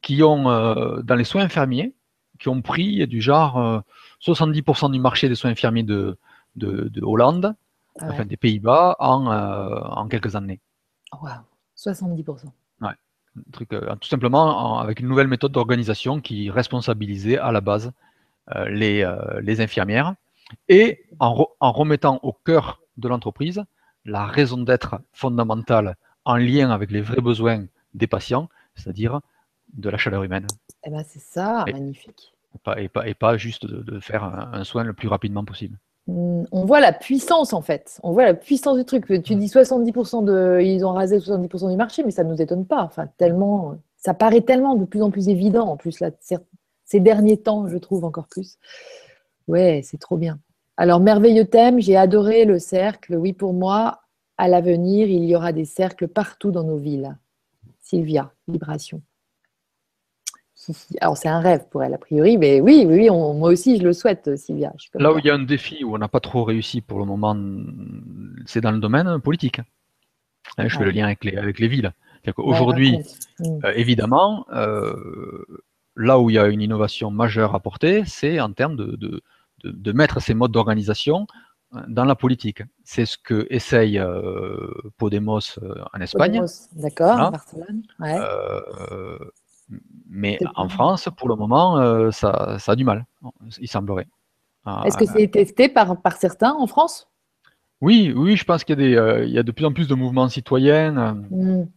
qui 0.01 0.23
ont, 0.23 0.49
euh, 0.49 1.03
dans 1.03 1.17
les 1.17 1.25
soins 1.25 1.43
infirmiers, 1.43 1.93
qui 2.39 2.49
ont 2.49 2.63
pris 2.63 3.05
du 3.09 3.21
genre 3.21 3.83
70% 4.21 4.87
euh, 4.87 4.93
du 4.93 5.01
marché 5.01 5.29
des 5.29 5.35
soins 5.35 5.51
infirmiers 5.51 5.83
de, 5.83 6.17
de, 6.55 7.03
Hollande, 7.03 7.57
enfin 8.01 8.25
des 8.25 8.37
Pays-Bas, 8.37 8.95
en, 9.01 9.27
en, 9.27 10.07
quelques 10.07 10.37
années. 10.37 10.61
Wow, 11.21 11.31
70%. 11.77 12.45
Ouais. 12.81 12.91
truc, 13.51 13.71
tout 13.71 14.09
simplement 14.09 14.79
avec 14.79 15.01
une 15.01 15.09
nouvelle 15.09 15.27
méthode 15.27 15.51
d'organisation 15.51 16.21
qui 16.21 16.49
responsabilisait 16.49 17.39
à 17.39 17.51
la 17.51 17.61
base 17.61 17.91
les, 18.69 19.05
les, 19.43 19.61
infirmières 19.61 20.15
et 20.69 21.05
en, 21.19 21.47
en, 21.61 21.73
remettant 21.73 22.21
au 22.23 22.33
cœur 22.33 22.81
de 22.97 23.09
l'entreprise 23.09 23.65
la 24.05 24.27
raison 24.27 24.59
d'être 24.59 25.01
fondamentale 25.13 25.97
en 26.25 26.37
lien 26.37 26.71
avec 26.71 26.91
les 26.91 27.01
vrais 27.01 27.21
besoins 27.21 27.67
des 27.95 28.07
patients, 28.07 28.49
c'est-à-dire 28.75 29.21
de 29.75 29.91
la 29.91 29.99
chaleur 29.99 30.23
humaine. 30.23 30.47
Eh 30.85 30.91
ben 30.91 31.05
c'est 31.07 31.21
ça, 31.21 31.65
magnifique. 31.71 32.33
Et 32.77 32.89
pas, 32.89 33.07
et 33.07 33.15
pas, 33.15 33.37
juste 33.37 33.67
de, 33.67 34.01
faire 34.01 34.25
un, 34.25 34.65
soin 34.65 34.83
le 34.83 34.93
plus 34.93 35.09
rapidement 35.09 35.45
possible. 35.45 35.79
Hmm, 36.09 36.43
on 36.51 36.65
voit 36.65 36.81
la 36.81 36.93
puissance 36.93 37.53
en 37.53 37.63
fait. 37.63 38.01
On 38.03 38.13
voit 38.13 38.25
la 38.25 38.35
puissance 38.35 38.77
du 38.77 38.85
truc. 38.85 39.07
Tu 39.23 39.37
dis 39.37 39.47
70% 39.47 40.25
de. 40.25 40.61
Ils 40.61 40.85
ont 40.85 40.93
rasé 40.93 41.19
70% 41.19 41.71
du 41.71 41.77
marché, 41.77 42.03
mais 42.05 42.11
ça 42.11 42.25
ne 42.25 42.33
nous 42.33 42.43
étonne 42.43 42.67
pas. 42.67 42.83
Enfin, 42.83 43.07
tellement. 43.19 43.77
Ça 43.99 44.15
paraît 44.15 44.41
tellement 44.41 44.75
de 44.75 44.85
plus 44.85 45.03
en 45.03 45.11
plus 45.11 45.29
évident 45.29 45.69
en 45.69 45.77
plus 45.77 46.01
là, 46.01 46.11
ces 46.91 47.01
derniers 47.01 47.37
temps, 47.37 47.69
je 47.69 47.77
trouve 47.77 48.05
encore 48.05 48.27
plus. 48.27 48.59
Ouais, 49.51 49.81
c'est 49.83 49.99
trop 49.99 50.17
bien. 50.17 50.39
Alors, 50.77 51.01
merveilleux 51.01 51.45
thème, 51.45 51.81
j'ai 51.81 51.97
adoré 51.97 52.45
le 52.45 52.61
cercle. 52.61 53.17
Oui, 53.17 53.33
pour 53.33 53.53
moi, 53.53 54.01
à 54.39 54.47
l'avenir, 54.47 55.09
il 55.09 55.25
y 55.25 55.35
aura 55.35 55.53
des 55.53 55.65
cercles 55.65 56.07
partout 56.07 56.53
dans 56.53 56.63
nos 56.63 56.77
villes. 56.77 57.17
Sylvia, 57.81 58.33
vibration. 58.47 59.03
Alors, 61.01 61.17
c'est 61.17 61.29
un 61.29 61.41
rêve 61.41 61.67
pour 61.69 61.83
elle, 61.83 61.95
a 61.95 61.99
priori, 61.99 62.39
mais 62.39 62.61
oui, 62.61 62.85
oui, 62.87 63.09
moi 63.11 63.51
aussi, 63.51 63.79
je 63.79 63.83
le 63.83 63.93
souhaite, 63.93 64.37
Sylvia. 64.37 64.73
Là 64.95 65.13
où 65.13 65.19
il 65.19 65.25
y 65.25 65.31
a 65.31 65.35
un 65.35 65.43
défi 65.43 65.83
où 65.83 65.95
on 65.95 65.99
n'a 65.99 66.09
pas 66.09 66.21
trop 66.21 66.45
réussi 66.45 66.81
pour 66.81 67.01
le 67.01 67.05
moment, 67.05 67.37
c'est 68.47 68.61
dans 68.61 68.71
le 68.71 68.79
domaine 68.79 69.19
politique. 69.21 69.61
Hein, 70.59 70.69
je 70.69 70.79
fais 70.79 70.85
le 70.85 70.91
lien 70.93 71.07
avec 71.07 71.25
les, 71.25 71.37
avec 71.37 71.59
les 71.59 71.67
villes. 71.67 71.93
Aujourd'hui, 72.37 72.99
mm. 73.41 73.45
euh, 73.65 73.73
évidemment, 73.75 74.47
euh, 74.53 74.95
là 75.97 76.21
où 76.21 76.31
il 76.31 76.35
y 76.35 76.39
a 76.39 76.47
une 76.47 76.61
innovation 76.61 77.11
majeure 77.11 77.55
à 77.55 77.61
porter, 77.61 78.05
c'est 78.07 78.39
en 78.41 78.53
termes 78.53 78.77
de, 78.77 78.97
de, 78.97 79.23
de, 79.65 79.93
mettre 79.93 80.21
ces 80.21 80.35
modes 80.35 80.53
d'organisation 80.53 81.27
euh, 81.75 81.81
dans 81.89 82.05
la 82.05 82.15
politique. 82.15 82.63
C'est 82.85 83.07
ce 83.07 83.17
que 83.19 83.47
essaye 83.51 84.01
Podemos 84.99 85.41
en 85.93 86.01
Espagne. 86.01 86.45
D'accord, 86.77 87.19
hein 87.19 87.31
Barcelone. 87.31 87.83
Mais 90.09 90.39
en 90.57 90.69
France, 90.69 91.09
pour 91.17 91.29
le 91.29 91.37
moment, 91.37 91.79
euh, 91.79 92.11
ça, 92.11 92.59
a 92.67 92.77
du 92.77 92.85
mal, 92.85 93.07
il 93.61 93.69
semblerait. 93.69 94.09
Ah, 94.65 94.83
Est-ce 94.85 94.99
que 94.99 95.07
c'est 95.07 95.29
testé 95.29 95.69
par, 95.69 96.01
par 96.01 96.17
certains 96.17 96.53
en 96.53 96.67
France? 96.67 97.09
Oui, 97.81 98.13
oui, 98.15 98.37
je 98.37 98.45
pense 98.45 98.65
qu'il 98.65 98.81
y, 98.81 98.97
a 98.97 99.01
euh, 99.01 99.43
de 99.43 99.53
plus 99.53 99.65
en 99.65 99.73
plus 99.73 99.89
de 99.89 99.95
mouvements 99.95 100.29
citoyens 100.29 100.99
euh, 100.99 101.13
hmm. 101.63 101.69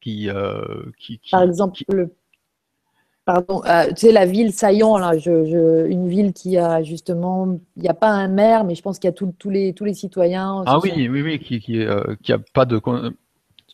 qui, 0.00 0.28
qui, 0.98 1.20
Par 1.30 1.42
exemple, 1.42 1.82
le... 1.90 2.14
Pardon, 3.24 3.62
tu 3.88 3.94
sais, 3.96 4.12
la 4.12 4.26
ville 4.26 4.52
Saillon, 4.52 4.96
là, 4.98 5.16
je, 5.16 5.86
une 5.86 6.08
ville 6.08 6.32
qui 6.32 6.58
a 6.58 6.82
justement, 6.82 7.58
il 7.76 7.82
n'y 7.82 7.88
a 7.88 7.94
pas 7.94 8.10
un 8.10 8.28
maire, 8.28 8.64
mais 8.64 8.74
je 8.74 8.82
pense 8.82 8.98
qu'il 8.98 9.08
y 9.08 9.12
a 9.12 9.14
tous 9.14 9.50
les, 9.50 9.72
tous 9.72 9.84
les 9.84 9.94
citoyens. 9.94 10.62
Ah 10.66 10.78
oui, 10.82 11.08
oui, 11.08 11.22
oui, 11.22 11.38
qui, 11.38 11.58
qui, 11.60 11.86
qui 12.22 12.32
a 12.32 12.38
pas 12.52 12.66
de, 12.66 12.78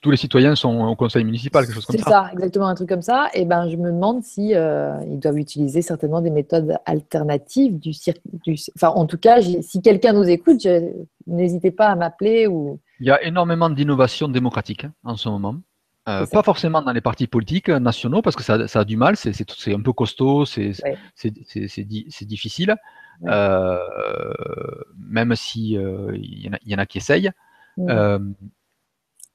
tous 0.00 0.10
les 0.10 0.16
citoyens 0.16 0.54
sont 0.54 0.80
au 0.80 0.96
conseil 0.96 1.24
municipal, 1.24 1.64
quelque 1.64 1.74
chose 1.74 1.86
comme 1.86 1.98
ça. 1.98 2.04
C'est 2.04 2.10
ça, 2.10 2.30
exactement 2.32 2.66
un 2.66 2.74
truc 2.74 2.88
comme 2.88 3.02
ça. 3.02 3.28
Et 3.34 3.44
ben, 3.44 3.68
je 3.68 3.76
me 3.76 3.90
demande 3.90 4.22
si 4.22 4.54
euh, 4.54 4.94
ils 5.06 5.18
doivent 5.18 5.38
utiliser 5.38 5.82
certainement 5.82 6.22
des 6.22 6.30
méthodes 6.30 6.76
alternatives 6.86 7.78
du 7.78 7.92
cirque. 7.92 8.20
Enfin, 8.76 8.88
en 8.88 9.06
tout 9.06 9.18
cas, 9.18 9.40
si 9.42 9.82
quelqu'un 9.82 10.14
nous 10.14 10.28
écoute, 10.28 10.66
n'hésitez 11.26 11.70
pas 11.70 11.88
à 11.88 11.96
m'appeler 11.96 12.46
ou. 12.46 12.80
Il 13.00 13.06
y 13.06 13.10
a 13.10 13.22
énormément 13.22 13.68
d'innovations 13.68 14.28
démocratiques 14.28 14.84
hein, 14.84 14.92
en 15.04 15.16
ce 15.16 15.28
moment. 15.28 15.56
Euh, 16.10 16.26
pas 16.26 16.42
forcément 16.42 16.82
dans 16.82 16.92
les 16.92 17.00
partis 17.00 17.26
politiques 17.26 17.68
nationaux 17.68 18.22
parce 18.22 18.36
que 18.36 18.42
ça, 18.42 18.54
a 18.54 18.84
du 18.84 18.96
mal, 18.96 19.16
c'est 19.16 19.74
un 19.74 19.80
peu 19.80 19.92
costaud, 19.92 20.44
c'est 20.44 20.72
difficile. 22.22 22.76
Euh, 23.26 23.78
même 24.96 25.36
si 25.36 25.72
il 25.72 26.58
y, 26.64 26.74
en 26.74 26.78
a 26.78 26.86
qui 26.86 26.98
essayent. 26.98 27.30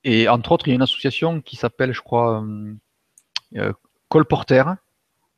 Et 0.06 0.30
entre 0.30 0.52
autres, 0.52 0.68
il 0.68 0.72
y 0.72 0.74
a 0.74 0.76
une 0.76 0.84
association 0.84 1.42
qui 1.42 1.56
s'appelle, 1.56 1.92
je 1.92 2.02
crois, 2.02 2.42
euh, 2.42 2.74
euh 3.58 3.74
Colporter, 4.08 4.64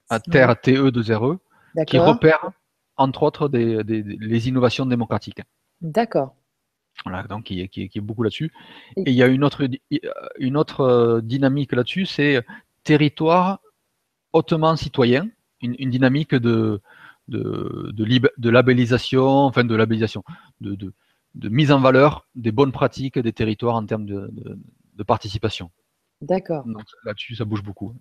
à 0.10 0.20
terre 0.20 0.60
TE 0.60 0.90
2 0.90 1.16
RE, 1.16 1.38
qui 1.88 1.98
repère, 1.98 2.52
entre 2.98 3.24
autres, 3.24 3.48
des, 3.48 3.82
les 3.82 4.50
innovations 4.50 4.86
démocratiques. 4.86 5.42
D'accord. 5.82 6.36
Voilà, 7.04 7.24
donc 7.24 7.46
qui, 7.46 7.62
est 7.62 8.00
beaucoup 8.02 8.24
là-dessus. 8.24 8.52
Et 8.98 9.12
il 9.12 9.14
y 9.14 9.24
a 9.24 9.28
une 9.28 9.44
autre, 9.44 9.68
une 10.40 10.58
autre 10.58 10.82
euh, 10.82 11.22
dynamique 11.22 11.72
là-dessus, 11.74 12.06
c'est 12.06 12.44
territoire 12.84 13.60
hautement 14.34 14.76
citoyen, 14.76 15.30
une, 15.62 15.90
dynamique 15.90 16.36
de, 16.36 16.82
de, 17.28 17.92
de, 17.92 18.50
labellisation, 18.50 19.26
enfin 19.26 19.64
de 19.64 19.76
labellisation, 19.76 20.24
de, 20.62 20.76
de, 20.76 20.94
de 21.36 21.50
mise 21.50 21.72
en 21.72 21.80
valeur 21.80 22.28
des 22.36 22.52
bonnes 22.52 22.72
pratiques 22.72 23.20
des 23.20 23.34
territoires 23.34 23.76
en 23.76 23.86
termes 23.86 24.06
de, 24.06 25.04
participation. 25.06 25.70
D'accord. 26.22 26.66
Là-dessus, 27.06 27.36
ça 27.36 27.46
bouge 27.46 27.64
beaucoup. 27.64 27.94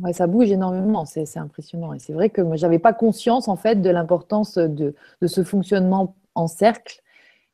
Ouais, 0.00 0.12
ça 0.12 0.26
bouge 0.26 0.50
énormément, 0.50 1.04
c'est 1.04 1.36
impressionnant. 1.36 1.92
Et 1.92 1.98
c'est 1.98 2.12
vrai 2.12 2.30
que 2.30 2.40
moi, 2.40 2.56
je 2.56 2.62
n'avais 2.62 2.78
pas 2.78 2.92
conscience 2.92 3.48
en 3.48 3.56
fait 3.56 3.80
de 3.80 3.90
l'importance 3.90 4.58
de, 4.58 4.94
ce 5.24 5.44
fonctionnement 5.44 6.16
en 6.34 6.48
cercle. 6.48 7.00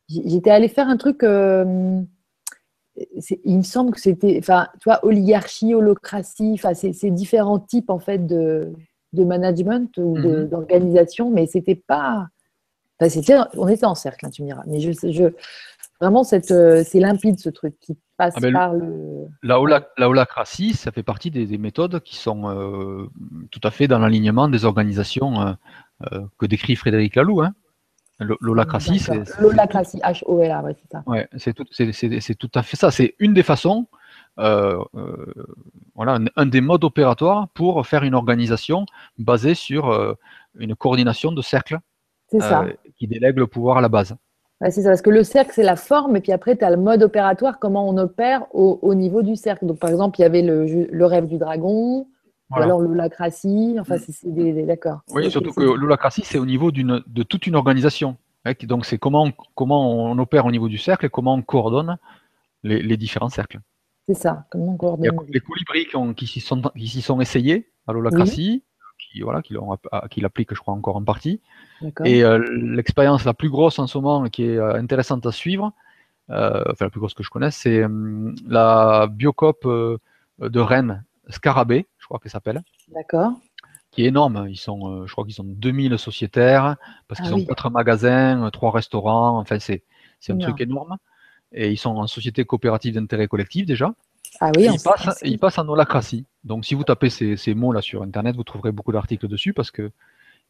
J'étais 0.09 0.51
allée 0.51 0.69
faire 0.69 0.89
un 0.89 0.97
truc, 0.97 1.23
euh, 1.23 2.01
il 3.45 3.57
me 3.57 3.63
semble 3.63 3.93
que 3.93 4.01
c'était, 4.01 4.37
enfin, 4.39 4.69
tu 4.75 4.89
vois, 4.89 5.05
oligarchie, 5.05 5.75
holocratie, 5.75 6.53
enfin, 6.55 6.75
c'est 6.75 7.11
différents 7.11 7.59
types 7.59 7.91
en 7.91 7.99
fait 7.99 8.27
de, 8.27 8.73
management 9.13 9.97
ou 9.97 10.17
mhm. 10.17 10.49
d'organisation, 10.49 11.31
mais 11.31 11.47
c'était 11.47 11.75
pas, 11.75 12.29
on 13.01 13.69
était 13.69 13.87
en 13.87 13.95
cercle, 13.95 14.27
hein, 14.27 14.31
tu 14.31 14.43
me 14.43 14.49
diras. 14.49 14.63
Mais 14.67 14.81
je, 14.81 14.93
je 15.11 15.33
vraiment, 16.01 16.23
euh, 16.33 16.83
c'est 16.85 17.01
limpide 17.01 17.39
ce 17.39 17.49
truc 17.49 17.79
qui 17.81 17.97
passe 18.17 18.35
ah, 18.37 18.53
par 18.53 18.75
le. 18.75 19.27
La, 19.43 19.61
holacratie, 19.61 20.75
ça 20.75 20.93
fait 20.93 21.03
partie 21.03 21.31
des, 21.31 21.59
méthodes 21.59 22.01
qui 22.01 22.17
sont 22.17 22.49
euh, 22.49 23.07
tout 23.51 23.61
à 23.63 23.71
fait 23.71 23.89
dans 23.89 23.99
l'alignement 23.99 24.49
des 24.49 24.65
organisations 24.65 25.57
euh, 26.13 26.21
que 26.39 26.47
décrit 26.47 26.77
Frédéric 26.77 27.17
Laloux. 27.17 27.43
Hein. 27.43 27.55
L'holacratie, 28.19 28.99
c'est. 28.99 29.39
L'holacratie, 29.41 29.99
H-O-L-A, 29.99 30.63
ouais, 30.63 30.75
c'est 30.81 30.91
ça. 30.91 31.03
Ouais, 31.07 31.29
c'est 31.37 31.53
tout, 31.53 31.65
tout, 31.65 32.51
à 32.55 32.63
fait 32.63 32.77
ça. 32.77 32.91
C'est 32.91 33.15
une 33.19 33.35
des 33.35 33.43
façons, 33.43 33.87
euh, 34.39 34.83
euh, 34.95 35.35
voilà, 35.95 36.19
un, 36.37 36.47
des 36.47 36.63
modes 36.63 36.85
opératoires 36.85 37.49
pour 37.53 37.87
faire 37.87 38.05
une 38.05 38.15
organisation 38.15 38.87
basée 39.19 39.55
sur 39.55 39.91
euh, 39.91 40.15
une 40.59 40.75
coordination 40.75 41.31
de 41.31 41.43
cercles 41.43 41.79
qui 42.99 43.07
délègue 43.07 43.37
le 43.37 43.47
pouvoir 43.47 43.79
à 43.79 43.81
la 43.83 43.89
base. 43.89 44.17
c'est 44.63 44.83
ça, 44.83 44.89
parce 44.89 45.03
que 45.03 45.11
le 45.11 45.23
cercle, 45.23 45.53
c'est 45.55 45.63
la 45.63 45.77
forme, 45.77 46.17
et 46.17 46.21
puis 46.21 46.33
après, 46.33 46.57
tu 46.57 46.65
as 46.65 46.71
le 46.71 46.79
mode 46.79 47.03
opératoire, 47.03 47.59
comment 47.59 47.87
on 47.87 47.99
opère 47.99 48.47
au, 48.55 48.95
niveau 48.95 49.23
du 49.23 49.37
cercle. 49.37 49.67
Donc, 49.67 49.79
par 49.79 49.91
exemple, 49.91 50.19
il 50.19 50.23
y 50.23 50.27
avait 50.27 50.43
le, 50.43 50.87
le 50.91 51.05
rêve 51.05 51.27
du 51.27 51.37
dragon, 51.37 52.07
ou 52.51 52.57
alors 52.57 52.81
l'holacratie, 52.81 53.77
enfin, 53.81 53.97
c'est 53.99 54.67
d'accord. 54.67 55.01
Oui, 55.11 55.31
surtout 55.31 55.53
que 55.53 55.63
l'holacratie, 55.63 56.23
c'est 56.25 56.39
au 56.39 56.47
niveau 56.47 56.71
de 56.71 57.23
toute 57.23 57.47
une 57.47 57.57
organisation. 57.57 58.17
Hein, 58.45 58.53
donc, 58.63 58.87
c'est 58.87 58.99
comment, 58.99 59.31
comment 59.55 59.93
on 59.93 60.19
opère 60.19 60.47
au 60.47 60.51
niveau 60.51 60.69
du 60.69 60.79
cercle 60.79 61.07
et 61.07 61.09
comment 61.09 61.35
on 61.35 61.43
coordonne 61.43 61.99
les, 62.63 62.97
différents 62.97 63.29
cercles. 63.29 63.61
C'est 64.07 64.15
ça, 64.15 64.47
comment 64.51 64.75
on 64.75 64.77
coordonne. 64.77 65.05
Il 65.05 65.09
y 65.09 65.11
a 65.11 65.35
les 65.35 65.41
colibris 65.41 66.15
qui, 66.15 66.27
s'y 66.27 66.41
sont, 66.41 66.63
sont, 67.01 67.21
essayés 67.21 67.69
à 67.89 67.93
l'holacratie, 67.93 68.63
qui, 68.99 69.23
voilà, 69.23 69.43
qui, 69.43 70.21
l'appliquent, 70.21 70.55
je 70.55 70.61
crois, 70.61 70.75
encore 70.75 70.97
en 70.97 71.05
partie. 71.05 71.41
Et 72.05 72.23
euh, 72.23 72.39
l'expérience 72.53 73.25
la 73.25 73.35
plus 73.35 73.51
grosse 73.51 73.79
en 73.79 73.87
ce 73.87 73.99
moment, 73.99 74.25
qui 74.29 74.45
est 74.45 74.57
euh, 74.57 74.75
intéressante 74.75 75.27
à 75.27 75.33
suivre, 75.33 75.73
euh, 76.31 76.63
enfin 76.71 76.87
la 76.87 76.91
plus 76.91 77.01
grosse 77.01 77.15
que 77.15 77.23
je 77.23 77.31
connaisse, 77.31 77.57
c'est 77.57 77.85
hum, 77.85 78.35
la 78.47 79.09
Biocop 79.09 79.67
de 79.67 80.61
Rennes, 80.61 81.05
Scarabée, 81.29 81.87
je 82.07 82.09
crois 82.09 82.21
qu'elle 82.21 82.31
s'appelle. 82.31 82.63
D'accord. 82.95 83.33
Qui 83.91 84.05
est 84.05 84.07
énorme. 84.07 84.47
Ils 84.49 84.57
sont, 84.57 84.89
euh, 84.89 85.07
je 85.09 85.13
crois 85.13 85.25
qu'ils 85.25 85.35
sont 85.35 85.43
2000 85.45 85.99
sociétaires, 85.99 86.77
parce 87.09 87.21
qu'ils 87.21 87.33
ah 87.33 87.37
ont 87.37 87.45
quatre 87.45 87.69
magasins, 87.69 88.49
trois 88.53 88.71
restaurants. 88.71 89.41
Enfin, 89.41 89.59
c'est, 89.59 89.83
un 90.29 90.39
truc 90.39 90.61
énorme. 90.61 90.99
Et 91.51 91.73
ils 91.73 91.77
sont 91.77 91.97
en 91.97 92.07
société 92.07 92.45
coopérative 92.45 92.95
d'intérêt 92.95 93.27
collectif 93.27 93.67
déjà. 93.67 93.93
Ah 94.41 94.53
oui, 94.57 94.69
ils, 94.73 94.81
passent, 94.81 95.19
ils 95.25 95.39
passent 95.41 95.59
en 95.59 95.69
holacratie. 95.69 96.27
Donc, 96.45 96.65
si 96.65 96.77
vous 96.77 96.85
tapez 96.85 97.11
ces, 97.11 97.55
mots-là 97.55 97.83
sur 97.83 98.03
Internet, 98.03 98.37
vous 98.37 98.45
trouverez 98.45 98.71
beaucoup 98.71 98.93
d'articles 98.93 99.27
dessus 99.27 99.53
parce 99.53 99.73
que. 99.73 99.91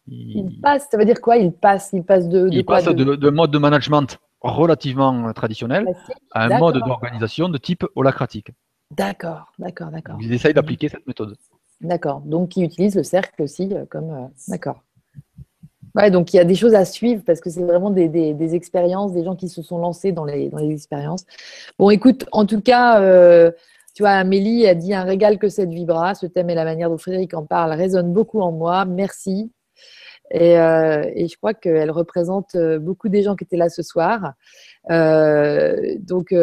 Ils, 0.09 0.61
passent, 0.61 0.89
ça 0.91 0.99
veut 0.99 1.07
dire 1.07 1.23
quoi 1.23 1.39
Ils 1.39 1.53
passent, 1.53 1.91
ils 1.95 2.05
passent 2.05 2.29
de, 2.29 2.51
de 2.51 2.61
quoi 2.61 2.83
de... 2.83 3.31
mode 3.31 3.51
de 3.51 3.59
management 3.59 4.19
relativement 4.43 5.33
traditionnel 5.33 5.87
à 6.33 6.45
un 6.45 6.59
mode 6.59 6.79
d'organisation 6.85 7.49
de 7.49 7.57
type 7.57 7.87
holacratique. 7.95 8.51
D'accord, 8.91 9.53
d'accord, 9.59 9.91
d'accord. 9.91 10.17
Ils 10.21 10.33
essayent 10.33 10.55
d'appliquer 10.55 10.89
cette 10.89 11.07
méthode. 11.07 11.37
D'accord. 11.81 12.21
Donc, 12.21 12.57
ils 12.57 12.65
utilisent 12.65 12.95
le 12.95 13.03
cercle 13.03 13.43
aussi 13.43 13.69
euh, 13.73 13.85
comme. 13.89 14.11
Euh, 14.11 14.27
d'accord. 14.49 14.83
Ouais, 15.95 16.11
donc 16.11 16.35
il 16.35 16.37
y 16.37 16.41
a 16.41 16.45
des 16.45 16.55
choses 16.55 16.75
à 16.75 16.85
suivre 16.85 17.23
parce 17.25 17.41
que 17.41 17.49
c'est 17.49 17.63
vraiment 17.63 17.89
des, 17.91 18.55
expériences, 18.55 19.13
des 19.13 19.25
gens 19.25 19.35
qui 19.35 19.49
se 19.49 19.63
sont 19.63 19.79
lancés 19.79 20.13
dans 20.13 20.27
les, 20.27 20.51
dans 20.51 20.59
les 20.59 20.71
expériences. 20.71 21.25
Bon, 21.79 21.89
écoute, 21.89 22.27
en 22.33 22.45
tout 22.45 22.61
cas, 22.61 23.01
euh, 23.01 23.51
tu 23.95 24.03
vois, 24.03 24.11
Amélie 24.11 24.67
a 24.67 24.75
dit 24.75 24.93
un 24.93 25.05
régal 25.05 25.39
que 25.39 25.49
cette 25.49 25.71
vibra. 25.71 26.15
Ce 26.15 26.27
thème 26.27 26.51
et 26.51 26.55
la 26.55 26.65
manière 26.65 26.91
dont 26.91 26.99
Frédéric 26.99 27.33
en 27.33 27.47
parle 27.47 27.73
résonnent 27.73 28.13
beaucoup 28.13 28.41
en 28.41 28.53
moi. 28.53 28.85
Merci. 28.85 29.51
Et, 30.31 30.53
et 30.55 31.29
je 31.29 31.37
crois 31.39 31.55
qu'elle 31.55 31.91
représente 31.91 32.57
beaucoup 32.81 33.09
des 33.09 33.23
gens 33.23 33.37
qui 33.37 33.45
étaient 33.45 33.57
là 33.57 33.71
ce 33.71 33.83
soir. 33.83 34.35
donc, 34.91 36.35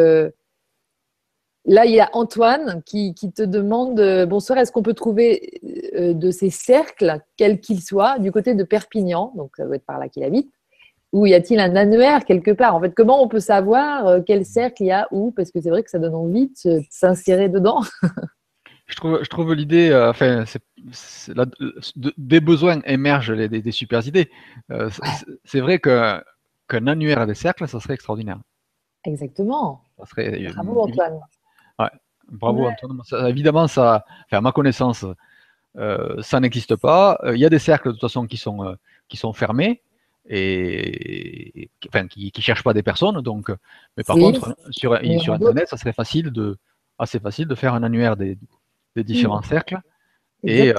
Là, 1.66 1.86
il 1.86 1.94
y 1.94 2.00
a 2.00 2.10
Antoine 2.12 2.82
qui, 2.84 3.14
te 3.14 3.42
demande 3.42 3.98
euh, 3.98 4.26
Bonsoir, 4.26 4.58
est-ce 4.58 4.70
qu'on 4.70 4.82
peut 4.82 4.92
trouver 4.92 5.60
euh, 5.94 6.12
de 6.12 6.30
ces 6.30 6.50
cercles, 6.50 7.20
quels 7.38 7.58
qu'ils 7.58 7.80
soient, 7.80 8.18
du 8.18 8.32
côté 8.32 8.54
de 8.54 8.64
Perpignan? 8.64 9.32
Donc, 9.34 9.52
ça 9.56 9.64
doit 9.64 9.76
être 9.76 9.86
par 9.86 9.98
là 9.98 10.10
qu'il 10.10 10.24
habite. 10.24 10.52
Ou 11.12 11.26
y 11.26 11.32
a-t-il 11.32 11.60
un 11.60 11.74
annuaire 11.74 12.26
quelque 12.26 12.50
part? 12.50 12.74
En 12.74 12.80
fait, 12.80 12.94
comment 12.94 13.22
on 13.22 13.28
peut 13.28 13.40
savoir 13.40 14.06
euh, 14.06 14.20
quel 14.20 14.44
cercle 14.44 14.82
il 14.82 14.86
y 14.86 14.92
a 14.92 15.08
où? 15.10 15.30
Parce 15.30 15.50
que 15.50 15.60
c'est 15.60 15.70
vrai 15.70 15.82
que 15.82 15.88
ça 15.88 15.98
donne 15.98 16.14
envie 16.14 16.52
de 16.66 16.82
s'insérer 16.90 17.48
dedans. 17.48 17.80
je 18.86 18.96
trouve, 18.96 19.20
je 19.22 19.28
trouve 19.30 19.54
l'idée, 19.54 19.94
enfin, 19.94 20.44
des 22.18 22.40
besoins 22.40 22.80
émergent 22.84 23.34
des, 23.34 23.72
super 23.72 24.06
idées. 24.06 24.28
C'est 25.44 25.60
vrai 25.60 25.78
qu'un 25.78 26.86
annuaire 26.86 27.26
des 27.26 27.34
cercles, 27.34 27.68
ça 27.68 27.80
serait 27.80 27.94
extraordinaire. 27.94 28.40
Exactement. 29.04 29.82
Ça 29.98 30.06
serait, 30.06 30.46
Bravo 30.52 30.82
Antoine. 30.82 31.20
Ouais, 32.30 32.38
bravo 32.38 32.66
Antoine. 32.66 33.00
évidemment, 33.28 33.66
ça, 33.66 34.04
à 34.30 34.40
ma 34.40 34.52
connaissance, 34.52 35.04
euh, 35.76 36.22
ça 36.22 36.40
n'existe 36.40 36.76
pas. 36.76 37.18
Euh, 37.24 37.36
il 37.36 37.40
y 37.40 37.44
a 37.44 37.50
des 37.50 37.58
cercles 37.58 37.88
de 37.88 37.92
toute 37.92 38.00
façon 38.00 38.26
qui 38.26 38.36
sont, 38.36 38.64
euh, 38.64 38.74
qui 39.08 39.16
sont 39.16 39.32
fermés 39.32 39.82
et 40.26 41.68
enfin, 41.88 42.06
qui 42.06 42.32
ne 42.34 42.42
cherchent 42.42 42.62
pas 42.62 42.72
des 42.72 42.82
personnes. 42.82 43.20
Donc, 43.20 43.50
mais 43.96 44.04
par 44.04 44.16
contre, 44.16 44.56
sur, 44.70 44.98
sur 45.20 45.34
Internet, 45.34 45.68
ça 45.68 45.76
serait 45.76 45.92
facile 45.92 46.30
de, 46.30 46.56
assez 46.98 47.18
facile 47.18 47.46
de 47.46 47.54
faire 47.54 47.74
un 47.74 47.82
annuaire 47.82 48.16
des, 48.16 48.38
des 48.96 49.04
différents 49.04 49.42
cercles. 49.42 49.78
Et, 50.42 50.72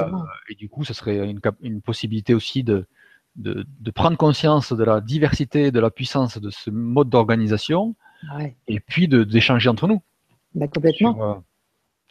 et, 0.49 0.55
du 0.55 0.69
coup, 0.69 0.83
ce 0.83 0.93
serait 0.93 1.29
une, 1.29 1.39
une 1.61 1.81
possibilité 1.81 2.33
aussi 2.33 2.63
de, 2.63 2.85
de, 3.35 3.65
de, 3.79 3.91
prendre 3.91 4.17
conscience 4.17 4.73
de 4.73 4.83
la 4.83 5.01
diversité, 5.01 5.71
de 5.71 5.79
la 5.79 5.89
puissance 5.89 6.37
de 6.39 6.49
ce 6.49 6.69
mode 6.69 7.09
d'organisation, 7.09 7.95
et 8.67 8.79
puis 8.79 9.07
d'échanger 9.07 9.69
entre 9.69 9.87
nous. 9.87 10.01
Bah, 10.55 10.67
complètement. 10.67 11.15
Euh, 11.21 11.35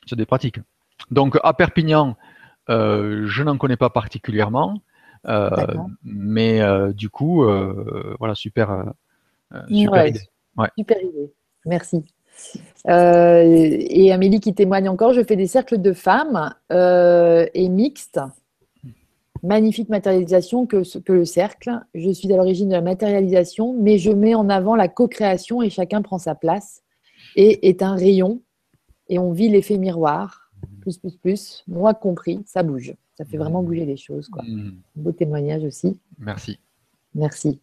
c'est 0.07 0.17
des 0.17 0.27
pratiques. 0.27 0.61
Donc 1.11 1.39
à 1.43 1.55
Perpignan, 1.55 2.17
euh, 2.69 3.25
je 3.27 3.43
n'en 3.43 3.57
connais 3.57 3.77
pas 3.77 3.91
particulièrement, 3.91 4.81
euh, 5.27 5.49
mais 6.05 6.61
du 6.93 7.09
coup, 7.09 7.45
voilà, 8.19 8.35
super, 8.35 8.93
super 9.69 10.07
idée. 10.07 10.21
Super 10.79 11.03
idée. 11.03 11.33
Merci. 11.67 12.05
et 12.87 14.13
Amélie 14.13 14.41
qui 14.41 14.55
témoigne 14.55 14.89
encore, 14.89 15.15
je 15.15 15.25
fais 15.25 15.37
des 15.37 15.47
cercles 15.47 15.79
de 15.79 15.93
femmes 15.93 16.55
et 16.71 17.69
mixtes. 17.69 18.21
Magnifique 19.43 19.91
matérialisation 19.91 20.65
que, 20.65 20.99
que 21.01 21.13
le 21.13 21.27
cercle. 21.27 21.79
Je 21.95 22.11
suis 22.11 22.33
à 22.33 22.37
l'origine 22.37 22.69
de 22.69 22.75
la 22.75 22.81
matérialisation, 22.81 23.77
mais 23.79 23.99
je 23.99 24.11
mets 24.11 24.35
en 24.35 24.49
avant 24.49 24.75
la 24.75 24.89
co-création 24.89 25.61
et 25.61 25.69
chacun 25.69 26.01
prend 26.01 26.17
sa 26.17 26.35
place 26.35 26.84
et 27.37 27.69
est 27.69 27.83
un 27.83 27.95
rayon 27.95 28.41
et 29.09 29.19
on 29.19 29.33
vit 29.33 29.49
l'effet 29.49 29.79
miroir, 29.79 30.51
plus, 30.81 30.99
plus, 30.99 31.17
plus, 31.17 31.65
moi 31.67 31.95
compris, 31.95 32.43
ça 32.47 32.63
bouge. 32.63 32.95
Ça 33.17 33.25
fait 33.25 33.37
vraiment 33.37 33.63
bouger 33.63 33.85
les 33.85 33.97
choses. 33.97 34.29
Quoi. 34.29 34.43
Mm. 34.43 34.77
Beau 34.97 35.13
témoignage 35.13 35.63
aussi. 35.63 35.99
Merci. 36.19 36.59
Merci. 37.15 37.61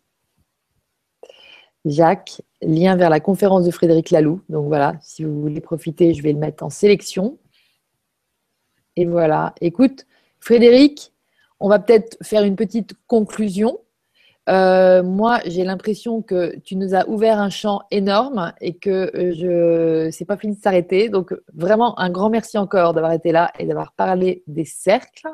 Jacques, 1.84 2.42
lien 2.62 2.96
vers 2.96 3.10
la 3.10 3.20
conférence 3.20 3.66
de 3.66 3.72
Frédéric 3.72 4.12
Laloux. 4.12 4.42
Donc 4.50 4.68
voilà, 4.68 4.98
si 5.02 5.24
vous 5.24 5.42
voulez 5.42 5.62
profiter, 5.62 6.14
je 6.14 6.22
vais 6.22 6.32
le 6.32 6.40
mettre 6.40 6.64
en 6.64 6.70
sélection. 6.70 7.38
Et 8.96 9.06
voilà. 9.06 9.56
Écoute, 9.62 10.06
Frédéric, 10.40 11.12
on 11.60 11.70
va 11.70 11.80
peut-être 11.80 12.18
faire 12.22 12.44
une 12.44 12.56
petite 12.56 12.94
conclusion. 13.08 13.80
Euh, 14.52 15.02
moi, 15.02 15.40
j'ai 15.46 15.64
l'impression 15.64 16.22
que 16.22 16.58
tu 16.60 16.76
nous 16.76 16.94
as 16.94 17.08
ouvert 17.08 17.40
un 17.40 17.50
champ 17.50 17.84
énorme 17.90 18.54
et 18.60 18.74
que 18.74 19.12
euh, 19.16 19.32
je 19.34 20.12
c'est 20.12 20.26
pas 20.26 20.36
fini 20.36 20.56
de 20.56 20.62
s'arrêter. 20.62 21.08
Donc, 21.08 21.34
vraiment, 21.54 21.98
un 22.00 22.10
grand 22.10 22.30
merci 22.30 22.58
encore 22.58 22.94
d'avoir 22.94 23.14
été 23.14 23.32
là 23.32 23.52
et 23.60 23.66
d'avoir 23.66 23.94
parlé 23.94 24.44
des 24.48 24.66
cercles. 24.66 25.30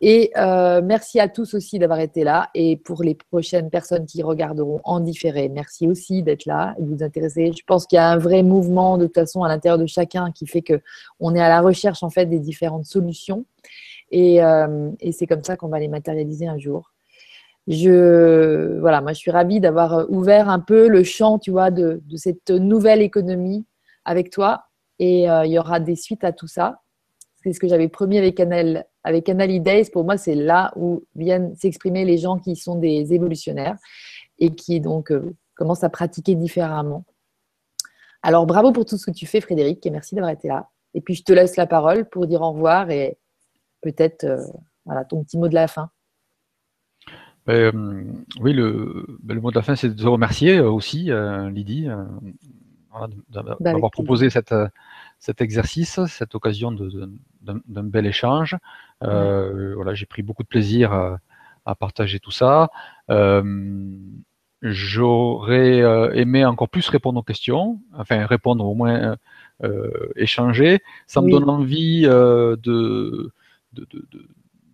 Et 0.00 0.30
euh, 0.36 0.80
merci 0.82 1.20
à 1.20 1.28
tous 1.28 1.54
aussi 1.54 1.78
d'avoir 1.78 2.00
été 2.00 2.24
là. 2.24 2.48
Et 2.54 2.76
pour 2.78 3.02
les 3.02 3.16
prochaines 3.16 3.68
personnes 3.68 4.06
qui 4.06 4.22
regarderont 4.22 4.80
en 4.84 5.00
différé, 5.00 5.48
merci 5.50 5.86
aussi 5.86 6.22
d'être 6.22 6.46
là 6.46 6.74
et 6.78 6.82
de 6.82 6.88
vous 6.88 7.02
intéresser. 7.02 7.52
Je 7.52 7.64
pense 7.66 7.86
qu'il 7.86 7.96
y 7.96 8.00
a 8.00 8.08
un 8.08 8.16
vrai 8.16 8.42
mouvement 8.42 8.96
de 8.96 9.06
toute 9.06 9.16
façon 9.16 9.42
à 9.42 9.48
l'intérieur 9.48 9.78
de 9.78 9.86
chacun 9.86 10.30
qui 10.32 10.46
fait 10.46 10.62
que 10.62 10.80
on 11.20 11.34
est 11.34 11.40
à 11.40 11.48
la 11.48 11.60
recherche 11.60 12.02
en 12.02 12.10
fait 12.10 12.26
des 12.26 12.38
différentes 12.38 12.86
solutions. 12.86 13.44
Et, 14.10 14.36
et 15.00 15.12
c'est 15.12 15.26
comme 15.26 15.44
ça 15.44 15.58
qu'on 15.58 15.68
va 15.68 15.78
les 15.80 15.88
matérialiser 15.88 16.46
un 16.46 16.56
jour 16.56 16.92
je, 17.68 18.78
voilà, 18.80 19.02
moi, 19.02 19.12
je 19.12 19.18
suis 19.18 19.30
ravie 19.30 19.60
d'avoir 19.60 19.92
euh, 19.92 20.06
ouvert 20.08 20.48
un 20.48 20.58
peu 20.58 20.88
le 20.88 21.04
champ, 21.04 21.38
tu 21.38 21.50
vois, 21.50 21.70
de, 21.70 22.02
cette 22.16 22.50
nouvelle 22.50 23.02
économie 23.02 23.66
avec 24.06 24.30
toi. 24.30 24.64
Et 24.98 25.30
euh, 25.30 25.44
il 25.44 25.52
y 25.52 25.58
aura 25.58 25.78
des 25.78 25.94
suites 25.94 26.24
à 26.24 26.32
tout 26.32 26.46
ça. 26.46 26.80
C'est 27.42 27.52
ce 27.52 27.60
que 27.60 27.68
j'avais 27.68 27.88
promis 27.88 28.16
avec 28.16 28.40
Anal, 28.40 28.86
avec 29.04 29.30
Days. 29.30 29.90
Pour 29.92 30.04
moi, 30.04 30.16
c'est 30.16 30.34
là 30.34 30.72
où 30.76 31.04
viennent 31.14 31.54
s'exprimer 31.56 32.06
les 32.06 32.16
gens 32.16 32.38
qui 32.38 32.56
sont 32.56 32.76
des 32.76 33.12
évolutionnaires 33.12 33.76
et 34.38 34.54
qui 34.54 34.80
donc 34.80 35.12
euh, 35.12 35.36
commencent 35.54 35.84
à 35.84 35.90
pratiquer 35.90 36.34
différemment. 36.34 37.04
Alors, 38.22 38.46
bravo 38.46 38.72
pour 38.72 38.86
tout 38.86 38.96
ce 38.96 39.06
que 39.06 39.14
tu 39.14 39.26
fais, 39.26 39.42
Frédéric, 39.42 39.84
et 39.84 39.90
merci 39.90 40.14
d'avoir 40.14 40.32
été 40.32 40.48
là. 40.48 40.68
Et 40.94 41.02
puis, 41.02 41.14
je 41.14 41.22
te 41.22 41.34
laisse 41.34 41.56
la 41.56 41.66
parole 41.66 42.08
pour 42.08 42.26
dire 42.26 42.40
au 42.40 42.52
revoir 42.52 42.90
et 42.90 43.18
peut-être 43.82 44.26
voilà, 44.86 45.04
ton 45.04 45.22
petit 45.22 45.36
mot 45.36 45.48
de 45.48 45.54
la 45.54 45.68
fin. 45.68 45.90
Euh, 47.48 47.72
oui, 48.40 48.52
le, 48.52 49.06
ben, 49.22 49.34
le, 49.34 49.40
mot 49.40 49.50
de 49.50 49.56
la 49.56 49.62
fin, 49.62 49.74
c'est 49.74 49.88
de 49.88 50.02
te 50.02 50.06
remercier 50.06 50.58
euh, 50.58 50.70
aussi, 50.70 51.10
euh, 51.10 51.48
Lydie, 51.50 51.88
bah, 52.92 53.08
d'avoir 53.60 53.90
proposé 53.90 54.28
cette, 54.28 54.54
cet 55.18 55.40
exercice, 55.40 56.04
cette 56.06 56.34
occasion 56.34 56.72
d'un 56.72 57.82
bel 57.84 58.06
échange. 58.06 58.56
voilà, 59.00 59.94
j'ai 59.94 60.06
pris 60.06 60.22
beaucoup 60.22 60.42
de 60.42 60.48
plaisir 60.48 60.92
à, 61.64 61.74
partager 61.74 62.18
tout 62.18 62.30
ça. 62.30 62.70
j'aurais 64.62 65.78
aimé 66.18 66.44
encore 66.44 66.68
plus 66.68 66.88
répondre 66.88 67.20
aux 67.20 67.22
questions, 67.22 67.80
enfin 67.94 68.26
répondre 68.26 68.66
au 68.66 68.74
moins 68.74 69.16
échanger. 70.16 70.80
Ça 71.06 71.20
me 71.20 71.30
donne 71.30 71.48
envie 71.48 72.02
de, 72.02 72.58
de, 72.64 73.32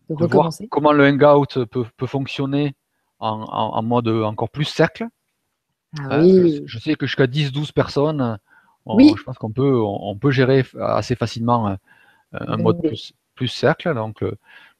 voir 0.08 0.50
comment 0.70 0.92
le 0.92 1.06
Hangout 1.06 1.66
peut, 1.66 1.84
peut 1.96 2.06
fonctionner 2.06 2.74
en, 3.18 3.82
mode 3.82 4.08
encore 4.08 4.50
plus 4.50 4.64
cercle. 4.64 5.06
Ah 5.98 6.20
je, 6.22 6.78
sais 6.78 6.94
que 6.94 7.06
jusqu'à 7.06 7.26
10-12 7.26 7.72
personnes, 7.72 8.38
je 8.86 9.22
pense 9.22 9.38
qu'on 9.38 9.52
peut, 9.52 9.80
on, 9.80 10.16
peut 10.16 10.30
gérer 10.30 10.64
assez 10.80 11.14
facilement 11.14 11.76
un 12.32 12.56
mode 12.56 12.82
plus, 12.82 13.14
plus 13.34 13.48
cercle. 13.48 13.94
Donc, 13.94 14.22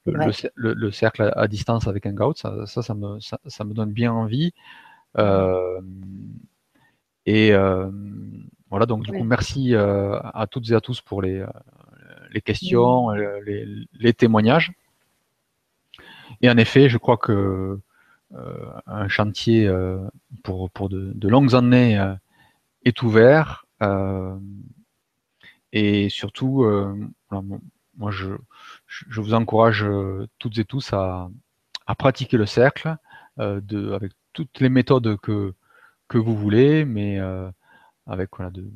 le, 0.06 0.90
cercle 0.90 1.32
à, 1.34 1.48
distance 1.48 1.86
avec 1.86 2.06
un 2.06 2.12
gout, 2.12 2.36
ça, 2.36 2.66
ça, 2.66 2.94
me, 2.94 3.18
ça, 3.20 3.64
me, 3.64 3.72
donne 3.74 3.92
bien 3.92 4.12
envie. 4.12 4.52
Euh, 5.18 5.80
et 7.26 7.52
euh, 7.52 7.90
voilà, 8.70 8.86
donc 8.86 9.05
du 9.05 9.12
coup, 9.12 9.24
merci 9.24 9.74
euh, 9.74 10.18
à 10.20 10.46
toutes 10.46 10.70
et 10.70 10.74
à 10.74 10.80
tous 10.80 11.01
pour 11.01 11.22
les, 11.22 11.44
les 12.32 12.40
questions, 12.40 13.10
les, 13.10 14.12
témoignages. 14.12 14.72
Et 16.45 16.51
en 16.51 16.59
effet, 16.59 16.89
je 16.89 16.99
crois 16.99 17.16
que 17.16 17.81
un 18.87 19.09
chantier 19.09 19.71
pour, 20.43 20.71
pour 20.71 20.89
de, 20.89 21.29
longues 21.29 21.55
années 21.55 22.15
est 22.85 23.03
ouvert. 23.03 23.66
et 25.73 26.09
surtout, 26.11 26.65
moi, 27.97 28.11
je, 28.11 28.29
je 28.87 29.21
vous 29.21 29.35
encourage 29.35 29.85
euh, 29.85 30.27
toutes 30.39 30.59
et 30.59 30.65
tous 30.65 30.93
à, 30.93 31.31
pratiquer 31.99 32.37
le 32.37 32.47
cercle 32.47 32.97
euh, 33.39 33.61
de, 33.62 33.93
avec 33.93 34.12
toutes 34.33 34.61
les 34.61 34.69
méthodes 34.69 35.16
que, 35.21 35.55
que 36.09 36.19
vous 36.19 36.37
voulez, 36.37 36.85
mais 36.85 37.19
euh, 37.21 37.51
avec, 38.07 38.31
voilà, 38.37 38.51
de, 38.51 38.69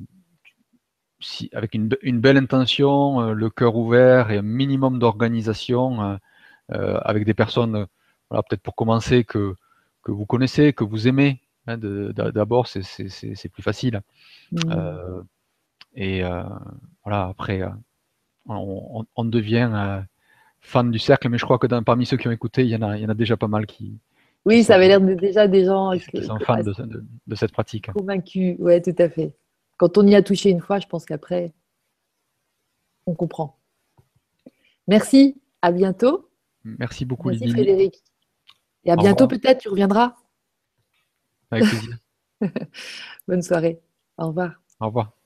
si, 1.21 1.51
avec 1.53 1.75
une, 1.75 1.89
belle 2.21 2.37
intention, 2.37 3.33
le 3.33 3.51
cœur 3.51 3.77
ouvert 3.77 4.31
et 4.31 4.39
un 4.39 4.43
minimum 4.43 4.99
d'organisation 4.99 6.19
avec 6.71 7.25
des 7.25 7.35
personnes, 7.35 7.87
voilà, 8.31 8.43
peut-être 8.43 8.63
pour 8.63 8.75
commencer, 8.75 9.25
que, 9.25 9.55
que 10.03 10.13
vous 10.13 10.27
connaissez, 10.27 10.73
que 10.73 10.85
vous 10.85 11.09
aimez. 11.09 11.41
Hein, 11.67 11.79
D'abord, 11.79 12.67
c'est 12.67 13.49
plus 13.53 13.63
facile. 13.63 14.03
Mmh. 14.53 15.23
et 15.95 16.23
voilà, 17.05 17.29
après, 17.29 17.63
on, 18.49 19.25
devient 19.25 19.71
euh, 19.73 20.01
fan 20.61 20.91
du 20.91 20.99
cercle, 20.99 21.29
mais 21.29 21.39
je 21.39 21.45
crois 21.45 21.59
que 21.59 21.67
parmi 21.81 22.07
ceux 22.07 22.17
qui 22.17 22.29
ont 22.29 22.33
écouté, 22.33 22.63
il 22.63 22.69
y 22.69 22.77
en 22.77 22.83
a, 22.83 22.97
il 22.97 23.03
y 23.03 23.07
en 23.07 23.11
a 23.11 23.15
déjà 23.15 23.37
pas 23.37 23.49
mal 23.49 23.67
qui. 23.67 23.99
Oui, 24.45 24.65
ça 24.65 24.77
avait 24.77 24.89
l'air 24.89 25.01
déjà 25.01 25.47
des 25.47 25.65
gens 25.65 25.93
qui, 25.99 26.25
sont 26.25 26.39
fans 26.39 26.63
de, 26.63 27.35
cette 27.35 27.53
pratique. 27.53 27.93
Convaincus, 27.93 28.57
ouais, 28.59 28.81
tout 28.81 28.95
à 28.99 29.09
fait. 29.09 29.35
Quand 29.77 29.99
on 29.99 30.07
y 30.07 30.15
a 30.15 30.23
touché 30.23 30.51
une 30.51 30.61
fois, 30.61 30.79
je 30.79 30.87
pense 30.87 31.05
qu'après, 31.05 31.53
on 33.07 33.15
comprend. 33.15 33.59
Merci, 34.87 35.41
à 35.61 35.71
bientôt. 35.71 36.28
Merci 36.79 37.05
beaucoup, 37.05 37.31
Merci 37.31 37.49
Frédéric. 37.49 38.03
Et 38.85 38.91
à 38.91 38.97
bientôt, 38.97 39.27
peut-être, 39.29 39.61
tu 39.61 39.69
reviendras. 39.69 40.15
Avec 41.51 41.69
plaisir. 41.69 41.99
Bonne 43.29 43.43
soirée. 43.43 43.81
Au 44.17 44.29
revoir. 44.29 44.61
Au 44.81 44.87
revoir. 44.87 45.18